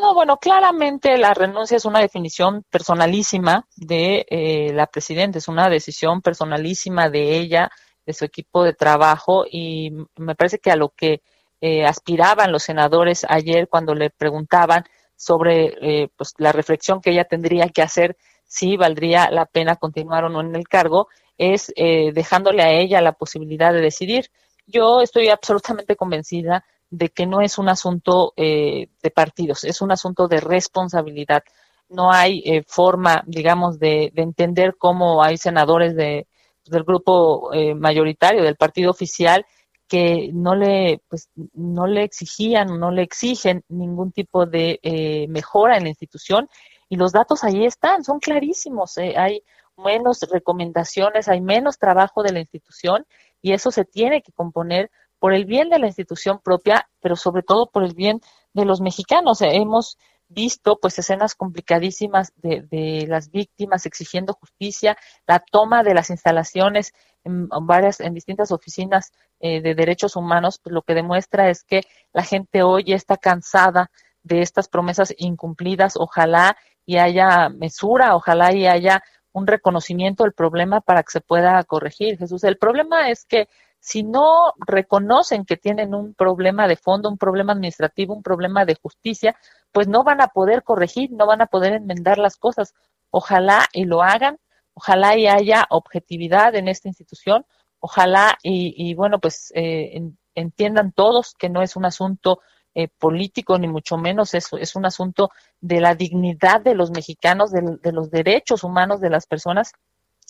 No, 0.00 0.12
bueno, 0.14 0.38
claramente 0.38 1.16
la 1.18 1.34
renuncia 1.34 1.76
es 1.76 1.84
una 1.84 2.00
definición 2.00 2.64
personalísima 2.70 3.66
de 3.76 4.26
eh, 4.28 4.72
la 4.72 4.86
presidenta, 4.86 5.38
es 5.38 5.48
una 5.48 5.68
decisión 5.68 6.20
personalísima 6.20 7.08
de 7.10 7.36
ella, 7.38 7.70
de 8.04 8.12
su 8.12 8.24
equipo 8.24 8.64
de 8.64 8.74
trabajo 8.74 9.44
y 9.50 9.92
me 10.16 10.34
parece 10.34 10.58
que 10.58 10.70
a 10.70 10.76
lo 10.76 10.90
que 10.90 11.22
eh, 11.60 11.86
aspiraban 11.86 12.52
los 12.52 12.64
senadores 12.64 13.24
ayer 13.28 13.68
cuando 13.68 13.94
le 13.94 14.10
preguntaban 14.10 14.84
sobre 15.16 15.74
eh, 15.80 16.08
pues, 16.16 16.34
la 16.38 16.52
reflexión 16.52 17.00
que 17.00 17.10
ella 17.10 17.24
tendría 17.24 17.68
que 17.68 17.82
hacer 17.82 18.16
si 18.44 18.76
valdría 18.76 19.30
la 19.30 19.46
pena 19.46 19.76
continuar 19.76 20.24
o 20.24 20.28
no 20.28 20.40
en 20.40 20.54
el 20.54 20.68
cargo, 20.68 21.08
es 21.38 21.72
eh, 21.76 22.12
dejándole 22.12 22.62
a 22.62 22.70
ella 22.72 23.00
la 23.00 23.12
posibilidad 23.12 23.72
de 23.72 23.80
decidir. 23.80 24.30
Yo 24.66 25.00
estoy 25.00 25.28
absolutamente 25.28 25.96
convencida 25.96 26.64
de 26.96 27.08
que 27.10 27.26
no 27.26 27.40
es 27.40 27.58
un 27.58 27.68
asunto 27.68 28.32
eh, 28.36 28.88
de 29.02 29.10
partidos, 29.10 29.64
es 29.64 29.80
un 29.82 29.92
asunto 29.92 30.28
de 30.28 30.40
responsabilidad. 30.40 31.42
No 31.88 32.12
hay 32.12 32.42
eh, 32.44 32.62
forma, 32.66 33.22
digamos, 33.26 33.78
de, 33.78 34.10
de, 34.14 34.22
entender 34.22 34.76
cómo 34.78 35.22
hay 35.22 35.36
senadores 35.36 35.94
de, 35.94 36.26
del 36.66 36.84
grupo 36.84 37.52
eh, 37.52 37.74
mayoritario 37.74 38.42
del 38.42 38.56
partido 38.56 38.90
oficial 38.90 39.44
que 39.88 40.30
no 40.32 40.54
le, 40.54 41.02
pues, 41.08 41.28
no 41.52 41.86
le 41.86 42.04
exigían, 42.04 42.78
no 42.78 42.90
le 42.90 43.02
exigen 43.02 43.64
ningún 43.68 44.12
tipo 44.12 44.46
de 44.46 44.80
eh, 44.82 45.26
mejora 45.28 45.76
en 45.76 45.84
la 45.84 45.90
institución 45.90 46.48
y 46.88 46.96
los 46.96 47.12
datos 47.12 47.44
ahí 47.44 47.64
están, 47.64 48.04
son 48.04 48.18
clarísimos. 48.18 48.96
Eh, 48.98 49.14
hay 49.16 49.42
menos 49.76 50.20
recomendaciones, 50.30 51.28
hay 51.28 51.40
menos 51.40 51.78
trabajo 51.78 52.22
de 52.22 52.32
la 52.32 52.40
institución 52.40 53.06
y 53.42 53.52
eso 53.52 53.70
se 53.70 53.84
tiene 53.84 54.22
que 54.22 54.32
componer 54.32 54.90
por 55.24 55.32
el 55.32 55.46
bien 55.46 55.70
de 55.70 55.78
la 55.78 55.86
institución 55.86 56.38
propia, 56.38 56.86
pero 57.00 57.16
sobre 57.16 57.42
todo 57.42 57.70
por 57.70 57.82
el 57.82 57.94
bien 57.94 58.20
de 58.52 58.66
los 58.66 58.82
mexicanos. 58.82 59.40
hemos 59.40 59.96
visto 60.28 60.78
pues 60.78 60.98
escenas 60.98 61.34
complicadísimas 61.34 62.34
de, 62.36 62.60
de, 62.70 63.06
las 63.08 63.30
víctimas 63.30 63.86
exigiendo 63.86 64.34
justicia, 64.34 64.98
la 65.26 65.38
toma 65.38 65.82
de 65.82 65.94
las 65.94 66.10
instalaciones 66.10 66.92
en 67.22 67.48
varias, 67.62 68.00
en 68.00 68.12
distintas 68.12 68.52
oficinas 68.52 69.12
eh, 69.40 69.62
de 69.62 69.74
derechos 69.74 70.14
humanos, 70.14 70.60
pues 70.62 70.74
lo 70.74 70.82
que 70.82 70.92
demuestra 70.92 71.48
es 71.48 71.64
que 71.64 71.84
la 72.12 72.22
gente 72.22 72.62
hoy 72.62 72.92
está 72.92 73.16
cansada 73.16 73.90
de 74.22 74.42
estas 74.42 74.68
promesas 74.68 75.14
incumplidas, 75.16 75.94
ojalá 75.96 76.58
y 76.84 76.98
haya 76.98 77.48
mesura, 77.48 78.14
ojalá 78.14 78.52
y 78.52 78.66
haya 78.66 79.02
un 79.32 79.46
reconocimiento 79.46 80.24
del 80.24 80.34
problema 80.34 80.82
para 80.82 81.02
que 81.02 81.12
se 81.12 81.22
pueda 81.22 81.64
corregir. 81.64 82.18
Jesús, 82.18 82.44
el 82.44 82.58
problema 82.58 83.08
es 83.08 83.24
que 83.24 83.48
si 83.84 84.02
no 84.02 84.54
reconocen 84.66 85.44
que 85.44 85.58
tienen 85.58 85.94
un 85.94 86.14
problema 86.14 86.66
de 86.66 86.76
fondo, 86.76 87.10
un 87.10 87.18
problema 87.18 87.52
administrativo, 87.52 88.14
un 88.14 88.22
problema 88.22 88.64
de 88.64 88.76
justicia, 88.76 89.36
pues 89.72 89.88
no 89.88 90.04
van 90.04 90.22
a 90.22 90.28
poder 90.28 90.62
corregir, 90.62 91.12
no 91.12 91.26
van 91.26 91.42
a 91.42 91.46
poder 91.48 91.74
enmendar 91.74 92.16
las 92.16 92.38
cosas. 92.38 92.72
Ojalá 93.10 93.66
y 93.74 93.84
lo 93.84 94.02
hagan, 94.02 94.38
ojalá 94.72 95.18
y 95.18 95.26
haya 95.26 95.66
objetividad 95.68 96.54
en 96.54 96.68
esta 96.68 96.88
institución, 96.88 97.44
ojalá 97.78 98.38
y, 98.42 98.74
y 98.74 98.94
bueno, 98.94 99.18
pues 99.18 99.52
eh, 99.54 99.90
en, 99.92 100.16
entiendan 100.34 100.92
todos 100.92 101.34
que 101.34 101.50
no 101.50 101.60
es 101.60 101.76
un 101.76 101.84
asunto 101.84 102.40
eh, 102.74 102.88
político, 102.88 103.58
ni 103.58 103.68
mucho 103.68 103.98
menos, 103.98 104.32
es, 104.32 104.48
es 104.58 104.76
un 104.76 104.86
asunto 104.86 105.28
de 105.60 105.82
la 105.82 105.94
dignidad 105.94 106.62
de 106.62 106.74
los 106.74 106.90
mexicanos, 106.90 107.52
de 107.52 107.92
los 107.92 108.10
derechos 108.10 108.64
humanos 108.64 109.02
de 109.02 109.10
las 109.10 109.26
personas 109.26 109.74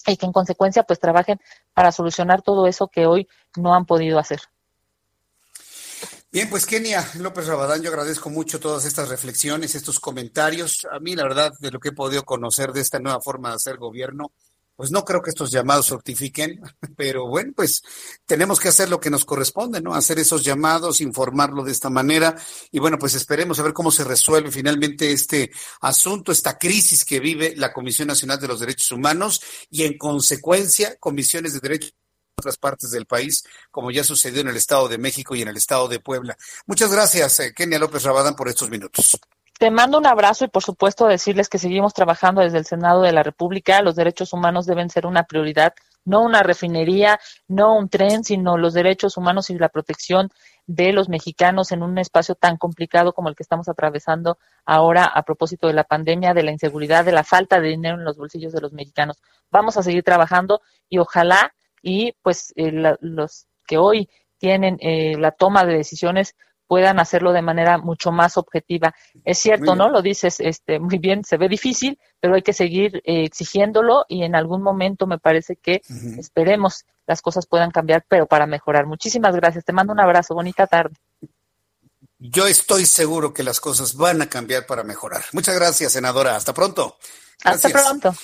y 0.06 0.16
que 0.16 0.26
en 0.26 0.32
consecuencia 0.32 0.82
pues 0.82 1.00
trabajen 1.00 1.40
para 1.72 1.92
solucionar 1.92 2.42
todo 2.42 2.66
eso 2.66 2.88
que 2.88 3.06
hoy 3.06 3.28
no 3.56 3.74
han 3.74 3.86
podido 3.86 4.18
hacer. 4.18 4.40
Bien, 6.34 6.50
pues 6.50 6.66
Kenia 6.66 7.08
López 7.20 7.46
Rabadán, 7.46 7.80
yo 7.80 7.90
agradezco 7.90 8.28
mucho 8.28 8.58
todas 8.58 8.84
estas 8.86 9.08
reflexiones, 9.08 9.76
estos 9.76 10.00
comentarios. 10.00 10.84
A 10.90 10.98
mí, 10.98 11.14
la 11.14 11.22
verdad, 11.22 11.52
de 11.60 11.70
lo 11.70 11.78
que 11.78 11.90
he 11.90 11.92
podido 11.92 12.24
conocer 12.24 12.72
de 12.72 12.80
esta 12.80 12.98
nueva 12.98 13.20
forma 13.20 13.50
de 13.50 13.54
hacer 13.54 13.76
gobierno, 13.76 14.32
pues 14.76 14.90
no 14.90 15.04
creo 15.04 15.22
que 15.22 15.30
estos 15.30 15.50
llamados 15.50 15.88
fructifiquen, 15.88 16.60
pero 16.96 17.28
bueno, 17.28 17.52
pues 17.54 17.82
tenemos 18.26 18.60
que 18.60 18.68
hacer 18.68 18.88
lo 18.88 19.00
que 19.00 19.10
nos 19.10 19.24
corresponde, 19.24 19.80
¿no? 19.80 19.94
Hacer 19.94 20.18
esos 20.18 20.44
llamados, 20.44 21.00
informarlo 21.00 21.62
de 21.64 21.72
esta 21.72 21.90
manera 21.90 22.36
y 22.70 22.78
bueno, 22.78 22.98
pues 22.98 23.14
esperemos 23.14 23.58
a 23.58 23.62
ver 23.62 23.72
cómo 23.72 23.90
se 23.90 24.04
resuelve 24.04 24.50
finalmente 24.50 25.12
este 25.12 25.50
asunto, 25.80 26.32
esta 26.32 26.58
crisis 26.58 27.04
que 27.04 27.20
vive 27.20 27.54
la 27.56 27.72
Comisión 27.72 28.08
Nacional 28.08 28.40
de 28.40 28.48
los 28.48 28.60
Derechos 28.60 28.90
Humanos 28.92 29.40
y 29.70 29.84
en 29.84 29.96
consecuencia 29.98 30.96
comisiones 30.98 31.54
de 31.54 31.60
derechos 31.60 31.90
en 31.90 32.42
otras 32.42 32.56
partes 32.56 32.90
del 32.90 33.06
país, 33.06 33.44
como 33.70 33.90
ya 33.90 34.02
sucedió 34.02 34.40
en 34.40 34.48
el 34.48 34.56
Estado 34.56 34.88
de 34.88 34.98
México 34.98 35.34
y 35.34 35.42
en 35.42 35.48
el 35.48 35.56
Estado 35.56 35.88
de 35.88 36.00
Puebla. 36.00 36.36
Muchas 36.66 36.92
gracias, 36.92 37.40
eh, 37.40 37.52
Kenia 37.54 37.78
López 37.78 38.02
Rabadán, 38.02 38.34
por 38.34 38.48
estos 38.48 38.70
minutos. 38.70 39.18
Te 39.58 39.70
mando 39.70 39.98
un 39.98 40.06
abrazo 40.06 40.44
y 40.44 40.48
por 40.48 40.62
supuesto 40.62 41.06
decirles 41.06 41.48
que 41.48 41.58
seguimos 41.58 41.94
trabajando 41.94 42.40
desde 42.40 42.58
el 42.58 42.64
Senado 42.64 43.02
de 43.02 43.12
la 43.12 43.22
República. 43.22 43.82
Los 43.82 43.96
derechos 43.96 44.32
humanos 44.32 44.66
deben 44.66 44.90
ser 44.90 45.06
una 45.06 45.24
prioridad, 45.24 45.74
no 46.04 46.22
una 46.22 46.42
refinería, 46.42 47.20
no 47.46 47.76
un 47.76 47.88
tren, 47.88 48.24
sino 48.24 48.58
los 48.58 48.74
derechos 48.74 49.16
humanos 49.16 49.50
y 49.50 49.58
la 49.58 49.68
protección 49.68 50.30
de 50.66 50.92
los 50.92 51.08
mexicanos 51.08 51.72
en 51.72 51.82
un 51.82 51.98
espacio 51.98 52.34
tan 52.34 52.56
complicado 52.56 53.12
como 53.12 53.28
el 53.28 53.36
que 53.36 53.42
estamos 53.42 53.68
atravesando 53.68 54.38
ahora 54.64 55.04
a 55.04 55.22
propósito 55.22 55.66
de 55.66 55.74
la 55.74 55.84
pandemia, 55.84 56.34
de 56.34 56.42
la 56.42 56.50
inseguridad, 56.50 57.04
de 57.04 57.12
la 57.12 57.24
falta 57.24 57.60
de 57.60 57.68
dinero 57.68 57.96
en 57.96 58.04
los 58.04 58.16
bolsillos 58.16 58.52
de 58.52 58.60
los 58.60 58.72
mexicanos. 58.72 59.18
Vamos 59.50 59.76
a 59.76 59.82
seguir 59.82 60.02
trabajando 60.02 60.62
y 60.88 60.98
ojalá 60.98 61.54
y 61.82 62.12
pues 62.22 62.52
eh, 62.56 62.72
la, 62.72 62.96
los 63.00 63.46
que 63.66 63.78
hoy 63.78 64.08
tienen 64.38 64.78
eh, 64.80 65.16
la 65.18 65.30
toma 65.30 65.64
de 65.64 65.74
decisiones 65.74 66.34
puedan 66.66 66.98
hacerlo 66.98 67.32
de 67.32 67.42
manera 67.42 67.78
mucho 67.78 68.12
más 68.12 68.36
objetiva. 68.36 68.94
Es 69.24 69.38
cierto, 69.38 69.74
¿no? 69.74 69.88
Lo 69.88 70.02
dices 70.02 70.40
este, 70.40 70.78
muy 70.78 70.98
bien, 70.98 71.24
se 71.24 71.36
ve 71.36 71.48
difícil, 71.48 71.98
pero 72.20 72.34
hay 72.34 72.42
que 72.42 72.52
seguir 72.52 72.96
eh, 73.04 73.24
exigiéndolo 73.24 74.04
y 74.08 74.22
en 74.24 74.34
algún 74.34 74.62
momento 74.62 75.06
me 75.06 75.18
parece 75.18 75.56
que 75.56 75.82
esperemos 76.18 76.84
las 77.06 77.20
cosas 77.20 77.46
puedan 77.46 77.70
cambiar, 77.70 78.04
pero 78.08 78.26
para 78.26 78.46
mejorar. 78.46 78.86
Muchísimas 78.86 79.34
gracias. 79.36 79.64
Te 79.64 79.72
mando 79.72 79.92
un 79.92 80.00
abrazo. 80.00 80.34
Bonita 80.34 80.66
tarde. 80.66 80.94
Yo 82.18 82.46
estoy 82.46 82.86
seguro 82.86 83.34
que 83.34 83.42
las 83.42 83.60
cosas 83.60 83.96
van 83.96 84.22
a 84.22 84.28
cambiar 84.28 84.64
para 84.64 84.82
mejorar. 84.82 85.24
Muchas 85.32 85.54
gracias, 85.54 85.92
senadora. 85.92 86.36
Hasta 86.36 86.54
pronto. 86.54 86.96
Hasta 87.44 87.68
pronto. 87.68 88.14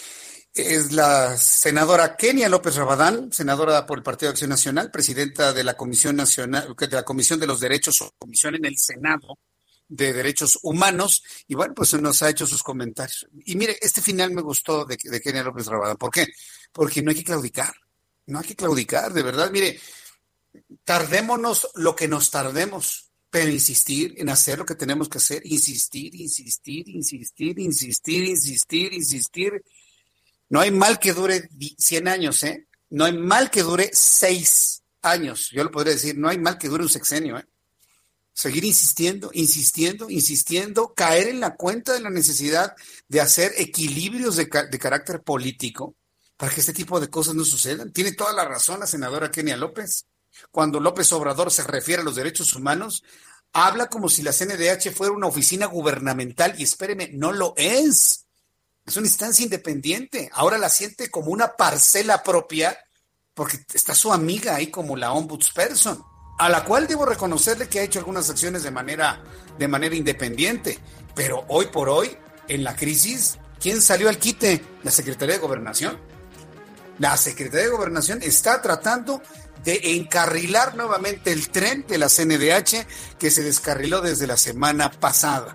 Es 0.53 0.91
la 0.91 1.37
senadora 1.37 2.17
Kenia 2.17 2.49
López 2.49 2.75
Rabadán, 2.75 3.33
senadora 3.33 3.87
por 3.87 3.99
el 3.99 4.03
Partido 4.03 4.31
de 4.31 4.33
Acción 4.33 4.51
Nacional, 4.51 4.91
presidenta 4.91 5.53
de 5.53 5.63
la 5.63 5.77
Comisión 5.77 6.17
Nacional, 6.17 6.75
de 6.77 6.89
la 6.89 7.05
Comisión 7.05 7.39
de 7.39 7.47
los 7.47 7.61
Derechos, 7.61 8.01
o 8.03 8.13
Comisión 8.19 8.57
en 8.57 8.65
el 8.65 8.77
Senado 8.77 9.39
de 9.87 10.13
Derechos 10.13 10.59
Humanos, 10.63 11.23
y 11.47 11.55
bueno, 11.55 11.75
pues 11.75 11.93
nos 11.95 12.23
ha 12.23 12.31
hecho 12.31 12.49
sus 12.49 12.65
comentarios. 12.65 13.29
Y 13.45 13.55
mire, 13.55 13.77
este 13.81 14.03
final 14.03 14.33
me 14.33 14.43
gustó 14.43 14.85
de, 14.85 14.99
de 15.01 15.21
Kenia 15.21 15.45
López 15.45 15.67
Rabadán. 15.67 15.97
¿Por 15.97 16.11
qué? 16.11 16.27
Porque 16.73 17.01
no 17.01 17.11
hay 17.11 17.17
que 17.17 17.25
claudicar, 17.25 17.73
no 18.27 18.41
hay 18.41 18.47
que 18.47 18.57
claudicar, 18.57 19.13
de 19.13 19.23
verdad. 19.23 19.51
Mire, 19.53 19.81
tardémonos 20.83 21.69
lo 21.77 21.95
que 21.95 22.09
nos 22.09 22.29
tardemos, 22.29 23.13
pero 23.31 23.51
insistir 23.51 24.15
en 24.17 24.29
hacer 24.29 24.59
lo 24.59 24.65
que 24.65 24.75
tenemos 24.75 25.09
que 25.09 25.19
hacer, 25.19 25.43
insistir, 25.45 26.13
insistir, 26.17 26.89
insistir, 26.89 27.59
insistir, 27.61 28.25
insistir, 28.25 28.93
insistir. 28.93 29.63
No 30.51 30.61
hay 30.61 30.73
mal 30.73 30.99
que 30.99 31.15
dure 31.15 31.49
100 31.79 32.09
años, 32.09 32.43
¿eh? 32.43 32.67
No 32.91 33.05
hay 33.05 33.17
mal 33.17 33.51
que 33.51 33.63
dure 33.63 33.91
6 33.93 34.83
años. 35.03 35.49
Yo 35.51 35.65
lo 35.65 35.71
podría 35.71 35.95
decir, 35.95 36.19
no 36.19 36.29
hay 36.29 36.39
mal 36.39 36.59
que 36.59 36.69
dure 36.69 36.83
un 36.83 36.89
sexenio, 36.91 37.39
¿eh? 37.39 37.47
Seguir 38.33 38.65
insistiendo, 38.65 39.31
insistiendo, 39.33 40.11
insistiendo, 40.11 40.93
caer 40.95 41.29
en 41.29 41.41
la 41.41 41.57
cuenta 41.57 41.93
de 41.93 42.01
la 42.01 42.11
necesidad 42.11 42.75
de 43.09 43.21
hacer 43.21 43.53
equilibrios 43.59 44.37
de, 44.37 44.49
carácter 44.49 45.23
político 45.23 45.95
para 46.37 46.53
que 46.53 46.61
este 46.61 46.73
tipo 46.73 47.01
de 47.01 47.11
cosas 47.11 47.35
no 47.35 47.45
sucedan. 47.45 47.93
Tiene 47.93 48.13
toda 48.13 48.33
la 48.33 48.45
razón 48.45 48.81
la 48.81 48.87
senadora 48.87 49.31
Kenia 49.31 49.57
López. 49.57 50.07
Cuando 50.51 50.81
López 50.81 51.13
Obrador 51.13 51.51
se 51.51 51.65
refiere 51.65 52.03
a 52.03 52.05
los 52.05 52.17
derechos 52.17 52.55
humanos, 52.55 53.05
habla 53.53 53.89
como 53.89 54.09
si 54.09 54.23
la 54.23 54.33
CNDH 54.33 54.93
fuera 54.95 55.13
una 55.13 55.27
oficina 55.27 55.67
gubernamental 55.67 56.55
y 56.59 56.63
espéreme, 56.63 57.11
no 57.13 57.33
lo 57.33 57.53
es. 57.57 58.27
Es 58.91 58.97
una 58.97 59.07
instancia 59.07 59.45
independiente. 59.45 60.29
Ahora 60.33 60.59
la 60.59 60.69
siente 60.69 61.13
como 61.13 61.31
una 61.31 61.55
parcela 61.55 62.25
propia 62.25 62.77
porque 63.35 63.61
está 63.73 63.95
su 63.95 64.13
amiga 64.13 64.57
ahí 64.57 64.67
como 64.67 64.97
la 64.97 65.13
ombudsperson, 65.13 66.03
a 66.37 66.49
la 66.49 66.65
cual 66.65 66.89
debo 66.89 67.07
reconocerle 67.07 67.69
que 67.69 67.79
ha 67.79 67.85
hecho 67.85 68.01
algunas 68.01 68.29
acciones 68.29 68.65
de 68.65 68.73
manera, 68.73 69.23
de 69.57 69.69
manera 69.69 69.95
independiente. 69.95 70.81
Pero 71.15 71.45
hoy 71.47 71.67
por 71.67 71.89
hoy, 71.89 72.11
en 72.49 72.65
la 72.65 72.75
crisis, 72.75 73.39
¿quién 73.61 73.81
salió 73.81 74.09
al 74.09 74.19
quite? 74.19 74.61
La 74.83 74.91
Secretaría 74.91 75.37
de 75.37 75.41
Gobernación. 75.41 75.97
La 76.99 77.17
Secretaría 77.17 77.67
de 77.67 77.73
Gobernación 77.73 78.19
está 78.25 78.61
tratando 78.61 79.23
de 79.63 79.95
encarrilar 79.95 80.75
nuevamente 80.75 81.31
el 81.31 81.49
tren 81.51 81.87
de 81.87 81.97
la 81.97 82.09
CNDH 82.09 82.85
que 83.21 83.31
se 83.31 83.45
descarriló 83.45 84.01
desde 84.01 84.27
la 84.27 84.37
semana 84.37 84.91
pasada. 84.91 85.55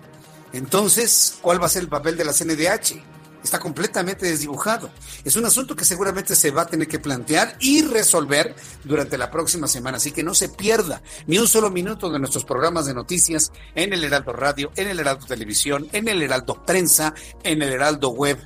Entonces, 0.54 1.36
¿cuál 1.42 1.60
va 1.60 1.66
a 1.66 1.68
ser 1.68 1.82
el 1.82 1.90
papel 1.90 2.16
de 2.16 2.24
la 2.24 2.32
CNDH? 2.32 3.15
Está 3.46 3.60
completamente 3.60 4.26
desdibujado. 4.26 4.90
Es 5.24 5.36
un 5.36 5.44
asunto 5.46 5.76
que 5.76 5.84
seguramente 5.84 6.34
se 6.34 6.50
va 6.50 6.62
a 6.62 6.66
tener 6.66 6.88
que 6.88 6.98
plantear 6.98 7.56
y 7.60 7.82
resolver 7.82 8.56
durante 8.82 9.16
la 9.16 9.30
próxima 9.30 9.68
semana. 9.68 9.98
Así 9.98 10.10
que 10.10 10.24
no 10.24 10.34
se 10.34 10.48
pierda 10.48 11.00
ni 11.28 11.38
un 11.38 11.46
solo 11.46 11.70
minuto 11.70 12.10
de 12.10 12.18
nuestros 12.18 12.44
programas 12.44 12.86
de 12.86 12.94
noticias 12.94 13.52
en 13.76 13.92
el 13.92 14.02
Heraldo 14.02 14.32
Radio, 14.32 14.72
en 14.74 14.88
el 14.88 14.98
Heraldo 14.98 15.26
Televisión, 15.26 15.88
en 15.92 16.08
el 16.08 16.20
Heraldo 16.22 16.66
Prensa, 16.66 17.14
en 17.44 17.62
el 17.62 17.72
Heraldo 17.72 18.08
Web. 18.08 18.44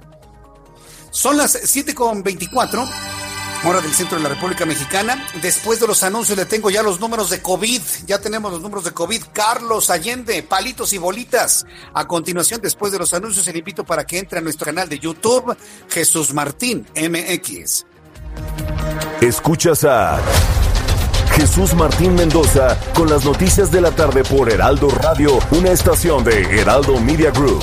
Son 1.11 1.39
las 1.39 1.57
7.24 1.57 3.30
hora 3.65 3.81
del 3.81 3.93
centro 3.93 4.17
de 4.17 4.23
la 4.23 4.31
República 4.31 4.65
Mexicana. 4.67 5.25
Después 5.43 5.81
de 5.81 5.87
los 5.87 6.03
anuncios 6.03 6.37
le 6.37 6.47
tengo 6.47 6.71
ya 6.71 6.83
los 6.83 7.01
números 7.01 7.31
de 7.31 7.41
COVID. 7.41 7.81
Ya 8.07 8.19
tenemos 8.19 8.53
los 8.53 8.61
números 8.61 8.85
de 8.85 8.93
COVID. 8.93 9.23
Carlos 9.33 9.91
Allende, 9.91 10.43
palitos 10.43 10.93
y 10.93 10.99
bolitas. 10.99 11.67
A 11.95 12.07
continuación, 12.07 12.61
después 12.63 12.93
de 12.93 12.99
los 12.99 13.13
anuncios, 13.13 13.47
le 13.47 13.59
invito 13.59 13.85
para 13.85 14.05
que 14.05 14.19
entre 14.19 14.39
a 14.39 14.43
nuestro 14.43 14.67
canal 14.67 14.89
de 14.89 14.99
YouTube, 14.99 15.57
Jesús 15.89 16.33
Martín 16.33 16.87
MX. 16.95 17.87
Escuchas 19.21 19.85
a 19.85 20.19
Jesús 21.33 21.75
Martín 21.75 22.15
Mendoza 22.15 22.79
con 22.95 23.09
las 23.09 23.25
noticias 23.25 23.71
de 23.71 23.81
la 23.81 23.91
tarde 23.91 24.25
por 24.25 24.51
Heraldo 24.51 24.89
Radio, 24.89 25.39
una 25.53 25.71
estación 25.71 26.25
de 26.25 26.61
Heraldo 26.61 26.99
Media 27.01 27.31
Group. 27.31 27.63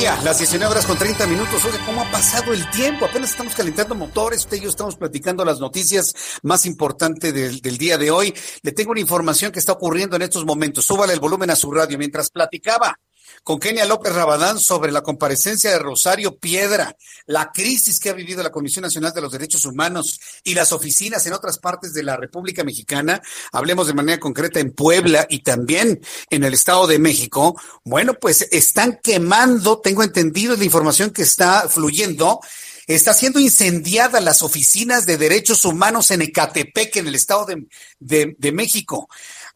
Las 0.00 0.38
19 0.38 0.72
horas 0.72 0.86
con 0.86 0.96
30 0.96 1.26
minutos. 1.26 1.62
Oye, 1.62 1.78
¿cómo 1.84 2.00
ha 2.00 2.10
pasado 2.10 2.54
el 2.54 2.70
tiempo? 2.70 3.04
Apenas 3.04 3.32
estamos 3.32 3.54
calentando 3.54 3.94
motores. 3.94 4.40
Usted 4.40 4.56
y 4.56 4.60
yo 4.60 4.70
estamos 4.70 4.96
platicando 4.96 5.44
las 5.44 5.60
noticias 5.60 6.14
más 6.42 6.64
importantes 6.64 7.34
del, 7.34 7.60
del 7.60 7.76
día 7.76 7.98
de 7.98 8.10
hoy. 8.10 8.34
Le 8.62 8.72
tengo 8.72 8.92
una 8.92 9.00
información 9.00 9.52
que 9.52 9.58
está 9.58 9.72
ocurriendo 9.72 10.16
en 10.16 10.22
estos 10.22 10.46
momentos. 10.46 10.86
Súbale 10.86 11.12
el 11.12 11.20
volumen 11.20 11.50
a 11.50 11.56
su 11.56 11.70
radio. 11.70 11.98
Mientras 11.98 12.30
platicaba 12.30 12.98
con 13.42 13.58
Kenia 13.58 13.84
López 13.84 14.12
Rabadán 14.12 14.58
sobre 14.58 14.92
la 14.92 15.02
comparecencia 15.02 15.70
de 15.70 15.78
Rosario 15.78 16.36
Piedra, 16.38 16.96
la 17.26 17.50
crisis 17.52 17.98
que 17.98 18.10
ha 18.10 18.14
vivido 18.14 18.42
la 18.42 18.52
Comisión 18.52 18.82
Nacional 18.82 19.12
de 19.12 19.20
los 19.20 19.32
Derechos 19.32 19.64
Humanos 19.64 20.20
y 20.44 20.54
las 20.54 20.72
oficinas 20.72 21.26
en 21.26 21.32
otras 21.32 21.58
partes 21.58 21.92
de 21.92 22.02
la 22.02 22.16
República 22.16 22.64
Mexicana, 22.64 23.22
hablemos 23.52 23.86
de 23.86 23.94
manera 23.94 24.20
concreta 24.20 24.60
en 24.60 24.72
Puebla 24.72 25.26
y 25.28 25.42
también 25.42 26.00
en 26.28 26.44
el 26.44 26.54
Estado 26.54 26.86
de 26.86 26.98
México, 26.98 27.60
bueno, 27.84 28.14
pues 28.14 28.46
están 28.50 28.98
quemando, 29.02 29.80
tengo 29.80 30.02
entendido 30.02 30.56
la 30.56 30.64
información 30.64 31.10
que 31.10 31.22
está 31.22 31.68
fluyendo, 31.68 32.40
está 32.86 33.14
siendo 33.14 33.40
incendiada 33.40 34.20
las 34.20 34.42
oficinas 34.42 35.06
de 35.06 35.16
derechos 35.16 35.64
humanos 35.64 36.10
en 36.10 36.22
Ecatepec, 36.22 36.96
en 36.96 37.06
el 37.06 37.14
Estado 37.14 37.46
de, 37.46 37.66
de, 37.98 38.34
de 38.38 38.52
México. 38.52 39.08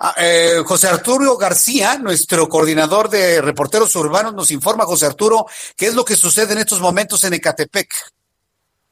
Ah, 0.07 0.15
eh, 0.19 0.63
José 0.67 0.89
Arturo 0.89 1.39
García, 1.39 1.97
nuestro 1.97 2.47
coordinador 2.47 3.09
de 3.09 3.41
reporteros 3.41 3.97
urbanos, 3.97 4.35
nos 4.35 4.51
informa, 4.51 4.85
José 4.85 5.07
Arturo, 5.07 5.47
qué 5.75 5.87
es 5.87 5.95
lo 5.95 6.05
que 6.05 6.15
sucede 6.15 6.53
en 6.53 6.59
estos 6.59 6.79
momentos 6.79 7.25
en 7.25 7.33
Ecatepec. 7.33 7.89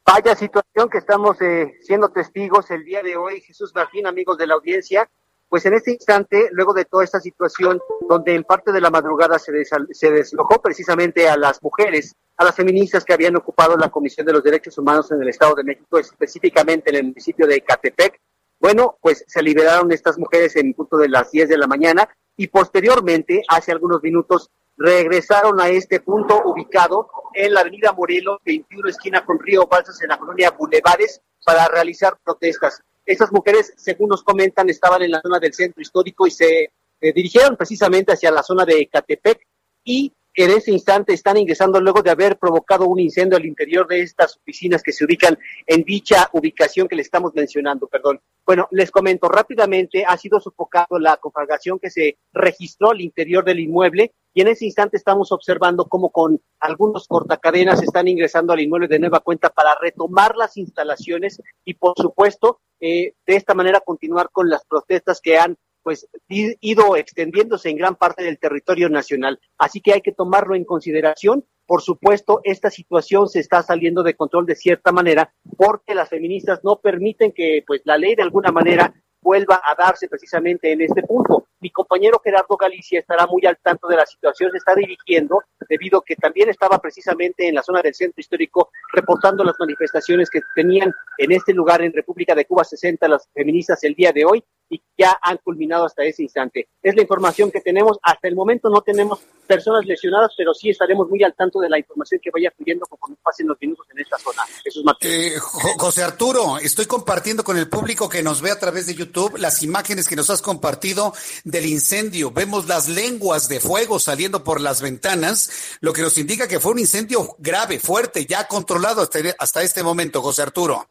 Vaya 0.07 0.35
situación 0.35 0.89
que 0.89 0.97
estamos 0.97 1.37
eh, 1.43 1.75
siendo 1.83 2.09
testigos 2.09 2.71
el 2.71 2.83
día 2.87 3.03
de 3.03 3.19
hoy, 3.19 3.43
Jesús 3.43 3.73
Martín, 3.75 4.07
amigos 4.07 4.39
de 4.39 4.47
la 4.47 4.55
audiencia. 4.55 5.07
Pues 5.51 5.67
en 5.67 5.75
este 5.75 5.93
instante, 5.93 6.49
luego 6.53 6.73
de 6.73 6.87
toda 6.87 7.05
esta 7.05 7.21
situación, 7.21 7.79
donde 8.09 8.35
en 8.35 8.45
parte 8.45 8.73
de 8.73 8.81
la 8.81 8.89
madrugada 8.89 9.39
se, 9.39 9.53
se 9.91 10.11
deslojó 10.11 10.63
precisamente 10.63 11.29
a 11.29 11.37
las 11.37 11.63
mujeres, 11.63 12.15
a 12.39 12.45
las 12.45 12.55
feministas 12.55 13.05
que 13.05 13.13
habían 13.13 13.37
ocupado 13.37 13.77
la 13.77 13.91
Comisión 13.91 14.25
de 14.25 14.33
los 14.33 14.43
Derechos 14.43 14.79
Humanos 14.79 15.13
en 15.13 15.21
el 15.21 15.29
Estado 15.29 15.57
de 15.57 15.65
México, 15.65 15.99
específicamente 15.99 16.89
en 16.89 16.97
el 16.97 17.05
municipio 17.05 17.47
de 17.47 17.57
Ecatepec, 17.57 18.19
bueno, 18.63 18.97
pues 19.03 19.25
se 19.27 19.43
liberaron 19.43 19.91
estas 19.91 20.17
mujeres 20.19 20.55
en 20.55 20.73
punto 20.73 20.97
de 20.97 21.09
las 21.09 21.33
10 21.33 21.49
de 21.49 21.59
la 21.59 21.67
mañana 21.67 22.09
y 22.37 22.47
posteriormente, 22.47 23.43
hace 23.49 23.73
algunos 23.73 24.01
minutos, 24.05 24.51
regresaron 24.77 25.61
a 25.61 25.69
este 25.69 25.99
punto 25.99 26.41
ubicado 26.45 27.11
en 27.35 27.55
la 27.55 27.63
avenida 27.63 27.93
Morelos, 27.93 28.39
21 28.45 28.89
esquina 28.89 29.25
con 29.25 29.41
Río 29.41 29.67
Balsas 29.67 30.01
en 30.01 30.11
la 30.11 30.17
colonia 30.17 30.53
Bulevares 30.53 31.21
para 31.45 31.67
realizar 31.67 32.17
protestas. 32.23 32.81
Estas 33.05 33.33
mujeres, 33.33 33.75
según 33.77 34.11
nos 34.11 34.23
comentan, 34.23 34.71
estaban 34.71 35.03
en 35.03 35.11
la 35.11 35.21
zona 35.21 35.41
del 35.41 35.53
centro 35.53 35.83
histórico 35.83 36.29
y 36.29 36.31
se 36.31 36.71
eh, 37.01 37.13
dirigieron 37.13 37.57
precisamente 37.57 38.13
hacia 38.13 38.31
la 38.31 38.45
zona 38.45 38.65
de 38.65 38.87
Catepec 38.87 39.45
y 39.83 40.13
en 40.35 40.51
ese 40.51 40.73
instante 40.73 41.13
están 41.13 41.37
ingresando 41.37 41.81
luego 41.81 42.03
de 42.03 42.11
haber 42.11 42.39
provocado 42.39 42.87
un 42.87 42.99
incendio 42.99 43.37
al 43.37 43.45
interior 43.45 43.87
de 43.87 44.01
estas 44.01 44.37
oficinas 44.37 44.83
que 44.83 44.93
se 44.93 45.05
ubican 45.05 45.39
en 45.67 45.83
dicha 45.83 46.31
ubicación 46.33 46.89
que 46.89 46.97
le 46.97 47.03
estamos 47.03 47.33
mencionando, 47.35 47.87
perdón. 47.87 48.21
Bueno, 48.45 48.67
les 48.71 48.91
comento 48.91 49.29
rápidamente, 49.29 50.05
ha 50.07 50.17
sido 50.17 50.41
sofocado 50.41 50.99
la 50.99 51.17
conflagración 51.19 51.79
que 51.79 51.91
se 51.91 52.19
registró 52.33 52.91
al 52.91 53.01
interior 53.01 53.45
del 53.45 53.61
inmueble 53.61 54.13
y 54.35 54.41
en 54.41 54.49
ese 54.49 54.65
instante 54.65 54.97
estamos 54.97 55.31
observando 55.31 55.85
cómo 55.85 56.11
con 56.11 56.41
algunos 56.59 57.07
cortacadenas 57.07 57.83
están 57.83 58.09
ingresando 58.09 58.53
al 58.53 58.61
inmueble 58.61 58.89
de 58.89 58.99
nueva 58.99 59.21
cuenta 59.21 59.51
para 59.51 59.77
retomar 59.81 60.37
las 60.37 60.57
instalaciones 60.57 61.41
y 61.65 61.75
por 61.75 61.95
supuesto 61.97 62.61
eh, 62.81 63.15
de 63.27 63.37
esta 63.37 63.55
manera 63.55 63.81
continuar 63.81 64.31
con 64.33 64.49
las 64.49 64.65
protestas 64.65 65.21
que 65.21 65.39
han 65.39 65.57
pues 65.83 66.09
ido 66.29 66.97
extendiéndose 66.97 67.71
en 67.71 67.77
gran 67.77 67.97
parte 67.97 68.23
del 68.23 68.39
territorio 68.39 68.89
nacional. 68.89 69.41
Así 69.59 69.81
que 69.81 69.93
hay 69.93 70.01
que 70.01 70.13
tomarlo 70.13 70.55
en 70.55 70.65
consideración. 70.65 71.45
Por 71.67 71.83
supuesto, 71.83 72.41
esta 72.45 72.71
situación 72.71 73.29
se 73.29 73.41
está 73.41 73.63
saliendo 73.63 74.03
de 74.03 74.15
control 74.15 74.47
de 74.47 74.57
cierta 74.57 74.93
manera 74.93 75.33
porque 75.57 75.95
las 75.95 76.09
feministas 76.09 76.61
no 76.65 76.81
permiten 76.81 77.33
que 77.33 77.63
pues 77.67 77.83
la 77.85 77.97
ley 77.97 78.15
de 78.15 78.23
alguna 78.23 78.53
manera 78.53 78.95
vuelva 79.23 79.63
a 79.65 79.75
darse 79.77 80.09
precisamente 80.09 80.73
en 80.73 80.83
este 80.83 81.03
punto. 81.03 81.47
Mi 81.61 81.71
compañero 81.71 82.21
Gerardo 82.23 82.57
Galicia 82.57 82.99
estará 82.99 83.27
muy 83.27 83.47
al 83.47 83.57
tanto 83.63 83.87
de 83.87 83.97
la 83.97 84.05
situación, 84.05 84.51
se 84.51 84.59
está 84.59 84.75
dirigiendo 84.75 85.43
debido 85.69 86.01
a 86.01 86.05
que 86.05 86.17
también 86.17 86.49
estaba 86.49 86.79
precisamente 86.79 87.47
en 87.47 87.55
la 87.55 87.63
zona 87.63 87.81
del 87.83 87.95
centro 87.95 88.21
histórico 88.21 88.71
reportando 88.93 89.45
las 89.45 89.55
manifestaciones 89.61 90.29
que 90.29 90.41
tenían 90.57 90.93
en 91.19 91.33
este 91.33 91.55
lugar 91.55 91.83
en 91.83 91.93
República 91.93 92.35
de 92.35 92.47
Cuba 92.47 92.65
60 92.65 93.07
las 93.07 93.29
feministas 93.33 93.83
el 93.85 93.95
día 93.95 94.13
de 94.13 94.25
hoy 94.25 94.45
y 94.73 94.83
ya 94.97 95.19
han 95.21 95.37
culminado 95.37 95.85
hasta 95.85 96.03
ese 96.03 96.23
instante. 96.23 96.69
Es 96.83 96.97
la 96.97 97.03
información 97.03 97.51
que 97.51 97.61
tenemos. 97.61 97.99
Hasta 98.03 98.27
el 98.27 98.35
momento 98.35 98.71
no 98.71 98.81
tenemos 98.81 99.21
personas 99.47 99.85
lesionadas, 99.85 100.33
pero 100.35 100.55
sí 100.55 100.71
estaremos 100.71 101.11
muy 101.11 101.23
al 101.23 101.35
tanto 101.35 101.61
de 101.61 101.69
la 101.69 101.79
información 101.79 102.19
que 102.23 102.31
vaya 102.31 102.51
fluyendo 102.57 102.87
conforme 102.87 103.17
pasen 103.23 103.49
los 103.49 103.59
minutos 103.61 103.87
en 103.93 104.01
esta 104.01 104.17
zona. 104.19 104.43
Jesús 104.65 104.83
eh, 105.03 105.35
José 105.39 106.03
Arturo, 106.03 106.57
estoy 106.57 106.87
compartiendo 106.87 107.45
con 107.45 107.59
el 107.59 107.69
público 107.69 108.09
que 108.09 108.23
nos 108.23 108.41
ve 108.41 108.51
a 108.51 108.59
través 108.59 108.87
de 108.87 108.95
YouTube 108.95 109.37
las 109.37 109.63
imágenes 109.63 110.09
que 110.09 110.17
nos 110.17 110.31
has 110.31 110.41
compartido 110.41 111.13
del 111.45 111.67
incendio. 111.67 112.31
Vemos 112.31 112.67
las 112.67 112.89
lenguas 112.89 113.49
de 113.51 113.61
fuego 113.61 113.99
saliendo 113.99 114.43
por 114.43 114.63
las 114.63 114.81
ventanas, 114.81 115.77
lo 115.83 115.93
que 115.93 116.01
nos 116.01 116.17
indica 116.17 116.49
que 116.49 116.61
fue 116.61 116.73
un 116.73 116.79
incendio 116.79 117.37
grave, 117.39 117.79
fuerte, 117.79 118.25
ya 118.25 118.49
controlado 118.49 119.03
hasta, 119.03 119.19
hasta 119.39 119.63
este 119.63 119.83
momento, 119.83 120.23
José 120.23 120.41
Arturo. 120.41 120.89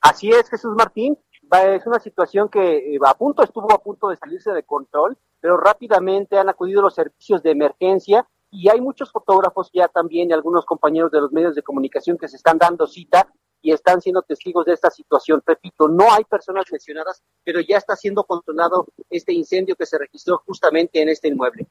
Así 0.00 0.30
es, 0.30 0.48
Jesús 0.48 0.74
Martín 0.76 1.18
es 1.50 1.86
una 1.86 1.98
situación 1.98 2.48
que 2.48 2.94
eh, 2.94 2.98
a 3.04 3.14
punto 3.14 3.42
estuvo 3.42 3.72
a 3.72 3.82
punto 3.82 4.08
de 4.08 4.16
salirse 4.16 4.52
de 4.52 4.62
control, 4.62 5.16
pero 5.40 5.56
rápidamente 5.56 6.38
han 6.38 6.48
acudido 6.48 6.82
los 6.82 6.94
servicios 6.94 7.42
de 7.42 7.50
emergencia 7.50 8.26
y 8.50 8.68
hay 8.68 8.80
muchos 8.80 9.10
fotógrafos 9.10 9.70
ya 9.72 9.88
también 9.88 10.30
y 10.30 10.32
algunos 10.32 10.64
compañeros 10.64 11.10
de 11.10 11.20
los 11.20 11.32
medios 11.32 11.54
de 11.54 11.62
comunicación 11.62 12.16
que 12.18 12.28
se 12.28 12.36
están 12.36 12.58
dando 12.58 12.86
cita 12.86 13.28
y 13.60 13.72
están 13.72 14.00
siendo 14.00 14.22
testigos 14.22 14.64
de 14.64 14.72
esta 14.72 14.90
situación. 14.90 15.42
Repito, 15.44 15.88
no 15.88 16.12
hay 16.12 16.24
personas 16.24 16.70
lesionadas, 16.70 17.22
pero 17.44 17.60
ya 17.60 17.76
está 17.76 17.96
siendo 17.96 18.24
controlado 18.24 18.86
este 19.10 19.32
incendio 19.32 19.74
que 19.74 19.86
se 19.86 19.98
registró 19.98 20.42
justamente 20.46 21.02
en 21.02 21.08
este 21.08 21.28
inmueble. 21.28 21.66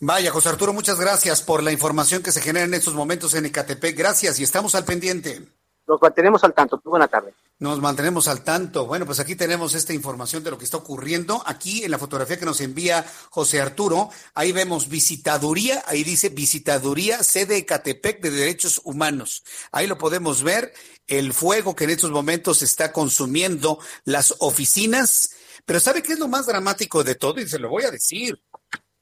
Vaya, 0.00 0.30
José 0.30 0.50
Arturo, 0.50 0.74
muchas 0.74 1.00
gracias 1.00 1.40
por 1.40 1.62
la 1.62 1.72
información 1.72 2.22
que 2.22 2.30
se 2.30 2.42
genera 2.42 2.66
en 2.66 2.74
estos 2.74 2.94
momentos 2.94 3.34
en 3.34 3.46
Ecatepec. 3.46 3.96
Gracias 3.96 4.38
y 4.38 4.42
estamos 4.42 4.74
al 4.74 4.84
pendiente. 4.84 5.40
Nos 5.86 6.02
mantenemos 6.02 6.42
al 6.42 6.52
tanto. 6.52 6.80
Buena 6.84 7.06
tarde. 7.06 7.34
Nos 7.58 7.80
mantenemos 7.80 8.28
al 8.28 8.42
tanto. 8.42 8.86
Bueno, 8.86 9.06
pues 9.06 9.20
aquí 9.20 9.36
tenemos 9.36 9.74
esta 9.74 9.92
información 9.92 10.42
de 10.42 10.50
lo 10.50 10.58
que 10.58 10.64
está 10.64 10.76
ocurriendo. 10.76 11.42
Aquí 11.46 11.84
en 11.84 11.90
la 11.90 11.98
fotografía 11.98 12.38
que 12.38 12.44
nos 12.44 12.60
envía 12.60 13.06
José 13.30 13.60
Arturo, 13.60 14.10
ahí 14.34 14.52
vemos 14.52 14.88
visitaduría, 14.88 15.82
ahí 15.86 16.04
dice 16.04 16.28
visitaduría 16.28 17.22
sede 17.22 17.56
Ecatepec 17.58 18.20
de 18.20 18.30
Derechos 18.30 18.80
Humanos. 18.84 19.44
Ahí 19.72 19.86
lo 19.86 19.96
podemos 19.96 20.42
ver, 20.42 20.74
el 21.06 21.32
fuego 21.32 21.74
que 21.74 21.84
en 21.84 21.90
estos 21.90 22.10
momentos 22.10 22.62
está 22.62 22.92
consumiendo 22.92 23.78
las 24.04 24.34
oficinas. 24.40 25.30
Pero 25.64 25.80
¿sabe 25.80 26.02
qué 26.02 26.12
es 26.12 26.18
lo 26.18 26.28
más 26.28 26.46
dramático 26.46 27.04
de 27.04 27.14
todo? 27.14 27.40
Y 27.40 27.48
se 27.48 27.58
lo 27.58 27.68
voy 27.68 27.84
a 27.84 27.90
decir. 27.90 28.38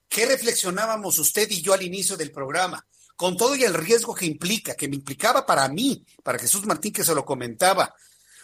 ¿Qué 0.08 0.26
reflexionábamos 0.26 1.18
usted 1.18 1.50
y 1.50 1.60
yo 1.60 1.72
al 1.72 1.82
inicio 1.82 2.16
del 2.16 2.30
programa? 2.30 2.86
Con 3.16 3.36
todo 3.36 3.54
y 3.54 3.64
el 3.64 3.74
riesgo 3.74 4.14
que 4.14 4.26
implica, 4.26 4.74
que 4.74 4.88
me 4.88 4.96
implicaba 4.96 5.46
para 5.46 5.68
mí, 5.68 6.04
para 6.22 6.38
Jesús 6.38 6.66
Martín 6.66 6.92
que 6.92 7.04
se 7.04 7.14
lo 7.14 7.24
comentaba. 7.24 7.94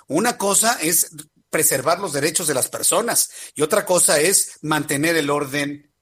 Una 0.07 0.37
cosa 0.37 0.79
es 0.81 1.11
preservar 1.51 1.99
los 1.99 2.13
derechos 2.13 2.47
de 2.47 2.55
las 2.55 2.69
personas 2.69 3.31
y 3.55 3.63
otra 3.63 3.85
cosa 3.85 4.21
es 4.21 4.59
mantener 4.63 5.17
el 5.17 5.31
orden. 5.31 5.93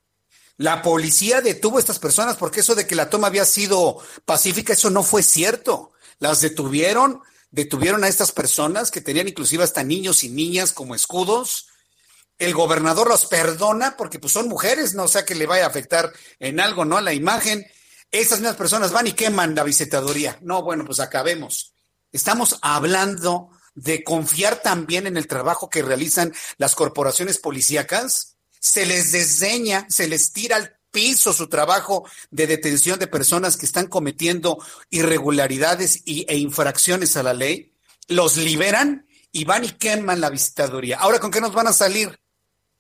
La 0.57 0.83
policía 0.83 1.41
detuvo 1.41 1.79
a 1.79 1.81
estas 1.81 1.99
personas 1.99 2.37
porque 2.37 2.61
eso 2.61 2.75
de 2.75 2.87
que 2.87 2.95
la 2.95 3.09
toma 3.09 3.29
había 3.29 3.45
sido 3.45 3.99
pacífica, 4.25 4.75
eso 4.75 4.91
no 4.91 5.03
fue 5.03 5.23
cierto. 5.23 5.93
Las 6.19 6.41
detuvieron, 6.41 7.23
detuvieron 7.51 8.05
a 8.05 8.09
estas 8.09 8.33
personas 8.33 8.91
que 8.91 9.01
tenían 9.01 9.29
inclusive 9.29 9.65
hasta 9.65 9.85
niños 9.85 10.25
y 10.25 10.29
niñas 10.29 10.73
como 10.73 10.95
escudos. 10.95 11.69
El 12.39 12.55
gobernador 12.55 13.09
los 13.09 13.27
perdona 13.27 13.97
porque 13.97 14.19
pues 14.19 14.33
son 14.33 14.49
mujeres, 14.49 14.95
no 14.95 15.05
o 15.05 15.09
sea 15.09 15.25
que 15.25 15.35
le 15.35 15.47
vaya 15.47 15.65
a 15.65 15.69
afectar 15.69 16.13
en 16.39 16.61
algo, 16.61 16.85
¿no? 16.85 16.97
A 16.97 17.03
la 17.03 17.13
imagen 17.13 17.67
esas 18.11 18.41
mismas 18.41 18.57
personas 18.57 18.93
van 18.93 19.07
y 19.07 19.13
queman 19.13 19.55
la 19.55 19.65
visitaduría. 19.65 20.39
No, 20.43 20.63
bueno, 20.63 20.85
pues 20.85 21.01
acabemos. 21.01 21.75
Estamos 22.13 22.59
hablando 22.63 23.51
de 23.75 24.03
confiar 24.03 24.63
también 24.63 25.07
en 25.07 25.17
el 25.17 25.27
trabajo 25.27 25.71
que 25.71 25.83
realizan 25.83 26.33
las 26.57 26.75
corporaciones 26.75 27.39
policíacas. 27.39 28.37
Se 28.61 28.87
les 28.87 29.13
desdeña, 29.13 29.87
se 29.89 30.09
les 30.09 30.33
tira 30.33 30.57
al 30.57 30.79
piso 30.91 31.33
su 31.33 31.49
trabajo 31.49 32.09
de 32.31 32.47
detención 32.47 32.99
de 32.99 33.07
personas 33.07 33.57
que 33.57 33.67
están 33.67 33.87
cometiendo 33.87 34.59
irregularidades 34.91 36.03
y, 36.05 36.25
e 36.29 36.37
infracciones 36.39 37.17
a 37.17 37.23
la 37.23 37.35
ley. 37.35 37.75
Los 38.09 38.37
liberan 38.37 39.07
y 39.33 39.45
van 39.45 39.65
y 39.65 39.71
queman 39.73 40.21
la 40.21 40.31
visitaduría. 40.31 40.99
Ahora, 40.99 41.21
¿con 41.21 41.31
qué 41.31 41.41
nos 41.41 41.53
van 41.53 41.69
a 41.69 41.73
salir? 41.73 42.19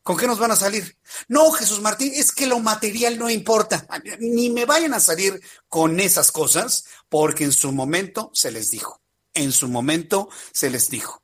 ¿Con 0.08 0.16
qué 0.16 0.26
nos 0.26 0.38
van 0.38 0.52
a 0.52 0.56
salir? 0.56 0.96
No, 1.28 1.50
Jesús 1.50 1.82
Martín, 1.82 2.10
es 2.14 2.32
que 2.32 2.46
lo 2.46 2.60
material 2.60 3.18
no 3.18 3.28
importa. 3.28 3.86
Ni 4.20 4.48
me 4.48 4.64
vayan 4.64 4.94
a 4.94 5.00
salir 5.00 5.38
con 5.68 6.00
esas 6.00 6.32
cosas, 6.32 6.86
porque 7.10 7.44
en 7.44 7.52
su 7.52 7.72
momento 7.72 8.30
se 8.32 8.50
les 8.50 8.70
dijo. 8.70 9.02
En 9.34 9.52
su 9.52 9.68
momento 9.68 10.30
se 10.50 10.70
les 10.70 10.88
dijo. 10.88 11.22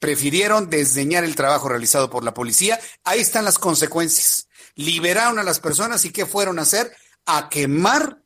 Prefirieron 0.00 0.68
desdeñar 0.68 1.22
el 1.22 1.36
trabajo 1.36 1.68
realizado 1.68 2.10
por 2.10 2.24
la 2.24 2.34
policía. 2.34 2.80
Ahí 3.04 3.20
están 3.20 3.44
las 3.44 3.56
consecuencias. 3.56 4.48
Liberaron 4.74 5.38
a 5.38 5.44
las 5.44 5.60
personas 5.60 6.04
y 6.04 6.10
¿qué 6.10 6.26
fueron 6.26 6.58
a 6.58 6.62
hacer? 6.62 6.92
A 7.26 7.48
quemar 7.48 8.20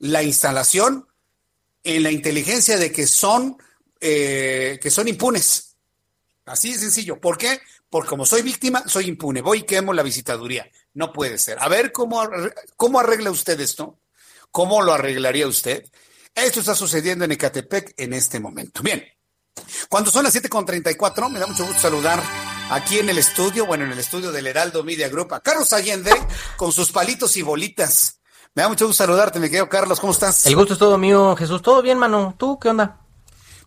la 0.00 0.22
instalación 0.22 1.08
en 1.82 2.02
la 2.02 2.10
inteligencia 2.10 2.76
de 2.76 2.92
que 2.92 3.06
son, 3.06 3.56
eh, 4.02 4.78
que 4.82 4.90
son 4.90 5.08
impunes. 5.08 5.76
Así 6.44 6.74
de 6.74 6.78
sencillo. 6.78 7.18
¿Por 7.18 7.38
qué? 7.38 7.58
Porque 7.90 8.08
como 8.08 8.24
soy 8.24 8.42
víctima, 8.42 8.84
soy 8.86 9.08
impune. 9.08 9.42
Voy 9.42 9.58
y 9.58 9.62
quemo 9.64 9.92
la 9.92 10.02
visitaduría. 10.02 10.70
No 10.94 11.12
puede 11.12 11.38
ser. 11.38 11.58
A 11.60 11.68
ver 11.68 11.90
cómo, 11.92 12.22
cómo 12.76 13.00
arregla 13.00 13.30
usted 13.30 13.58
esto. 13.60 13.98
¿Cómo 14.52 14.82
lo 14.82 14.92
arreglaría 14.92 15.46
usted? 15.46 15.84
Esto 16.34 16.60
está 16.60 16.74
sucediendo 16.74 17.24
en 17.24 17.32
Ecatepec 17.32 17.94
en 17.96 18.12
este 18.12 18.40
momento. 18.40 18.82
Bien, 18.82 19.04
cuando 19.88 20.10
son 20.10 20.24
las 20.24 20.34
7.34, 20.34 21.30
me 21.30 21.38
da 21.40 21.46
mucho 21.46 21.64
gusto 21.64 21.80
saludar 21.80 22.22
aquí 22.70 22.98
en 22.98 23.08
el 23.08 23.18
estudio, 23.18 23.66
bueno, 23.66 23.84
en 23.84 23.92
el 23.92 23.98
estudio 23.98 24.30
del 24.32 24.46
Heraldo 24.46 24.84
Media 24.84 25.08
Group, 25.08 25.34
a 25.34 25.40
Carlos 25.40 25.72
Allende 25.72 26.12
con 26.56 26.72
sus 26.72 26.92
palitos 26.92 27.36
y 27.36 27.42
bolitas. 27.42 28.20
Me 28.54 28.62
da 28.62 28.68
mucho 28.68 28.86
gusto 28.86 29.04
saludarte, 29.04 29.38
mi 29.38 29.48
querido 29.48 29.68
Carlos, 29.68 30.00
¿cómo 30.00 30.12
estás? 30.12 30.46
El 30.46 30.56
gusto 30.56 30.74
es 30.74 30.78
todo 30.78 30.98
mío, 30.98 31.36
Jesús. 31.36 31.62
¿Todo 31.62 31.82
bien, 31.82 31.98
mano? 31.98 32.34
¿Tú 32.38 32.58
qué 32.58 32.68
onda? 32.68 32.99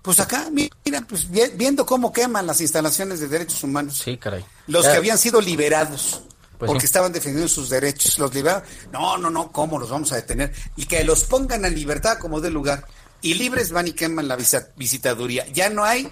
Pues 0.04 0.20
acá, 0.20 0.50
mira, 0.52 1.02
pues 1.08 1.30
viendo 1.32 1.86
cómo 1.86 2.12
queman 2.12 2.46
las 2.46 2.60
instalaciones 2.60 3.22
de 3.22 3.30
derechos 3.30 3.64
humanos. 3.64 4.02
Sí, 4.04 4.18
caray. 4.18 4.46
Los 4.68 4.86
que 4.86 4.98
habían 4.98 5.18
sido 5.18 5.40
liberados. 5.40 6.22
Pues 6.58 6.70
porque 6.70 6.86
estaban 6.86 7.14
defendiendo 7.14 7.48
sus 7.48 7.70
derechos, 7.70 8.20
los 8.20 8.34
liberaron. 8.34 8.64
No, 8.92 9.18
no, 9.18 9.30
no, 9.30 9.52
¿cómo 9.52 9.80
los 9.80 9.90
vamos 9.90 10.12
a 10.12 10.18
detener? 10.18 10.54
Y 10.76 10.86
que 10.88 11.06
los 11.06 11.24
pongan 11.24 11.64
en 11.64 11.74
libertad 11.74 12.18
como 12.18 12.42
de 12.42 12.52
lugar. 12.52 12.86
Y 13.22 13.36
libres 13.36 13.72
van 13.72 13.88
y 13.88 13.94
queman 13.94 14.28
la 14.28 14.38
visitaduría. 14.76 15.48
Ya 15.54 15.70
no 15.70 15.86
hay 15.86 16.12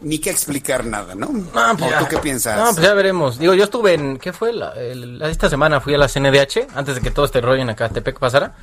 ni 0.00 0.20
que 0.20 0.30
explicar 0.30 0.84
nada, 0.84 1.16
¿no? 1.16 1.26
no 1.26 1.76
pues 1.76 1.98
¿Tú 1.98 2.06
qué 2.08 2.18
piensas? 2.18 2.56
No, 2.56 2.72
pues 2.72 2.86
ya 2.86 2.94
veremos. 2.94 3.40
Digo, 3.40 3.54
yo 3.54 3.64
estuve 3.64 3.94
en, 3.94 4.18
¿qué 4.18 4.32
fue? 4.32 4.52
La, 4.52 4.72
esta 5.28 5.50
semana 5.50 5.80
fui 5.80 5.94
a 5.94 5.98
la 5.98 6.06
CNDH, 6.06 6.68
antes 6.76 6.94
de 6.94 7.00
que 7.00 7.10
todo 7.10 7.24
este 7.24 7.40
rollo 7.40 7.62
en 7.62 7.70
Acatepec 7.70 8.20
pasara. 8.20 8.54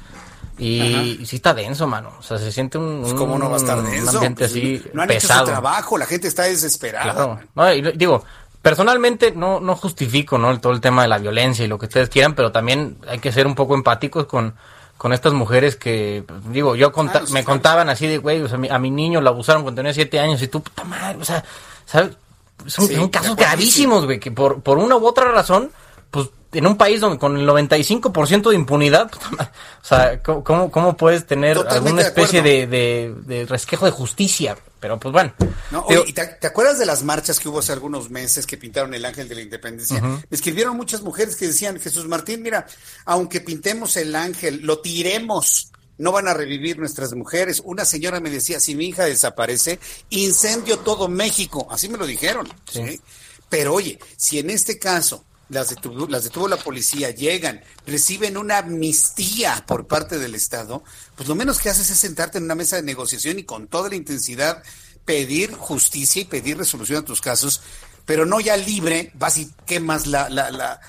Y, 0.59 1.25
sí 1.25 1.37
está 1.37 1.53
denso, 1.53 1.87
mano. 1.87 2.11
O 2.19 2.23
sea, 2.23 2.37
se 2.37 2.51
siente 2.51 2.77
un, 2.77 3.01
pues 3.01 3.13
¿Cómo 3.13 3.37
no 3.39 3.49
va 3.49 3.55
a 3.55 3.59
estar 3.59 3.81
denso? 3.81 4.17
ambiente 4.17 4.39
pues, 4.39 4.51
así 4.51 4.83
no 4.93 5.01
han 5.01 5.07
pesado. 5.07 5.41
hecho 5.41 5.45
su 5.45 5.51
trabajo, 5.51 5.97
la 5.97 6.05
gente 6.05 6.27
está 6.27 6.43
desesperada. 6.43 7.13
Claro. 7.13 7.39
No, 7.55 7.73
y, 7.73 7.81
digo, 7.97 8.23
personalmente 8.61 9.31
no, 9.31 9.59
no 9.59 9.75
justifico 9.75 10.37
¿no? 10.37 10.59
todo 10.59 10.73
el 10.73 10.81
tema 10.81 11.03
de 11.03 11.07
la 11.07 11.17
violencia 11.17 11.63
y 11.65 11.67
lo 11.67 11.79
que 11.79 11.85
ustedes 11.85 12.09
quieran, 12.09 12.35
pero 12.35 12.51
también 12.51 12.97
hay 13.07 13.19
que 13.19 13.31
ser 13.31 13.47
un 13.47 13.55
poco 13.55 13.73
empáticos 13.73 14.25
con, 14.25 14.53
con 14.97 15.13
estas 15.13 15.33
mujeres 15.33 15.75
que, 15.77 16.23
pues, 16.27 16.51
digo, 16.51 16.75
yo 16.75 16.91
Ah, 16.95 17.21
me 17.31 17.43
contaban 17.43 17.89
así 17.89 18.05
de, 18.05 18.17
güey, 18.17 18.41
o 18.41 18.47
sea, 18.47 18.57
a 18.57 18.59
mi, 18.59 18.69
a 18.69 18.79
mi 18.79 18.91
niño 18.91 19.21
lo 19.21 19.29
abusaron 19.29 19.63
cuando 19.63 19.79
tenía 19.79 19.93
siete 19.93 20.19
años 20.19 20.41
y 20.41 20.49
tú, 20.49 20.61
puta 20.61 20.83
madre, 20.83 21.17
o 21.21 21.25
sea, 21.25 21.43
¿sabes? 21.85 22.17
son, 22.65 22.87
Sí, 22.87 22.95
son 22.95 23.07
casos 23.07 23.35
gravísimos, 23.35 24.05
güey, 24.05 24.19
que 24.19 24.31
por, 24.31 24.61
por 24.61 24.77
una 24.77 24.97
u 24.97 25.07
otra 25.07 25.31
razón, 25.31 25.71
pues 26.11 26.29
en 26.51 26.65
un 26.65 26.77
país 26.77 26.99
donde 26.99 27.19
con 27.19 27.37
el 27.37 27.47
95% 27.47 28.49
de 28.49 28.55
impunidad, 28.55 29.11
o 29.13 29.85
sea, 29.85 30.21
¿cómo, 30.21 30.71
cómo, 30.71 30.97
puedes 30.97 31.25
tener 31.25 31.55
Totalmente 31.55 31.89
alguna 31.89 32.01
especie 32.01 32.41
de, 32.41 32.67
de, 32.67 33.13
de 33.25 33.45
resquejo 33.45 33.85
de 33.85 33.91
justicia? 33.91 34.57
Pero 34.79 34.99
pues 34.99 35.11
bueno. 35.11 35.33
No, 35.71 35.81
oye, 35.81 36.03
¿y 36.07 36.13
te, 36.13 36.25
te 36.25 36.47
acuerdas 36.47 36.79
de 36.79 36.85
las 36.85 37.03
marchas 37.03 37.39
que 37.39 37.49
hubo 37.49 37.59
hace 37.59 37.73
algunos 37.73 38.09
meses 38.09 38.47
que 38.47 38.57
pintaron 38.57 38.93
el 38.93 39.03
ángel 39.05 39.27
de 39.27 39.35
la 39.35 39.41
independencia? 39.41 40.01
Me 40.01 40.23
escribieron 40.31 40.75
muchas 40.77 41.01
mujeres 41.01 41.35
que 41.35 41.47
decían, 41.47 41.79
Jesús 41.79 42.07
Martín, 42.07 42.41
mira, 42.41 42.65
aunque 43.05 43.41
pintemos 43.41 43.97
el 43.97 44.15
ángel, 44.15 44.61
lo 44.63 44.79
tiremos, 44.79 45.71
no 45.97 46.11
van 46.11 46.29
a 46.29 46.33
revivir 46.33 46.79
nuestras 46.79 47.13
mujeres. 47.13 47.61
Una 47.63 47.85
señora 47.85 48.21
me 48.21 48.29
decía, 48.29 48.59
si 48.59 48.73
mi 48.73 48.87
hija 48.87 49.03
desaparece, 49.03 49.79
incendio 50.09 50.79
todo 50.79 51.09
México. 51.09 51.67
Así 51.69 51.89
me 51.89 51.97
lo 51.97 52.07
dijeron. 52.07 52.47
¿sí? 52.71 53.01
Pero 53.49 53.73
oye, 53.73 53.99
si 54.15 54.39
en 54.39 54.49
este 54.49 54.79
caso 54.79 55.25
las 55.49 55.69
detuvo, 55.69 56.07
las 56.07 56.23
detuvo 56.23 56.47
la 56.47 56.57
policía, 56.57 57.11
llegan, 57.11 57.61
reciben 57.85 58.37
una 58.37 58.59
amnistía 58.59 59.63
por 59.67 59.87
parte 59.87 60.17
del 60.17 60.35
Estado, 60.35 60.83
pues 61.15 61.27
lo 61.27 61.35
menos 61.35 61.59
que 61.59 61.69
haces 61.69 61.89
es 61.89 61.97
sentarte 61.97 62.37
en 62.37 62.45
una 62.45 62.55
mesa 62.55 62.77
de 62.77 62.83
negociación 62.83 63.39
y 63.39 63.43
con 63.43 63.67
toda 63.67 63.89
la 63.89 63.95
intensidad 63.95 64.63
pedir 65.05 65.53
justicia 65.53 66.21
y 66.21 66.25
pedir 66.25 66.57
resolución 66.57 66.99
a 66.99 67.05
tus 67.05 67.21
casos, 67.21 67.61
pero 68.05 68.25
no 68.25 68.39
ya 68.39 68.57
libre, 68.57 69.11
vas 69.15 69.37
y 69.37 69.51
quemas 69.65 70.07
la, 70.07 70.29
la, 70.29 70.51
la, 70.51 70.79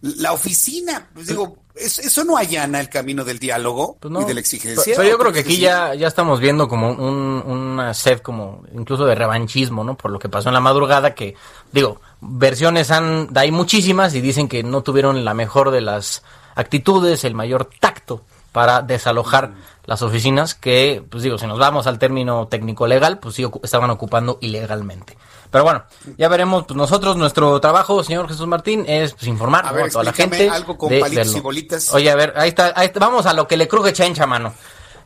la 0.00 0.32
oficina. 0.32 1.08
Pues 1.14 1.26
digo, 1.26 1.62
eso 1.80 2.24
no 2.24 2.36
allana 2.36 2.80
el 2.80 2.88
camino 2.88 3.24
del 3.24 3.38
diálogo 3.38 3.96
Pues 4.00 4.12
no. 4.12 4.22
y 4.22 4.24
de 4.24 4.34
la 4.34 4.40
exigencia. 4.40 4.94
Pero 4.96 5.08
yo 5.08 5.16
¿o 5.16 5.18
creo 5.18 5.32
que 5.32 5.40
aquí 5.40 5.58
ya, 5.58 5.94
ya 5.94 6.06
estamos 6.06 6.40
viendo 6.40 6.68
como 6.68 6.90
un, 6.90 7.42
una 7.46 7.94
sed 7.94 8.20
como 8.20 8.62
incluso 8.74 9.04
de 9.06 9.14
revanchismo, 9.14 9.84
¿no? 9.84 9.96
Por 9.96 10.10
lo 10.10 10.18
que 10.18 10.28
pasó 10.28 10.48
en 10.48 10.54
la 10.54 10.60
madrugada, 10.60 11.14
que 11.14 11.34
digo, 11.72 12.00
versiones 12.20 12.90
han, 12.90 13.28
hay 13.34 13.50
muchísimas 13.50 14.14
y 14.14 14.20
dicen 14.20 14.48
que 14.48 14.62
no 14.62 14.82
tuvieron 14.82 15.24
la 15.24 15.34
mejor 15.34 15.70
de 15.70 15.80
las 15.80 16.22
actitudes, 16.54 17.24
el 17.24 17.34
mayor 17.34 17.68
tacto 17.80 18.22
para 18.52 18.82
desalojar 18.82 19.52
las 19.86 20.02
oficinas 20.02 20.54
que, 20.54 21.02
pues 21.08 21.22
digo, 21.22 21.38
si 21.38 21.46
nos 21.46 21.58
vamos 21.58 21.86
al 21.86 21.98
término 21.98 22.48
técnico 22.48 22.86
legal, 22.86 23.18
pues 23.18 23.36
sí 23.36 23.46
estaban 23.62 23.90
ocupando 23.90 24.38
ilegalmente. 24.40 25.16
Pero 25.50 25.64
bueno, 25.64 25.82
ya 26.16 26.28
veremos, 26.28 26.64
pues 26.64 26.76
nosotros, 26.76 27.16
nuestro 27.16 27.60
trabajo, 27.60 28.04
señor 28.04 28.28
Jesús 28.28 28.46
Martín, 28.46 28.84
es 28.86 29.14
pues, 29.14 29.26
informar 29.26 29.66
A 29.66 29.72
ver, 29.72 29.86
a 29.86 29.88
toda 29.90 30.04
la 30.04 30.12
gente. 30.12 30.48
algo 30.48 30.78
con 30.78 30.88
de 30.90 31.00
palitos 31.00 31.34
y 31.34 31.40
bolitas. 31.40 31.92
Oye, 31.92 32.10
a 32.10 32.14
ver, 32.14 32.34
ahí 32.36 32.50
está, 32.50 32.72
ahí 32.76 32.86
está, 32.86 33.00
vamos 33.00 33.26
a 33.26 33.32
lo 33.32 33.48
que 33.48 33.56
le 33.56 33.66
cruje 33.66 33.92
chencha, 33.92 34.26
mano. 34.26 34.54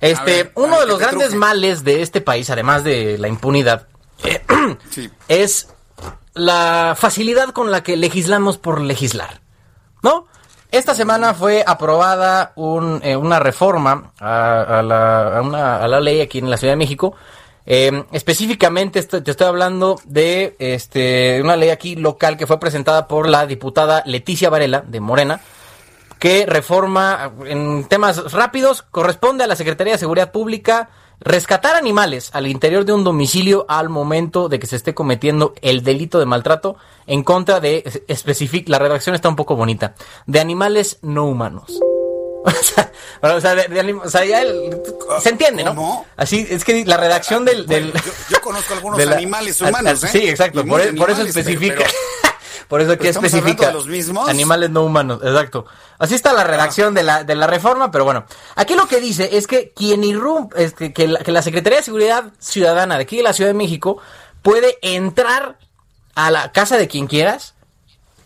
Este, 0.01 0.25
ver, 0.45 0.53
uno 0.57 0.79
de 0.81 0.87
los 0.87 0.99
grandes 0.99 1.29
truje. 1.29 1.39
males 1.39 1.83
de 1.85 2.03
este 2.03 2.21
país, 2.21 2.51
además 2.51 2.85
de 2.85 3.17
la 3.17 3.29
impunidad, 3.29 3.87
eh, 4.23 4.45
Sí. 4.91 5.11
es 5.29 5.69
la 6.35 6.95
facilidad 6.99 7.51
con 7.51 7.71
la 7.71 7.83
que 7.83 7.97
legislamos 7.97 8.59
por 8.59 8.81
legislar. 8.81 9.41
¿No? 10.03 10.27
Esta 10.71 10.95
semana 10.95 11.33
fue 11.35 11.63
aprobada 11.67 12.53
un, 12.57 13.01
eh, 13.05 13.17
una 13.17 13.39
reforma 13.39 14.13
a, 14.19 14.81
a 14.81 14.83
la, 14.83 15.39
a 15.39 15.41
una- 15.41 15.77
a 15.77 15.87
la 15.89 16.01
ley 16.01 16.21
aquí 16.21 16.39
en 16.39 16.51
la 16.51 16.57
Ciudad 16.57 16.73
de 16.73 16.77
México. 16.77 17.15
Eh, 17.67 18.05
específicamente 18.13 19.03
te 19.03 19.31
estoy 19.31 19.47
hablando 19.47 19.99
de 20.05 20.55
este, 20.59 21.41
una 21.43 21.57
ley 21.57 21.71
aquí 21.71 21.97
local 21.97 22.37
que 22.37 22.47
fue 22.47 22.61
presentada 22.61 23.09
por 23.09 23.29
la 23.29 23.47
diputada 23.47 24.03
Leticia 24.07 24.51
Varela 24.51 24.83
de 24.87 25.01
Morena, 25.01 25.41
que 26.19 26.47
reforma 26.47 27.33
en 27.47 27.85
temas 27.85 28.33
rápidos, 28.33 28.83
corresponde 28.83 29.45
a 29.45 29.47
la 29.47 29.57
Secretaría 29.57 29.95
de 29.95 29.99
Seguridad 29.99 30.33
Pública 30.33 30.91
rescatar 31.21 31.77
animales 31.77 32.31
al 32.35 32.47
interior 32.47 32.85
de 32.85 32.93
un 32.93 33.05
domicilio 33.05 33.65
al 33.69 33.89
momento 33.89 34.49
de 34.49 34.59
que 34.59 34.67
se 34.67 34.77
esté 34.77 34.95
cometiendo 34.95 35.55
el 35.63 35.83
delito 35.83 36.19
de 36.19 36.27
maltrato 36.27 36.77
en 37.07 37.23
contra 37.23 37.61
de 37.61 38.05
la 38.67 38.79
redacción 38.79 39.15
está 39.15 39.29
un 39.29 39.37
poco 39.37 39.57
bonita, 39.57 39.95
de 40.27 40.41
animales 40.41 40.99
no 41.03 41.27
humanos. 41.27 41.81
O 43.23 43.27
sea, 43.27 43.37
o 43.37 43.41
sea, 43.41 43.55
de- 43.55 43.69
de 43.69 43.81
anim- 43.81 44.03
o 44.05 44.11
sea, 44.11 44.23
ya 44.25 44.43
el- 44.43 44.77
se 45.23 45.31
entiende, 45.31 45.65
¿no? 45.65 46.05
Así 46.17 46.47
es 46.51 46.63
que 46.65 46.85
la 46.85 46.99
redacción 46.99 47.45
del, 47.47 47.67
del- 47.67 47.93
Yo 48.29 48.41
conozco 48.43 48.75
algunos 48.75 48.99
de 48.99 49.07
la- 49.07 49.17
animales 49.17 49.63
a- 49.63 49.67
a- 49.67 49.69
humanos, 49.71 50.05
¿eh? 50.05 50.09
Sí, 50.13 50.29
exacto, 50.29 50.65
por, 50.67 50.81
e- 50.83 50.93
por 50.93 51.09
eso 51.11 51.19
pero- 51.21 51.29
especifica. 51.31 51.77
pero- 51.77 51.89
por 52.69 52.81
eso 52.83 52.93
aquí 52.93 53.09
especifica 53.09 53.69
de 53.69 53.73
los 53.73 53.87
mismos. 53.87 54.29
animales 54.29 54.69
no 54.71 54.83
humanos, 54.85 55.21
exacto. 55.23 55.65
Así 55.99 56.15
está 56.15 56.33
la 56.35 56.45
redacción 56.45 56.93
de 56.93 57.03
la 57.03 57.25
de 57.25 57.35
la 57.35 57.47
reforma, 57.47 57.91
pero 57.91 58.05
bueno, 58.05 58.27
aquí 58.57 58.75
lo 58.75 58.87
que 58.89 59.01
dice 59.01 59.37
es 59.39 59.47
que 59.47 59.73
quien 59.75 60.05
irrumpe, 60.05 60.63
es 60.63 60.75
que, 60.75 60.93
que 60.93 61.09
la, 61.09 61.21
que 61.21 61.33
la 61.33 61.41
Secretaría 61.41 61.79
de 61.79 61.85
Seguridad 61.85 62.25
Ciudadana 62.41 62.97
de 62.97 63.03
aquí 63.05 63.17
de 63.17 63.23
la 63.23 63.33
Ciudad 63.33 63.49
de 63.51 63.55
México 63.55 63.99
puede 64.43 64.77
entrar 64.83 65.57
a 66.15 66.31
la 66.31 66.53
casa 66.53 66.77
de 66.77 66.89
quien 66.89 67.07
quieras 67.07 67.55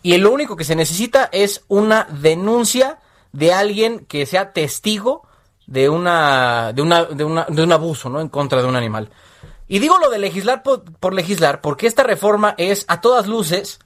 y 0.02 0.16
lo 0.16 0.32
único 0.32 0.56
que 0.56 0.64
se 0.64 0.74
necesita 0.74 1.28
es 1.30 1.62
una 1.68 2.08
denuncia 2.10 2.98
de 3.39 3.52
alguien 3.52 4.01
que 4.06 4.27
sea 4.27 4.52
testigo 4.52 5.23
de 5.66 5.89
una 5.89 6.73
de 6.73 6.82
una 6.82 7.05
de 7.05 7.24
una 7.24 7.47
de 7.48 7.62
un 7.62 7.73
abuso, 7.73 8.09
¿no? 8.09 8.20
En 8.20 8.28
contra 8.28 8.60
de 8.60 8.69
un 8.69 8.77
animal. 8.77 9.10
Y 9.69 9.78
digo 9.78 9.98
lo 9.98 10.10
de 10.10 10.19
legislar 10.19 10.62
por, 10.62 11.15
legislar 11.15 11.60
porque 11.60 11.86
esta 11.86 12.02
reforma 12.02 12.55
es 12.56 12.85
a 12.89 13.01
todas 13.01 13.27
luces 13.27 13.78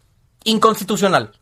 inconstitucional. 0.44 1.32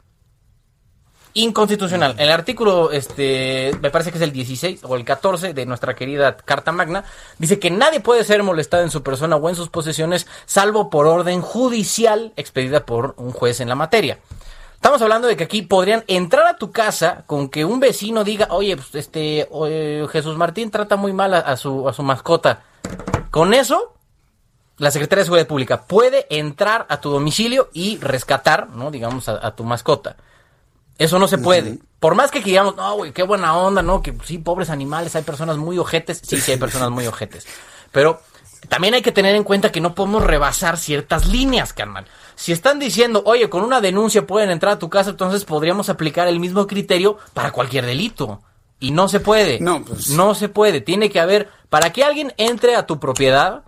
Inconstitucional. 1.35 2.17
El 2.19 2.31
artículo, 2.31 2.91
este, 2.91 3.71
me 3.81 3.91
parece 3.91 4.11
que 4.11 4.19
es 4.19 4.25
el 4.25 4.33
16 4.33 4.81
o 4.83 4.97
el 4.97 5.05
14 5.05 5.55
de 5.55 5.67
nuestra 5.67 5.95
querida 5.95 6.37
Carta 6.39 6.73
Magna, 6.73 7.05
dice 7.39 7.61
que 7.61 7.71
nadie 7.71 8.01
puede 8.01 8.25
ser 8.25 8.43
molestado 8.43 8.83
en 8.83 8.91
su 8.91 9.05
persona 9.05 9.37
o 9.37 9.49
en 9.49 9.55
sus 9.55 9.69
posesiones, 9.69 10.27
salvo 10.47 10.91
por 10.91 11.07
orden 11.07 11.43
judicial 11.43 12.33
expedida 12.37 12.85
por 12.85 13.15
un 13.19 13.31
juez 13.31 13.61
en 13.61 13.69
la 13.69 13.77
materia. 13.77 14.19
Estamos 14.81 15.03
hablando 15.03 15.29
de 15.29 15.37
que 15.37 15.45
aquí 15.45 15.61
podrían 15.61 16.05
entrar 16.07 16.47
a 16.47 16.57
tu 16.57 16.73
casa 16.73 17.25
con 17.27 17.51
que 17.51 17.67
un 17.67 17.81
vecino 17.81 18.25
diga, 18.25 18.47
oye, 18.49 18.77
pues, 18.77 18.95
este, 18.95 19.47
oye, 19.51 20.09
Jesús 20.09 20.39
Martín 20.39 20.71
trata 20.71 20.97
muy 20.97 21.13
mal 21.13 21.35
a, 21.35 21.41
a 21.41 21.59
su, 21.59 21.87
a 21.87 21.93
su 21.93 22.03
mascota. 22.03 22.63
Con 23.31 23.53
eso, 23.53 23.95
la 24.79 24.91
Secretaría 24.91 25.21
de 25.21 25.27
Seguridad 25.27 25.47
Pública 25.47 25.83
puede 25.83 26.27
entrar 26.31 26.87
a 26.89 26.99
tu 26.99 27.11
domicilio 27.11 27.69
y 27.75 27.99
rescatar, 27.99 28.71
¿no? 28.71 28.91
Digamos, 28.91 29.29
a, 29.29 29.47
a 29.47 29.55
tu 29.55 29.65
mascota. 29.65 30.17
Eso 30.97 31.19
no 31.19 31.29
se 31.29 31.37
puede. 31.37 31.79
Por 31.99 32.15
más 32.15 32.31
que 32.31 32.41
digamos, 32.41 32.75
no, 32.77 32.95
güey, 32.95 33.13
qué 33.13 33.23
buena 33.23 33.59
onda, 33.59 33.83
¿no? 33.83 34.01
Que 34.03 34.17
sí, 34.25 34.39
pobres 34.39 34.71
animales, 34.71 35.15
hay 35.15 35.25
personas 35.25 35.59
muy 35.59 35.77
ojetes. 35.77 36.23
Sí, 36.25 36.41
sí, 36.41 36.53
hay 36.53 36.59
personas 36.59 36.89
muy 36.89 37.07
ojetes. 37.07 37.47
Pero 37.93 38.23
también 38.69 38.95
hay 38.95 39.03
que 39.03 39.13
tener 39.13 39.35
en 39.35 39.45
cuenta 39.45 39.73
que 39.73 39.81
no 39.81 39.95
podemos 39.95 40.23
rebasar 40.23 40.77
ciertas 40.77 41.27
líneas, 41.27 41.73
carnal. 41.73 42.07
Si 42.35 42.53
están 42.53 42.79
diciendo, 42.79 43.23
oye, 43.25 43.49
con 43.49 43.63
una 43.63 43.81
denuncia 43.81 44.27
pueden 44.27 44.51
entrar 44.51 44.75
a 44.75 44.79
tu 44.79 44.89
casa, 44.89 45.11
entonces 45.11 45.45
podríamos 45.45 45.89
aplicar 45.89 46.29
el 46.29 46.41
mismo 46.41 46.67
criterio 46.67 47.19
para 47.35 47.53
cualquier 47.53 47.87
delito. 47.87 48.43
Y 48.79 48.93
no 48.93 49.09
se 49.09 49.21
puede. 49.21 49.61
No, 49.61 49.85
pues. 49.85 50.11
No 50.11 50.35
se 50.35 50.49
puede. 50.49 50.81
Tiene 50.81 51.11
que 51.11 51.21
haber, 51.21 51.51
para 51.69 51.93
que 51.93 52.03
alguien 52.03 52.33
entre 52.39 52.77
a 52.77 52.87
tu 52.87 52.99
propiedad, 52.99 53.63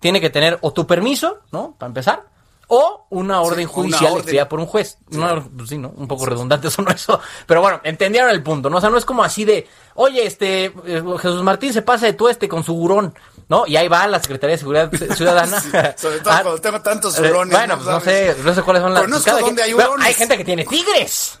tiene 0.00 0.20
que 0.20 0.30
tener 0.30 0.58
o 0.60 0.72
tu 0.72 0.86
permiso, 0.86 1.38
¿no? 1.52 1.76
Para 1.78 1.88
empezar. 1.88 2.24
O 2.68 3.06
una 3.10 3.40
orden 3.42 3.68
judicial 3.68 4.14
expedida 4.16 4.48
por 4.48 4.58
un 4.58 4.66
juez. 4.66 4.98
No, 5.10 5.48
pues 5.56 5.68
sí, 5.68 5.78
¿no? 5.78 5.90
Un 5.90 6.08
poco 6.08 6.26
redundante 6.26 6.68
eso, 6.68 6.82
no 6.82 6.90
eso. 6.90 7.20
Pero 7.46 7.60
bueno, 7.60 7.80
entendieron 7.84 8.30
el 8.30 8.42
punto, 8.42 8.68
¿no? 8.68 8.78
O 8.78 8.80
sea, 8.80 8.90
no 8.90 8.98
es 8.98 9.04
como 9.04 9.22
así 9.22 9.44
de, 9.44 9.68
oye, 9.94 10.26
este, 10.26 10.66
eh, 10.66 11.02
Jesús 11.18 11.42
Martín 11.42 11.72
se 11.72 11.82
pasa 11.82 12.06
de 12.06 12.14
tueste 12.14 12.48
con 12.48 12.64
su 12.64 12.74
hurón, 12.74 13.14
¿no? 13.48 13.66
Y 13.66 13.76
ahí 13.76 13.86
va 13.86 14.06
la 14.08 14.20
Secretaría 14.20 14.56
de 14.56 14.58
Seguridad 14.58 14.90
Ciudadana. 15.14 15.60
Sí, 15.60 15.70
sobre 15.96 16.18
todo 16.20 16.32
Ah, 16.32 16.40
cuando 16.42 16.60
tengo 16.60 16.80
tantos 16.80 17.16
eh, 17.18 17.22
hurones. 17.22 17.56
Bueno, 17.56 17.76
pues 17.76 17.86
no 17.86 18.00
sé, 18.00 18.36
no 18.42 18.54
sé 18.54 18.62
cuáles 18.62 18.82
son 18.82 18.94
las... 18.94 19.02
Conozco 19.02 19.38
dónde 19.38 19.62
hay 19.62 19.72
hurones. 19.74 20.06
hay 20.06 20.14
gente 20.14 20.36
que 20.36 20.44
tiene 20.44 20.64
tigres. 20.64 21.38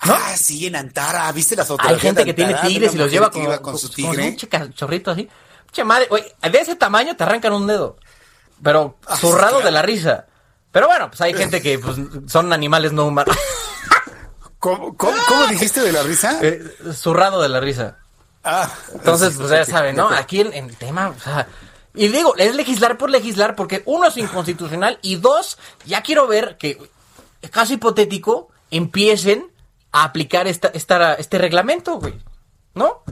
Ah, 0.00 0.34
sí, 0.36 0.66
en 0.66 0.76
Antara, 0.76 1.30
¿viste 1.32 1.56
las 1.56 1.66
Hay 1.70 1.76
fotografías 1.76 2.00
gente 2.00 2.24
que 2.24 2.34
tiene 2.34 2.54
tigres 2.54 2.94
y 2.94 2.98
los 2.98 3.10
lleva 3.10 3.30
iba 3.34 3.60
con 3.60 3.78
su 3.78 3.90
tigre. 3.90 4.36
un 4.52 4.72
chorrito 4.72 5.10
así. 5.10 5.28
Che 5.72 5.84
madre, 5.84 6.06
oye, 6.10 6.34
de 6.50 6.58
ese 6.58 6.74
tamaño 6.76 7.14
te 7.16 7.22
arrancan 7.22 7.52
un 7.52 7.66
dedo. 7.66 7.96
Pero 8.62 8.98
Ah, 9.06 9.16
zurrado 9.16 9.60
de 9.60 9.70
la 9.70 9.82
risa. 9.82 10.26
Pero 10.72 10.86
bueno, 10.86 11.08
pues 11.08 11.20
hay 11.20 11.34
gente 11.34 11.60
que 11.60 11.78
pues, 11.78 11.96
son 12.26 12.52
animales 12.52 12.92
no 12.92 13.06
humanos. 13.06 13.36
¿Cómo, 14.58 14.96
cómo, 14.96 15.16
cómo 15.26 15.46
dijiste 15.46 15.80
de 15.80 15.92
la 15.92 16.02
risa? 16.02 16.38
Eh, 16.42 16.62
zurrado 16.92 17.40
de 17.40 17.48
la 17.48 17.60
risa. 17.60 17.98
Ah, 18.44 18.70
Entonces, 18.94 19.36
pues 19.36 19.50
ya 19.50 19.64
saben, 19.64 19.96
¿no? 19.96 20.08
Aquí 20.08 20.40
el, 20.40 20.52
el 20.54 20.76
tema, 20.76 21.08
o 21.08 21.20
sea, 21.20 21.46
y 21.94 22.08
digo, 22.08 22.34
es 22.36 22.54
legislar 22.54 22.96
por 22.98 23.10
legislar 23.10 23.56
porque 23.56 23.82
uno 23.84 24.06
es 24.06 24.16
inconstitucional 24.16 24.98
y 25.02 25.16
dos, 25.16 25.58
ya 25.84 26.02
quiero 26.02 26.26
ver 26.26 26.56
que, 26.56 26.78
caso 27.50 27.74
hipotético, 27.74 28.48
empiecen 28.70 29.50
a 29.92 30.04
aplicar 30.04 30.46
esta, 30.46 30.68
esta, 30.68 31.14
este 31.14 31.38
reglamento, 31.38 31.98
güey, 31.98 32.14
¿no? 32.74 33.02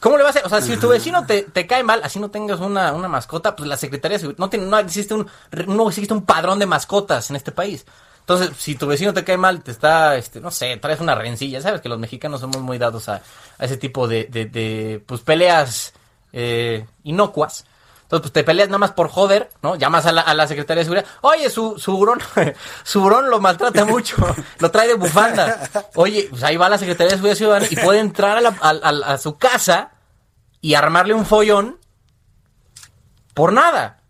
¿Cómo 0.00 0.16
le 0.16 0.22
va 0.22 0.28
a 0.28 0.30
hacer? 0.30 0.44
O 0.44 0.48
sea, 0.48 0.60
si 0.60 0.76
tu 0.76 0.88
vecino 0.88 1.26
te, 1.26 1.42
te 1.42 1.66
cae 1.66 1.82
mal, 1.82 2.00
así 2.04 2.20
no 2.20 2.30
tengas 2.30 2.60
una, 2.60 2.92
una 2.92 3.08
mascota, 3.08 3.56
pues 3.56 3.68
la 3.68 3.76
Secretaría 3.76 4.18
de 4.18 4.34
no, 4.38 4.48
tiene, 4.48 4.66
no, 4.66 4.78
existe 4.78 5.14
un, 5.14 5.26
no 5.66 5.88
existe 5.88 6.14
un 6.14 6.24
padrón 6.24 6.58
de 6.58 6.66
mascotas 6.66 7.30
en 7.30 7.36
este 7.36 7.50
país. 7.50 7.84
Entonces, 8.20 8.50
si 8.58 8.74
tu 8.74 8.86
vecino 8.86 9.12
te 9.14 9.24
cae 9.24 9.38
mal, 9.38 9.62
te 9.62 9.70
está, 9.70 10.16
este, 10.16 10.40
no 10.40 10.50
sé, 10.50 10.76
traes 10.76 11.00
una 11.00 11.14
rencilla, 11.14 11.62
sabes 11.62 11.80
que 11.80 11.88
los 11.88 11.98
mexicanos 11.98 12.40
somos 12.40 12.60
muy 12.60 12.78
dados 12.78 13.08
a, 13.08 13.22
a 13.58 13.64
ese 13.64 13.76
tipo 13.76 14.06
de, 14.06 14.24
de, 14.26 14.44
de, 14.44 15.02
pues, 15.04 15.22
peleas 15.22 15.94
eh, 16.32 16.86
inocuas. 17.04 17.64
Entonces, 18.08 18.22
pues 18.22 18.32
te 18.32 18.42
peleas 18.42 18.68
nada 18.70 18.78
más 18.78 18.92
por 18.92 19.08
joder, 19.10 19.50
¿no? 19.62 19.76
Llamas 19.76 20.06
a 20.06 20.12
la, 20.12 20.22
a 20.22 20.32
la 20.32 20.46
Secretaría 20.46 20.80
de 20.80 20.84
Seguridad. 20.86 21.06
Oye, 21.20 21.50
su, 21.50 21.78
su 21.78 21.92
burón, 21.94 22.18
su 22.82 23.02
burón 23.02 23.28
lo 23.28 23.38
maltrata 23.38 23.84
mucho, 23.84 24.16
lo 24.60 24.70
trae 24.70 24.88
de 24.88 24.94
bufanda. 24.94 25.68
Oye, 25.94 26.26
pues 26.30 26.42
ahí 26.42 26.56
va 26.56 26.70
la 26.70 26.78
Secretaría 26.78 27.10
de 27.10 27.16
Seguridad 27.16 27.36
Ciudadana 27.36 27.66
y 27.70 27.76
puede 27.76 27.98
entrar 28.00 28.38
a, 28.38 28.40
la- 28.40 28.56
a- 28.62 29.12
a- 29.12 29.18
su 29.18 29.36
casa 29.36 29.90
y 30.62 30.72
armarle 30.72 31.12
un 31.12 31.26
follón 31.26 31.78
por 33.34 33.52
nada. 33.52 34.00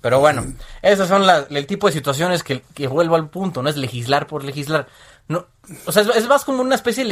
Pero 0.00 0.20
bueno, 0.20 0.44
esas 0.82 1.08
son 1.08 1.24
las- 1.26 1.46
el 1.50 1.66
tipo 1.66 1.86
de 1.86 1.92
situaciones 1.92 2.42
que, 2.42 2.62
que 2.74 2.88
vuelvo 2.88 3.14
al 3.16 3.30
punto, 3.30 3.62
no 3.62 3.68
es 3.70 3.76
legislar 3.76 4.26
por 4.26 4.44
legislar. 4.44 4.88
No, 5.28 5.46
o 5.86 5.92
sea, 5.92 6.02
es, 6.02 6.26
más 6.26 6.44
como 6.44 6.60
una 6.62 6.74
especie 6.74 7.04
de 7.04 7.10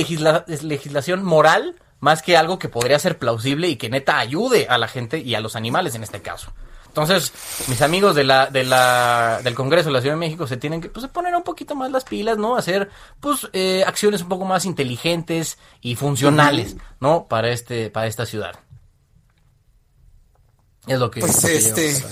legislación 0.63 1.23
moral, 1.25 1.77
más 2.03 2.21
que 2.21 2.37
algo 2.37 2.59
que 2.59 2.69
podría 2.69 2.99
ser 2.99 3.17
plausible 3.17 3.69
y 3.69 3.77
que 3.77 3.89
neta 3.89 4.19
ayude 4.19 4.67
a 4.69 4.77
la 4.77 4.89
gente 4.89 5.19
y 5.21 5.37
a 5.37 5.41
los 5.41 5.55
animales 5.55 5.95
en 5.95 6.03
este 6.03 6.21
caso. 6.21 6.53
Entonces, 6.89 7.33
mis 7.69 7.81
amigos 7.81 8.17
de 8.17 8.25
la, 8.25 8.49
de 8.49 8.65
la, 8.65 9.41
del 9.45 9.55
Congreso 9.55 9.89
de 9.89 9.93
la 9.95 10.01
Ciudad 10.01 10.17
de 10.17 10.19
México 10.19 10.49
se 10.49 10.57
tienen 10.57 10.81
que 10.81 10.89
pues, 10.89 11.07
poner 11.07 11.35
un 11.37 11.45
poquito 11.45 11.77
más 11.77 11.93
las 11.93 12.03
pilas, 12.03 12.39
¿no? 12.39 12.57
Hacer, 12.57 12.91
pues, 13.21 13.49
eh, 13.53 13.85
acciones 13.87 14.21
un 14.21 14.29
poco 14.29 14.45
más 14.45 14.65
inteligentes 14.65 15.59
y 15.81 15.95
funcionales, 15.95 16.77
¿no? 16.99 17.29
Para 17.29 17.53
este, 17.53 17.89
para 17.89 18.09
esta 18.09 18.27
ciudad. 18.27 18.59
Es 20.89 20.99
lo 20.99 21.09
que. 21.09 21.21
Pues 21.21 21.37
lo 21.37 21.49
que 21.49 21.57
este, 21.57 22.05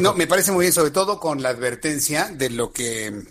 no, 0.00 0.14
me 0.14 0.28
parece 0.28 0.52
muy 0.52 0.66
bien, 0.66 0.72
sobre 0.72 0.92
todo 0.92 1.18
con 1.18 1.42
la 1.42 1.48
advertencia 1.48 2.28
de 2.32 2.48
lo 2.48 2.72
que 2.72 3.24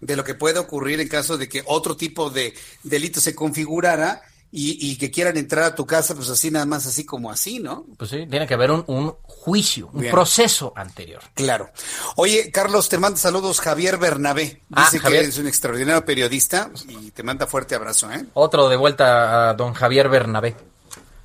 de 0.00 0.16
lo 0.16 0.24
que 0.24 0.34
puede 0.34 0.58
ocurrir 0.58 0.98
en 1.00 1.08
caso 1.08 1.38
de 1.38 1.48
que 1.48 1.62
otro 1.66 1.96
tipo 1.96 2.30
de 2.30 2.54
delito 2.82 3.20
se 3.20 3.36
configurara 3.36 4.22
y, 4.52 4.90
y 4.90 4.96
que 4.96 5.10
quieran 5.10 5.36
entrar 5.36 5.64
a 5.64 5.74
tu 5.74 5.86
casa, 5.86 6.14
pues 6.14 6.28
así 6.28 6.50
nada 6.50 6.66
más, 6.66 6.86
así 6.86 7.04
como 7.04 7.30
así, 7.30 7.60
¿no? 7.60 7.86
Pues 7.96 8.10
sí, 8.10 8.26
tiene 8.28 8.46
que 8.46 8.54
haber 8.54 8.70
un, 8.72 8.84
un 8.88 9.14
juicio, 9.22 9.90
un 9.92 10.00
Bien. 10.00 10.12
proceso 10.12 10.72
anterior. 10.74 11.22
Claro. 11.34 11.70
Oye, 12.16 12.50
Carlos, 12.50 12.88
te 12.88 12.98
manda 12.98 13.18
saludos 13.18 13.60
Javier 13.60 13.96
Bernabé. 13.98 14.62
Ah, 14.72 14.84
Dice 14.86 14.98
Javier. 14.98 15.20
que 15.20 15.24
eres 15.26 15.38
un 15.38 15.46
extraordinario 15.46 16.04
periodista 16.04 16.70
y 16.88 17.10
te 17.12 17.22
manda 17.22 17.46
fuerte 17.46 17.74
abrazo, 17.76 18.10
¿eh? 18.10 18.24
Otro 18.34 18.68
de 18.68 18.76
vuelta 18.76 19.50
a 19.50 19.54
don 19.54 19.72
Javier 19.74 20.08
Bernabé. 20.08 20.56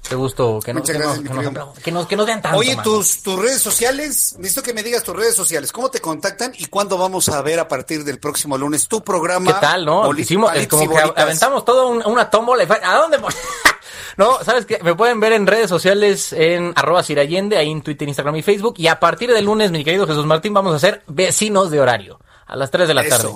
Qué 0.07 0.15
gusto 0.15 0.59
que, 0.63 0.73
no, 0.73 0.83
que, 0.83 0.93
gracias, 0.93 1.21
nos, 1.21 1.23
que, 1.43 1.51
nos, 1.51 1.73
que, 1.79 1.91
nos, 1.91 2.07
que 2.07 2.15
nos 2.15 2.25
vean 2.27 2.41
tanto. 2.41 2.57
Oye, 2.59 2.77
tus, 2.83 3.23
tus 3.23 3.39
redes 3.39 3.61
sociales, 3.61 4.35
necesito 4.37 4.61
que 4.61 4.73
me 4.73 4.83
digas 4.83 5.03
tus 5.03 5.15
redes 5.15 5.35
sociales, 5.35 5.71
¿cómo 5.71 5.89
te 5.89 5.99
contactan 5.99 6.53
y 6.57 6.65
cuándo 6.67 6.97
vamos 6.97 7.27
a 7.29 7.41
ver 7.41 7.59
a 7.59 7.67
partir 7.67 8.03
del 8.03 8.19
próximo 8.19 8.57
lunes 8.57 8.87
tu 8.87 9.03
programa? 9.03 9.53
¿Qué 9.53 9.59
tal, 9.61 9.83
no? 9.85 10.03
Boli- 10.03 10.21
Hicimos, 10.21 10.51
como 10.69 10.89
que 10.89 10.99
aventamos 11.21 11.65
todo 11.65 11.87
un- 11.87 12.05
una 12.05 12.29
tómbola. 12.29 12.65
¿A 12.83 12.95
dónde? 12.97 13.17
no, 14.17 14.43
¿sabes 14.43 14.65
qué? 14.65 14.79
Me 14.83 14.93
pueden 14.95 15.19
ver 15.19 15.33
en 15.33 15.47
redes 15.47 15.69
sociales 15.69 16.33
en 16.33 16.71
arroba 16.75 17.01
Sirallende, 17.03 17.57
ahí 17.57 17.71
en 17.71 17.81
Twitter, 17.81 18.07
Instagram 18.07 18.35
y 18.35 18.41
Facebook. 18.43 18.75
Y 18.77 18.87
a 18.87 18.99
partir 18.99 19.31
del 19.33 19.45
lunes, 19.45 19.71
mi 19.71 19.83
querido 19.83 20.05
Jesús 20.07 20.25
Martín, 20.25 20.53
vamos 20.53 20.75
a 20.75 20.79
ser 20.79 21.03
vecinos 21.07 21.71
de 21.71 21.79
horario. 21.81 22.19
A 22.45 22.55
las 22.55 22.69
3 22.69 22.87
de 22.87 22.93
la 22.93 23.01
Eso. 23.01 23.17
tarde. 23.17 23.33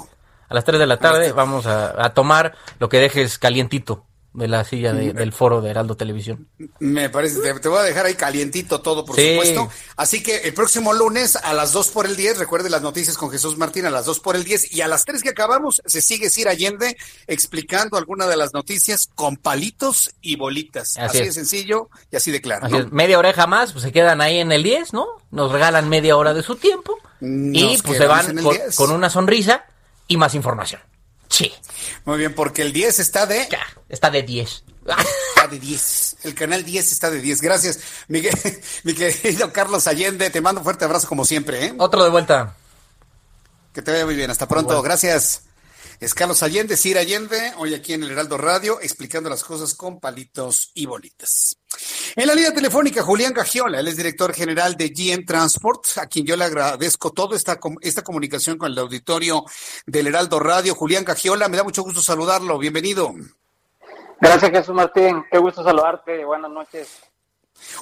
A 0.49 0.53
las 0.53 0.63
3 0.65 0.79
de 0.79 0.85
la 0.87 0.97
tarde 0.97 1.31
vamos 1.31 1.65
a, 1.65 2.03
a 2.05 2.13
tomar 2.13 2.55
lo 2.79 2.89
que 2.89 2.97
dejes 2.99 3.37
calientito 3.39 4.05
de 4.39 4.47
la 4.47 4.63
silla 4.63 4.93
de- 4.93 5.13
del 5.13 5.31
foro 5.33 5.61
de 5.61 5.69
Heraldo 5.69 5.95
Televisión. 5.95 6.47
Me 6.79 7.09
parece, 7.09 7.39
te, 7.41 7.53
te 7.59 7.67
voy 7.69 7.77
a 7.79 7.83
dejar 7.83 8.07
ahí 8.07 8.15
calientito 8.15 8.81
todo, 8.81 9.05
por 9.05 9.15
Sí. 9.15 9.31
supuesto. 9.33 9.69
Así 9.97 10.23
que 10.23 10.37
el 10.37 10.53
próximo 10.55 10.93
lunes 10.93 11.35
a 11.35 11.53
las 11.53 11.71
2 11.73 11.89
por 11.89 12.05
el 12.07 12.15
10, 12.15 12.37
recuerde 12.39 12.69
las 12.69 12.81
noticias 12.81 13.17
con 13.17 13.29
Jesús 13.29 13.57
Martín 13.57 13.85
a 13.85 13.89
las 13.91 14.05
2 14.05 14.19
por 14.19 14.35
el 14.35 14.43
10 14.43 14.73
y 14.73 14.81
a 14.81 14.87
las 14.87 15.05
3 15.05 15.21
que 15.21 15.29
acabamos 15.29 15.81
se 15.85 16.01
sigue 16.01 16.29
Sir 16.29 16.47
Allende 16.49 16.97
explicando 17.27 17.97
alguna 17.97 18.25
de 18.27 18.37
las 18.37 18.53
noticias 18.53 19.09
con 19.13 19.37
palitos 19.37 20.11
y 20.21 20.35
bolitas. 20.35 20.97
Así 20.97 21.05
Así, 21.05 21.17
es. 21.19 21.25
de 21.27 21.31
sencillo 21.33 21.89
y 22.11 22.15
así 22.15 22.31
de 22.31 22.41
claro. 22.41 22.65
Así 22.65 22.73
¿no? 22.73 22.79
es, 22.79 22.91
media 22.91 23.19
oreja 23.19 23.45
más, 23.47 23.71
pues 23.73 23.83
se 23.83 23.91
quedan 23.91 24.21
ahí 24.21 24.39
en 24.39 24.51
el 24.51 24.63
10, 24.63 24.93
¿no? 24.93 25.05
Nos 25.31 25.51
regalan 25.51 25.89
media 25.89 26.17
hora 26.17 26.33
de 26.33 26.41
su 26.43 26.55
tiempo 26.55 26.97
y 27.21 27.77
pues 27.83 27.97
se 27.97 28.07
van 28.07 28.29
en 28.31 28.37
el 28.39 28.43
con, 28.43 28.55
10. 28.55 28.75
con 28.75 28.91
una 28.91 29.09
sonrisa 29.09 29.65
y 30.07 30.17
más 30.17 30.33
información. 30.35 30.81
Sí. 31.29 31.53
Muy 32.05 32.17
bien, 32.17 32.33
porque 32.33 32.61
el 32.61 32.73
10 32.73 32.99
está 32.99 33.25
de... 33.25 33.47
Está 33.87 34.09
de 34.09 34.23
10. 34.23 34.63
Está 35.35 35.47
de 35.47 35.59
10. 35.59 36.17
El 36.23 36.35
canal 36.35 36.63
10 36.65 36.91
está 36.91 37.09
de 37.09 37.21
10. 37.21 37.41
Gracias, 37.41 37.79
mi 38.07 38.21
querido 38.93 39.53
Carlos 39.53 39.87
Allende. 39.87 40.29
Te 40.29 40.41
mando 40.41 40.61
un 40.61 40.65
fuerte 40.65 40.85
abrazo 40.85 41.07
como 41.07 41.25
siempre. 41.25 41.65
¿eh? 41.65 41.73
Otro 41.77 42.03
de 42.03 42.09
vuelta. 42.09 42.55
Que 43.73 43.81
te 43.81 43.91
vaya 43.91 44.05
muy 44.05 44.15
bien. 44.15 44.31
Hasta 44.31 44.47
pronto. 44.47 44.81
Gracias. 44.81 45.43
Es 45.99 46.13
Carlos 46.13 46.43
Allende, 46.43 46.77
Sir 46.77 46.97
Allende, 46.97 47.51
hoy 47.57 47.73
aquí 47.73 47.91
en 47.91 48.03
el 48.03 48.11
Heraldo 48.11 48.37
Radio, 48.37 48.79
explicando 48.79 49.29
las 49.29 49.43
cosas 49.43 49.75
con 49.75 49.99
palitos 49.99 50.71
y 50.73 50.85
bolitas. 50.85 51.57
En 52.15 52.25
la 52.25 52.33
línea 52.33 52.53
telefónica, 52.53 53.03
Julián 53.03 53.33
Gagiola, 53.33 53.81
él 53.81 53.87
es 53.89 53.97
director 53.97 54.33
general 54.33 54.77
de 54.77 54.93
GM 54.95 55.25
Transport, 55.25 55.83
a 55.97 56.07
quien 56.07 56.25
yo 56.25 56.37
le 56.37 56.45
agradezco 56.45 57.11
toda 57.11 57.35
esta, 57.35 57.59
esta 57.81 58.01
comunicación 58.01 58.57
con 58.57 58.71
el 58.71 58.79
auditorio 58.79 59.43
del 59.85 60.07
Heraldo 60.07 60.39
Radio. 60.39 60.73
Julián 60.73 61.03
Gagiola, 61.03 61.49
me 61.49 61.57
da 61.57 61.65
mucho 61.65 61.83
gusto 61.83 62.01
saludarlo. 62.01 62.57
Bienvenido. 62.57 63.13
Gracias, 64.21 64.51
Jesús 64.51 64.73
Martín. 64.73 65.25
Qué 65.29 65.37
gusto 65.37 65.65
saludarte. 65.65 66.23
Buenas 66.23 66.49
noches. 66.49 67.08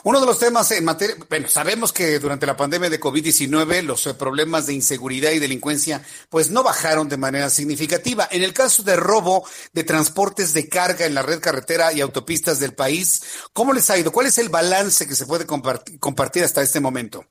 Uno 0.04 0.20
de 0.20 0.26
los 0.26 0.40
temas 0.40 0.72
en 0.72 0.86
materia, 0.86 1.16
bueno, 1.30 1.48
sabemos 1.48 1.91
que 1.91 2.20
durante 2.20 2.45
la 2.45 2.56
pandemia 2.56 2.90
de 2.90 2.99
COVID-19 2.99 3.84
los 3.84 4.06
eh, 4.08 4.14
problemas 4.14 4.68
de 4.68 4.74
inseguridad 4.74 5.32
y 5.32 5.40
delincuencia 5.40 6.04
pues 6.30 6.52
no 6.52 6.64
bajaron 6.64 7.10
de 7.10 7.18
manera 7.18 7.49
significativa. 7.49 8.28
En 8.32 8.44
el 8.44 8.54
caso 8.54 8.84
de 8.84 8.95
robo 8.95 9.45
de 9.74 9.84
transportes 9.84 10.54
de 10.54 10.70
carga 10.70 11.06
en 11.06 11.16
la 11.16 11.22
red 11.22 11.40
carretera 11.40 11.94
y 11.94 12.02
autopistas 12.02 12.60
del 12.60 12.74
país, 12.74 13.49
¿cómo 13.54 13.74
les 13.74 13.90
ha 13.90 13.98
ido? 13.98 14.12
¿Cuál 14.12 14.28
es 14.28 14.38
el 14.38 14.49
balance 14.49 15.08
que 15.08 15.16
se 15.16 15.26
puede 15.26 15.45
compartir, 15.45 15.99
compartir 15.99 16.44
hasta 16.44 16.62
este 16.62 16.80
momento? 16.80 17.26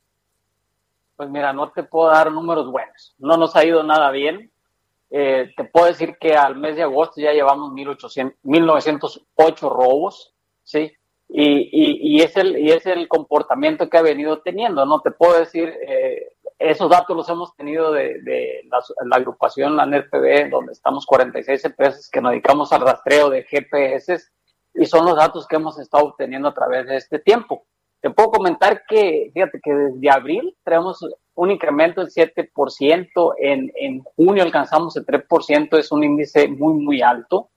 Pues 1.17 1.31
mira, 1.31 1.53
no 1.53 1.71
te 1.71 1.83
puedo 1.83 2.11
dar 2.11 2.31
números 2.31 2.71
buenos. 2.71 3.15
No 3.19 3.37
nos 3.37 3.57
ha 3.57 3.65
ido 3.65 3.83
nada 3.83 4.11
bien. 4.11 4.53
Eh, 5.11 5.53
te 5.57 5.65
puedo 5.65 5.87
decir 5.87 6.17
que 6.21 6.35
al 6.35 6.57
mes 6.57 6.77
de 6.77 6.83
agosto 6.83 7.21
ya 7.21 7.33
llevamos 7.33 7.73
1800, 7.73 8.39
1908 8.43 9.69
robos, 9.71 10.35
¿sí? 10.65 10.93
Y, 11.29 11.69
y, 11.73 12.17
y, 12.17 12.23
es 12.23 12.37
el, 12.37 12.57
y 12.57 12.71
es 12.71 12.87
el 12.87 13.09
comportamiento 13.09 13.91
que 13.91 13.99
ha 13.99 14.03
venido 14.03 14.41
teniendo, 14.43 14.87
¿no? 14.87 15.01
Te 15.01 15.11
puedo 15.11 15.39
decir, 15.39 15.75
eh, 15.87 16.33
esos 16.59 16.89
datos 16.89 17.17
los 17.17 17.29
hemos 17.29 17.55
tenido 17.57 17.93
de, 17.93 18.21
de 18.23 18.63
la, 18.71 18.79
la, 19.05 19.17
agrupación, 19.17 19.77
la 19.77 19.87
NERPB, 19.87 20.51
donde 20.51 20.73
estamos 20.73 21.05
46 21.05 21.65
empresas 21.65 22.09
que 22.11 22.21
nos 22.21 22.31
dedicamos 22.31 22.73
al 22.73 22.83
rastreo 22.83 23.29
de 23.29 23.43
GPS 23.43 24.19
y 24.75 24.87
son 24.87 25.05
los 25.05 25.17
datos 25.17 25.47
que 25.47 25.57
hemos 25.57 25.79
estado 25.79 26.05
obteniendo 26.07 26.49
a 26.49 26.55
través 26.55 26.87
de 26.87 26.97
este 26.97 27.19
tiempo. 27.19 27.67
Te 28.01 28.11
puedo 28.11 28.31
comentar 28.31 28.85
que, 28.87 29.31
fíjate 29.35 29.61
que 29.63 29.73
desde 29.73 30.11
abril 30.11 30.57
tenemos 30.65 31.05
un 31.35 31.51
incremento 31.51 32.03
del 32.03 32.11
7%, 32.11 33.35
en, 33.39 33.73
en 33.75 34.03
junio 34.03 34.43
alcanzamos 34.43 34.97
el 34.97 35.07
3%, 35.07 35.79
es 35.79 35.93
un 35.93 36.05
índice 36.05 36.49
muy, 36.49 36.75
muy 36.75 37.03
alto. 37.03 37.51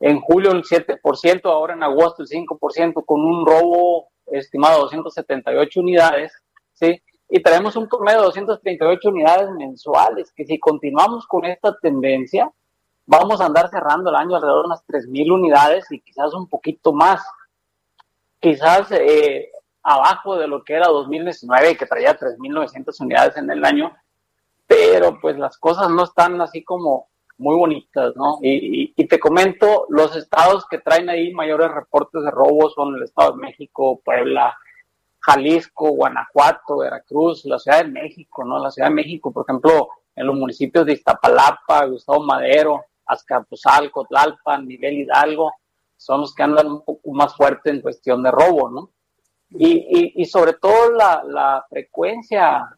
En 0.00 0.20
julio 0.20 0.52
el 0.52 0.64
7%, 0.64 1.44
ahora 1.44 1.74
en 1.74 1.82
agosto 1.82 2.22
el 2.22 2.28
5%, 2.28 3.04
con 3.04 3.20
un 3.20 3.46
robo 3.46 4.08
estimado 4.26 4.76
de 4.76 4.82
278 4.82 5.80
unidades, 5.80 6.32
¿sí? 6.72 7.02
Y 7.28 7.42
traemos 7.42 7.76
un 7.76 7.86
promedio 7.86 8.20
de 8.20 8.24
238 8.24 9.08
unidades 9.08 9.50
mensuales, 9.50 10.32
que 10.32 10.46
si 10.46 10.58
continuamos 10.58 11.26
con 11.26 11.44
esta 11.44 11.76
tendencia, 11.78 12.50
vamos 13.06 13.40
a 13.40 13.46
andar 13.46 13.68
cerrando 13.68 14.10
el 14.10 14.16
año 14.16 14.36
alrededor 14.36 14.62
de 14.62 14.66
unas 14.66 14.86
3.000 14.86 15.32
unidades 15.32 15.84
y 15.90 16.00
quizás 16.00 16.32
un 16.32 16.48
poquito 16.48 16.92
más. 16.92 17.22
Quizás 18.40 18.90
eh, 18.92 19.50
abajo 19.82 20.36
de 20.38 20.48
lo 20.48 20.64
que 20.64 20.74
era 20.74 20.88
2019, 20.88 21.76
que 21.76 21.86
traía 21.86 22.18
3.900 22.18 23.00
unidades 23.00 23.36
en 23.36 23.50
el 23.50 23.64
año, 23.64 23.94
pero 24.66 25.18
pues 25.20 25.36
las 25.36 25.58
cosas 25.58 25.90
no 25.90 26.04
están 26.04 26.40
así 26.40 26.64
como 26.64 27.09
muy 27.40 27.56
bonitas, 27.56 28.14
¿no? 28.16 28.38
Y, 28.42 28.82
y, 28.82 28.94
y, 28.96 29.06
te 29.08 29.18
comento, 29.18 29.86
los 29.88 30.14
estados 30.14 30.66
que 30.70 30.78
traen 30.78 31.08
ahí 31.08 31.32
mayores 31.32 31.70
reportes 31.72 32.22
de 32.22 32.30
robos 32.30 32.74
son 32.74 32.94
el 32.96 33.02
Estado 33.02 33.32
de 33.32 33.38
México, 33.38 34.00
Puebla, 34.04 34.54
Jalisco, 35.20 35.90
Guanajuato, 35.90 36.78
Veracruz, 36.78 37.44
la 37.46 37.58
Ciudad 37.58 37.84
de 37.84 37.90
México, 37.90 38.44
¿no? 38.44 38.58
La 38.58 38.70
Ciudad 38.70 38.88
de 38.88 38.94
México, 38.94 39.32
por 39.32 39.44
ejemplo, 39.48 39.88
en 40.14 40.26
los 40.26 40.36
municipios 40.36 40.84
de 40.84 40.92
Iztapalapa, 40.92 41.86
Gustavo 41.86 42.22
Madero, 42.22 42.84
Azcapotzalco, 43.06 44.04
Tlalpan, 44.04 44.66
Miguel 44.66 45.00
Hidalgo, 45.00 45.52
son 45.96 46.22
los 46.22 46.34
que 46.34 46.42
andan 46.42 46.66
un 46.66 46.84
poco 46.84 47.12
más 47.12 47.34
fuerte 47.34 47.70
en 47.70 47.80
cuestión 47.80 48.22
de 48.22 48.30
robo, 48.30 48.70
¿no? 48.70 48.90
Y, 49.50 50.12
y, 50.14 50.24
sobre 50.26 50.52
todo 50.52 50.92
la, 50.92 51.24
la, 51.26 51.66
frecuencia 51.68 52.68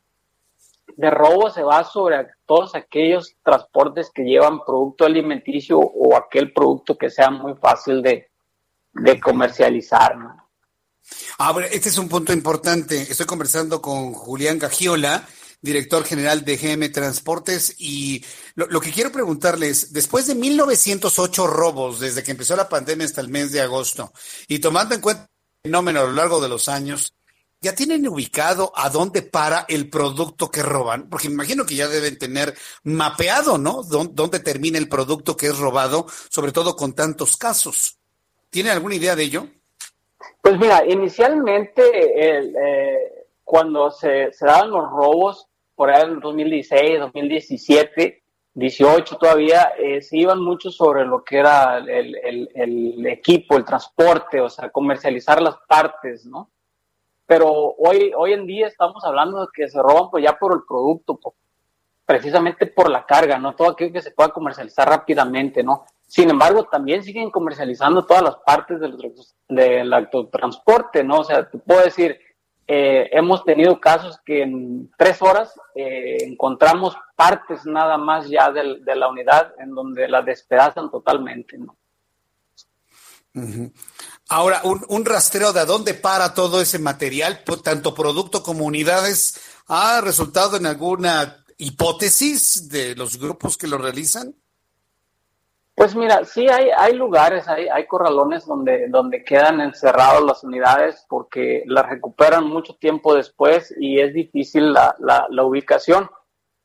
de 0.96 1.10
robo 1.10 1.50
se 1.50 1.62
va 1.62 1.84
sobre 1.84 2.28
todos 2.54 2.74
aquellos 2.74 3.34
transportes 3.42 4.10
que 4.14 4.24
llevan 4.24 4.62
producto 4.62 5.06
alimenticio 5.06 5.78
o 5.78 6.14
aquel 6.14 6.52
producto 6.52 6.98
que 6.98 7.08
sea 7.08 7.30
muy 7.30 7.54
fácil 7.54 8.02
de, 8.02 8.30
de 8.92 9.18
comercializar. 9.18 10.18
¿no? 10.18 10.50
Ah, 11.38 11.52
bueno, 11.52 11.68
este 11.72 11.88
es 11.88 11.96
un 11.96 12.10
punto 12.10 12.30
importante. 12.30 13.00
Estoy 13.00 13.24
conversando 13.24 13.80
con 13.80 14.12
Julián 14.12 14.58
Gagiola, 14.58 15.26
director 15.62 16.04
general 16.04 16.44
de 16.44 16.58
GM 16.58 16.92
Transportes, 16.92 17.74
y 17.78 18.22
lo, 18.54 18.66
lo, 18.66 18.82
que 18.82 18.92
quiero 18.92 19.10
preguntarles, 19.10 19.94
después 19.94 20.26
de 20.26 20.34
1908 20.34 21.46
robos, 21.46 22.00
desde 22.00 22.22
que 22.22 22.32
empezó 22.32 22.54
la 22.54 22.68
pandemia 22.68 23.06
hasta 23.06 23.22
el 23.22 23.30
mes 23.30 23.50
de 23.52 23.62
agosto, 23.62 24.12
y 24.46 24.58
tomando 24.58 24.94
en 24.94 25.00
cuenta 25.00 25.22
el 25.22 25.70
fenómeno 25.70 26.00
a 26.00 26.04
lo 26.04 26.12
largo 26.12 26.38
de 26.38 26.50
los 26.50 26.68
años, 26.68 27.14
¿Ya 27.62 27.74
tienen 27.76 28.08
ubicado 28.08 28.72
a 28.74 28.90
dónde 28.90 29.22
para 29.22 29.64
el 29.68 29.88
producto 29.88 30.50
que 30.50 30.64
roban? 30.64 31.08
Porque 31.08 31.28
me 31.28 31.34
imagino 31.34 31.64
que 31.64 31.76
ya 31.76 31.86
deben 31.86 32.18
tener 32.18 32.54
mapeado, 32.82 33.56
¿no? 33.56 33.84
Dó- 33.84 34.10
¿Dónde 34.12 34.40
termina 34.40 34.78
el 34.78 34.88
producto 34.88 35.36
que 35.36 35.46
es 35.46 35.56
robado, 35.58 36.06
sobre 36.28 36.50
todo 36.50 36.74
con 36.74 36.92
tantos 36.92 37.36
casos? 37.36 37.98
¿Tienen 38.50 38.72
alguna 38.72 38.96
idea 38.96 39.14
de 39.14 39.22
ello? 39.22 39.46
Pues 40.42 40.58
mira, 40.58 40.84
inicialmente 40.86 41.82
eh, 41.94 43.26
cuando 43.44 43.92
se, 43.92 44.30
daban 44.40 44.70
los 44.72 44.90
robos, 44.90 45.46
por 45.76 45.88
ahí 45.88 46.02
en 46.02 46.18
2016, 46.18 46.98
2017, 46.98 48.24
18 48.54 49.16
todavía, 49.18 49.72
eh, 49.78 50.02
se 50.02 50.16
iban 50.18 50.42
mucho 50.42 50.68
sobre 50.72 51.04
lo 51.06 51.22
que 51.22 51.38
era 51.38 51.78
el 51.78 53.06
equipo, 53.06 53.56
el 53.56 53.64
transporte, 53.64 54.40
o 54.40 54.48
sea, 54.50 54.68
comercializar 54.70 55.40
las 55.40 55.56
partes, 55.68 56.26
¿no? 56.26 56.50
Pero 57.26 57.50
hoy, 57.78 58.12
hoy 58.16 58.32
en 58.32 58.46
día 58.46 58.66
estamos 58.66 59.04
hablando 59.04 59.40
de 59.42 59.46
que 59.54 59.68
se 59.68 59.80
roban 59.80 60.10
pues 60.10 60.24
ya 60.24 60.38
por 60.38 60.52
el 60.52 60.60
producto, 60.66 61.16
por- 61.18 61.34
precisamente 62.04 62.66
por 62.66 62.90
la 62.90 63.06
carga, 63.06 63.38
¿no? 63.38 63.54
Todo 63.54 63.70
aquello 63.70 63.92
que 63.92 64.02
se 64.02 64.10
pueda 64.10 64.30
comercializar 64.30 64.88
rápidamente, 64.88 65.62
¿no? 65.62 65.84
Sin 66.06 66.28
embargo, 66.28 66.64
también 66.64 67.02
siguen 67.02 67.30
comercializando 67.30 68.04
todas 68.04 68.22
las 68.22 68.36
partes 68.44 68.80
del, 68.80 68.96
del 69.48 69.92
autotransporte, 69.92 71.04
¿no? 71.04 71.20
O 71.20 71.24
sea, 71.24 71.48
te 71.48 71.58
puedo 71.58 71.80
decir, 71.82 72.18
eh, 72.66 73.08
hemos 73.12 73.44
tenido 73.44 73.80
casos 73.80 74.20
que 74.24 74.42
en 74.42 74.90
tres 74.98 75.22
horas 75.22 75.58
eh, 75.74 76.18
encontramos 76.22 76.96
partes 77.16 77.64
nada 77.66 77.96
más 77.98 78.28
ya 78.28 78.50
del- 78.50 78.84
de 78.84 78.96
la 78.96 79.08
unidad 79.08 79.52
en 79.58 79.74
donde 79.74 80.06
la 80.08 80.22
despedazan 80.22 80.90
totalmente, 80.90 81.56
¿no? 81.56 81.76
Ahora, 84.28 84.60
un, 84.64 84.84
un 84.88 85.04
rastreo 85.04 85.52
de 85.52 85.60
a 85.60 85.64
dónde 85.64 85.94
para 85.94 86.34
todo 86.34 86.60
ese 86.60 86.78
material, 86.78 87.42
tanto 87.64 87.94
producto 87.94 88.42
como 88.42 88.64
unidades, 88.64 89.40
¿ha 89.68 90.00
resultado 90.00 90.56
en 90.56 90.66
alguna 90.66 91.44
hipótesis 91.58 92.68
de 92.68 92.94
los 92.94 93.18
grupos 93.18 93.56
que 93.56 93.68
lo 93.68 93.78
realizan? 93.78 94.34
Pues 95.74 95.94
mira, 95.94 96.24
sí 96.24 96.46
hay, 96.48 96.68
hay 96.76 96.92
lugares, 96.92 97.48
hay, 97.48 97.66
hay 97.68 97.86
corralones 97.86 98.44
donde, 98.44 98.88
donde 98.88 99.24
quedan 99.24 99.60
encerradas 99.60 100.22
las 100.22 100.44
unidades 100.44 101.06
porque 101.08 101.62
las 101.66 101.88
recuperan 101.88 102.44
mucho 102.44 102.74
tiempo 102.76 103.14
después 103.14 103.74
y 103.78 103.98
es 103.98 104.12
difícil 104.12 104.72
la, 104.72 104.94
la, 104.98 105.26
la 105.30 105.44
ubicación. 105.44 106.10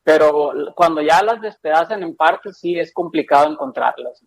Pero 0.02 0.52
cuando 0.74 1.00
ya 1.00 1.22
las 1.22 1.40
despedazan 1.40 2.02
en 2.02 2.16
partes, 2.16 2.58
sí 2.58 2.78
es 2.78 2.92
complicado 2.92 3.50
encontrarlas. 3.50 4.22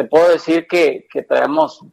Te 0.00 0.06
puedo 0.08 0.30
decir 0.30 0.66
que, 0.66 1.06
que 1.12 1.24
tenemos 1.24 1.84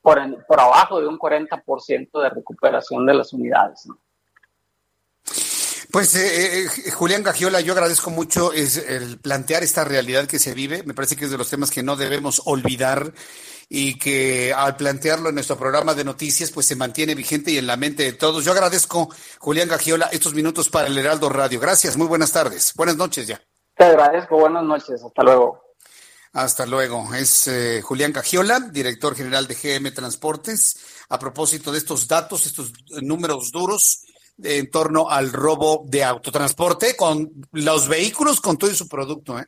por, 0.00 0.20
en- 0.20 0.36
por 0.46 0.60
abajo 0.60 1.00
de 1.00 1.08
un 1.08 1.18
40% 1.18 2.22
de 2.22 2.30
recuperación 2.30 3.04
de 3.04 3.12
las 3.14 3.32
unidades. 3.32 3.86
¿no? 3.86 3.98
Pues 5.90 6.14
eh, 6.14 6.62
eh, 6.62 6.90
Julián 6.92 7.24
Gagiola, 7.24 7.60
yo 7.60 7.72
agradezco 7.72 8.10
mucho 8.10 8.52
es 8.52 8.76
el 8.76 9.18
plantear 9.18 9.64
esta 9.64 9.82
realidad 9.82 10.28
que 10.28 10.38
se 10.38 10.54
vive. 10.54 10.84
Me 10.84 10.94
parece 10.94 11.16
que 11.16 11.24
es 11.24 11.32
de 11.32 11.38
los 11.38 11.50
temas 11.50 11.72
que 11.72 11.82
no 11.82 11.96
debemos 11.96 12.42
olvidar 12.44 13.12
y 13.68 13.98
que 13.98 14.52
al 14.54 14.76
plantearlo 14.76 15.30
en 15.30 15.34
nuestro 15.34 15.56
programa 15.58 15.92
de 15.94 16.04
noticias, 16.04 16.52
pues 16.52 16.66
se 16.66 16.76
mantiene 16.76 17.16
vigente 17.16 17.50
y 17.50 17.58
en 17.58 17.66
la 17.66 17.76
mente 17.76 18.04
de 18.04 18.12
todos. 18.12 18.44
Yo 18.44 18.52
agradezco, 18.52 19.08
Julián 19.40 19.66
Gagiola, 19.68 20.06
estos 20.12 20.34
minutos 20.34 20.68
para 20.68 20.86
el 20.86 20.96
Heraldo 20.96 21.30
Radio. 21.30 21.58
Gracias, 21.58 21.96
muy 21.96 22.06
buenas 22.06 22.30
tardes. 22.30 22.74
Buenas 22.76 22.96
noches 22.96 23.26
ya. 23.26 23.40
Te 23.76 23.82
agradezco, 23.86 24.38
buenas 24.38 24.62
noches, 24.62 25.02
hasta 25.02 25.22
luego. 25.24 25.63
Hasta 26.34 26.66
luego. 26.66 27.14
Es 27.14 27.46
eh, 27.46 27.80
Julián 27.80 28.12
Cagiola, 28.12 28.58
director 28.58 29.14
general 29.14 29.46
de 29.46 29.54
GM 29.54 29.92
Transportes, 29.92 30.76
a 31.08 31.18
propósito 31.18 31.70
de 31.70 31.78
estos 31.78 32.08
datos, 32.08 32.44
estos 32.46 32.72
números 33.02 33.52
duros 33.52 34.02
en 34.42 34.68
torno 34.68 35.08
al 35.08 35.32
robo 35.32 35.84
de 35.86 36.02
autotransporte 36.02 36.96
con 36.96 37.30
los 37.52 37.86
vehículos, 37.86 38.40
con 38.40 38.58
todo 38.58 38.68
y 38.68 38.74
su 38.74 38.88
producto. 38.88 39.38
¿eh? 39.38 39.46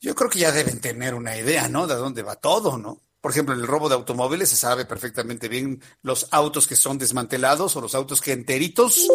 Yo 0.00 0.14
creo 0.14 0.30
que 0.30 0.38
ya 0.38 0.52
deben 0.52 0.80
tener 0.80 1.14
una 1.14 1.36
idea, 1.36 1.68
¿no? 1.68 1.88
De 1.88 1.96
dónde 1.96 2.22
va 2.22 2.36
todo, 2.36 2.78
¿no? 2.78 3.02
Por 3.20 3.32
ejemplo, 3.32 3.56
en 3.56 3.60
el 3.60 3.66
robo 3.66 3.88
de 3.88 3.96
automóviles 3.96 4.50
se 4.50 4.56
sabe 4.56 4.84
perfectamente 4.84 5.48
bien 5.48 5.82
los 6.02 6.28
autos 6.30 6.68
que 6.68 6.76
son 6.76 6.96
desmantelados 6.96 7.74
o 7.74 7.80
los 7.80 7.96
autos 7.96 8.20
que 8.20 8.32
enteritos 8.32 9.08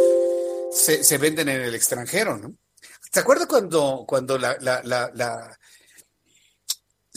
se, 0.74 1.02
se 1.02 1.18
venden 1.18 1.48
en 1.48 1.62
el 1.62 1.76
extranjero, 1.76 2.38
¿no? 2.38 2.56
¿Te 3.12 3.22
acuerdas 3.22 3.48
cuando, 3.48 4.04
cuando 4.08 4.38
la, 4.38 4.58
la, 4.60 4.82
la, 4.84 5.10
la, 5.14 5.59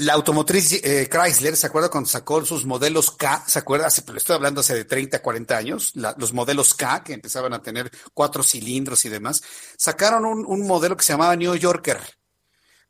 la 0.03 0.15
automotriz 0.15 0.73
eh, 0.73 1.09
Chrysler, 1.11 1.57
¿se 1.57 1.67
acuerda 1.67 1.89
cuando 1.89 2.09
sacó 2.09 2.45
sus 2.45 2.67
modelos 2.67 3.11
K? 3.13 3.45
¿Se 3.47 3.59
acuerda? 3.59 3.89
Pero 4.05 4.19
estoy 4.19 4.35
hablando 4.37 4.61
hace 4.61 4.75
de 4.75 4.85
30, 4.85 5.23
40 5.23 5.57
años, 5.57 5.93
los 5.95 6.33
modelos 6.33 6.75
K 6.75 7.05
que 7.05 7.13
empezaban 7.13 7.53
a 7.53 7.63
tener 7.63 7.91
cuatro 8.13 8.43
cilindros 8.43 9.05
y 9.05 9.09
demás, 9.09 9.43
sacaron 9.77 10.25
un, 10.25 10.45
un 10.47 10.67
modelo 10.67 10.97
que 10.97 11.05
se 11.05 11.13
llamaba 11.13 11.37
New 11.37 11.55
Yorker. 11.55 12.01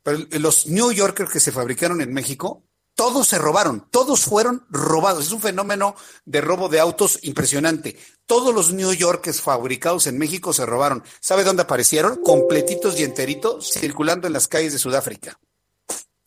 Pero 0.01 0.19
los 0.39 0.67
New 0.67 0.91
Yorker 0.91 1.27
que 1.27 1.39
se 1.39 1.51
fabricaron 1.51 2.01
en 2.01 2.13
México, 2.13 2.63
todos 2.95 3.27
se 3.27 3.39
robaron, 3.39 3.87
todos 3.89 4.25
fueron 4.25 4.65
robados. 4.69 5.25
Es 5.25 5.31
un 5.31 5.41
fenómeno 5.41 5.95
de 6.25 6.41
robo 6.41 6.69
de 6.69 6.79
autos 6.79 7.19
impresionante. 7.23 7.97
Todos 8.25 8.53
los 8.53 8.73
New 8.73 8.93
Yorkers 8.93 9.41
fabricados 9.41 10.07
en 10.07 10.17
México 10.17 10.53
se 10.53 10.65
robaron. 10.65 11.03
¿Sabe 11.19 11.43
dónde 11.43 11.63
aparecieron? 11.63 12.21
Completitos 12.21 12.99
y 12.99 13.03
enteritos 13.03 13.71
circulando 13.71 14.27
en 14.27 14.33
las 14.33 14.47
calles 14.47 14.73
de 14.73 14.79
Sudáfrica. 14.79 15.39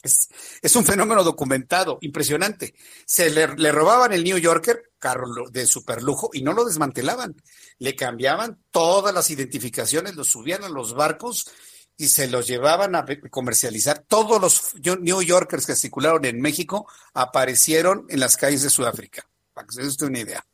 Es, 0.07 0.77
un 0.77 0.85
fenómeno 0.85 1.23
documentado, 1.23 1.99
impresionante. 2.01 2.75
Se 3.05 3.31
le, 3.31 3.47
robaban 3.73 4.13
el 4.13 4.25
New 4.25 4.39
Yorker, 4.39 4.93
carro 4.99 5.27
lo- 5.27 5.51
de 5.51 5.67
superlujo, 5.67 6.31
y 6.33 6.43
no 6.43 6.53
lo 6.53 6.65
desmantelaban. 6.65 7.35
Le 7.79 7.95
cambiaban 7.95 8.63
todas 8.71 9.13
las 9.13 9.31
identificaciones, 9.31 10.15
los 10.15 10.29
subían 10.29 10.65
a 10.65 10.69
los 10.69 10.95
barcos 10.95 11.51
y 11.97 12.09
se 12.09 12.29
los 12.29 12.47
llevaban 12.47 12.95
a 12.95 13.05
comercializar. 13.31 14.05
Todos 14.07 14.41
los 14.41 14.75
New 15.01 15.23
Yorkers 15.23 15.67
que 15.67 15.75
circularon 15.75 16.25
en 16.25 16.41
México 16.41 16.87
aparecieron 17.15 18.07
en 18.09 18.21
las 18.21 18.37
calles 18.37 18.63
de 18.63 18.71
Sudáfrica, 18.71 19.29
para 19.53 19.67
que 19.67 19.75
se 19.75 19.87
usted 19.87 20.07
una 20.07 20.21
idea. 20.21 20.47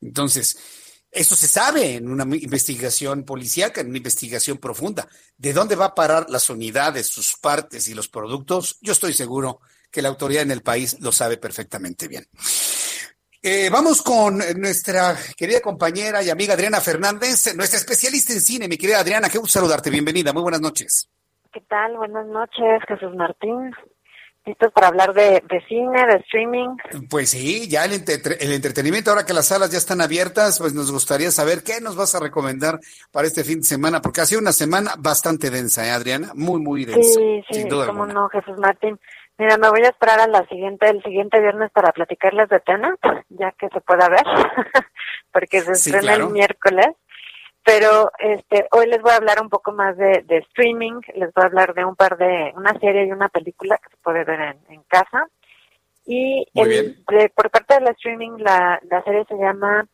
Entonces, 0.00 0.56
eso 1.12 1.36
se 1.36 1.46
sabe 1.46 1.96
en 1.96 2.10
una 2.10 2.24
investigación 2.24 3.24
policíaca, 3.24 3.82
en 3.82 3.88
una 3.88 3.98
investigación 3.98 4.56
profunda. 4.56 5.06
¿De 5.36 5.52
dónde 5.52 5.76
va 5.76 5.86
a 5.86 5.94
parar 5.94 6.30
las 6.30 6.48
unidades, 6.48 7.06
sus 7.06 7.36
partes 7.36 7.86
y 7.88 7.94
los 7.94 8.08
productos? 8.08 8.78
Yo 8.80 8.92
estoy 8.92 9.12
seguro 9.12 9.60
que 9.90 10.00
la 10.00 10.08
autoridad 10.08 10.42
en 10.42 10.50
el 10.52 10.62
país 10.62 10.98
lo 11.00 11.12
sabe 11.12 11.36
perfectamente 11.36 12.08
bien. 12.08 12.26
Eh, 13.42 13.68
vamos 13.70 14.00
con 14.00 14.38
nuestra 14.56 15.14
querida 15.36 15.60
compañera 15.60 16.22
y 16.22 16.30
amiga 16.30 16.54
Adriana 16.54 16.80
Fernández, 16.80 17.54
nuestra 17.56 17.78
especialista 17.78 18.32
en 18.32 18.40
cine. 18.40 18.66
Mi 18.66 18.78
querida 18.78 19.00
Adriana, 19.00 19.28
qué 19.28 19.36
gusto 19.36 19.58
saludarte. 19.58 19.90
Bienvenida. 19.90 20.32
Muy 20.32 20.42
buenas 20.42 20.62
noches. 20.62 21.10
¿Qué 21.52 21.60
tal? 21.60 21.94
Buenas 21.98 22.26
noches, 22.28 22.80
Jesús 22.88 23.14
Martín. 23.14 23.70
¿Listos 24.44 24.72
para 24.72 24.88
hablar 24.88 25.12
de, 25.14 25.42
de 25.48 25.64
cine, 25.68 26.04
de 26.04 26.16
streaming? 26.16 26.76
Pues 27.08 27.30
sí, 27.30 27.68
ya 27.68 27.84
el, 27.84 27.92
entre- 27.92 28.42
el 28.44 28.52
entretenimiento, 28.52 29.10
ahora 29.10 29.24
que 29.24 29.32
las 29.32 29.46
salas 29.46 29.70
ya 29.70 29.78
están 29.78 30.00
abiertas, 30.00 30.58
pues 30.58 30.74
nos 30.74 30.90
gustaría 30.90 31.30
saber 31.30 31.62
qué 31.62 31.80
nos 31.80 31.94
vas 31.94 32.14
a 32.16 32.20
recomendar 32.20 32.80
para 33.12 33.28
este 33.28 33.44
fin 33.44 33.58
de 33.60 33.64
semana, 33.66 34.02
porque 34.02 34.20
ha 34.20 34.26
sido 34.26 34.40
una 34.40 34.50
semana 34.52 34.94
bastante 34.98 35.48
densa, 35.50 35.86
¿eh, 35.86 35.90
Adriana? 35.92 36.32
Muy, 36.34 36.60
muy 36.60 36.84
densa. 36.84 37.20
Sí, 37.20 37.44
sí, 37.48 37.54
sin 37.60 37.68
duda 37.68 37.86
cómo 37.86 38.02
alguna. 38.02 38.20
no, 38.22 38.28
Jesús 38.30 38.58
Martín. 38.58 38.98
Mira, 39.38 39.56
me 39.58 39.70
voy 39.70 39.80
a 39.84 39.88
esperar 39.90 40.20
a 40.20 40.26
la 40.26 40.44
siguiente, 40.48 40.88
el 40.90 41.02
siguiente 41.02 41.40
viernes 41.40 41.70
para 41.72 41.92
platicarles 41.92 42.48
de 42.48 42.60
Tenet, 42.60 42.98
ya 43.30 43.52
que 43.52 43.68
se 43.68 43.80
pueda 43.80 44.08
ver, 44.08 44.24
porque 45.32 45.60
se 45.60 45.74
Sí, 45.76 45.90
estrena 45.90 46.00
claro. 46.14 46.26
el 46.26 46.32
miércoles. 46.32 46.86
Pero 47.64 48.10
este, 48.18 48.66
hoy 48.72 48.86
les 48.86 49.00
voy 49.00 49.12
a 49.12 49.16
hablar 49.16 49.40
un 49.40 49.48
poco 49.48 49.70
más 49.72 49.96
de, 49.96 50.22
de 50.26 50.38
streaming, 50.38 51.00
les 51.14 51.32
voy 51.32 51.44
a 51.44 51.46
hablar 51.46 51.74
de 51.74 51.84
un 51.84 51.94
par 51.94 52.16
de, 52.16 52.52
una 52.56 52.72
serie 52.80 53.06
y 53.06 53.12
una 53.12 53.28
película 53.28 53.78
que 53.78 53.90
se 53.90 53.96
puede 54.02 54.24
ver 54.24 54.40
en, 54.40 54.58
en 54.74 54.82
casa. 54.84 55.28
Y 56.04 56.44
el, 56.54 57.00
de- 57.06 57.28
por 57.30 57.50
parte 57.50 57.74
de 57.74 57.80
la 57.82 57.90
streaming, 57.92 58.38
la, 58.38 58.80
la 58.90 59.02
serie 59.04 59.24
se 59.28 59.36
llama 59.36 59.86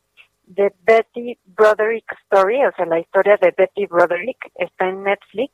The 0.55 0.73
Betty 0.81 1.39
Broderick 1.45 2.11
Story, 2.25 2.65
o 2.65 2.73
sea, 2.73 2.87
la 2.87 3.01
historia 3.01 3.37
de 3.37 3.53
Betty 3.55 3.85
Broderick, 3.87 4.51
está 4.55 4.87
en 4.89 5.03
Netflix. 5.03 5.53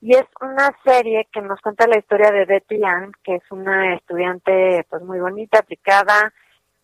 Y 0.00 0.14
es 0.14 0.24
una 0.40 0.74
serie 0.84 1.28
que 1.30 1.42
nos 1.42 1.60
cuenta 1.60 1.86
la 1.86 1.98
historia 1.98 2.30
de 2.30 2.46
Betty 2.46 2.82
Ann, 2.82 3.12
que 3.22 3.34
es 3.36 3.42
una 3.50 3.94
estudiante 3.94 4.86
pues 4.88 5.02
muy 5.02 5.20
bonita, 5.20 5.58
aplicada, 5.58 6.32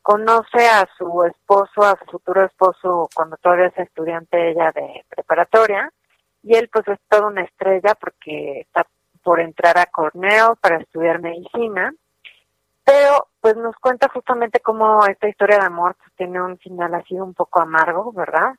conoce 0.03 0.69
a 0.69 0.89
su 0.99 1.25
esposo, 1.25 1.83
a 1.83 1.97
su 1.99 2.05
futuro 2.11 2.45
esposo 2.45 3.09
cuando 3.15 3.37
todavía 3.37 3.67
es 3.67 3.79
estudiante 3.79 4.51
ella 4.51 4.73
de 4.73 5.05
preparatoria, 5.09 5.91
y 6.43 6.57
él 6.57 6.69
pues 6.73 6.87
es 6.89 6.99
toda 7.09 7.29
una 7.29 7.43
estrella 7.43 7.95
porque 7.95 8.61
está 8.61 8.87
por 9.23 9.41
entrar 9.41 9.79
a 9.79 9.87
Cornell 9.87 10.57
para 10.61 10.79
estudiar 10.79 11.21
medicina, 11.21 11.95
pero 12.85 13.29
pues 13.41 13.57
nos 13.57 13.77
cuenta 13.77 14.09
justamente 14.09 14.61
cómo 14.61 15.07
esta 15.07 15.29
historia 15.29 15.59
de 15.59 15.67
amor 15.67 15.95
pues, 15.97 16.11
tiene 16.17 16.43
un 16.43 16.59
final 16.59 16.95
así 16.95 17.15
un 17.15 17.33
poco 17.35 17.61
amargo, 17.61 18.13
¿verdad? 18.13 18.55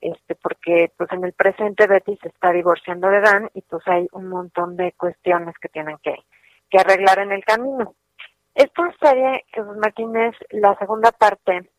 este 0.00 0.34
porque 0.34 0.92
pues 0.96 1.10
en 1.12 1.24
el 1.24 1.32
presente 1.32 1.86
Betty 1.86 2.16
se 2.22 2.28
está 2.28 2.52
divorciando 2.52 3.08
de 3.08 3.20
Dan 3.20 3.50
y 3.54 3.62
pues 3.62 3.86
hay 3.86 4.08
un 4.12 4.28
montón 4.28 4.76
de 4.76 4.92
cuestiones 4.92 5.54
que 5.60 5.68
tienen 5.68 5.98
que, 6.02 6.16
que 6.70 6.78
arreglar 6.78 7.18
en 7.20 7.32
el 7.32 7.44
camino. 7.44 7.94
Esta 8.60 8.94
serie, 9.00 9.46
Jesús 9.54 9.74
Martín, 9.78 10.14
es 10.16 10.36
la 10.50 10.76
segunda 10.76 11.12
parte 11.12 11.70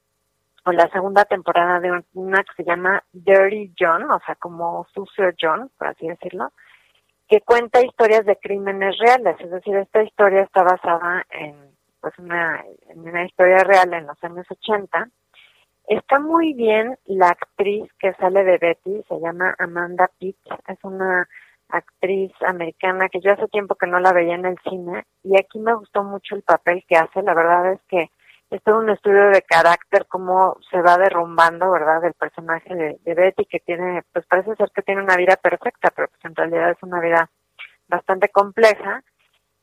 o 0.65 0.71
la 0.71 0.89
segunda 0.89 1.25
temporada 1.25 1.79
de 1.79 2.03
una 2.15 2.43
que 2.43 2.55
se 2.55 2.63
llama 2.63 3.03
Dirty 3.13 3.71
John, 3.79 4.09
o 4.09 4.19
sea, 4.25 4.33
como 4.33 4.87
sucio 4.91 5.25
John, 5.39 5.69
por 5.77 5.89
así 5.89 6.07
decirlo, 6.07 6.51
que 7.27 7.41
cuenta 7.41 7.85
historias 7.85 8.25
de 8.25 8.35
crímenes 8.37 8.97
reales, 8.97 9.35
es 9.39 9.51
decir, 9.51 9.75
esta 9.75 10.01
historia 10.01 10.41
está 10.41 10.63
basada 10.63 11.23
en 11.29 11.55
pues 11.99 12.17
una, 12.17 12.65
en 12.89 12.99
una 12.99 13.25
historia 13.25 13.59
real 13.59 13.93
en 13.93 14.07
los 14.07 14.23
años 14.23 14.47
80. 14.49 15.07
Está 15.85 16.17
muy 16.17 16.53
bien 16.53 16.97
la 17.05 17.27
actriz 17.27 17.93
que 17.99 18.13
sale 18.13 18.43
de 18.43 18.57
Betty, 18.57 19.03
se 19.07 19.19
llama 19.19 19.53
Amanda 19.59 20.09
Pitt, 20.17 20.37
es 20.67 20.79
una 20.81 21.29
actriz 21.71 22.31
americana 22.41 23.09
que 23.09 23.19
yo 23.21 23.31
hace 23.31 23.47
tiempo 23.47 23.75
que 23.75 23.87
no 23.87 23.99
la 23.99 24.13
veía 24.13 24.35
en 24.35 24.45
el 24.45 24.57
cine 24.63 25.05
y 25.23 25.37
aquí 25.39 25.59
me 25.59 25.73
gustó 25.73 26.03
mucho 26.03 26.35
el 26.35 26.43
papel 26.43 26.83
que 26.87 26.95
hace, 26.95 27.21
la 27.21 27.33
verdad 27.33 27.73
es 27.73 27.79
que 27.87 28.09
es 28.49 28.61
todo 28.63 28.79
un 28.79 28.89
estudio 28.89 29.29
de 29.29 29.41
carácter, 29.43 30.05
cómo 30.07 30.57
se 30.69 30.81
va 30.81 30.97
derrumbando, 30.97 31.71
¿verdad?, 31.71 32.01
del 32.01 32.13
personaje 32.13 32.75
de, 32.75 32.99
de, 33.01 33.13
Betty, 33.13 33.45
que 33.45 33.59
tiene, 33.61 34.03
pues 34.11 34.25
parece 34.27 34.55
ser 34.57 34.69
que 34.75 34.81
tiene 34.81 35.01
una 35.01 35.15
vida 35.15 35.37
perfecta, 35.37 35.89
pero 35.95 36.09
pues 36.09 36.25
en 36.25 36.35
realidad 36.35 36.71
es 36.71 36.83
una 36.83 36.99
vida 36.99 37.29
bastante 37.87 38.27
compleja, 38.27 39.03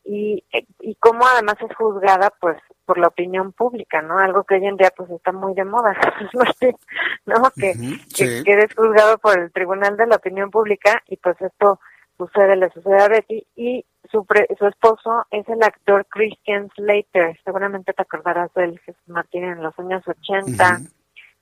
y, 0.03 0.43
y 0.79 0.95
cómo 0.95 1.27
además 1.27 1.55
es 1.61 1.75
juzgada, 1.75 2.33
pues, 2.41 2.57
por 2.85 2.97
la 2.97 3.09
opinión 3.09 3.51
pública, 3.51 4.01
¿no? 4.01 4.17
Algo 4.17 4.43
que 4.43 4.55
hoy 4.55 4.65
en 4.65 4.75
día, 4.75 4.91
pues, 4.95 5.07
está 5.11 5.31
muy 5.31 5.53
de 5.53 5.65
moda, 5.65 5.93
¿no? 7.27 7.35
Que, 7.55 7.73
que, 8.15 8.43
que 8.43 8.51
eres 8.51 8.73
juzgado 8.73 9.19
por 9.19 9.37
el 9.37 9.51
Tribunal 9.51 9.97
de 9.97 10.07
la 10.07 10.15
Opinión 10.15 10.49
Pública, 10.49 11.03
y 11.07 11.17
pues 11.17 11.39
esto 11.41 11.79
sucede, 12.19 12.57
le 12.57 12.69
sucede 12.69 13.01
a 13.01 13.07
Betty, 13.07 13.47
y 13.55 13.85
su, 14.11 14.25
pre, 14.25 14.45
su 14.57 14.67
esposo 14.67 15.25
es 15.31 15.47
el 15.47 15.63
actor 15.63 16.05
Christian 16.07 16.69
Slater. 16.75 17.39
Seguramente 17.45 17.93
te 17.93 18.01
acordarás 18.01 18.53
de 18.53 18.65
él, 18.65 18.79
Jesús 18.85 19.07
Martín, 19.07 19.45
en 19.45 19.63
los 19.63 19.77
años 19.79 20.03
80, 20.05 20.81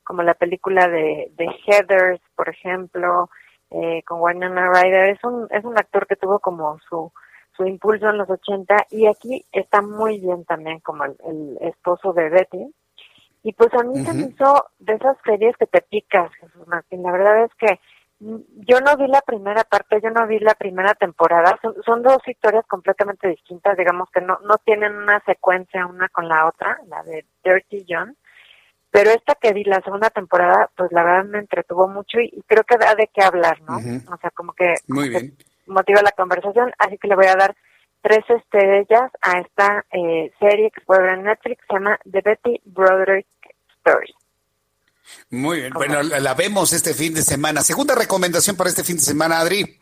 como 0.03 0.21
la 0.21 0.35
película 0.35 0.87
de, 0.87 1.31
de 1.35 1.47
Heathers, 1.65 2.21
por 2.35 2.47
ejemplo, 2.49 3.29
eh, 3.71 4.03
con 4.05 4.21
Winona 4.21 4.71
Ryder. 4.71 5.09
Es 5.09 5.23
un, 5.23 5.47
es 5.49 5.65
un 5.65 5.77
actor 5.77 6.05
que 6.05 6.15
tuvo 6.15 6.39
como 6.39 6.77
su, 6.87 7.11
su 7.55 7.65
impulso 7.65 8.09
en 8.09 8.19
los 8.19 8.29
80 8.29 8.87
y 8.91 9.07
aquí 9.07 9.45
está 9.51 9.81
muy 9.81 10.19
bien 10.19 10.45
también 10.45 10.79
como 10.79 11.05
el, 11.05 11.17
el 11.25 11.57
esposo 11.61 12.13
de 12.13 12.29
Betty. 12.29 12.73
Y 13.43 13.53
pues 13.53 13.73
a 13.73 13.83
mí 13.83 14.03
se 14.03 14.13
me 14.13 14.27
hizo 14.27 14.65
de 14.79 14.93
esas 14.93 15.17
series 15.23 15.55
que 15.57 15.67
te 15.67 15.81
picas, 15.81 16.29
Jesús 16.35 16.67
Martín. 16.67 17.03
La 17.03 17.11
verdad 17.11 17.45
es 17.45 17.51
que 17.55 17.79
yo 18.19 18.81
no 18.81 18.97
vi 18.97 19.07
la 19.07 19.21
primera 19.21 19.63
parte, 19.63 19.99
yo 20.01 20.09
no 20.09 20.25
vi 20.27 20.39
la 20.39 20.55
primera 20.55 20.95
temporada. 20.95 21.57
Son, 21.61 21.75
son 21.85 22.01
dos 22.01 22.19
historias 22.27 22.65
completamente 22.67 23.27
distintas, 23.27 23.77
digamos 23.77 24.09
que 24.11 24.21
no, 24.21 24.39
no 24.43 24.57
tienen 24.65 24.95
una 24.95 25.19
secuencia 25.25 25.85
una 25.85 26.09
con 26.09 26.27
la 26.27 26.47
otra, 26.47 26.79
la 26.87 27.03
de 27.03 27.25
Dirty 27.43 27.85
John. 27.87 28.15
Pero 28.89 29.11
esta 29.11 29.35
que 29.35 29.53
vi, 29.53 29.63
la 29.63 29.81
segunda 29.81 30.09
temporada, 30.09 30.69
pues 30.75 30.91
la 30.91 31.03
verdad 31.03 31.25
me 31.25 31.39
entretuvo 31.39 31.87
mucho 31.87 32.19
y, 32.19 32.31
y 32.33 32.41
creo 32.43 32.63
que 32.63 32.77
da 32.77 32.95
de 32.95 33.09
qué 33.13 33.21
hablar, 33.21 33.61
¿no? 33.61 33.77
O 33.77 34.17
sea, 34.17 34.31
como 34.31 34.53
que, 34.53 34.75
Muy 34.87 35.09
como 35.09 35.19
bien. 35.19 35.37
que 35.37 35.43
motiva 35.67 36.01
la 36.01 36.11
conversación, 36.11 36.71
así 36.79 36.97
que 36.97 37.07
le 37.07 37.15
voy 37.15 37.27
a 37.27 37.35
dar 37.35 37.55
tres 38.01 38.23
estrellas 38.29 39.11
a 39.21 39.39
esta 39.39 39.85
eh, 39.91 40.31
serie 40.39 40.71
que 40.71 40.81
puede 40.81 41.01
ver 41.01 41.19
en 41.19 41.23
Netflix, 41.23 41.63
se 41.67 41.73
llama 41.73 41.99
The 42.09 42.21
Betty 42.21 42.61
Broderick 42.65 43.27
Story. 43.79 44.15
Muy 45.29 45.61
bien. 45.61 45.73
Bueno, 45.73 46.01
la, 46.03 46.33
vemos 46.33 46.73
este 46.73 46.93
fin 46.93 47.13
de 47.13 47.21
semana. 47.21 47.61
Segunda 47.61 47.95
recomendación 47.95 48.55
para 48.55 48.69
este 48.69 48.83
fin 48.83 48.97
de 48.97 49.03
semana, 49.03 49.39
Adri. 49.39 49.79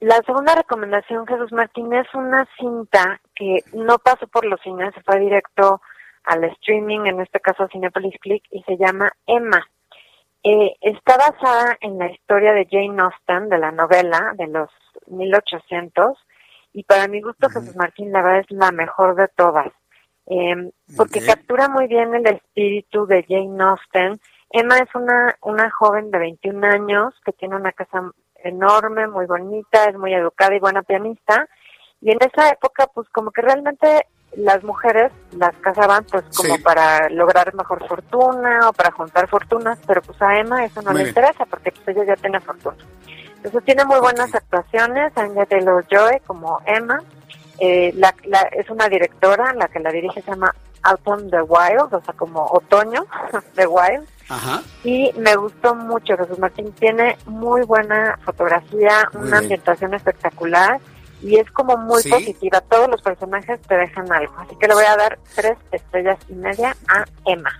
La 0.00 0.20
segunda 0.26 0.54
recomendación, 0.54 1.26
Jesús 1.26 1.52
Martín, 1.52 1.92
es 1.94 2.06
una 2.14 2.46
cinta 2.58 3.20
que 3.34 3.64
no 3.72 3.98
pasó 3.98 4.26
por 4.26 4.44
los 4.44 4.60
cines, 4.60 4.94
se 4.94 5.02
fue 5.02 5.18
directo 5.18 5.80
al 6.24 6.44
streaming, 6.44 7.06
en 7.06 7.20
este 7.20 7.40
caso 7.40 7.62
a 7.62 7.68
Cinepolis 7.68 8.18
Click, 8.20 8.44
y 8.50 8.62
se 8.64 8.76
llama 8.76 9.10
Emma. 9.26 9.66
Eh, 10.42 10.76
está 10.82 11.16
basada 11.16 11.78
en 11.80 11.98
la 11.98 12.10
historia 12.10 12.52
de 12.52 12.68
Jane 12.70 13.00
Austen, 13.00 13.48
de 13.48 13.58
la 13.58 13.72
novela 13.72 14.34
de 14.36 14.46
los 14.48 14.68
1800, 15.06 16.18
y 16.74 16.84
para 16.84 17.08
mi 17.08 17.22
gusto, 17.22 17.48
Jesús 17.48 17.74
Martín, 17.74 18.12
la 18.12 18.22
verdad 18.22 18.40
es 18.40 18.50
la 18.50 18.70
mejor 18.72 19.16
de 19.16 19.28
todas, 19.28 19.72
eh, 20.26 20.70
porque 20.94 21.24
captura 21.24 21.68
muy 21.68 21.86
bien 21.86 22.14
el 22.14 22.26
espíritu 22.26 23.06
de 23.06 23.24
Jane 23.26 23.62
Austen. 23.62 24.20
Emma 24.50 24.78
es 24.78 24.94
una, 24.94 25.36
una 25.42 25.70
joven 25.70 26.10
de 26.10 26.18
21 26.18 26.64
años 26.66 27.14
que 27.24 27.32
tiene 27.32 27.56
una 27.56 27.72
casa 27.72 28.10
enorme, 28.44 29.06
muy 29.08 29.26
bonita, 29.26 29.84
es 29.88 29.96
muy 29.98 30.14
educada 30.14 30.54
y 30.54 30.60
buena 30.60 30.82
pianista, 30.82 31.48
y 32.00 32.10
en 32.10 32.18
esa 32.20 32.50
época, 32.50 32.86
pues 32.94 33.08
como 33.10 33.30
que 33.32 33.42
realmente 33.42 34.06
las 34.36 34.62
mujeres 34.62 35.12
las 35.32 35.56
casaban 35.56 36.04
pues 36.04 36.24
como 36.36 36.56
Sí. 36.56 36.62
para 36.62 37.08
lograr 37.08 37.54
mejor 37.54 37.86
fortuna 37.88 38.68
o 38.68 38.72
para 38.72 38.90
juntar 38.92 39.28
fortunas, 39.28 39.78
pero 39.86 40.02
pues 40.02 40.20
a 40.20 40.38
Emma 40.38 40.64
eso 40.64 40.82
no 40.82 40.90
Muy 40.90 40.98
le 40.98 41.04
bien. 41.04 41.08
interesa 41.16 41.46
porque 41.46 41.72
pues 41.72 41.88
ella 41.96 42.04
ya 42.04 42.16
tiene 42.16 42.40
fortuna. 42.40 42.76
Entonces 43.36 43.64
tiene 43.64 43.84
muy 43.84 43.98
buenas 44.00 44.34
actuaciones, 44.34 45.16
Anya 45.16 45.46
Taylor-Joy 45.46 46.20
como 46.26 46.60
Emma, 46.66 47.00
eh, 47.58 47.92
la, 47.96 48.14
la- 48.24 48.48
es 48.52 48.68
una 48.68 48.88
directora, 48.88 49.54
la 49.54 49.68
que 49.68 49.80
la 49.80 49.90
dirige 49.90 50.20
se 50.20 50.30
llama 50.30 50.54
Autumn 50.86 51.30
the 51.30 51.42
Wild, 51.42 51.92
o 51.94 52.00
sea 52.04 52.14
como 52.14 52.44
otoño 52.46 53.06
the 53.54 53.66
Wild, 53.66 54.06
Ajá. 54.28 54.62
y 54.84 55.12
me 55.18 55.36
gustó 55.36 55.74
mucho 55.74 56.16
Jesús 56.16 56.38
Martín, 56.38 56.72
tiene 56.72 57.16
muy 57.26 57.62
buena 57.62 58.18
fotografía, 58.24 59.08
Muy 59.12 59.22
una 59.22 59.30
bien. 59.40 59.44
ambientación 59.44 59.94
espectacular 59.94 60.80
y 61.22 61.36
es 61.38 61.50
como 61.50 61.76
muy 61.76 62.02
Sí. 62.02 62.10
positiva, 62.10 62.60
todos 62.62 62.88
los 62.90 63.00
personajes 63.02 63.60
te 63.62 63.74
dejan 63.76 64.10
algo, 64.12 64.34
así 64.38 64.54
que 64.56 64.68
le 64.68 64.74
voy 64.74 64.84
a 64.84 64.96
dar 64.96 65.18
tres 65.34 65.56
estrellas 65.72 66.18
y 66.28 66.34
media 66.34 66.76
a 66.88 67.04
Emma. 67.24 67.50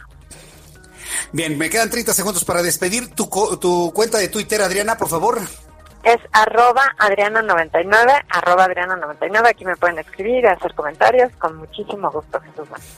Bien, 1.33 1.57
me 1.59 1.71
quedan 1.71 1.91
30 1.91 2.13
segundos 2.13 2.45
para 2.45 2.63
despedir. 2.63 3.11
Tu, 3.15 3.27
tu 3.61 3.93
cuenta 3.93 4.19
de 4.19 4.29
Twitter, 4.29 4.61
Adriana, 4.63 4.97
por 4.97 5.09
favor. 5.09 5.41
Es 6.03 6.19
arroba 6.33 6.83
Adriana99, 6.99 8.25
arroba 8.29 8.69
Adriana99, 8.69 9.49
aquí 9.49 9.65
me 9.65 9.77
pueden 9.77 9.99
escribir 9.99 10.45
y 10.45 10.47
hacer 10.47 10.75
comentarios 10.75 11.33
con 11.39 11.57
muchísimo 11.57 12.11
gusto 12.11 12.41
Jesús 12.41 12.71
Martín. 12.71 12.89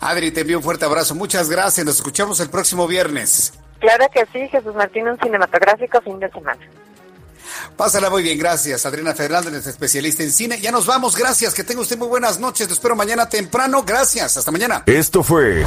Adri, 0.00 0.30
te 0.30 0.40
envío 0.40 0.58
un 0.58 0.64
fuerte 0.64 0.84
abrazo. 0.84 1.14
Muchas 1.14 1.48
gracias. 1.48 1.86
Nos 1.86 1.96
escuchamos 1.96 2.40
el 2.40 2.50
próximo 2.50 2.86
viernes. 2.86 3.52
Claro 3.78 4.06
que 4.12 4.26
sí, 4.32 4.48
Jesús 4.48 4.74
Martín, 4.74 5.08
un 5.08 5.18
cinematográfico 5.18 6.00
fin 6.00 6.18
de 6.20 6.30
semana. 6.30 6.60
Pásala 7.76 8.10
muy 8.10 8.22
bien, 8.22 8.38
gracias. 8.38 8.86
Adriana 8.86 9.14
Fernández, 9.14 9.66
especialista 9.66 10.22
en 10.22 10.32
cine. 10.32 10.60
Ya 10.60 10.70
nos 10.70 10.86
vamos, 10.86 11.16
gracias. 11.16 11.54
Que 11.54 11.64
tenga 11.64 11.80
usted 11.80 11.98
muy 11.98 12.08
buenas 12.08 12.38
noches. 12.38 12.68
Te 12.68 12.74
espero 12.74 12.96
mañana 12.96 13.28
temprano. 13.28 13.82
Gracias. 13.82 14.36
Hasta 14.36 14.50
mañana. 14.50 14.82
Esto 14.86 15.22
fue 15.22 15.64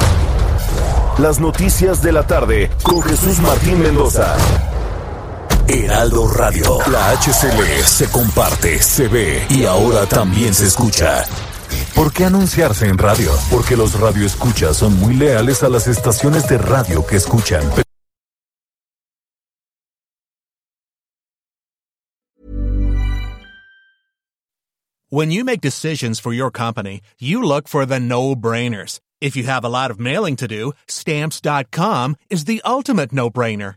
Las 1.18 1.38
Noticias 1.38 2.02
de 2.02 2.12
la 2.12 2.26
Tarde 2.26 2.70
con 2.82 3.02
Jesús 3.02 3.38
Martín 3.40 3.82
Mendoza. 3.82 4.36
Heraldo 5.68 6.28
Radio. 6.28 6.78
La 6.90 7.10
HCL 7.10 7.84
se 7.84 8.08
comparte, 8.10 8.80
se 8.80 9.08
ve 9.08 9.44
y 9.50 9.64
ahora 9.64 10.06
también 10.06 10.54
se 10.54 10.66
escucha. 10.66 11.24
¿Por 11.94 12.12
qué 12.12 12.24
anunciarse 12.24 12.86
en 12.86 12.98
radio? 12.98 13.32
Porque 13.50 13.76
los 13.76 13.98
radioescuchas 13.98 14.76
son 14.76 14.96
muy 14.98 15.14
leales 15.14 15.62
a 15.62 15.68
las 15.68 15.88
estaciones 15.88 16.48
de 16.48 16.58
radio 16.58 17.04
que 17.04 17.16
escuchan. 17.16 17.62
When 25.08 25.30
you 25.30 25.44
make 25.44 25.60
decisions 25.60 26.20
for 26.20 26.32
your 26.32 26.50
company, 26.50 27.00
you 27.18 27.42
look 27.42 27.68
for 27.68 27.86
the 27.86 28.00
no-brainers. 28.00 29.00
If 29.20 29.36
you 29.36 29.44
have 29.44 29.64
a 29.64 29.68
lot 29.68 29.90
of 29.90 29.98
mailing 29.98 30.36
to 30.36 30.46
do, 30.46 30.72
stamps.com 30.88 32.16
is 32.28 32.44
the 32.44 32.60
ultimate 32.64 33.12
no-brainer. 33.12 33.76